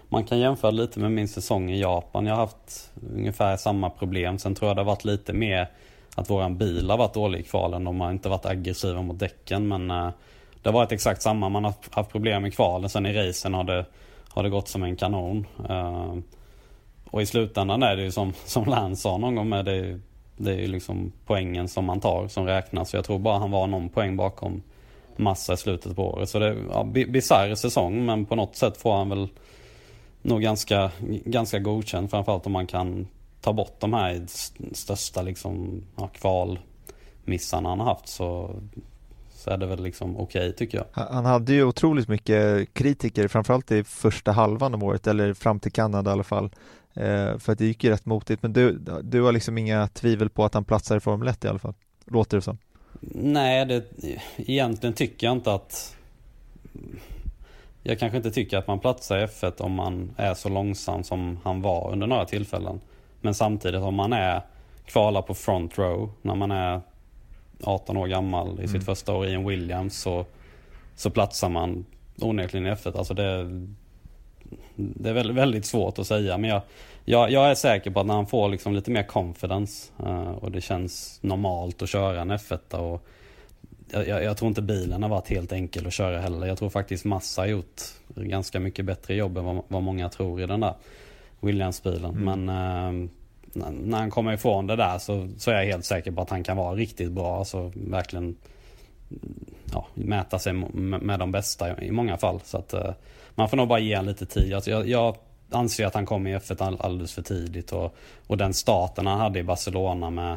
Man 0.08 0.24
kan 0.24 0.38
jämföra 0.38 0.70
lite 0.70 1.00
med 1.00 1.12
min 1.12 1.28
säsong 1.28 1.70
i 1.70 1.80
Japan. 1.80 2.26
Jag 2.26 2.34
har 2.34 2.40
haft 2.40 2.92
ungefär 3.14 3.56
samma 3.56 3.90
problem. 3.90 4.38
Sen 4.38 4.54
tror 4.54 4.68
jag 4.68 4.76
det 4.76 4.80
har 4.80 4.86
varit 4.86 5.04
lite 5.04 5.32
mer 5.32 5.70
att 6.14 6.30
våran 6.30 6.58
bil 6.58 6.90
har 6.90 6.96
varit 6.96 7.14
dålig 7.14 7.40
i 7.40 7.42
kvalen. 7.42 7.84
De 7.84 8.00
har 8.00 8.10
inte 8.10 8.28
varit 8.28 8.46
aggressiva 8.46 9.02
mot 9.02 9.18
däcken 9.18 9.68
men 9.68 9.90
eh, 9.90 10.10
det 10.62 10.68
har 10.68 10.74
varit 10.74 10.92
exakt 10.92 11.22
samma. 11.22 11.48
Man 11.48 11.64
har 11.64 11.74
haft 11.90 12.10
problem 12.10 12.46
i 12.46 12.50
kvalen. 12.50 12.90
Sen 12.90 13.06
i 13.06 13.12
racen 13.12 13.54
har 13.54 13.64
det 13.64 13.86
har 14.28 14.42
det 14.42 14.50
gått 14.50 14.68
som 14.68 14.82
en 14.82 14.96
kanon. 14.96 15.46
Eh, 15.68 16.14
och 17.10 17.22
i 17.22 17.26
slutändan 17.26 17.82
är 17.82 17.96
det 17.96 18.02
ju 18.02 18.12
som, 18.12 18.32
som 18.44 18.64
Lance 18.64 19.02
sa 19.02 19.16
någon 19.16 19.34
gång 19.34 19.48
med 19.48 19.64
det, 19.64 20.00
det 20.36 20.50
är 20.50 20.58
ju 20.58 20.66
liksom 20.66 21.12
poängen 21.26 21.68
som 21.68 21.84
man 21.84 22.00
tar 22.00 22.28
som 22.28 22.46
räknas. 22.46 22.94
Jag 22.94 23.04
tror 23.04 23.18
bara 23.18 23.38
han 23.38 23.50
var 23.50 23.66
någon 23.66 23.88
poäng 23.88 24.16
bakom 24.16 24.62
Massa 25.16 25.52
i 25.52 25.56
slutet 25.56 25.96
på 25.96 26.10
året. 26.10 26.28
Så 26.28 26.38
det 26.38 26.46
är 26.46 26.56
ja, 26.70 26.84
bisarr 26.84 27.54
säsong 27.54 28.06
men 28.06 28.26
på 28.26 28.36
något 28.36 28.56
sätt 28.56 28.76
får 28.76 28.96
han 28.96 29.08
väl 29.08 29.28
nog 30.22 30.42
ganska, 30.42 30.90
ganska 31.24 31.58
godkänd. 31.58 32.10
Framförallt 32.10 32.46
om 32.46 32.52
man 32.52 32.66
kan 32.66 33.08
ta 33.40 33.52
bort 33.52 33.80
de 33.80 33.92
här 33.92 34.26
största 34.72 35.22
liksom, 35.22 35.82
ja, 35.96 36.08
kvalmissarna 36.08 37.68
han 37.68 37.80
har 37.80 37.86
haft. 37.86 38.08
Så 38.08 38.54
så 39.38 39.50
är 39.50 39.56
det 39.56 39.66
väl 39.66 39.82
liksom 39.82 40.16
okej 40.16 40.40
okay, 40.40 40.52
tycker 40.52 40.78
jag. 40.78 41.04
Han 41.04 41.24
hade 41.24 41.52
ju 41.52 41.64
otroligt 41.64 42.08
mycket 42.08 42.74
kritiker, 42.74 43.28
framförallt 43.28 43.72
i 43.72 43.84
första 43.84 44.32
halvan 44.32 44.74
av 44.74 44.84
året, 44.84 45.06
eller 45.06 45.34
fram 45.34 45.60
till 45.60 45.72
Kanada 45.72 46.10
i 46.10 46.12
alla 46.12 46.24
fall. 46.24 46.50
Eh, 46.94 47.38
för 47.38 47.52
att 47.52 47.58
det 47.58 47.64
gick 47.64 47.84
ju 47.84 47.90
rätt 47.90 48.06
motigt, 48.06 48.42
men 48.42 48.52
du, 48.52 48.78
du 49.02 49.22
har 49.22 49.32
liksom 49.32 49.58
inga 49.58 49.88
tvivel 49.88 50.30
på 50.30 50.44
att 50.44 50.54
han 50.54 50.64
platsar 50.64 50.96
i 50.96 51.00
Formel 51.00 51.28
1 51.28 51.44
i 51.44 51.48
alla 51.48 51.58
fall, 51.58 51.74
låter 52.04 52.36
det 52.36 52.42
som. 52.42 52.58
Nej, 53.00 53.66
det, 53.66 53.84
egentligen 54.36 54.94
tycker 54.94 55.26
jag 55.26 55.36
inte 55.36 55.52
att 55.52 55.96
jag 57.88 57.98
kanske 57.98 58.16
inte 58.16 58.30
tycker 58.30 58.58
att 58.58 58.66
man 58.66 58.78
platsar 58.78 59.18
i 59.18 59.26
F1 59.26 59.62
om 59.62 59.72
man 59.72 60.10
är 60.16 60.34
så 60.34 60.48
långsam 60.48 61.04
som 61.04 61.38
han 61.44 61.62
var 61.62 61.92
under 61.92 62.06
några 62.06 62.24
tillfällen. 62.24 62.80
Men 63.20 63.34
samtidigt 63.34 63.80
om 63.80 63.94
man 63.94 64.12
är 64.12 64.42
kvalar 64.86 65.22
på 65.22 65.34
front 65.34 65.78
row 65.78 66.10
när 66.22 66.34
man 66.34 66.50
är 66.50 66.80
18 67.62 67.96
år 67.96 68.06
gammal 68.06 68.60
i 68.60 68.62
sitt 68.62 68.70
mm. 68.70 68.84
första 68.84 69.14
år 69.14 69.26
i 69.26 69.34
en 69.34 69.48
Williams 69.48 69.98
så, 70.00 70.26
så 70.94 71.10
platsar 71.10 71.48
man 71.48 71.84
onekligen 72.20 72.66
i 72.66 72.70
F1. 72.70 72.98
Alltså 72.98 73.14
det, 73.14 73.44
det 74.74 75.08
är 75.08 75.14
väldigt, 75.14 75.36
väldigt 75.36 75.66
svårt 75.66 75.98
att 75.98 76.06
säga 76.06 76.38
men 76.38 76.50
jag, 76.50 76.62
jag, 77.04 77.30
jag, 77.30 77.50
är 77.50 77.54
säker 77.54 77.90
på 77.90 78.00
att 78.00 78.06
när 78.06 78.14
han 78.14 78.26
får 78.26 78.48
liksom 78.48 78.74
lite 78.74 78.90
mer 78.90 79.02
confidence 79.02 79.92
uh, 80.02 80.30
och 80.30 80.52
det 80.52 80.60
känns 80.60 81.18
normalt 81.22 81.82
att 81.82 81.88
köra 81.88 82.20
en 82.20 82.32
F1 82.32 82.74
och 82.74 83.06
jag, 83.92 84.24
jag, 84.24 84.36
tror 84.36 84.48
inte 84.48 84.62
bilen 84.62 85.02
har 85.02 85.10
varit 85.10 85.28
helt 85.28 85.52
enkel 85.52 85.86
att 85.86 85.92
köra 85.92 86.20
heller. 86.20 86.46
Jag 86.46 86.58
tror 86.58 86.70
faktiskt 86.70 87.04
Massa 87.04 87.42
har 87.42 87.46
gjort 87.46 87.82
ganska 88.14 88.60
mycket 88.60 88.84
bättre 88.84 89.14
jobb 89.14 89.38
än 89.38 89.44
vad, 89.44 89.62
vad 89.68 89.82
många 89.82 90.08
tror 90.08 90.40
i 90.40 90.46
den 90.46 90.60
där 90.60 90.74
Williams-bilen. 91.40 92.16
Mm. 92.16 92.44
Men 92.44 92.48
uh, 92.48 93.08
när 93.72 93.98
han 93.98 94.10
kommer 94.10 94.32
ifrån 94.32 94.66
det 94.66 94.76
där 94.76 94.98
så, 94.98 95.28
så 95.38 95.50
är 95.50 95.54
jag 95.54 95.64
helt 95.64 95.84
säker 95.84 96.10
på 96.10 96.22
att 96.22 96.30
han 96.30 96.44
kan 96.44 96.56
vara 96.56 96.74
riktigt 96.74 97.12
bra. 97.12 97.38
Alltså 97.38 97.72
verkligen 97.74 98.36
ja, 99.72 99.86
mäta 99.94 100.38
sig 100.38 100.52
med 100.52 101.18
de 101.18 101.32
bästa 101.32 101.82
i 101.82 101.90
många 101.90 102.16
fall. 102.16 102.40
Så 102.44 102.58
att 102.58 102.74
uh, 102.74 102.90
man 103.34 103.48
får 103.48 103.56
nog 103.56 103.68
bara 103.68 103.78
ge 103.78 103.96
honom 103.96 104.08
lite 104.08 104.26
tid. 104.26 104.54
Alltså 104.54 104.70
jag, 104.70 104.88
jag 104.88 105.16
anser 105.50 105.86
att 105.86 105.94
han 105.94 106.06
kom 106.06 106.26
i 106.26 106.36
F1 106.36 106.76
alldeles 106.80 107.12
för 107.12 107.22
tidigt. 107.22 107.72
Och, 107.72 107.94
och 108.26 108.36
den 108.36 108.54
starten 108.54 109.06
han 109.06 109.20
hade 109.20 109.38
i 109.38 109.42
Barcelona 109.42 110.10
med 110.10 110.36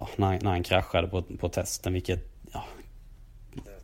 ja, 0.00 0.08
när, 0.16 0.40
när 0.40 0.50
han 0.50 0.62
kraschade 0.62 1.08
på, 1.08 1.22
på 1.22 1.48
testen, 1.48 1.92
vilket 1.92 2.33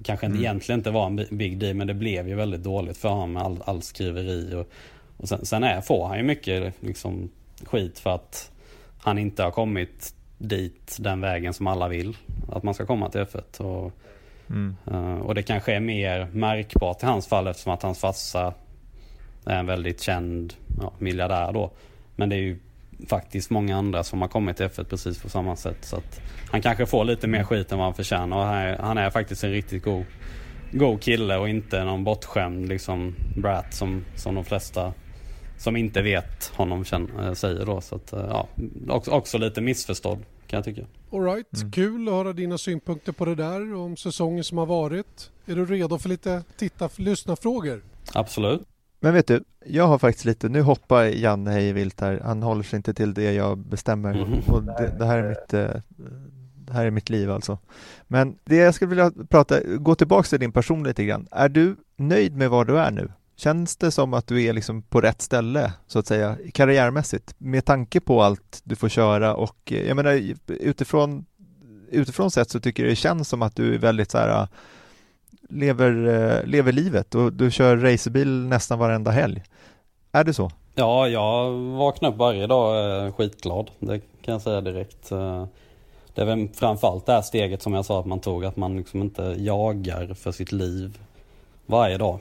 kanske 0.02 0.26
mm. 0.26 0.38
egentligen 0.38 0.78
inte 0.78 0.90
var 0.90 1.06
en 1.06 1.26
big 1.30 1.58
deal, 1.58 1.74
men 1.74 1.86
det 1.86 1.94
blev 1.94 2.28
ju 2.28 2.34
väldigt 2.34 2.62
dåligt 2.62 2.96
för 2.96 3.08
honom 3.08 3.32
med 3.32 3.42
all, 3.42 3.62
all 3.64 3.82
skriveri. 3.82 4.54
Och, 4.54 4.68
och 5.16 5.28
sen, 5.28 5.46
sen 5.46 5.64
är, 5.64 5.80
får 5.80 6.06
han 6.06 6.16
ju 6.16 6.22
mycket 6.22 6.74
liksom, 6.80 7.30
skit 7.64 7.98
för 7.98 8.10
att 8.10 8.50
han 8.98 9.18
inte 9.18 9.42
har 9.42 9.50
kommit 9.50 10.14
dit 10.38 10.96
den 11.00 11.20
vägen 11.20 11.54
som 11.54 11.66
alla 11.66 11.88
vill 11.88 12.16
att 12.52 12.62
man 12.62 12.74
ska 12.74 12.86
komma 12.86 13.10
till 13.10 13.20
F1. 13.20 13.60
Och, 13.60 13.92
mm. 14.50 14.76
uh, 14.90 15.18
och 15.18 15.34
det 15.34 15.42
kanske 15.42 15.74
är 15.74 15.80
mer 15.80 16.28
märkbart 16.32 17.02
i 17.02 17.06
hans 17.06 17.26
fall 17.26 17.46
eftersom 17.46 17.72
att 17.72 17.82
hans 17.82 17.98
farsa 17.98 18.54
är 19.46 19.58
en 19.58 19.66
väldigt 19.66 20.00
känd 20.00 20.54
ja, 20.80 20.92
miljardär 20.98 21.52
då. 21.52 21.70
Men 22.16 22.28
det 22.28 22.36
är 22.36 22.40
ju 22.40 22.58
faktiskt 23.08 23.50
många 23.50 23.76
andra 23.76 24.04
som 24.04 24.20
har 24.20 24.28
kommit 24.28 24.56
till 24.56 24.66
F1 24.66 24.84
precis 24.84 25.22
på 25.22 25.28
samma 25.28 25.56
sätt. 25.56 25.78
Så 25.80 25.96
att 25.96 26.20
han 26.50 26.62
kanske 26.62 26.86
får 26.86 27.04
lite 27.04 27.26
mer 27.26 27.44
skit 27.44 27.72
än 27.72 27.78
vad 27.78 27.86
han 27.86 27.94
förtjänar. 27.94 28.36
Och 28.36 28.44
han 28.44 28.54
är, 28.54 28.78
han 28.78 28.98
är 28.98 29.10
faktiskt 29.10 29.44
en 29.44 29.50
riktigt 29.50 29.84
god, 29.84 30.04
god 30.72 31.02
kille 31.02 31.36
och 31.36 31.48
inte 31.48 31.84
någon 31.84 32.04
bortskämd 32.04 32.68
liksom 32.68 33.14
brat 33.36 33.74
som, 33.74 34.04
som 34.16 34.34
de 34.34 34.44
flesta 34.44 34.92
som 35.58 35.76
inte 35.76 36.02
vet 36.02 36.46
honom 36.46 36.84
känner, 36.84 37.26
eh, 37.26 37.32
säger 37.32 37.66
då. 37.66 37.80
Så 37.80 37.94
att, 37.94 38.12
eh, 38.12 38.26
ja, 38.28 38.48
också, 38.88 39.10
också 39.10 39.38
lite 39.38 39.60
missförstådd 39.60 40.18
kan 40.46 40.56
jag 40.56 40.64
tycka. 40.64 40.82
Alright, 41.12 41.54
mm. 41.60 41.72
kul 41.72 42.08
att 42.08 42.14
höra 42.14 42.32
dina 42.32 42.58
synpunkter 42.58 43.12
på 43.12 43.24
det 43.24 43.34
där 43.34 43.74
om 43.74 43.96
säsongen 43.96 44.44
som 44.44 44.58
har 44.58 44.66
varit. 44.66 45.30
Är 45.46 45.54
du 45.54 45.64
redo 45.64 45.98
för 45.98 46.08
lite 46.08 46.42
titta, 46.56 46.88
lyssna 46.96 47.36
frågor? 47.36 47.82
Absolut. 48.14 48.62
Men 49.00 49.14
vet 49.14 49.26
du, 49.26 49.44
jag 49.66 49.86
har 49.86 49.98
faktiskt 49.98 50.24
lite, 50.24 50.48
nu 50.48 50.62
hoppar 50.62 51.04
Janne 51.04 51.50
hej 51.50 51.72
vilt 51.72 52.00
här, 52.00 52.20
han 52.24 52.42
håller 52.42 52.62
sig 52.62 52.76
inte 52.76 52.94
till 52.94 53.14
det 53.14 53.32
jag 53.32 53.58
bestämmer 53.58 54.14
mm. 54.14 54.40
och 54.46 54.62
det, 54.62 54.94
det, 54.98 55.06
här 55.06 55.18
är 55.18 55.28
mitt 55.28 55.54
eh, 55.54 55.82
det 56.54 56.72
här 56.72 56.84
är 56.84 56.90
mitt 56.90 57.10
liv 57.10 57.30
alltså. 57.30 57.58
Men 58.06 58.38
det 58.44 58.56
jag 58.56 58.74
skulle 58.74 58.88
vilja 58.88 59.12
prata, 59.28 59.60
gå 59.60 59.94
tillbaka 59.94 60.28
till 60.28 60.40
din 60.40 60.52
person 60.52 60.84
lite 60.84 61.04
grann. 61.04 61.28
Är 61.30 61.48
du 61.48 61.76
nöjd 61.96 62.36
med 62.36 62.50
var 62.50 62.64
du 62.64 62.78
är 62.78 62.90
nu? 62.90 63.12
Känns 63.36 63.76
det 63.76 63.90
som 63.90 64.14
att 64.14 64.26
du 64.26 64.42
är 64.44 64.52
liksom 64.52 64.82
på 64.82 65.00
rätt 65.00 65.22
ställe 65.22 65.72
så 65.86 65.98
att 65.98 66.06
säga 66.06 66.36
karriärmässigt 66.54 67.34
med 67.38 67.64
tanke 67.64 68.00
på 68.00 68.22
allt 68.22 68.60
du 68.64 68.76
får 68.76 68.88
köra 68.88 69.34
och 69.34 69.72
eh, 69.72 69.88
jag 69.88 69.96
menar 69.96 70.34
utifrån 70.46 71.26
utifrån 71.90 72.30
sett 72.30 72.50
så 72.50 72.60
tycker 72.60 72.82
jag 72.82 72.92
det 72.92 72.96
känns 72.96 73.28
som 73.28 73.42
att 73.42 73.56
du 73.56 73.74
är 73.74 73.78
väldigt 73.78 74.10
så 74.10 74.18
här 74.18 74.48
lever, 75.50 76.08
eh, 76.08 76.46
lever 76.46 76.72
livet 76.72 77.14
och 77.14 77.32
du 77.32 77.50
kör 77.50 77.76
racerbil 77.76 78.28
nästan 78.28 78.78
varenda 78.78 79.10
helg. 79.10 79.42
Är 80.12 80.24
det 80.24 80.34
så? 80.34 80.50
Ja, 80.74 81.08
jag 81.08 81.52
vaknar 81.52 82.10
upp 82.10 82.16
varje 82.16 82.46
dag 82.46 83.04
eh, 83.06 83.12
skitglad. 83.12 83.70
Det 83.78 83.98
kan 83.98 84.32
jag 84.32 84.42
säga 84.42 84.60
direkt. 84.60 85.12
Eh, 85.12 85.44
det 86.14 86.22
är 86.22 86.26
väl 86.26 86.48
framförallt 86.54 87.06
det 87.06 87.12
här 87.12 87.22
steget 87.22 87.62
som 87.62 87.74
jag 87.74 87.84
sa 87.84 88.00
att 88.00 88.06
man 88.06 88.20
tog, 88.20 88.44
att 88.44 88.56
man 88.56 88.76
liksom 88.76 89.02
inte 89.02 89.22
jagar 89.38 90.14
för 90.14 90.32
sitt 90.32 90.52
liv 90.52 90.98
varje 91.66 91.98
dag. 91.98 92.20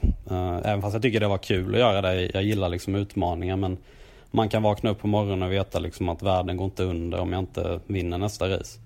Även 0.64 0.82
fast 0.82 0.94
jag 0.94 1.02
tycker 1.02 1.20
det 1.20 1.28
var 1.28 1.38
kul 1.38 1.74
att 1.74 1.80
göra 1.80 2.02
det. 2.02 2.32
Jag 2.34 2.44
gillar 2.44 2.70
liksom 2.70 2.96
utmaningar 2.96 3.56
men 3.56 3.78
man 4.32 4.50
kan 4.50 4.64
vakna 4.64 4.90
upp 4.90 5.00
på 5.00 5.08
morgonen 5.08 5.44
och 5.44 5.52
veta 5.52 5.80
liksom 5.80 6.10
att 6.10 6.22
världen 6.22 6.58
går 6.58 6.66
inte 6.66 6.84
under 6.84 7.20
om 7.20 7.34
jag 7.34 7.40
inte 7.40 7.80
vinner 7.88 8.18
nästa 8.18 8.50
race. 8.50 8.80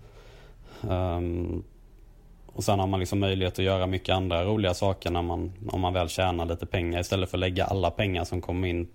Um, 0.81 1.63
och 2.54 2.64
sen 2.64 2.80
har 2.80 2.88
man 2.88 2.99
liksom 2.99 3.20
möjlighet 3.20 3.60
att 3.60 3.66
göra 3.66 3.88
mycket 3.88 4.16
andra 4.16 4.43
roliga 4.43 4.74
saker 4.74 5.12
när 5.12 5.22
man, 5.22 5.51
om 5.70 5.82
man 5.82 5.93
väl 5.93 6.10
tjänar 6.10 6.45
lite 6.45 6.66
pengar 6.66 6.99
istället 6.99 7.30
för 7.30 7.38
att 7.38 7.39
lägga 7.39 7.66
alla 7.66 7.91
pengar 7.91 8.24
som 8.24 8.41
kommer 8.41 8.68
in 8.68 8.88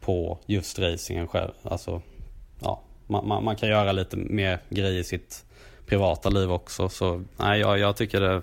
på 0.00 0.38
just 0.46 0.78
racingen 0.78 1.28
själv. 1.28 1.52
Alltså, 1.62 2.02
ja, 2.60 2.80
man, 3.06 3.28
man, 3.28 3.44
man 3.44 3.56
kan 3.56 3.68
göra 3.68 3.92
lite 3.92 4.16
mer 4.16 4.58
grejer 4.68 5.00
i 5.00 5.04
sitt 5.04 5.44
privata 5.86 6.30
liv 6.30 6.52
också. 6.52 6.88
Så 6.88 7.22
nej, 7.36 7.60
jag, 7.60 7.78
jag 7.78 7.96
tycker 7.96 8.20
det, 8.20 8.42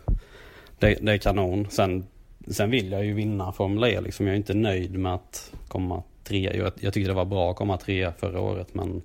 det, 0.79 0.97
det 1.01 1.11
är 1.11 1.17
kanon. 1.17 1.67
Sen 1.69 2.05
Sen 2.47 2.69
vill 2.69 2.91
jag 2.91 3.05
ju 3.05 3.13
vinna 3.13 3.51
Formel 3.51 3.83
E 3.83 4.01
liksom. 4.01 4.27
Jag 4.27 4.33
är 4.33 4.37
inte 4.37 4.53
nöjd 4.53 4.99
med 4.99 5.13
att 5.13 5.53
komma 5.67 6.03
trea. 6.23 6.55
Jag, 6.55 6.71
jag 6.79 6.93
tyckte 6.93 7.09
det 7.09 7.15
var 7.15 7.25
bra 7.25 7.51
att 7.51 7.55
komma 7.55 7.77
trea 7.77 8.13
förra 8.19 8.41
året 8.41 8.73
men 8.73 9.01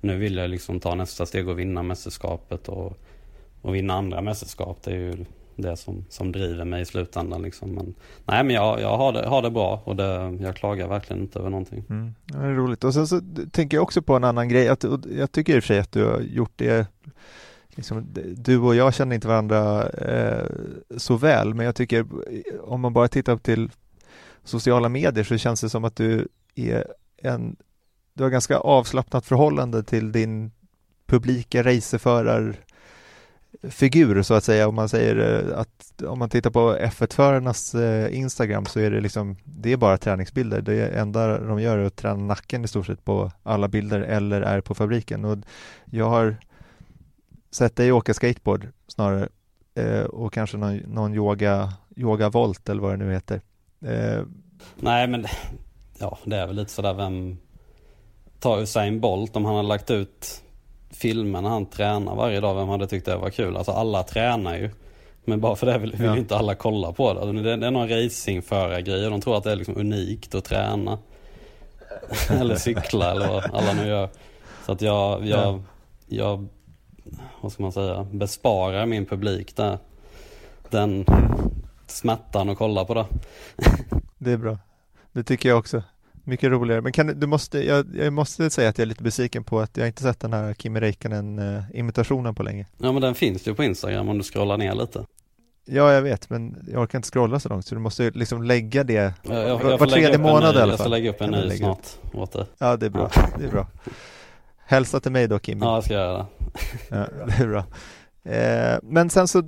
nu 0.00 0.16
vill 0.16 0.36
jag 0.36 0.50
liksom 0.50 0.80
ta 0.80 0.94
nästa 0.94 1.26
steg 1.26 1.48
och 1.48 1.58
vinna 1.58 1.82
mästerskapet 1.82 2.68
och, 2.68 2.98
och 3.62 3.74
vinna 3.74 3.94
andra 3.94 4.20
mästerskap. 4.20 4.78
Det 4.82 4.90
är 4.90 4.96
ju 4.96 5.24
det 5.56 5.76
som, 5.76 6.04
som 6.08 6.32
driver 6.32 6.64
mig 6.64 6.82
i 6.82 6.84
slutändan. 6.84 7.42
Liksom. 7.42 7.74
Men, 7.74 7.94
nej 8.24 8.44
men 8.44 8.54
jag, 8.54 8.80
jag 8.80 8.96
har, 8.96 9.12
det, 9.12 9.28
har 9.28 9.42
det 9.42 9.50
bra 9.50 9.82
och 9.84 9.96
det, 9.96 10.38
jag 10.40 10.56
klagar 10.56 10.88
verkligen 10.88 11.22
inte 11.22 11.38
över 11.38 11.50
någonting. 11.50 11.84
Mm, 11.90 12.14
det 12.24 12.38
är 12.38 12.54
roligt 12.54 12.84
och 12.84 12.94
sen 12.94 13.06
så 13.06 13.20
tänker 13.50 13.76
jag 13.76 13.82
också 13.82 14.02
på 14.02 14.16
en 14.16 14.24
annan 14.24 14.48
grej. 14.48 14.68
Att, 14.68 14.84
jag 15.16 15.32
tycker 15.32 15.56
i 15.56 15.58
och 15.58 15.62
för 15.62 15.66
sig 15.66 15.78
att 15.78 15.92
du 15.92 16.04
har 16.04 16.20
gjort 16.20 16.52
det 16.56 16.86
liksom, 17.68 18.06
du 18.36 18.58
och 18.58 18.74
jag 18.74 18.94
känner 18.94 19.14
inte 19.14 19.28
varandra 19.28 19.88
eh, 19.88 20.46
så 20.96 21.16
väl, 21.16 21.54
men 21.54 21.66
jag 21.66 21.74
tycker 21.74 22.06
om 22.60 22.80
man 22.80 22.92
bara 22.92 23.08
tittar 23.08 23.36
till 23.36 23.70
sociala 24.44 24.88
medier 24.88 25.24
så 25.24 25.38
känns 25.38 25.60
det 25.60 25.68
som 25.68 25.84
att 25.84 25.96
du 25.96 26.28
är 26.54 26.86
en, 27.16 27.56
du 28.12 28.22
har 28.22 28.30
ganska 28.30 28.58
avslappnat 28.58 29.26
förhållande 29.26 29.82
till 29.82 30.12
din 30.12 30.50
publika 31.06 31.62
racerförar 31.62 32.56
figur 33.62 34.22
så 34.22 34.34
att 34.34 34.44
säga 34.44 34.68
om 34.68 34.74
man 34.74 34.88
säger 34.88 35.16
eh, 35.16 35.58
att 35.58 36.02
om 36.02 36.18
man 36.18 36.28
tittar 36.28 36.50
på 36.50 36.76
F1-förarnas 36.76 37.74
eh, 37.74 38.18
Instagram 38.18 38.66
så 38.66 38.80
är 38.80 38.90
det 38.90 39.00
liksom 39.00 39.36
det 39.44 39.72
är 39.72 39.76
bara 39.76 39.98
träningsbilder. 39.98 40.60
Det 40.60 40.88
enda 40.88 41.38
de 41.38 41.62
gör 41.62 41.78
är 41.78 41.84
att 41.84 41.96
träna 41.96 42.24
nacken 42.24 42.64
i 42.64 42.68
stort 42.68 42.86
sett 42.86 43.04
på 43.04 43.30
alla 43.42 43.68
bilder 43.68 44.00
eller 44.00 44.40
är 44.40 44.60
på 44.60 44.74
fabriken 44.74 45.24
och 45.24 45.38
jag 45.84 46.08
har 46.08 46.36
sett 47.50 47.76
dig 47.76 47.92
åka 47.92 48.14
skateboard 48.14 48.68
snarare 48.86 49.28
eh, 49.74 50.02
och 50.02 50.32
kanske 50.32 50.56
någon, 50.56 50.76
någon 50.76 51.14
yoga, 51.14 51.72
yoga 51.96 52.28
volt 52.28 52.68
eller 52.68 52.82
vad 52.82 52.92
det 52.92 53.04
nu 53.04 53.12
heter. 53.12 53.40
Eh. 53.84 54.22
Nej 54.76 55.06
men 55.08 55.26
ja, 55.98 56.18
det 56.24 56.36
är 56.36 56.46
väl 56.46 56.56
lite 56.56 56.70
sådär 56.70 56.94
vem 56.94 57.36
tar 58.40 58.60
Usain 58.62 59.00
Bolt 59.00 59.36
om 59.36 59.44
han 59.44 59.54
har 59.54 59.62
lagt 59.62 59.90
ut 59.90 60.42
filmer 61.00 61.42
när 61.42 61.48
han 61.50 61.66
tränar 61.66 62.16
varje 62.16 62.40
dag, 62.40 62.54
vem 62.54 62.68
hade 62.68 62.86
tyckt 62.86 63.06
det 63.06 63.16
var 63.16 63.30
kul? 63.30 63.56
Alltså 63.56 63.72
alla 63.72 64.02
tränar 64.02 64.56
ju. 64.56 64.70
Men 65.24 65.40
bara 65.40 65.56
för 65.56 65.66
det 65.66 65.78
vill, 65.78 65.96
ja. 66.00 66.16
inte 66.16 66.36
alla 66.36 66.54
kolla 66.54 66.92
på 66.92 67.14
det. 67.14 67.42
Det, 67.42 67.56
det 67.56 67.66
är 67.66 67.70
någon 67.70 67.88
racingförargrej 67.88 69.10
de 69.10 69.20
tror 69.20 69.36
att 69.36 69.44
det 69.44 69.52
är 69.52 69.56
liksom 69.56 69.76
unikt 69.76 70.34
att 70.34 70.44
träna. 70.44 70.98
eller 72.30 72.56
cykla 72.56 73.10
eller 73.10 73.28
vad 73.28 73.44
alla 73.54 73.72
nu 73.72 73.88
gör. 73.88 74.08
Så 74.66 74.72
att 74.72 74.82
jag, 74.82 75.26
jag, 75.26 75.38
ja. 75.38 75.60
jag 76.06 76.48
vad 77.40 77.52
ska 77.52 77.62
man 77.62 77.72
säga, 77.72 78.06
besparar 78.12 78.86
min 78.86 79.06
publik 79.06 79.56
där. 79.56 79.78
Den 80.70 81.06
smärtan 81.86 82.48
att 82.48 82.58
kolla 82.58 82.84
på 82.84 82.94
det. 82.94 83.06
det 84.18 84.32
är 84.32 84.36
bra. 84.36 84.58
Det 85.12 85.22
tycker 85.22 85.48
jag 85.48 85.58
också. 85.58 85.82
Mycket 86.30 86.50
roligare. 86.50 86.80
Men 86.80 86.92
kan, 86.92 87.20
du 87.20 87.26
måste, 87.26 87.66
jag, 87.66 87.86
jag, 87.94 88.12
måste 88.12 88.50
säga 88.50 88.68
att 88.68 88.78
jag 88.78 88.82
är 88.82 88.86
lite 88.86 89.02
besviken 89.02 89.44
på 89.44 89.60
att 89.60 89.76
jag 89.76 89.86
inte 89.86 90.02
sett 90.02 90.20
den 90.20 90.32
här 90.32 90.54
Kimi 90.54 90.80
Räikkönen-imitationen 90.80 92.26
eh, 92.26 92.32
på 92.32 92.42
länge. 92.42 92.66
Ja 92.78 92.92
men 92.92 93.02
den 93.02 93.14
finns 93.14 93.48
ju 93.48 93.54
på 93.54 93.64
Instagram 93.64 94.08
om 94.08 94.18
du 94.18 94.24
scrollar 94.24 94.56
ner 94.56 94.74
lite. 94.74 95.06
Ja, 95.64 95.92
jag 95.92 96.02
vet, 96.02 96.30
men 96.30 96.68
jag 96.72 96.82
orkar 96.82 96.98
inte 96.98 97.08
scrolla 97.08 97.40
så 97.40 97.48
långt 97.48 97.66
så 97.66 97.74
du 97.74 97.80
måste 97.80 98.10
liksom 98.10 98.42
lägga 98.42 98.84
det 98.84 98.92
jag, 98.92 99.12
jag, 99.22 99.48
jag 99.48 99.78
var 99.78 99.86
tredje 99.86 100.18
månad 100.18 100.42
i 100.42 100.58
alla 100.58 100.58
fall. 100.58 100.68
Jag 100.68 100.78
ska 100.78 100.88
lägga 100.88 101.10
upp 101.10 101.20
en 101.20 101.30
ny 101.30 101.50
snart 101.50 101.86
åt 102.12 102.32
det. 102.32 102.46
Ja, 102.58 102.76
det 102.76 102.86
är 102.86 102.90
bra. 102.90 103.10
Det 103.38 103.44
är 103.44 103.50
bra. 103.50 103.66
Hälsa 104.66 105.00
till 105.00 105.12
mig 105.12 105.28
då 105.28 105.38
Kimmy. 105.38 105.60
Ja, 105.64 105.74
jag 105.74 105.84
ska 105.84 105.94
göra 105.94 106.18
det. 106.18 106.26
ja, 106.90 107.06
det 107.26 107.42
är 107.42 107.48
bra. 107.48 107.64
Eh, 108.24 108.78
men 108.82 109.10
sen 109.10 109.28
så, 109.28 109.42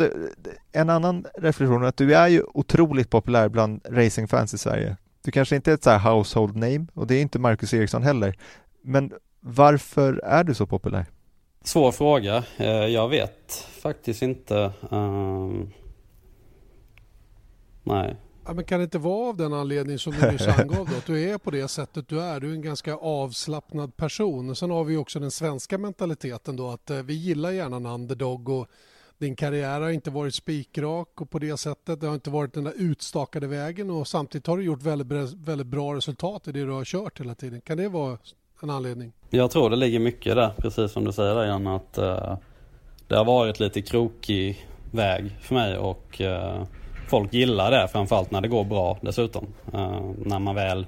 en 0.72 0.90
annan 0.90 1.24
reflektion 1.34 1.82
är 1.82 1.86
att 1.86 1.96
du 1.96 2.14
är 2.14 2.28
ju 2.28 2.42
otroligt 2.54 3.10
populär 3.10 3.48
bland 3.48 3.80
racingfans 3.90 4.54
i 4.54 4.58
Sverige. 4.58 4.96
Du 5.24 5.30
kanske 5.30 5.56
inte 5.56 5.70
är 5.70 5.74
ett 5.74 5.84
så 5.84 5.90
här 5.90 6.14
household 6.14 6.56
name 6.56 6.86
och 6.94 7.06
det 7.06 7.14
är 7.14 7.22
inte 7.22 7.38
Marcus 7.38 7.74
Eriksson 7.74 8.02
heller. 8.02 8.38
Men 8.82 9.12
varför 9.40 10.14
är 10.24 10.44
du 10.44 10.54
så 10.54 10.66
populär? 10.66 11.06
Svår 11.64 11.92
fråga. 11.92 12.44
Eh, 12.56 12.66
jag 12.66 13.08
vet 13.08 13.66
faktiskt 13.82 14.22
inte. 14.22 14.72
Um... 14.90 15.72
Nej. 17.82 18.16
Ja, 18.46 18.52
men 18.52 18.64
kan 18.64 18.78
det 18.78 18.84
inte 18.84 18.98
vara 18.98 19.28
av 19.28 19.36
den 19.36 19.52
anledning 19.52 19.98
som 19.98 20.12
du 20.12 20.32
nyss 20.32 20.48
angav 20.58 20.88
då, 20.90 20.96
att 20.96 21.06
du 21.06 21.30
är 21.30 21.38
på 21.38 21.50
det 21.50 21.68
sättet 21.68 22.08
du 22.08 22.20
är. 22.20 22.40
Du 22.40 22.50
är 22.50 22.54
en 22.54 22.62
ganska 22.62 22.94
avslappnad 22.94 23.96
person. 23.96 24.56
Sen 24.56 24.70
har 24.70 24.84
vi 24.84 24.96
också 24.96 25.20
den 25.20 25.30
svenska 25.30 25.78
mentaliteten 25.78 26.56
då 26.56 26.70
att 26.70 26.90
eh, 26.90 27.02
vi 27.02 27.14
gillar 27.14 27.50
gärna 27.50 27.76
en 27.76 27.86
underdog 27.86 28.48
och 28.48 28.66
din 29.22 29.36
karriär 29.36 29.80
har 29.80 29.90
inte 29.90 30.10
varit 30.10 30.34
spikrak 30.34 31.20
och 31.20 31.30
på 31.30 31.38
det 31.38 31.56
sättet. 31.56 32.00
Det 32.00 32.06
har 32.06 32.14
inte 32.14 32.30
varit 32.30 32.54
den 32.54 32.64
där 32.64 32.72
utstakade 32.76 33.46
vägen 33.46 33.90
och 33.90 34.08
samtidigt 34.08 34.46
har 34.46 34.56
du 34.56 34.64
gjort 34.64 34.82
väldigt, 34.82 35.32
väldigt 35.32 35.66
bra 35.66 35.94
resultat 35.94 36.48
i 36.48 36.52
det 36.52 36.64
du 36.64 36.70
har 36.70 36.84
kört 36.84 37.20
hela 37.20 37.34
tiden. 37.34 37.60
Kan 37.60 37.76
det 37.76 37.88
vara 37.88 38.18
en 38.62 38.70
anledning? 38.70 39.12
Jag 39.30 39.50
tror 39.50 39.70
det 39.70 39.76
ligger 39.76 39.98
mycket 39.98 40.36
där, 40.36 40.50
precis 40.58 40.92
som 40.92 41.04
du 41.04 41.12
säger 41.12 41.34
där 41.34 41.44
Jan, 41.44 41.66
att 41.66 41.98
uh, 41.98 42.36
det 43.08 43.16
har 43.16 43.24
varit 43.24 43.60
lite 43.60 43.82
krokig 43.82 44.66
väg 44.90 45.36
för 45.40 45.54
mig 45.54 45.76
och 45.76 46.20
uh, 46.20 46.64
folk 47.08 47.34
gillar 47.34 47.70
det 47.70 47.88
framförallt 47.88 48.30
när 48.30 48.40
det 48.40 48.48
går 48.48 48.64
bra 48.64 48.98
dessutom. 49.00 49.46
Uh, 49.74 50.10
när 50.18 50.38
man 50.38 50.54
väl 50.54 50.86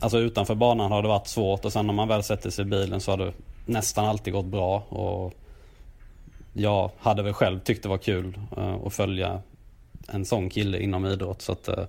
Alltså 0.00 0.18
utanför 0.18 0.54
banan 0.54 0.92
har 0.92 1.02
det 1.02 1.08
varit 1.08 1.26
svårt 1.26 1.64
och 1.64 1.72
sen 1.72 1.86
när 1.86 1.94
man 1.94 2.08
väl 2.08 2.22
sätter 2.22 2.50
sig 2.50 2.62
i 2.62 2.68
bilen 2.68 3.00
så 3.00 3.10
har 3.10 3.18
det 3.18 3.32
nästan 3.66 4.04
alltid 4.04 4.32
gått 4.32 4.46
bra. 4.46 4.82
Och 4.88 5.32
jag 6.52 6.90
hade 6.98 7.22
väl 7.22 7.32
själv 7.32 7.60
tyckt 7.60 7.82
det 7.82 7.88
var 7.88 7.98
kul 7.98 8.38
eh, 8.56 8.74
att 8.86 8.94
följa 8.94 9.42
en 10.08 10.24
sån 10.24 10.50
kille 10.50 10.78
inom 10.78 11.06
idrott. 11.06 11.42
Så 11.42 11.52
att, 11.52 11.68
eh, 11.68 11.84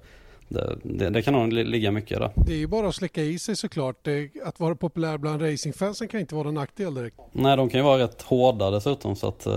det, 0.53 0.77
det, 0.83 1.09
det, 1.09 1.21
kan 1.21 1.33
nog 1.33 1.53
ligga 1.53 1.91
mycket 1.91 2.19
där. 2.19 2.31
Det 2.35 2.53
är 2.53 2.57
ju 2.57 2.67
bara 2.67 2.87
att 2.87 2.95
släcka 2.95 3.21
i 3.21 3.39
sig 3.39 3.55
såklart. 3.55 3.95
Det, 4.01 4.29
att 4.45 4.59
vara 4.59 4.75
populär 4.75 5.17
bland 5.17 5.41
racingfansen 5.41 6.07
kan 6.07 6.19
inte 6.19 6.35
vara 6.35 6.47
en 6.47 6.53
nackdel 6.53 6.93
direkt. 6.93 7.19
Nej, 7.31 7.57
de 7.57 7.69
kan 7.69 7.79
ju 7.79 7.83
vara 7.83 8.03
rätt 8.03 8.21
hårda 8.21 8.71
dessutom 8.71 9.15
så 9.15 9.27
att 9.27 9.47
uh, 9.47 9.53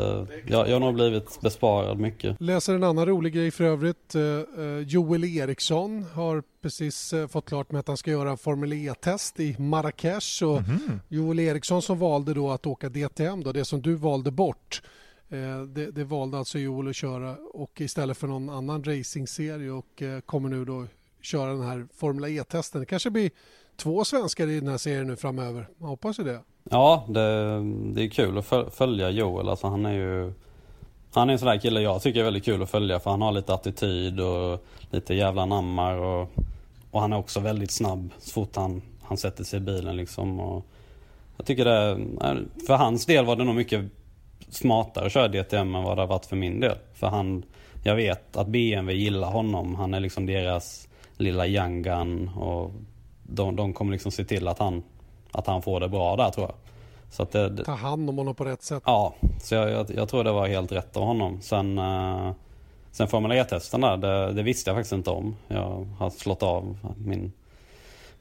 jag, 0.47 0.68
jag 0.68 0.72
har 0.72 0.80
nog 0.80 0.94
blivit 0.94 1.40
besparad 1.40 1.99
mycket. 1.99 2.40
Läser 2.40 2.74
en 2.74 2.84
annan 2.84 3.07
rolig 3.07 3.32
grej 3.32 3.51
för 3.51 3.64
övrigt. 3.64 4.14
Uh, 4.14 4.80
Joel 4.86 5.24
Eriksson 5.24 6.07
har 6.12 6.42
precis 6.62 7.12
uh, 7.12 7.26
fått 7.26 7.49
klart 7.49 7.72
med 7.72 7.78
att 7.80 7.88
han 7.88 7.97
ska 7.97 8.11
göra 8.11 8.30
en 8.30 8.38
Formel 8.38 8.72
E-test 8.72 9.40
i 9.40 9.57
Marrakesh 9.59 10.44
och 10.44 10.59
mm 10.59 10.70
-hmm. 10.70 10.99
Joel 11.09 11.38
Eriksson 11.38 11.82
som 11.82 11.99
valde 11.99 12.34
då 12.34 12.51
att 12.51 12.66
åka 12.66 12.88
DTM 12.88 13.42
då, 13.42 13.53
det 13.53 13.64
som 13.64 13.82
du 13.82 13.94
valde 13.94 14.30
bort. 14.30 14.82
Eh, 15.31 15.62
det, 15.62 15.91
det, 15.91 16.05
valde 16.05 16.39
alltså 16.39 16.59
Joel 16.59 16.89
att 16.89 16.97
köra 16.97 17.37
och 17.55 17.81
istället 17.81 18.16
för 18.16 18.27
någon 18.27 18.49
annan 18.49 18.85
racingserie 18.85 19.70
och 19.70 20.03
eh, 20.03 20.20
kommer 20.20 20.49
nu 20.49 20.64
då 20.64 20.87
köra 21.20 21.51
den 21.51 21.62
här 21.62 21.87
Formula 21.95 22.29
E-testen. 22.29 22.81
Det 22.81 22.87
kanske 22.87 23.11
blir 23.11 23.31
två 23.77 24.05
svenskar 24.05 24.47
i 24.47 24.61
den 24.61 24.68
här 24.68 24.79
serien 24.79 25.07
nu 25.07 25.16
framöver. 25.16 25.68
Man 25.79 25.89
hoppas 25.89 26.18
ju 26.18 26.24
det. 26.24 26.41
Ja, 26.70 27.05
det, 27.09 27.20
det 27.95 28.03
är 28.03 28.09
kul 28.09 28.39
att 28.39 28.74
följa 28.74 29.11
Joel. 29.11 29.49
Alltså 29.49 29.66
han 29.66 29.87
är 29.87 29.93
ju 29.93 30.33
han 31.12 31.29
är 31.29 31.33
en 31.33 31.39
sån 31.39 31.49
där 31.49 31.59
kille 31.59 31.81
jag 31.81 32.03
tycker 32.03 32.20
är 32.20 32.24
väldigt 32.24 32.45
kul 32.45 32.62
att 32.62 32.70
följa 32.70 33.01
för 33.01 33.11
han 33.11 33.22
har 33.22 33.33
lite 33.33 33.55
attityd 33.55 34.20
och 34.20 34.64
lite 34.91 35.14
jävla 35.14 35.47
nammar 35.47 35.97
och, 35.97 36.31
och 36.91 37.01
han 37.01 37.12
är 37.12 37.18
också 37.18 37.41
väldigt 37.41 37.70
snabb 37.70 38.11
så 38.18 38.31
fort 38.31 38.57
han, 38.57 38.83
han 39.03 39.16
sätter 39.16 39.45
sig 39.45 39.57
i 39.57 39.61
bilen 39.61 39.97
liksom. 39.97 40.41
Och 40.41 40.66
jag 41.37 41.47
tycker 41.47 41.64
det, 41.64 42.07
för 42.66 42.74
hans 42.74 43.07
del 43.07 43.24
var 43.24 43.37
det 43.37 43.45
nog 43.45 43.55
mycket 43.55 43.85
smartare 44.57 45.07
att 45.07 45.12
köra 45.12 45.28
DTM 45.28 45.74
än 45.74 45.82
vad 45.82 45.96
det 45.96 46.02
har 46.02 46.07
varit 46.07 46.26
för 46.26 46.36
min 46.36 46.61
del. 46.61 46.76
För 46.94 47.07
han, 47.07 47.44
jag 47.82 47.96
vet 47.96 48.36
att 48.36 48.46
BMW 48.46 49.02
gillar 49.02 49.30
honom. 49.30 49.74
Han 49.74 49.94
är 49.94 50.00
liksom 50.00 50.26
deras 50.26 50.88
lilla 51.16 51.46
young 51.46 51.82
gun 51.82 52.28
och 52.28 52.70
de, 53.22 53.57
de 53.57 53.72
kommer 53.72 53.92
liksom 53.92 54.12
se 54.12 54.24
till 54.24 54.48
att 54.48 54.59
han, 54.59 54.82
att 55.32 55.46
han 55.46 55.62
får 55.62 55.80
det 55.80 55.88
bra 55.88 56.16
där 56.16 56.30
tror 56.30 56.46
jag. 56.46 56.54
Så 57.11 57.22
att 57.22 57.32
det, 57.32 57.48
det, 57.48 57.64
Ta 57.64 57.72
hand 57.72 58.11
om 58.11 58.18
honom 58.18 58.34
på 58.34 58.44
rätt 58.44 58.62
sätt. 58.62 58.82
Ja, 58.86 59.14
så 59.42 59.54
jag, 59.54 59.70
jag, 59.70 59.90
jag 59.94 60.09
tror 60.09 60.24
det 60.24 60.32
var 60.32 60.46
helt 60.46 60.72
rätt 60.72 60.96
av 60.96 61.02
honom. 61.02 61.40
Sen, 61.40 61.78
uh, 61.78 62.32
sen 62.90 63.09
Formel 63.09 63.32
E-testen 63.32 63.80
där, 63.80 63.96
det, 63.96 64.32
det, 64.32 64.42
visste 64.42 64.70
jag 64.70 64.76
faktiskt 64.76 64.92
inte 64.92 65.11
om. 65.11 65.36
Jag 65.48 65.86
har 65.98 66.11
slått 66.11 66.42
av 66.42 66.78
min, 66.96 67.32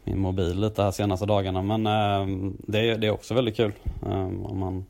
min 0.04 0.20
mobil 0.20 0.62
lite 0.62 0.84
här 0.84 0.92
senaste 0.92 1.26
dagarna. 1.26 1.62
Men 1.62 1.88
uh, 1.88 2.52
det, 2.58 2.96
det 2.96 3.08
är 3.08 3.12
också 3.12 3.34
väldigt 3.34 3.56
kul. 3.56 3.72
Uh, 4.06 4.46
om 4.46 4.60
man 4.60 4.86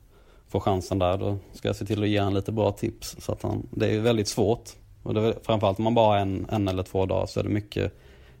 får 0.48 0.60
chansen 0.60 0.98
där 0.98 1.18
då 1.18 1.38
ska 1.52 1.68
jag 1.68 1.76
se 1.76 1.86
till 1.86 2.02
att 2.02 2.08
ge 2.08 2.18
honom 2.18 2.34
lite 2.34 2.52
bra 2.52 2.72
tips. 2.72 3.16
Så 3.18 3.32
att 3.32 3.42
han, 3.42 3.66
det 3.70 3.94
är 3.94 4.00
väldigt 4.00 4.28
svårt. 4.28 4.70
Och 5.02 5.14
det 5.14 5.20
är, 5.20 5.34
framförallt 5.42 5.78
om 5.78 5.84
man 5.84 5.94
bara 5.94 6.06
har 6.06 6.16
en, 6.16 6.46
en 6.50 6.68
eller 6.68 6.82
två 6.82 7.06
dagar 7.06 7.26
så 7.26 7.40
är 7.40 7.44
det 7.44 7.50
mycket, 7.50 7.92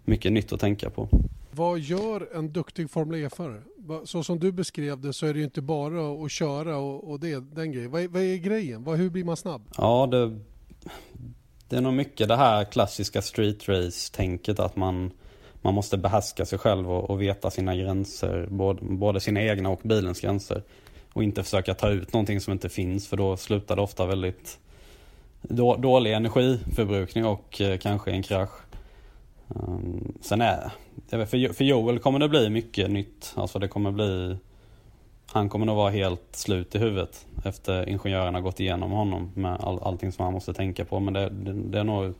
mycket 0.04 0.32
nytt 0.32 0.52
att 0.52 0.60
tänka 0.60 0.90
på. 0.90 1.08
Vad 1.50 1.78
gör 1.78 2.36
en 2.36 2.52
duktig 2.52 2.90
Formel 2.90 3.24
E-förare? 3.24 3.62
Så 4.04 4.22
som 4.22 4.38
du 4.38 4.52
beskrev 4.52 5.00
det 5.00 5.12
så 5.12 5.26
är 5.26 5.32
det 5.32 5.38
ju 5.38 5.44
inte 5.44 5.62
bara 5.62 6.24
att 6.24 6.30
köra 6.30 6.76
och, 6.76 7.10
och 7.10 7.20
det, 7.20 7.54
den 7.54 7.72
grejen. 7.72 7.90
Vad, 7.90 8.04
vad 8.04 8.22
är 8.22 8.36
grejen? 8.36 8.84
Vad, 8.84 8.98
hur 8.98 9.10
blir 9.10 9.24
man 9.24 9.36
snabb? 9.36 9.62
Ja, 9.76 10.08
det, 10.10 10.38
det 11.68 11.76
är 11.76 11.80
nog 11.80 11.94
mycket 11.94 12.28
det 12.28 12.36
här 12.36 12.64
klassiska 12.64 13.22
street 13.22 13.68
race-tänket 13.68 14.60
att 14.60 14.76
man, 14.76 15.10
man 15.62 15.74
måste 15.74 15.96
behärska 15.96 16.46
sig 16.46 16.58
själv 16.58 16.90
och, 16.90 17.10
och 17.10 17.22
veta 17.22 17.50
sina 17.50 17.76
gränser. 17.76 18.48
Både, 18.50 18.84
både 18.84 19.20
sina 19.20 19.42
egna 19.42 19.68
och 19.68 19.80
bilens 19.82 20.20
gränser. 20.20 20.62
Och 21.16 21.24
inte 21.24 21.42
försöka 21.42 21.74
ta 21.74 21.88
ut 21.88 22.12
någonting 22.12 22.40
som 22.40 22.52
inte 22.52 22.68
finns 22.68 23.08
för 23.08 23.16
då 23.16 23.36
slutar 23.36 23.76
det 23.76 23.82
ofta 23.82 24.06
väldigt 24.06 24.58
dålig 25.78 26.12
energiförbrukning 26.12 27.24
och 27.24 27.60
eh, 27.60 27.78
kanske 27.78 28.10
en 28.10 28.22
krasch. 28.22 28.50
Um, 29.48 30.14
sen 30.20 30.40
är 30.40 30.70
för, 31.08 31.52
för 31.52 31.64
Joel 31.64 31.98
kommer 31.98 32.18
det 32.18 32.28
bli 32.28 32.50
mycket 32.50 32.90
nytt. 32.90 33.32
Alltså 33.36 33.58
det 33.58 33.68
kommer 33.68 33.90
bli 33.90 34.36
Han 35.26 35.48
kommer 35.48 35.66
nog 35.66 35.76
vara 35.76 35.90
helt 35.90 36.26
slut 36.30 36.74
i 36.74 36.78
huvudet 36.78 37.26
efter 37.44 37.88
ingenjörerna 37.88 38.40
gått 38.40 38.60
igenom 38.60 38.90
honom 38.90 39.32
med 39.34 39.60
all, 39.60 39.78
allting 39.82 40.12
som 40.12 40.24
han 40.24 40.34
måste 40.34 40.54
tänka 40.54 40.84
på. 40.84 41.00
Men 41.00 41.14
det, 41.14 41.28
det, 41.28 41.52
det 41.52 41.78
är 41.78 41.84
nog 41.84 42.14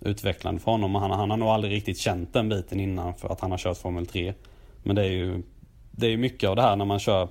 utvecklande 0.00 0.60
för 0.60 0.70
honom. 0.70 0.94
Han, 0.94 1.10
han 1.10 1.30
har 1.30 1.36
nog 1.36 1.48
aldrig 1.48 1.72
riktigt 1.72 1.98
känt 1.98 2.32
den 2.32 2.48
biten 2.48 2.80
innan 2.80 3.14
för 3.14 3.28
att 3.28 3.40
han 3.40 3.50
har 3.50 3.58
kört 3.58 3.78
Formel 3.78 4.06
3. 4.06 4.34
Men 4.82 4.96
det 4.96 5.02
är 5.02 5.10
ju 5.10 5.42
Det 5.90 6.06
är 6.06 6.16
mycket 6.16 6.50
av 6.50 6.56
det 6.56 6.62
här 6.62 6.76
när 6.76 6.84
man 6.84 6.98
kör 6.98 7.28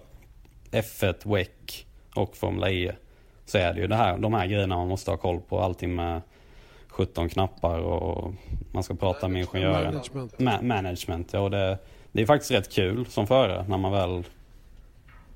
F1, 0.72 1.16
WEC 1.24 1.86
och 2.16 2.38
Formel 2.38 2.74
E 2.74 2.92
så 3.46 3.58
är 3.58 3.74
det 3.74 3.82
ju 3.82 3.88
det 3.88 3.96
här, 3.96 4.18
de 4.18 4.34
här 4.34 4.48
grejerna 4.48 4.76
man 4.78 4.88
måste 4.88 5.12
ha 5.12 5.18
koll 5.18 5.40
på. 5.40 5.60
Allting 5.60 5.96
med 5.96 6.22
17 6.88 7.30
knappar 7.30 7.80
och 7.80 8.34
man 8.72 8.84
ska 8.84 8.94
prata 8.94 9.28
med 9.28 9.42
ingenjören. 9.42 9.94
Management. 9.94 10.40
Ma 10.40 10.62
management, 10.62 11.34
ja. 11.34 11.40
Och 11.40 11.52
det, 11.52 11.78
det 12.12 12.22
är 12.22 12.26
faktiskt 12.26 12.52
rätt 12.52 12.74
kul 12.74 13.06
som 13.06 13.28
förare 13.28 13.66
när 13.68 13.78
man 13.78 13.92
väl 13.92 14.24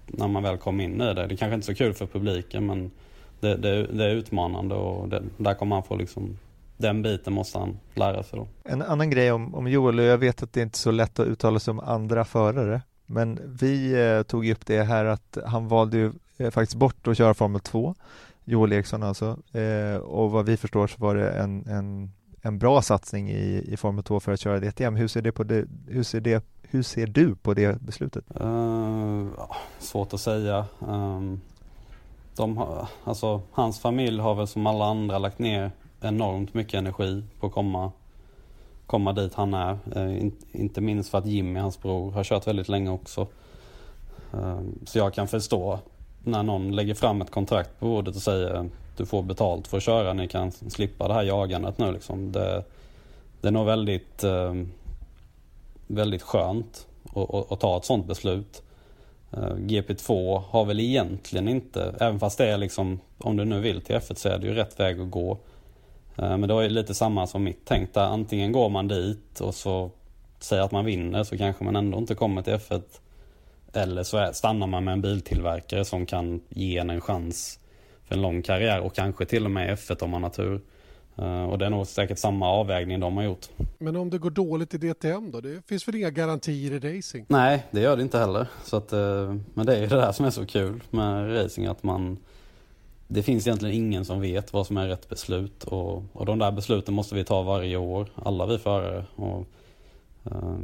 när 0.08 0.28
man 0.28 0.44
väl 0.44 0.58
kommer 0.58 0.84
in 0.84 1.02
i 1.02 1.06
det. 1.06 1.14
Det 1.14 1.22
är 1.22 1.28
kanske 1.28 1.56
inte 1.56 1.72
är 1.72 1.74
så 1.74 1.76
kul 1.76 1.94
för 1.94 2.06
publiken 2.06 2.66
men 2.66 2.92
det, 3.40 3.56
det, 3.56 3.88
det 3.88 4.06
är 4.06 4.10
utmanande 4.10 4.76
och 4.76 5.10
det, 5.10 5.24
där 5.38 5.54
kommer 5.54 5.76
han 5.76 5.84
få 5.84 5.96
liksom 5.96 6.38
den 6.78 7.02
biten 7.02 7.34
måste 7.34 7.60
han 7.60 7.80
lära 7.94 8.24
sig 8.24 8.40
då. 8.40 8.48
En 8.64 8.82
annan 8.82 9.10
grej 9.10 9.32
om, 9.32 9.56
om 9.56 9.68
Joel, 9.68 9.98
jag 9.98 10.18
vet 10.18 10.44
att 10.44 10.54
det 10.54 10.60
är 10.60 10.64
inte 10.64 10.76
är 10.76 10.78
så 10.78 10.92
lätt 10.92 11.20
att 11.20 11.28
uttala 11.28 11.60
sig 11.60 11.72
om 11.72 11.80
andra 11.80 12.26
förare 12.26 12.82
men 13.06 13.39
vi 13.60 14.03
eh, 14.06 14.23
tog 14.23 14.48
upp 14.48 14.65
det 14.65 14.84
här 14.84 15.06
att 15.06 15.38
han 15.45 15.68
valde 15.68 15.98
ju 15.98 16.11
eh, 16.38 16.52
faktiskt 16.52 16.76
bort 16.76 17.07
att 17.07 17.18
köra 17.18 17.34
Formel 17.34 17.61
2, 17.61 17.95
Joel 18.45 18.73
Eriksson 18.73 19.03
alltså. 19.03 19.38
Eh, 19.52 19.95
och 19.95 20.32
vad 20.32 20.45
vi 20.45 20.57
förstår 20.57 20.88
så 20.88 20.95
var 20.98 21.15
det 21.15 21.30
en, 21.32 21.68
en, 21.68 22.11
en 22.41 22.60
bra 22.60 22.82
satsning 22.82 23.30
i, 23.30 23.65
i 23.68 23.78
Formel 23.78 24.03
2 24.03 24.19
för 24.19 24.32
att 24.32 24.40
köra 24.40 24.60
DTM. 24.60 24.95
Hur 24.95 25.07
ser, 25.07 25.22
det 25.22 25.32
på 25.32 25.44
det, 25.44 25.65
hur 25.88 26.03
ser, 26.03 26.22
det, 26.22 26.45
hur 26.61 26.84
ser 26.84 27.07
du 27.07 27.36
på 27.36 27.53
det 27.53 27.82
beslutet? 27.82 28.23
Uh, 28.41 29.28
svårt 29.80 30.14
att 30.14 30.22
säga. 30.22 30.65
Um, 30.80 31.41
de 32.36 32.65
alltså, 33.03 33.41
hans 33.52 33.80
familj 33.80 34.19
har 34.19 34.36
väl 34.36 34.48
som 34.48 34.68
alla 34.68 34.86
andra 34.86 35.18
lagt 35.18 35.40
ner 35.40 35.72
enormt 36.02 36.53
mycket 36.53 36.73
energi 36.73 37.23
på 37.40 37.48
att 37.48 37.53
komma 37.53 37.91
komma 38.85 39.14
dit 39.14 39.34
han 39.34 39.53
är. 39.53 39.77
Eh, 39.95 40.27
inte 40.51 40.81
minst 40.81 41.10
för 41.10 41.18
att 41.18 41.26
Jimmy, 41.26 41.60
hans 41.60 41.81
bror, 41.81 42.11
har 42.11 42.23
kört 42.23 42.47
väldigt 42.47 42.69
länge 42.69 42.89
också. 42.89 43.27
Ehm, 44.34 44.80
så 44.85 44.97
jag 44.97 45.14
kan 45.14 45.27
förstå 45.27 45.80
när 46.23 46.43
någon 46.43 46.76
lägger 46.76 46.93
fram 46.93 47.22
ett 47.22 47.31
kontrakt 47.31 47.80
på 47.80 47.85
bordet 47.85 48.15
och 48.15 48.22
säger 48.22 48.69
du 48.97 49.05
får 49.05 49.23
betalt 49.23 49.68
för 49.68 49.77
att 49.77 49.84
köra, 49.84 50.14
ni 50.14 50.27
kan 50.27 50.51
slippa 50.51 51.07
det 51.07 51.14
här 51.14 51.23
jagandet 51.23 51.77
nu 51.77 51.91
liksom. 51.91 52.31
Det, 52.31 52.64
det 53.41 53.47
är 53.47 53.51
nog 53.51 53.65
väldigt, 53.65 54.23
ehm, 54.23 54.72
väldigt 55.88 56.22
skönt 56.22 56.88
att, 57.15 57.51
att 57.51 57.60
ta 57.60 57.77
ett 57.77 57.85
sådant 57.85 58.07
beslut. 58.07 58.64
Ehm, 59.31 59.68
GP2 59.68 60.41
har 60.49 60.65
väl 60.65 60.80
egentligen 60.80 61.47
inte, 61.47 61.95
även 61.99 62.19
fast 62.19 62.38
det 62.38 62.51
är 62.51 62.57
liksom, 62.57 62.99
om 63.18 63.38
du 63.38 63.45
nu 63.45 63.60
vill 63.60 63.81
till 63.81 63.95
F1 63.95 64.15
så 64.15 64.30
är 64.30 64.38
det 64.38 64.47
ju 64.47 64.53
rätt 64.53 64.80
väg 64.80 65.01
att 65.01 65.11
gå. 65.11 65.38
Eh, 66.18 66.38
men 66.38 66.41
det 66.41 66.53
var 66.53 66.69
lite 66.69 66.94
samma 66.94 67.27
som 67.27 67.44
mitt 67.44 67.61
tänk 67.65 67.94
där. 67.94 68.02
Antingen 68.06 68.52
går 68.52 68.69
man 68.69 68.88
dit 68.88 69.41
och 69.41 69.56
så 69.56 69.91
säger 70.40 70.64
att 70.64 70.72
man 70.72 70.85
vinner 70.85 71.23
så 71.23 71.38
kanske 71.38 71.64
man 71.64 71.76
ändå 71.76 71.98
inte 71.98 72.15
kommer 72.15 72.41
till 72.41 72.53
F1. 72.53 72.81
Eller 73.73 74.03
så 74.03 74.30
stannar 74.34 74.68
man 74.68 74.84
med 74.84 74.91
en 74.91 75.02
biltillverkare 75.02 75.85
som 75.85 76.06
kan 76.06 76.41
ge 76.49 76.77
en 76.77 76.90
en 76.90 77.02
chans. 77.02 77.60
För 78.03 78.15
en 78.15 78.22
lång 78.22 78.41
karriär 78.41 78.80
och 78.80 78.95
kanske 78.95 79.26
till 79.26 79.45
och 79.45 79.52
med 79.52 79.77
F1 79.77 80.03
om 80.03 80.14
han 80.14 80.23
har 80.23 80.30
tur. 80.30 80.61
Eh, 81.18 81.44
och 81.44 81.57
det 81.57 81.65
är 81.65 81.69
nog 81.69 81.88
säkert 81.88 82.18
samma 82.18 82.49
avvägning 82.49 82.99
de 82.99 83.18
har 83.18 83.23
gjort. 83.23 83.49
Men 83.77 83.95
om 83.95 84.10
det 84.10 84.18
går 84.18 84.30
dåligt 84.30 84.73
i 84.73 84.77
DTM 84.77 85.31
då? 85.31 85.41
Det 85.41 85.68
finns 85.68 85.88
väl 85.88 85.95
inga 85.95 86.10
garantier 86.10 86.72
i 86.72 86.98
racing? 86.98 87.26
Nej, 87.30 87.64
det 87.72 87.81
gör 87.81 87.98
det 87.98 88.03
inte 88.03 88.19
heller. 88.19 88.48
Så 88.64 88.77
att, 88.77 88.94
eh, 88.94 89.35
men 89.53 89.65
det 89.65 89.76
är 89.76 89.81
ju 89.81 89.88
det 89.88 89.95
där 89.95 90.11
som 90.11 90.26
är 90.26 90.30
så 90.30 90.45
kul 90.45 90.84
med 90.90 91.35
racing 91.35 91.68
att 91.68 91.84
man 91.84 92.18
det 93.14 93.23
finns 93.23 93.48
egentligen 93.48 93.76
ingen 93.76 94.06
som 94.06 94.22
vet 94.22 94.53
vad 94.53 94.68
som 94.68 94.77
är 94.77 94.88
rätt 94.88 95.10
beslut 95.10 95.64
och, 95.64 96.03
och 96.14 96.26
de 96.26 96.40
där 96.40 96.52
besluten 96.52 96.94
måste 96.94 97.15
vi 97.15 97.23
ta 97.23 97.41
varje 97.41 97.77
år, 97.77 98.10
alla 98.15 98.45
vi 98.45 98.57
förare. 98.57 99.06
Och, 99.15 99.45
uh, 100.26 100.57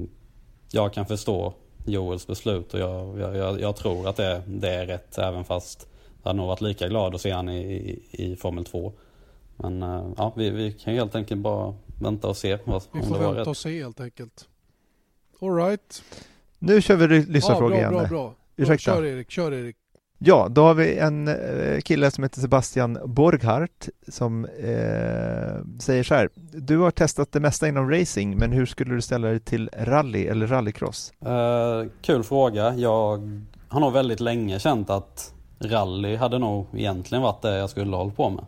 jag 0.72 0.94
kan 0.94 1.06
förstå 1.06 1.54
Joels 1.86 2.28
beslut 2.28 2.74
och 2.74 2.80
jag, 2.80 3.20
jag, 3.20 3.62
jag, 3.62 3.76
tror 3.76 4.08
att 4.08 4.16
det, 4.16 4.42
det, 4.48 4.70
är 4.70 4.86
rätt 4.86 5.18
även 5.18 5.44
fast 5.44 5.88
jag 6.24 6.30
hade 6.30 6.38
nog 6.38 6.48
varit 6.48 6.62
lika 6.62 6.88
glad 6.88 7.16
att 7.16 7.22
se 7.22 7.32
han 7.32 7.50
i, 7.50 7.62
i, 7.62 8.32
i 8.32 8.36
Formel 8.36 8.66
2. 8.66 8.94
Men 9.56 9.84
uh, 9.84 10.14
ja, 10.18 10.34
vi, 10.36 10.50
vi 10.50 10.72
kan 10.72 10.94
helt 10.94 11.16
enkelt 11.16 11.42
bara 11.42 11.76
vänta 12.02 12.28
och 12.28 12.38
se 12.38 12.58
vad, 12.64 12.84
vi 12.92 13.02
får 13.02 13.34
vänta 13.34 13.50
och 13.50 13.58
se 13.58 13.82
helt 13.82 14.00
enkelt. 14.00 14.48
Alright. 15.42 16.04
Nu 16.60 16.82
kör 16.82 16.96
vi 16.96 17.26
lyssnarfrågor 17.26 17.78
ja, 17.78 17.90
bra, 17.90 18.00
igen. 18.00 18.10
Bra, 18.10 18.24
bra. 18.24 18.36
Ursäkta. 18.56 18.96
Kör 18.96 19.06
Erik, 19.06 19.32
kör 19.32 19.54
Erik. 19.54 19.76
Ja, 20.22 20.48
då 20.50 20.64
har 20.64 20.74
vi 20.74 20.98
en 20.98 21.28
eh, 21.28 21.80
kille 21.80 22.12
som 22.12 22.24
heter 22.24 22.42
Sebastian 22.42 23.00
Borghardt 23.06 23.90
som 24.08 24.46
eh, 24.46 25.80
säger 25.80 26.04
så 26.04 26.16
här. 26.16 26.30
Du 26.52 26.78
har 26.78 26.92
testat 26.92 27.32
det 27.32 27.40
mesta 27.40 27.68
inom 27.68 27.92
racing, 27.92 28.38
men 28.38 28.52
hur 28.52 28.66
skulle 28.66 28.96
du 28.96 29.02
ställa 29.02 29.28
dig 29.28 29.40
till 29.40 29.70
rally 29.78 30.26
eller 30.26 30.48
rallycross? 30.48 31.14
Eh, 31.26 31.90
kul 32.02 32.24
fråga. 32.24 32.74
Jag 32.76 33.42
har 33.68 33.80
nog 33.80 33.94
väldigt 33.94 34.20
länge 34.20 34.60
känt 34.60 34.90
att 34.90 35.34
rally 35.60 36.16
hade 36.16 36.40
nog 36.40 36.68
egentligen 36.74 37.22
varit 37.22 37.42
det 37.42 37.58
jag 37.58 37.70
skulle 37.70 37.96
hålla 37.96 38.12
på 38.12 38.30
med. 38.30 38.46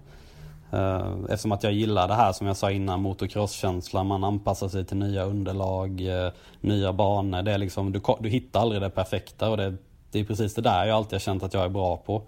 Eh, 0.72 1.08
eftersom 1.30 1.52
att 1.52 1.64
jag 1.64 1.74
gillar 1.74 2.08
det 2.08 2.14
här 2.14 2.34
som 2.34 2.48
jag 2.48 2.58
sa 2.58 2.72
innan, 2.72 3.02
motocrosskänslan, 3.02 4.08
man 4.08 4.24
anpassar 4.24 4.68
sig 4.68 4.86
till 4.86 4.98
nya 4.98 5.24
underlag, 5.24 6.02
eh, 6.26 6.32
nya 6.62 6.94
banor. 6.94 7.42
Det 7.42 7.52
är 7.52 7.58
liksom, 7.58 7.92
du, 7.92 8.02
du 8.20 8.30
hittar 8.30 8.60
aldrig 8.60 8.82
det 8.82 8.90
perfekta 8.90 9.50
och 9.50 9.58
det 9.58 9.78
det 10.12 10.20
är 10.20 10.24
precis 10.24 10.54
det 10.54 10.62
där 10.62 10.86
jag 10.86 10.96
alltid 10.96 11.14
har 11.14 11.20
känt 11.20 11.44
att 11.44 11.54
jag 11.54 11.64
är 11.64 11.70
bra 11.70 11.98
på. 11.98 12.24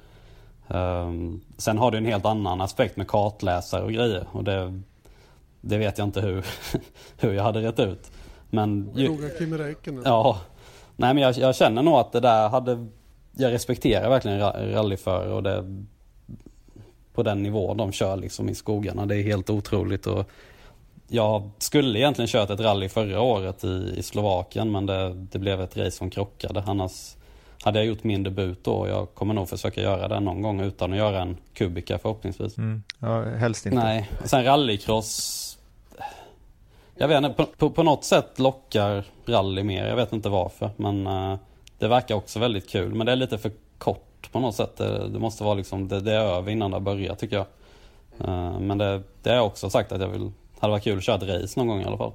Um, 0.67 1.41
sen 1.57 1.77
har 1.77 1.91
du 1.91 1.97
en 1.97 2.05
helt 2.05 2.25
annan 2.25 2.61
aspekt 2.61 2.97
med 2.97 3.07
kartläsare 3.07 3.83
och 3.83 3.91
grejer. 3.91 4.27
Och 4.31 4.43
det, 4.43 4.81
det 5.61 5.77
vet 5.77 5.97
jag 5.97 6.07
inte 6.07 6.21
hur, 6.21 6.45
hur 7.17 7.33
jag 7.33 7.43
hade 7.43 7.61
rätt 7.61 7.79
ut. 7.79 8.11
Men... 8.49 8.91
Ju, 8.95 9.29
Kimi 9.39 9.75
Ja. 10.05 10.39
Nej 10.95 11.13
men 11.13 11.23
jag, 11.23 11.37
jag, 11.37 11.55
känner 11.55 11.83
nog 11.83 11.95
att 11.95 12.11
det 12.11 12.19
där 12.19 12.49
hade... 12.49 12.87
Jag 13.31 13.51
respekterar 13.51 14.09
verkligen 14.09 14.39
rallyförare 14.73 15.33
och 15.33 15.43
det... 15.43 15.85
På 17.13 17.23
den 17.23 17.43
nivån 17.43 17.77
de 17.77 17.91
kör 17.91 18.15
liksom 18.15 18.49
i 18.49 18.55
skogarna. 18.55 19.05
Det 19.05 19.15
är 19.15 19.23
helt 19.23 19.49
otroligt. 19.49 20.07
Och 20.07 20.29
jag 21.07 21.49
skulle 21.57 21.99
egentligen 21.99 22.27
kört 22.27 22.49
ett 22.49 22.59
rally 22.59 22.89
förra 22.89 23.21
året 23.21 23.63
i, 23.63 23.93
i 23.97 24.03
Slovakien 24.03 24.71
men 24.71 24.85
det, 24.85 25.13
det 25.13 25.39
blev 25.39 25.61
ett 25.61 25.77
race 25.77 25.91
som 25.91 26.09
krockade. 26.09 26.63
Annars 26.67 27.15
hade 27.63 27.79
jag 27.79 27.85
gjort 27.85 28.03
min 28.03 28.23
debut 28.23 28.63
då. 28.63 28.87
Jag 28.87 29.13
kommer 29.13 29.33
nog 29.33 29.49
försöka 29.49 29.81
göra 29.81 30.07
det 30.07 30.19
någon 30.19 30.41
gång 30.41 30.61
utan 30.61 30.91
att 30.91 30.97
göra 30.97 31.21
en 31.21 31.37
kubika 31.53 31.97
förhoppningsvis. 31.97 32.57
Mm. 32.57 32.83
Ja, 32.99 33.21
helst 33.23 33.65
inte. 33.65 33.77
Nej, 33.77 34.09
sen 34.23 34.43
rallycross. 34.43 35.57
Jag 36.95 37.07
vet 37.07 37.17
inte, 37.23 37.29
på, 37.29 37.45
på, 37.45 37.69
på, 37.69 37.83
något 37.83 38.03
sätt 38.03 38.39
lockar 38.39 39.05
rally 39.25 39.63
mer. 39.63 39.87
Jag 39.87 39.95
vet 39.95 40.13
inte 40.13 40.29
varför. 40.29 40.69
Men 40.77 41.07
uh, 41.07 41.37
det 41.77 41.87
verkar 41.87 42.15
också 42.15 42.39
väldigt 42.39 42.69
kul. 42.69 42.95
Men 42.95 43.05
det 43.05 43.11
är 43.11 43.15
lite 43.15 43.37
för 43.37 43.51
kort 43.77 44.31
på 44.31 44.39
något 44.39 44.55
sätt. 44.55 44.77
Det, 44.77 45.07
det 45.07 45.19
måste 45.19 45.43
vara 45.43 45.53
liksom, 45.53 45.87
det, 45.87 45.99
det, 45.99 46.13
är 46.13 46.37
över 46.37 46.51
innan 46.51 46.71
det 46.71 46.79
börjar 46.79 47.15
tycker 47.15 47.35
jag. 47.35 47.45
Uh, 48.29 48.59
men 48.59 48.77
det, 48.77 49.01
det 49.21 49.29
har 49.29 49.37
jag 49.37 49.45
också 49.45 49.69
sagt 49.69 49.91
att 49.91 50.01
jag 50.01 50.07
vill, 50.07 50.31
hade 50.59 50.71
varit 50.71 50.83
kul 50.83 50.97
att 50.97 51.03
köra 51.03 51.15
ett 51.15 51.43
race 51.43 51.59
någon 51.59 51.67
gång 51.67 51.81
i 51.81 51.85
alla 51.85 51.97
fall. 51.97 52.13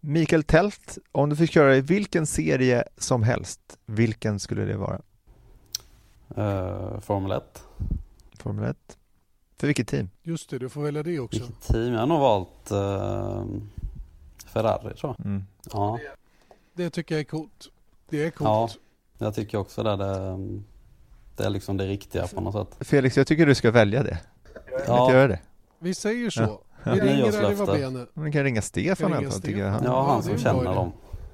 Mikael 0.00 0.42
Tält, 0.42 0.98
om 1.12 1.30
du 1.30 1.36
fick 1.36 1.50
köra 1.50 1.76
i 1.76 1.80
vilken 1.80 2.26
serie 2.26 2.84
som 2.96 3.22
helst, 3.22 3.78
vilken 3.86 4.40
skulle 4.40 4.64
det 4.64 4.76
vara? 4.76 5.00
Uh, 6.38 7.00
Formel 7.00 7.32
1. 7.32 7.62
Formel 8.38 8.64
1. 8.64 8.76
För 9.56 9.66
vilket 9.66 9.88
team? 9.88 10.10
Just 10.22 10.50
det, 10.50 10.58
du 10.58 10.68
får 10.68 10.82
välja 10.82 11.02
det 11.02 11.20
också. 11.20 11.38
Vilket 11.38 11.60
team? 11.60 11.92
Jag 11.92 12.00
har 12.00 12.06
nog 12.06 12.20
valt 12.20 12.72
uh, 12.72 13.44
Ferrari 14.46 14.94
tror 14.94 15.14
jag. 15.18 15.26
Mm. 15.26 15.44
Ja. 15.72 15.98
Det 16.74 16.90
tycker 16.90 17.14
jag 17.14 17.20
är 17.20 17.24
coolt. 17.24 17.68
Det 18.08 18.24
är 18.24 18.30
coolt. 18.30 18.48
Ja, 19.18 19.24
jag 19.26 19.34
tycker 19.34 19.58
också 19.58 19.82
det. 19.82 19.96
Det, 19.96 20.38
det 21.36 21.44
är 21.44 21.50
liksom 21.50 21.76
det 21.76 21.86
riktiga 21.86 22.26
på 22.26 22.40
något 22.40 22.68
sätt. 22.68 22.88
Felix, 22.88 23.16
jag 23.16 23.26
tycker 23.26 23.46
du 23.46 23.54
ska 23.54 23.70
välja 23.70 24.02
det. 24.02 24.18
Ja. 24.86 25.02
Inte 25.02 25.16
göra 25.16 25.28
det. 25.28 25.40
Vi 25.78 25.94
säger 25.94 26.30
så. 26.30 26.42
Ja. 26.42 26.62
Vi 26.84 27.00
ringer 27.00 27.46
Oliver 27.46 27.66
Bene. 27.66 28.06
Man 28.14 28.32
kan 28.32 28.44
ringa 28.44 28.62
Stefan 28.62 29.12
ringa 29.12 29.30
Stefan. 29.30 29.72
Han. 29.72 29.84
Ja, 29.84 30.02
han 30.02 30.22
som 30.22 30.38
känner 30.38 30.64
dem. 30.64 30.92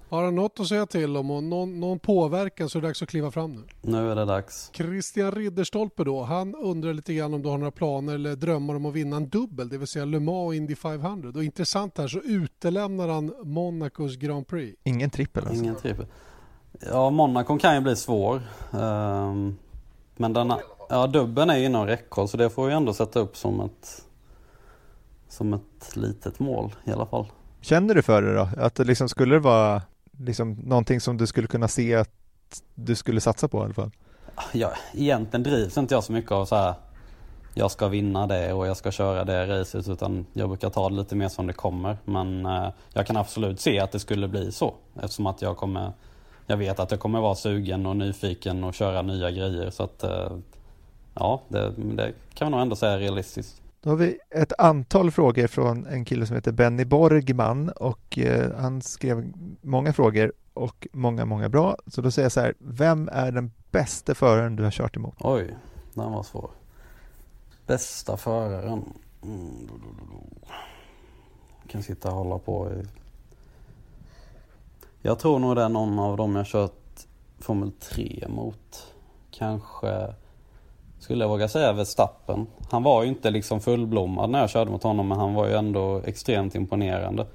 Har 0.08 0.24
han 0.24 0.34
något 0.34 0.60
att 0.60 0.66
säga 0.66 0.86
till 0.86 1.16
om 1.16 1.30
och 1.30 1.42
någon, 1.42 1.80
någon 1.80 1.98
påverkan 1.98 2.68
så 2.68 2.78
är 2.78 2.82
det 2.82 2.88
dags 2.88 3.02
att 3.02 3.08
kliva 3.08 3.30
fram 3.30 3.52
nu. 3.52 3.62
Nu 3.82 4.10
är 4.10 4.16
det 4.16 4.24
dags. 4.24 4.70
Christian 4.74 5.32
Ridderstolpe 5.32 6.04
då, 6.04 6.22
han 6.22 6.54
undrar 6.54 6.94
lite 6.94 7.14
grann 7.14 7.34
om 7.34 7.42
du 7.42 7.48
har 7.48 7.58
några 7.58 7.70
planer 7.70 8.14
eller 8.14 8.36
drömmar 8.36 8.74
om 8.74 8.86
att 8.86 8.94
vinna 8.94 9.16
en 9.16 9.28
dubbel, 9.28 9.68
det 9.68 9.78
vill 9.78 9.88
säga 9.88 10.04
Le 10.04 10.20
Mans 10.20 10.46
och 10.46 10.54
Indy 10.54 10.74
500. 10.74 11.32
Och 11.34 11.44
intressant 11.44 11.98
här 11.98 12.08
så 12.08 12.18
utelämnar 12.18 13.08
han 13.08 13.34
Monacos 13.42 14.16
Grand 14.16 14.46
Prix. 14.46 14.80
Ingen 14.84 15.10
trippel 15.10 15.46
alltså? 15.46 15.62
Ingen 15.62 15.76
trippel. 15.76 16.06
Ja, 16.80 17.10
Monaco 17.10 17.58
kan 17.58 17.74
ju 17.74 17.80
bli 17.80 17.96
svår. 17.96 18.42
Um, 18.70 19.56
men 20.16 20.32
den, 20.32 20.52
ja, 20.88 21.06
dubben 21.06 21.50
är 21.50 21.58
inom 21.58 21.86
räckhåll 21.86 22.28
så 22.28 22.36
det 22.36 22.50
får 22.50 22.66
vi 22.66 22.72
ändå 22.72 22.92
sätta 22.92 23.20
upp 23.20 23.36
som 23.36 23.60
ett 23.60 24.04
som 25.34 25.54
ett 25.54 25.96
litet 25.96 26.38
mål 26.38 26.74
i 26.84 26.92
alla 26.92 27.06
fall. 27.06 27.26
Känner 27.60 27.94
du 27.94 28.02
för 28.02 28.22
det 28.22 28.34
då? 28.34 28.48
Att 28.56 28.74
det 28.74 28.84
liksom 28.84 29.08
skulle 29.08 29.38
vara 29.38 29.82
liksom 30.18 30.52
någonting 30.52 31.00
som 31.00 31.16
du 31.16 31.26
skulle 31.26 31.46
kunna 31.46 31.68
se 31.68 31.94
att 31.94 32.10
du 32.74 32.94
skulle 32.94 33.20
satsa 33.20 33.48
på 33.48 33.58
i 33.58 33.64
alla 33.64 33.74
fall? 33.74 33.90
Ja, 34.52 34.72
egentligen 34.94 35.42
drivs 35.42 35.78
inte 35.78 35.94
jag 35.94 36.04
så 36.04 36.12
mycket 36.12 36.32
av 36.32 36.44
så 36.44 36.56
här 36.56 36.74
jag 37.54 37.70
ska 37.70 37.88
vinna 37.88 38.26
det 38.26 38.52
och 38.52 38.66
jag 38.66 38.76
ska 38.76 38.90
köra 38.90 39.24
det 39.24 39.60
racet 39.60 39.88
utan 39.88 40.26
jag 40.32 40.48
brukar 40.48 40.70
ta 40.70 40.88
det 40.88 40.94
lite 40.94 41.16
mer 41.16 41.28
som 41.28 41.46
det 41.46 41.52
kommer. 41.52 41.96
Men 42.04 42.46
eh, 42.46 42.68
jag 42.92 43.06
kan 43.06 43.16
absolut 43.16 43.60
se 43.60 43.80
att 43.80 43.92
det 43.92 43.98
skulle 43.98 44.28
bli 44.28 44.52
så 44.52 44.74
eftersom 44.94 45.26
att 45.26 45.42
jag 45.42 45.56
kommer 45.56 45.92
jag 46.46 46.56
vet 46.56 46.80
att 46.80 46.90
jag 46.90 47.00
kommer 47.00 47.20
vara 47.20 47.34
sugen 47.34 47.86
och 47.86 47.96
nyfiken 47.96 48.64
och 48.64 48.74
köra 48.74 49.02
nya 49.02 49.30
grejer 49.30 49.70
så 49.70 49.82
att 49.82 50.02
eh, 50.02 50.36
ja, 51.14 51.42
det, 51.48 51.72
det 51.76 52.12
kan 52.34 52.46
vi 52.46 52.50
nog 52.50 52.60
ändå 52.60 52.76
säga 52.76 52.92
är 52.92 52.98
realistiskt. 52.98 53.62
Då 53.84 53.90
har 53.90 53.96
vi 53.96 54.18
ett 54.30 54.52
antal 54.58 55.10
frågor 55.10 55.46
från 55.46 55.86
en 55.86 56.04
kille 56.04 56.26
som 56.26 56.36
heter 56.36 56.52
Benny 56.52 56.84
Borgman 56.84 57.68
och 57.68 58.18
eh, 58.18 58.52
han 58.56 58.82
skrev 58.82 59.32
många 59.60 59.92
frågor 59.92 60.32
och 60.54 60.86
många, 60.92 61.24
många 61.24 61.48
bra. 61.48 61.76
Så 61.86 62.00
då 62.00 62.10
säger 62.10 62.24
jag 62.24 62.32
så 62.32 62.40
här, 62.40 62.54
vem 62.58 63.08
är 63.12 63.32
den 63.32 63.52
bästa 63.70 64.14
föraren 64.14 64.56
du 64.56 64.64
har 64.64 64.70
kört 64.70 64.96
emot? 64.96 65.14
Oj, 65.20 65.56
den 65.94 66.12
var 66.12 66.22
svår. 66.22 66.50
Bästa 67.66 68.16
föraren? 68.16 68.84
Mm, 69.22 69.68
kan 71.68 71.82
sitta 71.82 72.08
och 72.08 72.14
hålla 72.14 72.38
på 72.38 72.70
i... 72.70 72.82
Jag 75.02 75.18
tror 75.18 75.38
nog 75.38 75.56
det 75.56 75.62
är 75.62 75.68
någon 75.68 75.98
av 75.98 76.16
dem 76.16 76.36
jag 76.36 76.46
kört 76.46 77.06
Formel 77.38 77.72
3 77.72 78.26
mot. 78.28 78.94
Kanske 79.30 80.14
skulle 81.04 81.24
jag 81.24 81.28
våga 81.28 81.48
säga, 81.48 81.72
Verstappen. 81.72 82.46
Han 82.70 82.82
var 82.82 83.02
ju 83.02 83.08
inte 83.08 83.30
liksom 83.30 83.60
fullblommad 83.60 84.30
när 84.30 84.40
jag 84.40 84.50
körde 84.50 84.70
mot 84.70 84.82
honom 84.82 85.08
men 85.08 85.18
han 85.18 85.34
var 85.34 85.46
ju 85.46 85.54
ändå 85.54 86.02
extremt 86.04 86.54
imponerande. 86.54 87.26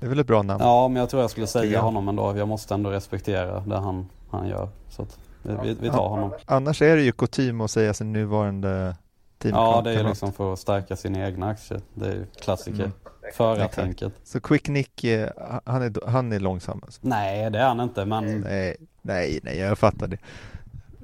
Det 0.00 0.06
är 0.06 0.10
väl 0.10 0.18
ett 0.18 0.26
bra 0.26 0.42
namn? 0.42 0.62
Ja, 0.64 0.88
men 0.88 1.00
jag 1.00 1.10
tror 1.10 1.22
jag 1.22 1.30
skulle 1.30 1.46
säga 1.46 1.80
honom 1.80 2.08
ändå. 2.08 2.36
Jag 2.36 2.48
måste 2.48 2.74
ändå 2.74 2.90
respektera 2.90 3.60
det 3.60 3.76
han, 3.76 4.08
han 4.30 4.48
gör. 4.48 4.68
Så 4.88 5.02
att 5.02 5.18
vi, 5.42 5.76
vi 5.80 5.88
tar 5.88 6.08
honom. 6.08 6.32
Annars 6.44 6.82
är 6.82 6.96
det 6.96 7.02
ju 7.02 7.12
kutym 7.12 7.60
att 7.60 7.70
säga 7.70 7.94
sin 7.94 8.12
nuvarande 8.12 8.96
team 9.38 9.54
Ja, 9.54 9.80
det 9.84 9.92
är 9.92 10.04
liksom 10.04 10.32
för 10.32 10.52
att 10.52 10.58
stärka 10.58 10.96
sina 10.96 11.26
egna 11.26 11.48
aktier. 11.48 11.80
Det 11.94 12.06
är 12.06 12.12
ju 12.12 12.26
klassiker. 12.40 12.80
Mm. 12.80 12.92
Förartänket. 13.34 14.12
Så 14.24 14.40
Quick 14.40 14.68
Nick, 14.68 15.04
eh, 15.04 15.28
han 15.64 15.82
är, 15.82 16.08
han 16.08 16.32
är 16.32 16.40
långsam 16.40 16.80
alltså. 16.84 17.00
Nej, 17.02 17.50
det 17.50 17.58
är 17.58 17.68
han 17.68 17.80
inte 17.80 18.04
men... 18.04 18.40
Nej, 18.40 18.76
nej, 19.02 19.40
nej, 19.42 19.58
jag 19.58 19.78
fattar 19.78 20.06
det. 20.06 20.18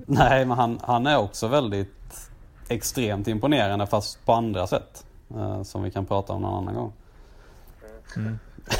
Nej, 0.06 0.44
men 0.44 0.58
han, 0.58 0.80
han 0.82 1.06
är 1.06 1.18
också 1.18 1.48
väldigt 1.48 2.30
extremt 2.68 3.28
imponerande 3.28 3.86
fast 3.86 4.24
på 4.24 4.32
andra 4.32 4.66
sätt. 4.66 5.06
Eh, 5.36 5.62
som 5.62 5.82
vi 5.82 5.90
kan 5.90 6.06
prata 6.06 6.32
om 6.32 6.42
någon 6.42 6.54
annan 6.54 6.74
gång. 6.74 6.92
Mm. 8.16 8.38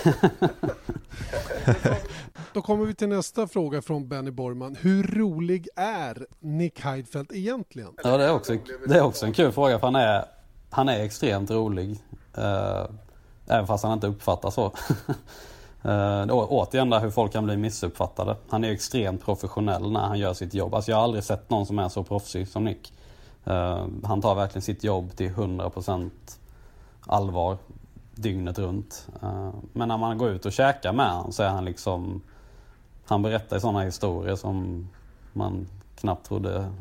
Då 2.52 2.62
kommer 2.62 2.84
vi 2.84 2.94
till 2.94 3.08
nästa 3.08 3.46
fråga 3.46 3.82
från 3.82 4.08
Benny 4.08 4.30
Borgman. 4.30 4.76
Hur 4.80 5.02
rolig 5.02 5.68
är 5.76 6.26
Nick 6.40 6.80
Heidfeldt 6.80 7.32
egentligen? 7.32 7.90
Ja, 8.04 8.16
det 8.16 8.24
är 8.24 8.32
också, 8.32 8.56
det 8.88 8.96
är 8.96 9.02
också 9.02 9.26
en 9.26 9.32
kul 9.32 9.52
fråga 9.52 9.78
för 9.78 9.86
han 9.86 9.96
är, 9.96 10.24
han 10.70 10.88
är 10.88 11.04
extremt 11.04 11.50
rolig. 11.50 11.90
Uh, 12.38 12.84
även 13.46 13.66
fast 13.66 13.84
han 13.84 13.92
inte 13.92 14.06
uppfattar 14.06 14.50
så. 14.50 14.72
Uh, 15.84 16.26
återigen 16.30 16.90
där 16.90 17.00
hur 17.00 17.10
folk 17.10 17.32
kan 17.32 17.44
bli 17.44 17.56
missuppfattade. 17.56 18.36
Han 18.48 18.64
är 18.64 18.72
extremt 18.72 19.24
professionell 19.24 19.92
när 19.92 20.00
han 20.00 20.18
gör 20.18 20.34
sitt 20.34 20.54
jobb. 20.54 20.74
Alltså 20.74 20.90
jag 20.90 20.98
har 20.98 21.04
aldrig 21.04 21.24
sett 21.24 21.50
någon 21.50 21.66
som 21.66 21.78
är 21.78 21.88
så 21.88 22.02
proffsig 22.04 22.48
som 22.48 22.64
Nick. 22.64 22.92
Uh, 23.46 23.86
han 24.04 24.20
tar 24.22 24.34
verkligen 24.34 24.62
sitt 24.62 24.84
jobb 24.84 25.16
till 25.16 25.30
100% 25.30 26.10
allvar 27.06 27.56
dygnet 28.14 28.58
runt. 28.58 29.08
Uh, 29.22 29.50
men 29.72 29.88
när 29.88 29.98
man 29.98 30.18
går 30.18 30.28
ut 30.28 30.46
och 30.46 30.52
käkar 30.52 30.92
med 30.92 31.12
honom 31.12 31.32
så 31.32 31.42
är 31.42 31.48
han 31.48 31.64
liksom 31.64 32.22
Han 33.04 33.22
berättar 33.22 33.58
sådana 33.58 33.80
historier 33.80 34.36
som 34.36 34.88
man 35.32 35.66
knappt 35.96 36.26
trodde 36.26 36.72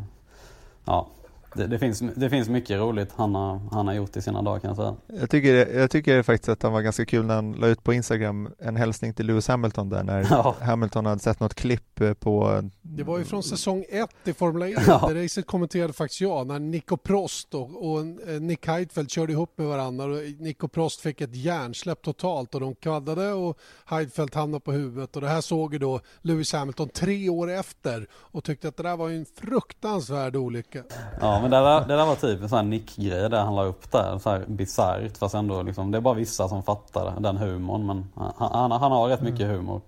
Ja, 0.85 1.07
det, 1.55 1.67
det, 1.67 1.79
finns, 1.79 1.99
det 2.15 2.29
finns 2.29 2.49
mycket 2.49 2.79
roligt 2.79 3.09
han 3.15 3.35
har, 3.35 3.61
han 3.71 3.87
har 3.87 3.93
gjort 3.93 4.17
i 4.17 4.21
sina 4.21 4.41
dagar 4.41 4.59
kan 4.59 4.67
jag 4.67 4.77
säga. 4.77 4.95
Jag 5.19 5.29
tycker, 5.29 5.79
jag 5.79 5.91
tycker 5.91 6.23
faktiskt 6.23 6.49
att 6.49 6.63
han 6.63 6.73
var 6.73 6.81
ganska 6.81 7.05
kul 7.05 7.25
när 7.25 7.35
han 7.35 7.51
la 7.51 7.67
ut 7.67 7.83
på 7.83 7.93
Instagram 7.93 8.49
en 8.59 8.75
hälsning 8.75 9.13
till 9.13 9.25
Lewis 9.25 9.47
Hamilton 9.47 9.89
där 9.89 10.03
när 10.03 10.27
Ja. 10.29 10.55
Hamilton 10.61 11.05
hade 11.05 11.19
sett 11.19 11.39
något 11.39 11.53
klipp 11.53 12.01
eh, 12.01 12.13
på 12.13 12.63
Det 12.81 13.03
var 13.03 13.17
ju 13.17 13.23
från 13.25 13.43
säsong 13.43 13.85
1 13.89 14.09
i 14.23 14.33
Formel 14.33 14.73
1. 14.73 14.83
Ja. 14.87 15.09
Det 15.13 15.23
racet 15.23 15.47
kommenterade 15.47 15.93
faktiskt 15.93 16.21
jag 16.21 16.47
när 16.47 16.59
Nico 16.59 16.97
Prost 16.97 17.53
och, 17.53 17.91
och 17.91 17.99
eh, 17.99 18.41
Nick 18.41 18.67
Heidfeld 18.67 19.11
körde 19.11 19.33
ihop 19.33 19.57
med 19.57 19.67
varandra. 19.67 20.05
Och 20.05 20.21
Nico 20.39 20.67
Prost 20.67 21.01
fick 21.01 21.21
ett 21.21 21.35
hjärnsläpp 21.35 22.01
totalt 22.01 22.55
och 22.55 22.61
de 22.61 22.75
kvaddade 22.75 23.33
och 23.33 23.57
Heidfeld 23.85 24.35
hamnade 24.35 24.61
på 24.61 24.71
huvudet. 24.71 25.15
Och 25.15 25.21
det 25.21 25.29
här 25.29 25.41
såg 25.41 25.73
ju 25.73 25.79
då 25.79 25.99
Lewis 26.21 26.53
Hamilton 26.53 26.89
tre 26.89 27.29
år 27.29 27.51
efter 27.51 28.07
och 28.13 28.43
tyckte 28.43 28.67
att 28.67 28.77
det 28.77 28.83
där 28.83 28.97
var 28.97 29.09
en 29.09 29.25
fruktansvärd 29.35 30.35
olycka. 30.35 30.83
Ja 31.21 31.40
men 31.41 31.51
det 31.51 31.57
där, 31.57 31.87
det 31.87 31.95
där 31.95 32.05
var 32.05 32.15
typ 32.15 32.41
en 32.41 32.49
sån 32.49 32.57
här 32.57 32.65
nickgrej 32.65 33.29
där 33.29 33.43
han 33.43 33.55
la 33.55 33.63
upp 33.63 33.91
där. 33.91 34.17
Så 34.17 34.29
här 34.29 34.45
bisarrt 34.47 35.17
fast 35.17 35.35
ändå 35.35 35.61
liksom, 35.61 35.91
det 35.91 35.97
är 35.97 36.01
bara 36.01 36.13
vissa 36.13 36.47
som 36.47 36.63
fattar 36.63 37.19
den 37.19 37.37
humorn 37.37 37.85
men 37.85 38.05
han, 38.15 38.33
han, 38.37 38.71
han 38.71 38.91
har 38.91 39.07
rätt 39.07 39.21
mycket 39.21 39.47
humor. 39.47 39.81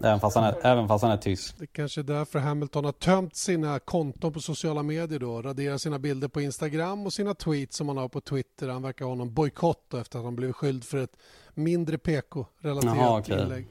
Även 0.00 0.20
fast 0.20 0.36
han 0.36 0.44
är, 0.44 0.54
även 0.62 0.88
fast 0.88 1.02
han 1.02 1.12
är 1.12 1.16
tysk. 1.16 1.54
Det 1.58 1.64
är 1.64 1.66
kanske 1.66 2.00
är 2.00 2.02
därför 2.02 2.38
Hamilton 2.38 2.84
har 2.84 2.92
tömt 2.92 3.36
sina 3.36 3.78
konton 3.78 4.32
på 4.32 4.40
sociala 4.40 4.82
medier 4.82 5.18
då. 5.18 5.42
Raderat 5.42 5.80
sina 5.80 5.98
bilder 5.98 6.28
på 6.28 6.40
Instagram 6.40 7.06
och 7.06 7.12
sina 7.12 7.34
tweets 7.34 7.76
som 7.76 7.88
han 7.88 7.96
har 7.96 8.08
på 8.08 8.20
Twitter. 8.20 8.68
Han 8.68 8.82
verkar 8.82 9.04
ha 9.04 9.14
någon 9.14 9.34
bojkott 9.34 9.94
efter 9.94 10.18
att 10.18 10.24
han 10.24 10.36
blev 10.36 10.52
skyldig 10.52 10.84
för 10.84 10.98
ett 10.98 11.16
mindre 11.54 11.98
PK-relaterat 11.98 13.20
okej. 13.20 13.42
inlägg. 13.42 13.66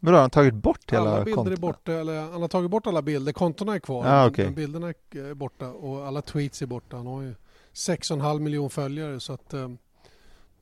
Men 0.00 0.12
då 0.12 0.16
har 0.16 0.20
han 0.20 0.30
tagit 0.30 0.54
bort 0.54 0.92
hela 0.92 1.00
Alla 1.02 1.24
bilder 1.24 1.30
är 1.40 1.44
kontot? 1.44 1.60
borta, 1.60 1.92
eller 1.92 2.20
han 2.20 2.40
har 2.40 2.48
tagit 2.48 2.70
bort 2.70 2.86
alla 2.86 3.02
bilder. 3.02 3.32
Kontona 3.32 3.74
är 3.74 3.78
kvar, 3.78 4.04
Ah, 4.06 4.20
men- 4.20 4.28
okej. 4.30 4.44
men 4.44 4.54
bilderna 4.54 4.88
är 4.88 5.34
borta 5.34 5.68
och 5.70 6.06
alla 6.06 6.22
tweets 6.22 6.62
är 6.62 6.66
borta. 6.66 6.96
Han 6.96 7.06
har 7.06 7.22
ju 7.22 7.34
6,5 7.72 8.38
miljon 8.40 8.70
följare 8.70 9.20
så 9.20 9.32
att 9.32 9.54
eh, 9.54 9.68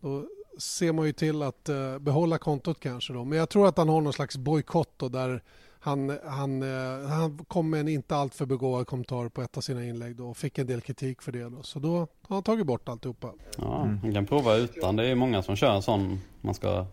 då 0.00 0.24
ser 0.58 0.92
man 0.92 1.06
ju 1.06 1.12
till 1.12 1.42
att 1.42 1.68
eh, 1.68 1.98
behålla 1.98 2.38
kontot 2.38 2.80
kanske 2.80 3.12
då. 3.12 3.24
Men 3.24 3.38
jag 3.38 3.48
tror 3.48 3.68
att 3.68 3.78
han 3.78 3.88
har 3.88 4.00
någon 4.00 4.12
slags 4.12 4.36
bojkott 4.36 4.90
då 4.96 5.08
där 5.08 5.42
han, 5.80 6.18
han, 6.26 6.62
eh, 6.62 7.08
han 7.08 7.38
kom 7.48 7.70
med 7.70 7.80
en 7.80 7.88
inte 7.88 8.16
alltför 8.16 8.46
begåvad 8.46 8.86
kommentar 8.86 9.28
på 9.28 9.42
ett 9.42 9.56
av 9.56 9.60
sina 9.60 9.84
inlägg 9.84 10.16
då 10.16 10.28
och 10.30 10.36
fick 10.36 10.58
en 10.58 10.66
del 10.66 10.80
kritik 10.80 11.22
för 11.22 11.32
det 11.32 11.48
då. 11.48 11.62
Så 11.62 11.78
då 11.78 11.96
har 11.98 12.08
han 12.36 12.42
tagit 12.42 12.66
bort 12.66 12.88
alltihopa. 12.88 13.32
Ja, 13.58 13.82
Mm. 13.82 13.98
man 14.02 14.14
kan 14.14 14.26
prova 14.26 14.54
utan. 14.56 14.96
Det 14.96 15.06
är 15.06 15.14
många 15.14 15.42
som 15.42 15.56
kör 15.56 15.74
en 15.74 15.82
sån, 15.82 16.20
man 16.40 16.54
ska 16.54 16.86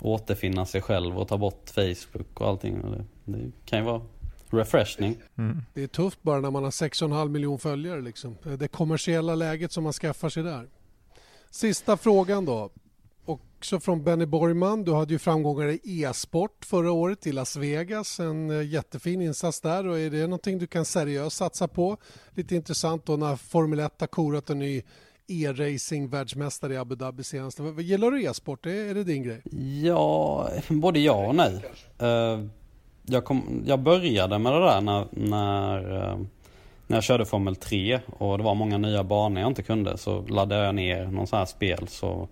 återfinna 0.00 0.66
sig 0.66 0.82
själv 0.82 1.18
och 1.18 1.28
ta 1.28 1.38
bort 1.38 1.70
Facebook 1.70 2.40
och 2.40 2.48
allting. 2.48 2.80
Och 2.80 2.90
Det, 2.90 3.04
det 3.24 3.52
kan 3.64 3.78
ju 3.78 3.84
vara 3.84 4.02
refreshning. 4.50 5.16
Mm. 5.38 5.62
Det 5.74 5.82
är 5.82 5.86
tufft 5.86 6.22
bara 6.22 6.40
när 6.40 6.50
man 6.50 6.64
har 6.64 6.70
6,5 6.70 7.28
miljon 7.28 7.58
följare. 7.58 8.00
Liksom. 8.00 8.36
Det 8.58 8.68
kommersiella 8.68 9.34
läget 9.34 9.72
som 9.72 9.84
man 9.84 9.92
skaffar 9.92 10.28
sig 10.28 10.42
där. 10.42 10.68
Sista 11.50 11.96
frågan 11.96 12.44
då. 12.44 12.70
Också 13.24 13.80
från 13.80 14.04
Benny 14.04 14.26
Borgman. 14.26 14.84
Du 14.84 14.92
hade 14.92 15.12
ju 15.12 15.18
framgångar 15.18 15.68
i 15.68 15.80
e-sport 16.02 16.64
förra 16.64 16.92
året 16.92 17.26
i 17.26 17.32
Las 17.32 17.56
Vegas. 17.56 18.20
En 18.20 18.50
eh, 18.50 18.66
jättefin 18.66 19.22
insats 19.22 19.60
där. 19.60 19.86
Och 19.86 19.98
är 19.98 20.10
det 20.10 20.22
någonting 20.22 20.58
du 20.58 20.66
kan 20.66 20.84
seriöst 20.84 21.36
satsa 21.36 21.68
på? 21.68 21.96
Lite 22.30 22.56
intressant 22.56 23.06
då 23.06 23.16
när 23.16 23.36
Formel 23.36 23.80
1 23.80 24.00
har 24.00 24.06
korat 24.06 24.50
en 24.50 24.58
ny 24.58 24.82
e-racing 25.28 26.08
världsmästare 26.08 26.74
i 26.74 26.76
Abu 26.76 26.94
Dhabi 26.94 27.24
senast. 27.24 27.60
Gillar 27.78 28.10
du 28.10 28.22
e-sport? 28.22 28.66
Är 28.66 28.94
det 28.94 29.04
din 29.04 29.22
grej? 29.22 29.42
Ja, 29.82 30.48
både 30.68 31.00
ja 31.00 31.26
och 31.26 31.34
nej. 31.34 31.64
Eh, 31.98 32.40
jag, 33.06 33.24
kom, 33.24 33.62
jag 33.66 33.80
började 33.80 34.38
med 34.38 34.52
det 34.52 34.60
där 34.60 34.80
när, 34.80 35.06
när, 35.10 35.96
eh, 35.96 36.18
när 36.86 36.96
jag 36.96 37.04
körde 37.04 37.24
Formel 37.24 37.56
3 37.56 38.00
och 38.18 38.38
det 38.38 38.44
var 38.44 38.54
många 38.54 38.78
nya 38.78 39.04
banor 39.04 39.40
jag 39.40 39.50
inte 39.50 39.62
kunde. 39.62 39.98
Så 39.98 40.22
laddade 40.22 40.64
jag 40.64 40.74
ner 40.74 41.04
någon 41.04 41.26
sån 41.26 41.38
här 41.38 41.46
spel 41.46 41.88
så, 41.88 42.28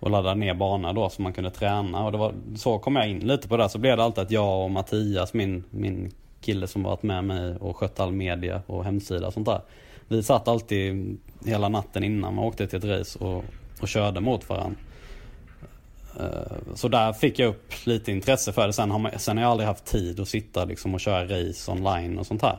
och 0.00 0.10
laddade 0.10 0.40
ner 0.40 0.54
banor 0.54 0.92
då 0.92 1.10
så 1.10 1.22
man 1.22 1.32
kunde 1.32 1.50
träna. 1.50 2.04
Och 2.04 2.12
det 2.12 2.18
var, 2.18 2.34
så 2.56 2.78
kom 2.78 2.96
jag 2.96 3.08
in 3.08 3.18
lite 3.18 3.48
på 3.48 3.56
det. 3.56 3.68
Så 3.68 3.78
blev 3.78 3.96
det 3.96 4.04
alltid 4.04 4.24
att 4.24 4.30
jag 4.30 4.64
och 4.64 4.70
Mattias, 4.70 5.34
min, 5.34 5.64
min 5.70 6.10
kille 6.40 6.66
som 6.66 6.82
varit 6.82 7.02
med 7.02 7.24
mig 7.24 7.56
och 7.56 7.76
skött 7.76 8.00
all 8.00 8.12
media 8.12 8.62
och 8.66 8.84
hemsida 8.84 9.26
och 9.26 9.32
sånt 9.32 9.46
där. 9.46 9.60
Vi 10.08 10.22
satt 10.22 10.48
alltid 10.48 11.18
hela 11.44 11.68
natten 11.68 12.04
innan 12.04 12.34
man 12.34 12.44
åkte 12.44 12.66
till 12.66 12.78
ett 12.78 12.84
race 13.00 13.18
och, 13.18 13.44
och 13.80 13.88
körde 13.88 14.20
mot 14.20 14.48
varandra. 14.48 14.78
Eh, 16.20 16.56
Så 16.74 16.88
där 16.88 17.12
fick 17.12 17.38
jag 17.38 17.48
upp 17.48 17.72
lite 17.86 18.12
intresse 18.12 18.52
för 18.52 18.66
det. 18.66 18.72
Sen 18.72 18.90
har, 18.90 18.98
man, 18.98 19.12
sen 19.18 19.36
har 19.36 19.44
jag 19.44 19.50
aldrig 19.50 19.66
haft 19.66 19.84
tid 19.84 20.20
att 20.20 20.28
sitta 20.28 20.64
liksom 20.64 20.94
och 20.94 21.00
köra 21.00 21.24
race 21.24 21.72
online 21.72 22.18
och 22.18 22.26
sånt 22.26 22.42
här. 22.42 22.58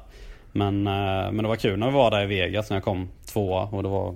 Men, 0.52 0.88
eh, 0.88 1.32
men 1.32 1.38
det 1.38 1.48
var 1.48 1.56
kul 1.56 1.80
när 1.80 1.88
vi 1.88 1.94
var 1.94 2.12
där 2.12 2.24
i 2.24 2.26
Vegas 2.26 2.70
när 2.70 2.78
jag 2.78 2.84
kom 2.84 3.10
tvåa 3.26 3.64
och 3.64 3.84
det 3.84 3.90
var, 3.90 4.16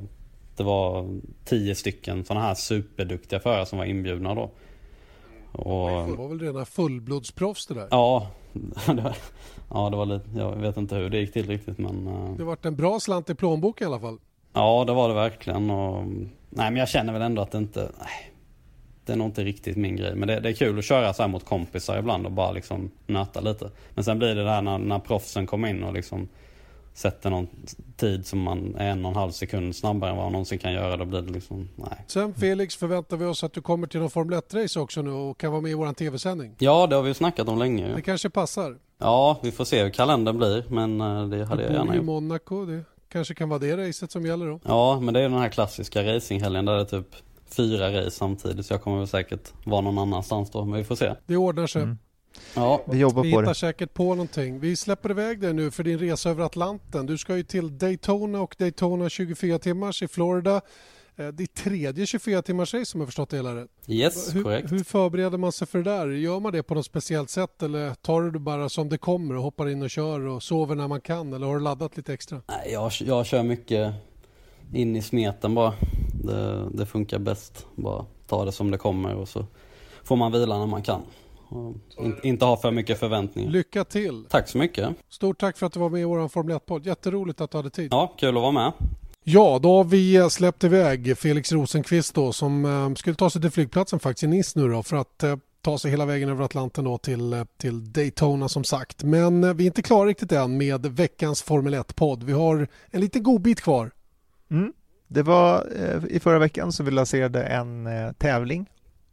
det 0.56 0.64
var 0.64 1.20
tio 1.45 1.76
stycken 1.76 2.26
sådana 2.26 2.45
här 2.45 2.53
superduktiga 2.56 3.40
förare 3.40 3.66
som 3.66 3.78
var 3.78 3.86
inbjudna 3.86 4.36
då. 4.36 4.52
Och, 5.52 6.08
Det 6.08 6.16
var 6.18 6.28
väl 6.28 6.40
rena 6.40 6.66
fullblodsproffs 6.66 7.66
det 7.68 7.74
där? 7.74 7.88
ja, 7.91 8.28
ja, 9.73 9.89
det 9.89 9.98
var 9.98 10.06
lite, 10.06 10.30
jag 10.35 10.56
vet 10.56 10.77
inte 10.77 10.95
hur 10.95 11.10
det 11.10 11.19
gick 11.19 11.34
till 11.34 11.48
riktigt 11.48 11.77
men 11.77 12.07
eh, 12.07 12.35
Det 12.38 12.43
vart 12.43 12.65
en 12.65 12.76
bra 12.76 12.99
slant 12.99 13.30
i 13.30 13.35
plånboken 13.35 13.85
i 13.85 13.88
alla 13.88 13.99
fall. 13.99 14.18
Ja, 14.53 14.84
det 14.88 14.93
var 14.93 15.07
det 15.10 15.15
verkligen. 15.15 15.69
Och, 15.69 16.06
nej, 16.06 16.72
men 16.72 16.76
jag 16.76 16.89
känner 16.89 17.14
väl 17.14 17.22
ändå 17.22 17.41
att 17.41 17.52
det 17.52 17.57
inte... 17.57 17.91
Nej, 17.99 18.31
det 19.06 19.14
är 19.14 19.18
nog 19.18 19.27
inte 19.27 19.43
riktigt 19.43 19.77
min 19.77 19.95
grej. 19.95 20.15
Men 20.15 20.27
det, 20.27 20.39
det 20.39 20.49
är 20.49 20.53
kul 20.53 20.80
att 20.80 20.85
köra 20.85 21.14
så 21.14 21.23
här 21.23 21.30
mot 21.30 21.45
kompisar 21.45 21.99
ibland 21.99 22.26
och 22.26 22.31
bara 22.31 22.52
liksom 22.52 22.91
nöta 23.07 23.41
lite. 23.41 23.72
Men 23.93 24.03
sen 24.03 24.18
blir 24.19 24.35
det 24.35 24.43
där 24.43 24.61
när, 24.61 24.77
när 24.77 24.99
proffsen 24.99 25.48
kommer 25.48 25.68
in 25.68 25.84
och 25.84 25.93
liksom 25.93 26.27
sätter 26.93 27.30
någon 27.30 27.48
tid 28.02 28.26
som 28.28 28.40
man 28.40 28.76
är 28.76 28.90
en 28.90 29.06
och 29.06 29.11
en 29.11 29.18
halv 29.18 29.32
sekund 29.32 29.76
snabbare 29.76 30.11
än 30.11 30.18
vad 30.18 30.26
man 30.26 30.32
någonsin 30.32 30.60
kan 30.60 30.73
göra. 30.73 30.98
Då 30.98 31.06
blir 31.06 31.22
det 31.22 31.32
liksom, 31.32 31.69
nej. 31.76 32.06
Sen 32.07 32.34
Felix 32.34 32.76
förväntar 32.76 33.18
vi 33.18 33.26
oss 33.26 33.44
att 33.44 33.53
du 33.53 33.61
kommer 33.61 33.88
till 33.88 33.99
någon 33.99 34.10
Formel 34.10 34.40
1-race 34.40 34.80
också 34.80 35.02
nu 35.02 35.11
och 35.11 35.38
kan 35.38 35.52
vara 35.52 35.61
med 35.61 35.72
i 35.72 35.73
vår 35.73 35.94
tv-sändning. 35.94 36.56
Ja, 36.60 36.88
det 36.88 36.95
har 36.95 37.03
vi 37.03 37.07
ju 37.10 37.14
snackat 37.14 37.48
om 37.48 37.60
länge. 37.60 37.88
Det 37.88 37.95
ju. 37.95 38.02
kanske 38.02 38.30
passar. 38.30 38.78
Ja, 38.98 39.40
vi 39.44 39.52
får 39.52 39.65
se 39.65 39.84
hur 39.84 39.90
kalendern 39.90 40.38
blir. 40.38 40.64
Men 40.69 41.02
eh, 41.02 41.28
det 41.28 41.45
hade 41.45 41.64
jag 41.64 41.72
Du 41.72 41.78
bor 41.78 41.78
gärna 41.78 41.86
ju 41.86 41.94
i 41.94 41.98
gjort. 41.98 42.06
Monaco. 42.06 42.65
Det 42.65 42.84
kanske 43.11 43.34
kan 43.36 43.49
vara 43.49 43.60
det 43.60 43.78
racet 43.88 44.11
som 44.11 44.26
gäller 44.26 44.45
då. 44.45 44.60
Ja, 44.65 44.99
men 44.99 45.14
det 45.14 45.19
är 45.19 45.23
den 45.23 45.34
här 45.34 45.49
klassiska 45.49 46.03
racinghelgen 46.15 46.65
där 46.65 46.73
det 46.76 46.82
är 46.82 46.86
typ 46.86 47.15
fyra 47.49 47.98
race 47.99 48.11
samtidigt. 48.11 48.65
Så 48.65 48.73
jag 48.73 48.82
kommer 48.84 48.98
väl 48.98 49.07
säkert 49.07 49.53
vara 49.65 49.82
någon 49.82 49.98
annanstans 49.98 50.52
då. 50.52 50.65
Men 50.65 50.78
vi 50.78 50.84
får 50.84 50.95
se. 50.95 51.14
Det 51.26 51.38
ordnar 51.38 51.68
sig. 51.68 51.82
Mm. 51.82 51.98
Ja, 52.56 52.82
Vi 52.88 52.98
jobbar 52.99 53.24
Vi 53.24 53.32
på 53.32 53.40
hittar 53.40 53.49
det. 53.52 53.56
säkert 53.56 53.94
på 53.94 54.03
någonting. 54.03 54.60
Vi 54.60 54.76
släpper 54.76 55.12
iväg 55.12 55.40
dig 55.41 55.53
nu 55.53 55.72
för 55.72 55.84
din 55.84 55.99
resa 55.99 56.30
över 56.30 56.44
Atlanten. 56.44 57.06
Du 57.06 57.18
ska 57.18 57.38
ju 57.38 57.44
till 57.44 57.78
Daytona 57.78 58.41
och 58.41 58.56
Daytona 58.60 59.10
24 59.10 59.60
timmars 59.60 60.03
i 60.03 60.08
Florida. 60.08 60.56
Eh, 61.16 61.28
Det 61.28 61.44
är 61.44 61.48
tredje 61.48 62.06
24 62.06 62.41
timmars 62.41 62.74
race 62.74 62.86
som 62.86 62.99
jag 63.02 63.08
förstått 63.08 63.30
det 63.30 63.38
hela 63.38 63.56
rätt. 63.56 63.70
yes, 63.88 64.36
Hur, 64.36 64.44
korrekt. 64.44 64.72
hur 64.72 64.84
förbereder 64.84 65.38
man 65.38 65.52
sig 65.52 65.68
för 65.68 65.78
det 65.78 65.84
där? 65.91 66.08
Gör 66.08 66.40
man 66.40 66.52
det 66.53 66.64
på 66.64 66.76
något 66.76 66.86
speciellt 66.86 67.30
sätt 67.30 67.64
eller 67.64 67.94
tar 67.94 68.22
du 68.22 68.32
det 68.32 68.40
bara 68.40 68.70
som 68.70 68.90
det 68.90 68.98
kommer 68.98 69.36
och 69.38 69.44
hoppar 69.44 69.70
in 69.70 69.82
och 69.82 69.90
kör 69.90 70.20
och 70.28 70.44
sover 70.44 70.76
när 70.76 70.88
man 70.88 71.02
kan 71.02 71.34
eller 71.34 71.48
har 71.48 71.53
du 71.53 71.60
laddat 71.62 71.98
lite 71.98 72.14
extra? 72.14 72.41
Nej, 72.48 72.70
jag, 72.74 72.91
jag 73.06 73.26
kör 73.26 73.44
mycket 73.44 73.94
in 74.74 74.95
i 74.95 75.02
smeten 75.02 75.56
bara. 75.56 75.74
Det, 76.24 76.70
det 76.74 76.86
funkar 76.86 77.20
bäst. 77.20 77.66
Bara 77.76 78.06
ta 78.28 78.45
det 78.45 78.52
som 78.52 78.72
det 78.72 78.78
kommer 78.78 79.16
och 79.16 79.28
så 79.30 79.45
får 80.03 80.16
man 80.16 80.32
vila 80.32 80.58
när 80.60 80.66
man 80.68 80.82
kan. 80.82 81.02
In, 81.99 82.19
inte 82.23 82.45
ha 82.45 82.57
för 82.57 82.72
mycket 82.72 82.99
förväntningar. 82.99 83.52
Lycka 83.52 83.84
till! 83.84 84.26
Tack 84.30 84.49
så 84.49 84.57
mycket. 84.57 84.90
Stort 85.10 85.40
tack 85.40 85.57
för 85.57 85.65
att 85.65 85.73
du 85.73 85.80
var 85.80 85.90
med 85.90 86.02
i 86.02 86.03
vår 86.03 86.28
Formel 86.28 86.56
1-podd. 86.56 86.86
Jätteroligt 86.86 87.41
att 87.41 87.52
du 87.52 87.57
hade 87.57 87.69
tid. 87.69 87.88
Ja, 87.91 88.15
kul 88.18 88.38
att 88.38 88.41
vara 88.41 88.52
med. 88.52 88.72
Ja, 89.23 89.60
då 89.64 89.78
har 89.78 89.84
vi 89.84 90.15
eh, 90.15 90.28
släppt 90.28 90.64
iväg 90.64 91.18
Felix 91.18 91.52
Rosenqvist 91.52 92.15
då, 92.15 92.34
som 92.34 92.65
eh, 92.65 92.94
skulle 92.94 93.15
ta 93.15 93.30
sig 93.30 93.41
till 93.41 93.52
flygplatsen 93.52 93.99
faktiskt 93.99 94.23
i 94.23 94.28
Nice 94.28 94.60
nu 94.60 94.69
då 94.69 94.84
för 94.84 94.98
att 94.98 95.23
eh, 95.23 95.36
ta 95.61 95.78
sig 95.78 95.91
hela 95.91 96.06
vägen 96.06 96.30
över 96.30 96.45
Atlanten 96.45 96.86
då 96.86 96.98
till, 96.98 97.45
till 97.57 97.91
Daytona 97.91 98.49
som 98.49 98.64
sagt. 98.64 99.03
Men 99.03 99.44
eh, 99.44 99.53
vi 99.53 99.64
är 99.64 99.68
inte 99.68 99.82
klara 99.82 100.10
riktigt 100.10 100.32
än 100.32 100.57
med 100.57 100.86
veckans 100.86 101.41
Formel 101.41 101.76
1-podd. 101.76 102.23
Vi 102.23 102.34
har 102.34 102.68
en 102.91 103.02
liten 103.02 103.23
god 103.23 103.41
bit 103.41 103.61
kvar. 103.61 103.91
Mm. 104.52 104.73
Det 105.07 105.23
var 105.23 105.68
i 106.10 106.19
förra 106.19 106.40
veckan 106.40 106.72
så 106.72 106.84
vi 106.84 106.91
lanserade 106.91 107.44
en 107.44 107.90
tävling 108.18 108.69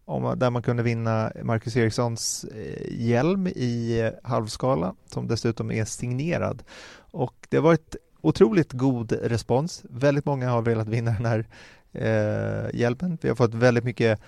om, 0.08 0.38
där 0.38 0.50
man 0.50 0.62
kunde 0.62 0.82
vinna 0.82 1.32
Marcus 1.42 1.76
Erikssons 1.76 2.44
eh, 2.44 3.06
hjälm 3.06 3.46
i 3.46 4.00
eh, 4.00 4.30
halvskala 4.30 4.94
som 5.06 5.28
dessutom 5.28 5.70
är 5.70 5.84
signerad. 5.84 6.62
Och 7.10 7.34
det 7.48 7.56
har 7.56 7.64
varit 7.64 7.96
otroligt 8.20 8.72
god 8.72 9.12
respons. 9.12 9.84
Väldigt 9.90 10.24
många 10.24 10.50
har 10.50 10.62
velat 10.62 10.88
vinna 10.88 11.10
den 11.10 11.26
här 11.26 11.46
eh, 11.92 12.80
hjälmen. 12.80 13.18
Vi 13.20 13.28
har 13.28 13.36
fått 13.36 13.54
väldigt 13.54 13.84
mycket 13.84 14.20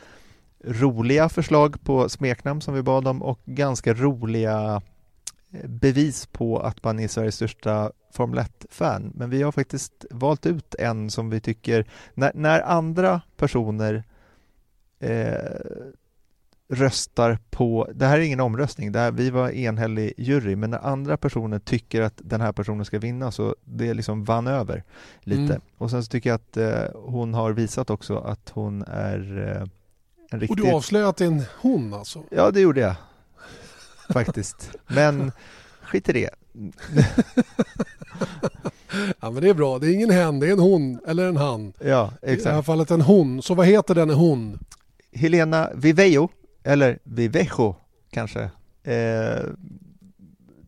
roliga 0.64 1.28
förslag 1.28 1.84
på 1.84 2.08
smeknamn 2.08 2.60
som 2.60 2.74
vi 2.74 2.82
bad 2.82 3.08
om 3.08 3.22
och 3.22 3.40
ganska 3.44 3.94
roliga 3.94 4.82
eh, 5.52 5.68
bevis 5.68 6.26
på 6.26 6.58
att 6.58 6.84
man 6.84 7.00
är 7.00 7.08
Sveriges 7.08 7.34
största 7.34 7.92
Formel 8.12 8.38
1-fan. 8.38 9.12
Men 9.14 9.30
vi 9.30 9.42
har 9.42 9.52
faktiskt 9.52 10.04
valt 10.10 10.46
ut 10.46 10.74
en 10.74 11.10
som 11.10 11.30
vi 11.30 11.40
tycker, 11.40 11.86
när, 12.14 12.32
när 12.34 12.60
andra 12.60 13.20
personer 13.36 14.04
eh, 15.00 15.34
röstar 16.70 17.38
på, 17.50 17.88
det 17.94 18.06
här 18.06 18.18
är 18.18 18.22
ingen 18.22 18.40
omröstning, 18.40 18.92
det 18.92 18.98
här, 18.98 19.12
vi 19.12 19.30
var 19.30 19.50
enhällig 19.50 20.14
jury, 20.16 20.56
men 20.56 20.70
när 20.70 20.78
andra 20.78 21.16
personer 21.16 21.58
tycker 21.58 22.02
att 22.02 22.14
den 22.16 22.40
här 22.40 22.52
personen 22.52 22.84
ska 22.84 22.98
vinna 22.98 23.30
så 23.30 23.56
det 23.64 23.94
liksom 23.94 24.24
vann 24.24 24.46
över 24.46 24.84
lite. 25.20 25.42
Mm. 25.42 25.60
Och 25.78 25.90
sen 25.90 26.04
så 26.04 26.10
tycker 26.10 26.30
jag 26.30 26.34
att 26.34 26.56
eh, 26.56 26.84
hon 26.94 27.34
har 27.34 27.52
visat 27.52 27.90
också 27.90 28.18
att 28.18 28.50
hon 28.50 28.82
är 28.82 29.48
eh, 29.56 29.68
en 30.30 30.40
riktig... 30.40 30.50
Och 30.50 30.66
du 30.66 30.72
avslöjade 30.72 31.10
att 31.10 31.16
det 31.16 31.24
är 31.24 31.28
en 31.28 31.42
hon 31.60 31.94
alltså? 31.94 32.22
Ja, 32.30 32.50
det 32.50 32.60
gjorde 32.60 32.80
jag 32.80 32.94
faktiskt. 34.12 34.70
Men 34.86 35.32
skit 35.82 36.08
i 36.08 36.12
det. 36.12 36.30
ja 39.20 39.30
men 39.30 39.42
det 39.42 39.48
är 39.48 39.54
bra, 39.54 39.78
det 39.78 39.86
är 39.86 39.94
ingen 39.94 40.10
hen, 40.10 40.40
det 40.40 40.48
är 40.48 40.52
en 40.52 40.58
hon 40.58 41.00
eller 41.06 41.28
en 41.28 41.36
han. 41.36 41.72
Ja, 41.78 42.12
exakt. 42.22 42.40
I 42.40 42.44
det 42.44 42.54
här 42.54 42.62
fallet 42.62 42.90
en 42.90 43.00
hon. 43.00 43.42
Så 43.42 43.54
vad 43.54 43.66
heter 43.66 43.94
den 43.94 44.10
hon? 44.10 44.58
Helena 45.12 45.70
Vivejo 45.74 46.28
eller 46.62 46.98
Vivejo 47.02 47.76
kanske. 48.10 48.42
Eh, 48.82 49.42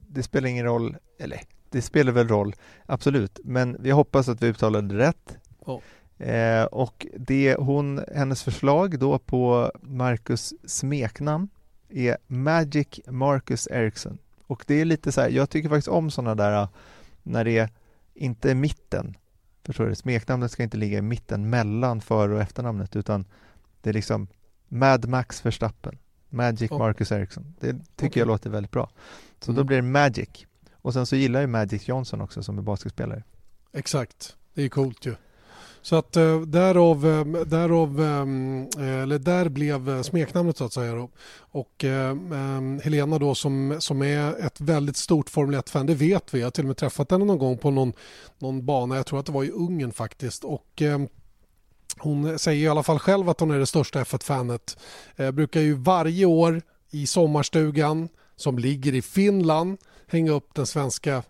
det 0.08 0.22
spelar 0.22 0.48
ingen 0.48 0.64
roll, 0.64 0.96
eller 1.18 1.40
det 1.70 1.82
spelar 1.82 2.12
väl 2.12 2.28
roll, 2.28 2.54
absolut, 2.86 3.40
men 3.44 3.76
vi 3.80 3.90
hoppas 3.90 4.28
att 4.28 4.42
vi 4.42 4.46
uttalade 4.46 4.98
rätt. 4.98 5.38
Oh. 5.58 5.80
Eh, 6.26 6.64
och 6.64 7.06
det 7.16 7.56
hon, 7.58 8.04
hennes 8.14 8.42
förslag 8.42 8.98
då 8.98 9.18
på 9.18 9.72
Marcus 9.80 10.54
smeknamn 10.64 11.48
är 11.88 12.16
Magic 12.26 13.00
Marcus 13.06 13.68
Ericsson. 13.70 14.18
Och 14.46 14.64
det 14.66 14.74
är 14.74 14.84
lite 14.84 15.12
så 15.12 15.20
här, 15.20 15.28
jag 15.28 15.50
tycker 15.50 15.68
faktiskt 15.68 15.88
om 15.88 16.10
sådana 16.10 16.34
där 16.34 16.68
när 17.22 17.44
det 17.44 17.58
är 17.58 17.68
inte 18.14 18.50
är 18.50 18.54
mitten. 18.54 19.16
Förstår 19.64 19.86
du? 19.86 19.94
Smeknamnet 19.94 20.50
ska 20.50 20.62
inte 20.62 20.76
ligga 20.76 20.98
i 20.98 21.02
mitten 21.02 21.50
mellan 21.50 22.00
för 22.00 22.28
och 22.28 22.40
efternamnet 22.40 22.96
utan 22.96 23.24
det 23.82 23.90
är 23.90 23.94
liksom 23.94 24.26
Mad 24.68 25.08
Max 25.08 25.46
Verstappen, 25.46 25.98
Magic 26.28 26.70
oh. 26.70 26.78
Marcus 26.78 27.12
Ericsson. 27.12 27.54
Det 27.60 27.72
tycker 27.72 28.06
okay. 28.06 28.20
jag 28.20 28.26
låter 28.26 28.50
väldigt 28.50 28.70
bra. 28.70 28.90
Så 29.40 29.50
mm. 29.50 29.56
då 29.56 29.64
blir 29.64 29.76
det 29.76 29.82
Magic. 29.82 30.46
Och 30.72 30.92
sen 30.92 31.06
så 31.06 31.16
gillar 31.16 31.40
jag 31.40 31.50
Magic 31.50 31.88
Johnson 31.88 32.20
också 32.20 32.42
som 32.42 32.58
är 32.58 32.62
basketspelare. 32.62 33.22
Exakt, 33.72 34.36
det 34.54 34.62
är 34.62 34.68
coolt 34.68 35.06
ju. 35.06 35.14
Så 35.82 35.96
att 35.96 36.16
eh, 36.16 36.40
därav, 36.40 37.06
eh, 37.06 37.24
därav 37.44 38.00
eh, 38.00 39.02
eller 39.02 39.18
där 39.18 39.48
blev 39.48 40.02
smeknamnet 40.02 40.56
så 40.56 40.64
att 40.64 40.72
säga. 40.72 40.94
Då. 40.94 41.10
Och 41.38 41.84
Helena 42.82 43.18
då 43.18 43.34
som, 43.34 43.76
som 43.78 44.02
är 44.02 44.46
ett 44.46 44.60
väldigt 44.60 44.96
stort 44.96 45.30
Formel 45.30 45.60
1-fan, 45.60 45.86
det 45.86 45.94
vet 45.94 46.34
vi. 46.34 46.38
Jag 46.38 46.46
har 46.46 46.50
till 46.50 46.64
och 46.64 46.68
med 46.68 46.76
träffat 46.76 47.10
henne 47.10 47.24
någon 47.24 47.38
gång 47.38 47.58
på 47.58 47.70
någon, 47.70 47.92
någon 48.38 48.66
bana, 48.66 48.96
jag 48.96 49.06
tror 49.06 49.20
att 49.20 49.26
det 49.26 49.32
var 49.32 49.44
i 49.44 49.50
Ungern 49.50 49.92
faktiskt. 49.92 50.44
Och 50.44 50.82
hon 52.02 52.38
säger 52.38 52.64
i 52.64 52.68
alla 52.68 52.82
fall 52.82 52.98
själv 52.98 53.28
att 53.28 53.40
hon 53.40 53.50
är 53.50 53.58
det 53.58 53.66
största 53.66 54.04
F1-fanet. 54.04 54.76
brukar 55.32 55.60
ju 55.60 55.74
varje 55.74 56.26
år 56.26 56.62
i 56.90 57.06
sommarstugan 57.06 58.08
som 58.36 58.58
ligger 58.58 58.94
i 58.94 59.02
Finland 59.02 59.78
hänga 60.06 60.32
upp 60.32 60.54
den 60.54 60.66
svenska 60.66 61.22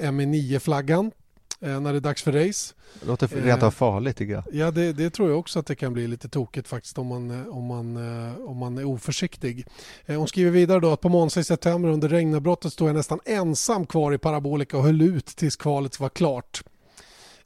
ME9-flaggan 0.00 1.10
när 1.60 1.92
det 1.92 1.98
är 1.98 2.00
dags 2.00 2.22
för 2.22 2.32
race. 2.32 2.74
Det 3.00 3.06
låter 3.06 3.28
rent 3.28 3.62
av 3.62 3.70
farligt 3.70 4.16
tycker 4.16 4.32
jag. 4.32 4.44
Ja, 4.52 4.70
det, 4.70 4.92
det, 4.92 5.10
tror 5.10 5.30
jag 5.30 5.38
också 5.38 5.58
att 5.58 5.66
det 5.66 5.74
kan 5.74 5.92
bli 5.92 6.06
lite 6.06 6.28
tokigt 6.28 6.68
faktiskt 6.68 6.98
om 6.98 7.06
man, 7.06 7.50
om 7.50 7.64
man, 7.64 7.96
om 8.46 8.56
man 8.56 8.78
är 8.78 8.84
oförsiktig. 8.84 9.66
Hon 10.06 10.28
skriver 10.28 10.50
vidare 10.50 10.80
då 10.80 10.92
att 10.92 11.00
på 11.00 11.08
Monza 11.08 11.40
i 11.40 11.44
september 11.44 11.88
under 11.88 12.08
regnavbrottet 12.08 12.72
stod 12.72 12.88
jag 12.88 12.96
nästan 12.96 13.20
ensam 13.24 13.86
kvar 13.86 14.12
i 14.12 14.18
parabolika 14.18 14.76
och 14.76 14.82
höll 14.82 15.02
ut 15.02 15.26
tills 15.26 15.56
kvalet 15.56 16.00
var 16.00 16.08
klart. 16.08 16.62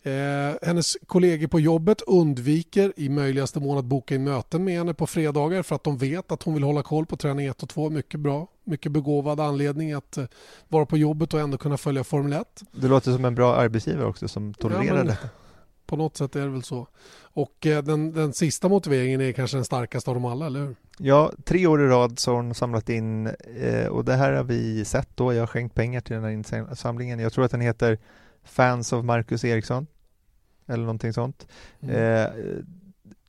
Eh, 0.06 0.54
hennes 0.62 0.96
kollegor 1.06 1.46
på 1.46 1.60
jobbet 1.60 2.02
undviker 2.06 2.92
i 2.96 3.08
möjligaste 3.08 3.60
mån 3.60 3.78
att 3.78 3.84
boka 3.84 4.14
in 4.14 4.24
möten 4.24 4.64
med 4.64 4.78
henne 4.78 4.94
på 4.94 5.06
fredagar 5.06 5.62
för 5.62 5.74
att 5.74 5.84
de 5.84 5.98
vet 5.98 6.32
att 6.32 6.42
hon 6.42 6.54
vill 6.54 6.62
hålla 6.62 6.82
koll 6.82 7.06
på 7.06 7.16
träning 7.16 7.46
1 7.46 7.62
och 7.62 7.68
2. 7.68 7.90
Mycket 7.90 8.20
bra, 8.20 8.46
mycket 8.64 8.92
begåvad 8.92 9.40
anledning 9.40 9.92
att 9.92 10.16
eh, 10.16 10.24
vara 10.68 10.86
på 10.86 10.96
jobbet 10.96 11.34
och 11.34 11.40
ändå 11.40 11.58
kunna 11.58 11.76
följa 11.76 12.04
Formel 12.04 12.32
1. 12.32 12.62
Det 12.72 12.88
låter 12.88 13.12
som 13.12 13.24
en 13.24 13.34
bra 13.34 13.56
arbetsgivare 13.56 14.06
också 14.06 14.28
som 14.28 14.54
tolererar 14.54 14.96
ja, 14.96 15.04
det. 15.04 15.18
På 15.86 15.96
något 15.96 16.16
sätt 16.16 16.36
är 16.36 16.40
det 16.40 16.48
väl 16.48 16.62
så. 16.62 16.86
Och 17.22 17.66
eh, 17.66 17.82
den, 17.82 18.12
den 18.12 18.32
sista 18.32 18.68
motiveringen 18.68 19.20
är 19.20 19.32
kanske 19.32 19.56
den 19.56 19.64
starkaste 19.64 20.10
av 20.10 20.14
dem 20.14 20.24
alla, 20.24 20.46
eller 20.46 20.60
hur? 20.60 20.76
Ja, 20.98 21.32
tre 21.44 21.66
år 21.66 21.82
i 21.82 21.86
rad 21.86 22.18
så 22.18 22.30
har 22.30 22.36
hon 22.36 22.54
samlat 22.54 22.88
in 22.88 23.26
eh, 23.60 23.86
och 23.86 24.04
det 24.04 24.14
här 24.14 24.32
har 24.32 24.44
vi 24.44 24.84
sett 24.84 25.08
då. 25.14 25.32
Jag 25.32 25.42
har 25.42 25.46
skänkt 25.46 25.74
pengar 25.74 26.00
till 26.00 26.14
den 26.14 26.24
här 26.24 26.30
insamlingen. 26.30 27.18
Jag 27.18 27.32
tror 27.32 27.44
att 27.44 27.50
den 27.50 27.60
heter 27.60 27.98
Fans 28.44 28.92
of 28.92 29.04
Marcus 29.04 29.44
Eriksson 29.44 29.86
eller 30.66 30.84
någonting 30.84 31.12
sånt. 31.12 31.46
Mm. 31.80 31.96
Eh, 31.96 32.30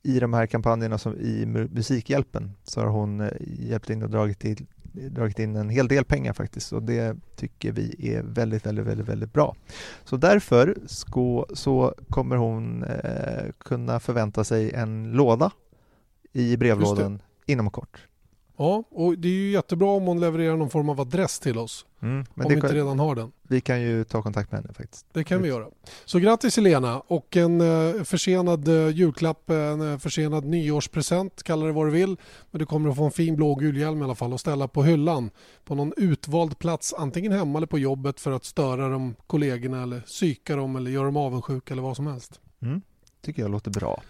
I 0.02 0.20
de 0.20 0.34
här 0.34 0.46
kampanjerna 0.46 0.98
som 0.98 1.20
i 1.20 1.46
Musikhjälpen 1.46 2.52
så 2.64 2.80
har 2.80 2.86
hon 2.86 3.20
eh, 3.20 3.28
hjälpt 3.40 3.90
in 3.90 4.02
och 4.02 4.10
dragit, 4.10 4.38
till, 4.38 4.66
dragit 4.92 5.38
in 5.38 5.56
en 5.56 5.68
hel 5.68 5.88
del 5.88 6.04
pengar 6.04 6.32
faktiskt 6.32 6.72
och 6.72 6.82
det 6.82 7.16
tycker 7.36 7.72
vi 7.72 8.14
är 8.14 8.22
väldigt, 8.22 8.66
väldigt, 8.66 8.86
väldigt, 8.86 9.08
väldigt 9.08 9.32
bra. 9.32 9.56
Så 10.04 10.16
därför 10.16 10.76
ska, 10.86 11.46
så 11.54 11.94
kommer 12.10 12.36
hon 12.36 12.82
eh, 12.82 13.52
kunna 13.58 14.00
förvänta 14.00 14.44
sig 14.44 14.72
en 14.72 15.12
låda 15.12 15.50
i 16.32 16.56
brevlådan 16.56 17.22
inom 17.46 17.70
kort. 17.70 18.06
Ja, 18.56 18.84
och 18.90 19.18
det 19.18 19.28
är 19.28 19.32
ju 19.32 19.50
jättebra 19.50 19.88
om 19.88 20.02
hon 20.02 20.20
levererar 20.20 20.56
någon 20.56 20.70
form 20.70 20.88
av 20.88 21.00
adress 21.00 21.38
till 21.38 21.58
oss. 21.58 21.86
Mm, 22.02 22.24
om 22.34 22.44
vi 22.48 22.54
inte 22.54 22.74
redan 22.74 22.98
har 22.98 23.14
den. 23.14 23.32
Vi 23.42 23.60
kan 23.60 23.82
ju 23.82 24.04
ta 24.04 24.22
kontakt 24.22 24.52
med 24.52 24.60
henne 24.60 24.74
faktiskt. 24.74 25.06
Det 25.12 25.24
kan 25.24 25.42
vi 25.42 25.48
göra. 25.48 25.66
Så 26.04 26.18
grattis 26.18 26.56
Helena 26.56 27.00
och 27.00 27.36
en 27.36 27.60
uh, 27.60 28.02
försenad 28.02 28.68
uh, 28.68 28.88
julklapp, 28.88 29.50
en 29.50 29.80
uh, 29.80 29.98
försenad 29.98 30.44
nyårspresent, 30.44 31.42
kalla 31.42 31.66
det 31.66 31.72
vad 31.72 31.86
du 31.86 31.90
vill. 31.90 32.16
Men 32.50 32.58
du 32.58 32.66
kommer 32.66 32.90
att 32.90 32.96
få 32.96 33.04
en 33.04 33.10
fin 33.10 33.36
blågul 33.36 33.76
hjälm 33.76 34.00
i 34.00 34.04
alla 34.04 34.14
fall 34.14 34.32
och 34.32 34.40
ställa 34.40 34.68
på 34.68 34.82
hyllan 34.82 35.30
på 35.64 35.74
någon 35.74 35.92
utvald 35.96 36.58
plats, 36.58 36.94
antingen 36.94 37.32
hemma 37.32 37.58
eller 37.58 37.66
på 37.66 37.78
jobbet 37.78 38.20
för 38.20 38.32
att 38.32 38.44
störa 38.44 38.88
de 38.88 39.14
kollegorna 39.26 39.82
eller 39.82 40.00
psyka 40.00 40.56
dem 40.56 40.76
eller 40.76 40.90
göra 40.90 41.04
dem 41.04 41.16
avundsjuka 41.16 41.74
eller 41.74 41.82
vad 41.82 41.96
som 41.96 42.06
helst. 42.06 42.40
Mm, 42.62 42.80
tycker 43.22 43.42
jag 43.42 43.50
låter 43.50 43.70
bra. 43.70 44.02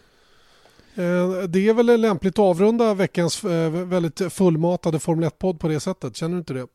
Eh, 0.97 1.43
det 1.49 1.69
är 1.69 1.75
väl 1.75 2.01
lämpligt 2.01 2.35
att 2.35 2.39
avrunda 2.39 2.95
veckans 2.95 3.45
eh, 3.45 3.71
väldigt 3.71 4.33
fullmatade 4.33 4.99
Formel 4.99 5.29
1-podd 5.29 5.61
på 5.61 5.69
det 5.69 5.81
sättet. 5.81 6.17
Känner 6.17 6.35
du 6.35 6.39
inte 6.39 6.55
det? 6.55 6.67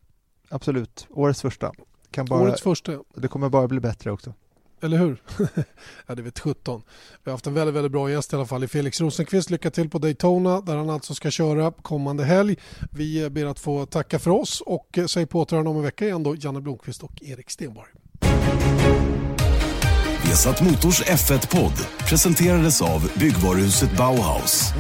Absolut. 0.49 1.07
Årets 1.09 1.41
första. 1.41 1.71
Kan 2.11 2.25
bara, 2.25 2.41
Årets 2.41 2.61
första. 2.61 2.91
Det 3.15 3.27
kommer 3.27 3.49
bara 3.49 3.67
bli 3.67 3.79
bättre 3.79 4.11
också. 4.11 4.33
Eller 4.81 4.97
hur? 4.97 5.21
ja, 6.07 6.15
det 6.15 6.21
vet 6.21 6.39
17. 6.39 6.81
Vi 7.23 7.29
har 7.29 7.31
haft 7.31 7.47
en 7.47 7.53
väldigt, 7.53 7.75
väldigt 7.75 7.91
bra 7.91 8.11
gäst 8.11 8.33
i 8.33 8.35
alla 8.35 8.45
fall 8.45 8.63
i 8.63 8.67
Felix 8.67 9.01
Rosenqvist. 9.01 9.49
Lycka 9.49 9.71
till 9.71 9.89
på 9.89 9.99
Daytona 9.99 10.61
där 10.61 10.75
han 10.75 10.89
alltså 10.89 11.13
ska 11.13 11.31
köra 11.31 11.71
kommande 11.71 12.23
helg. 12.23 12.55
Vi 12.91 13.29
ber 13.29 13.45
att 13.45 13.59
få 13.59 13.85
tacka 13.85 14.19
för 14.19 14.31
oss 14.31 14.61
och 14.61 14.99
säg 15.07 15.25
på 15.25 15.39
återhörande 15.39 15.69
om 15.69 15.77
en 15.77 15.83
vecka 15.83 16.05
igen 16.05 16.23
då 16.23 16.35
Janne 16.35 16.61
Blomqvist 16.61 17.03
och 17.03 17.21
Erik 17.21 17.49
Stenborg. 17.49 17.89
Vesat 20.31 20.61
Motors 20.61 21.01
F1-podd 21.01 21.81
presenterades 22.07 22.81
av 22.81 23.03
byggvaruhuset 23.19 23.91
Bauhaus. 23.99 24.71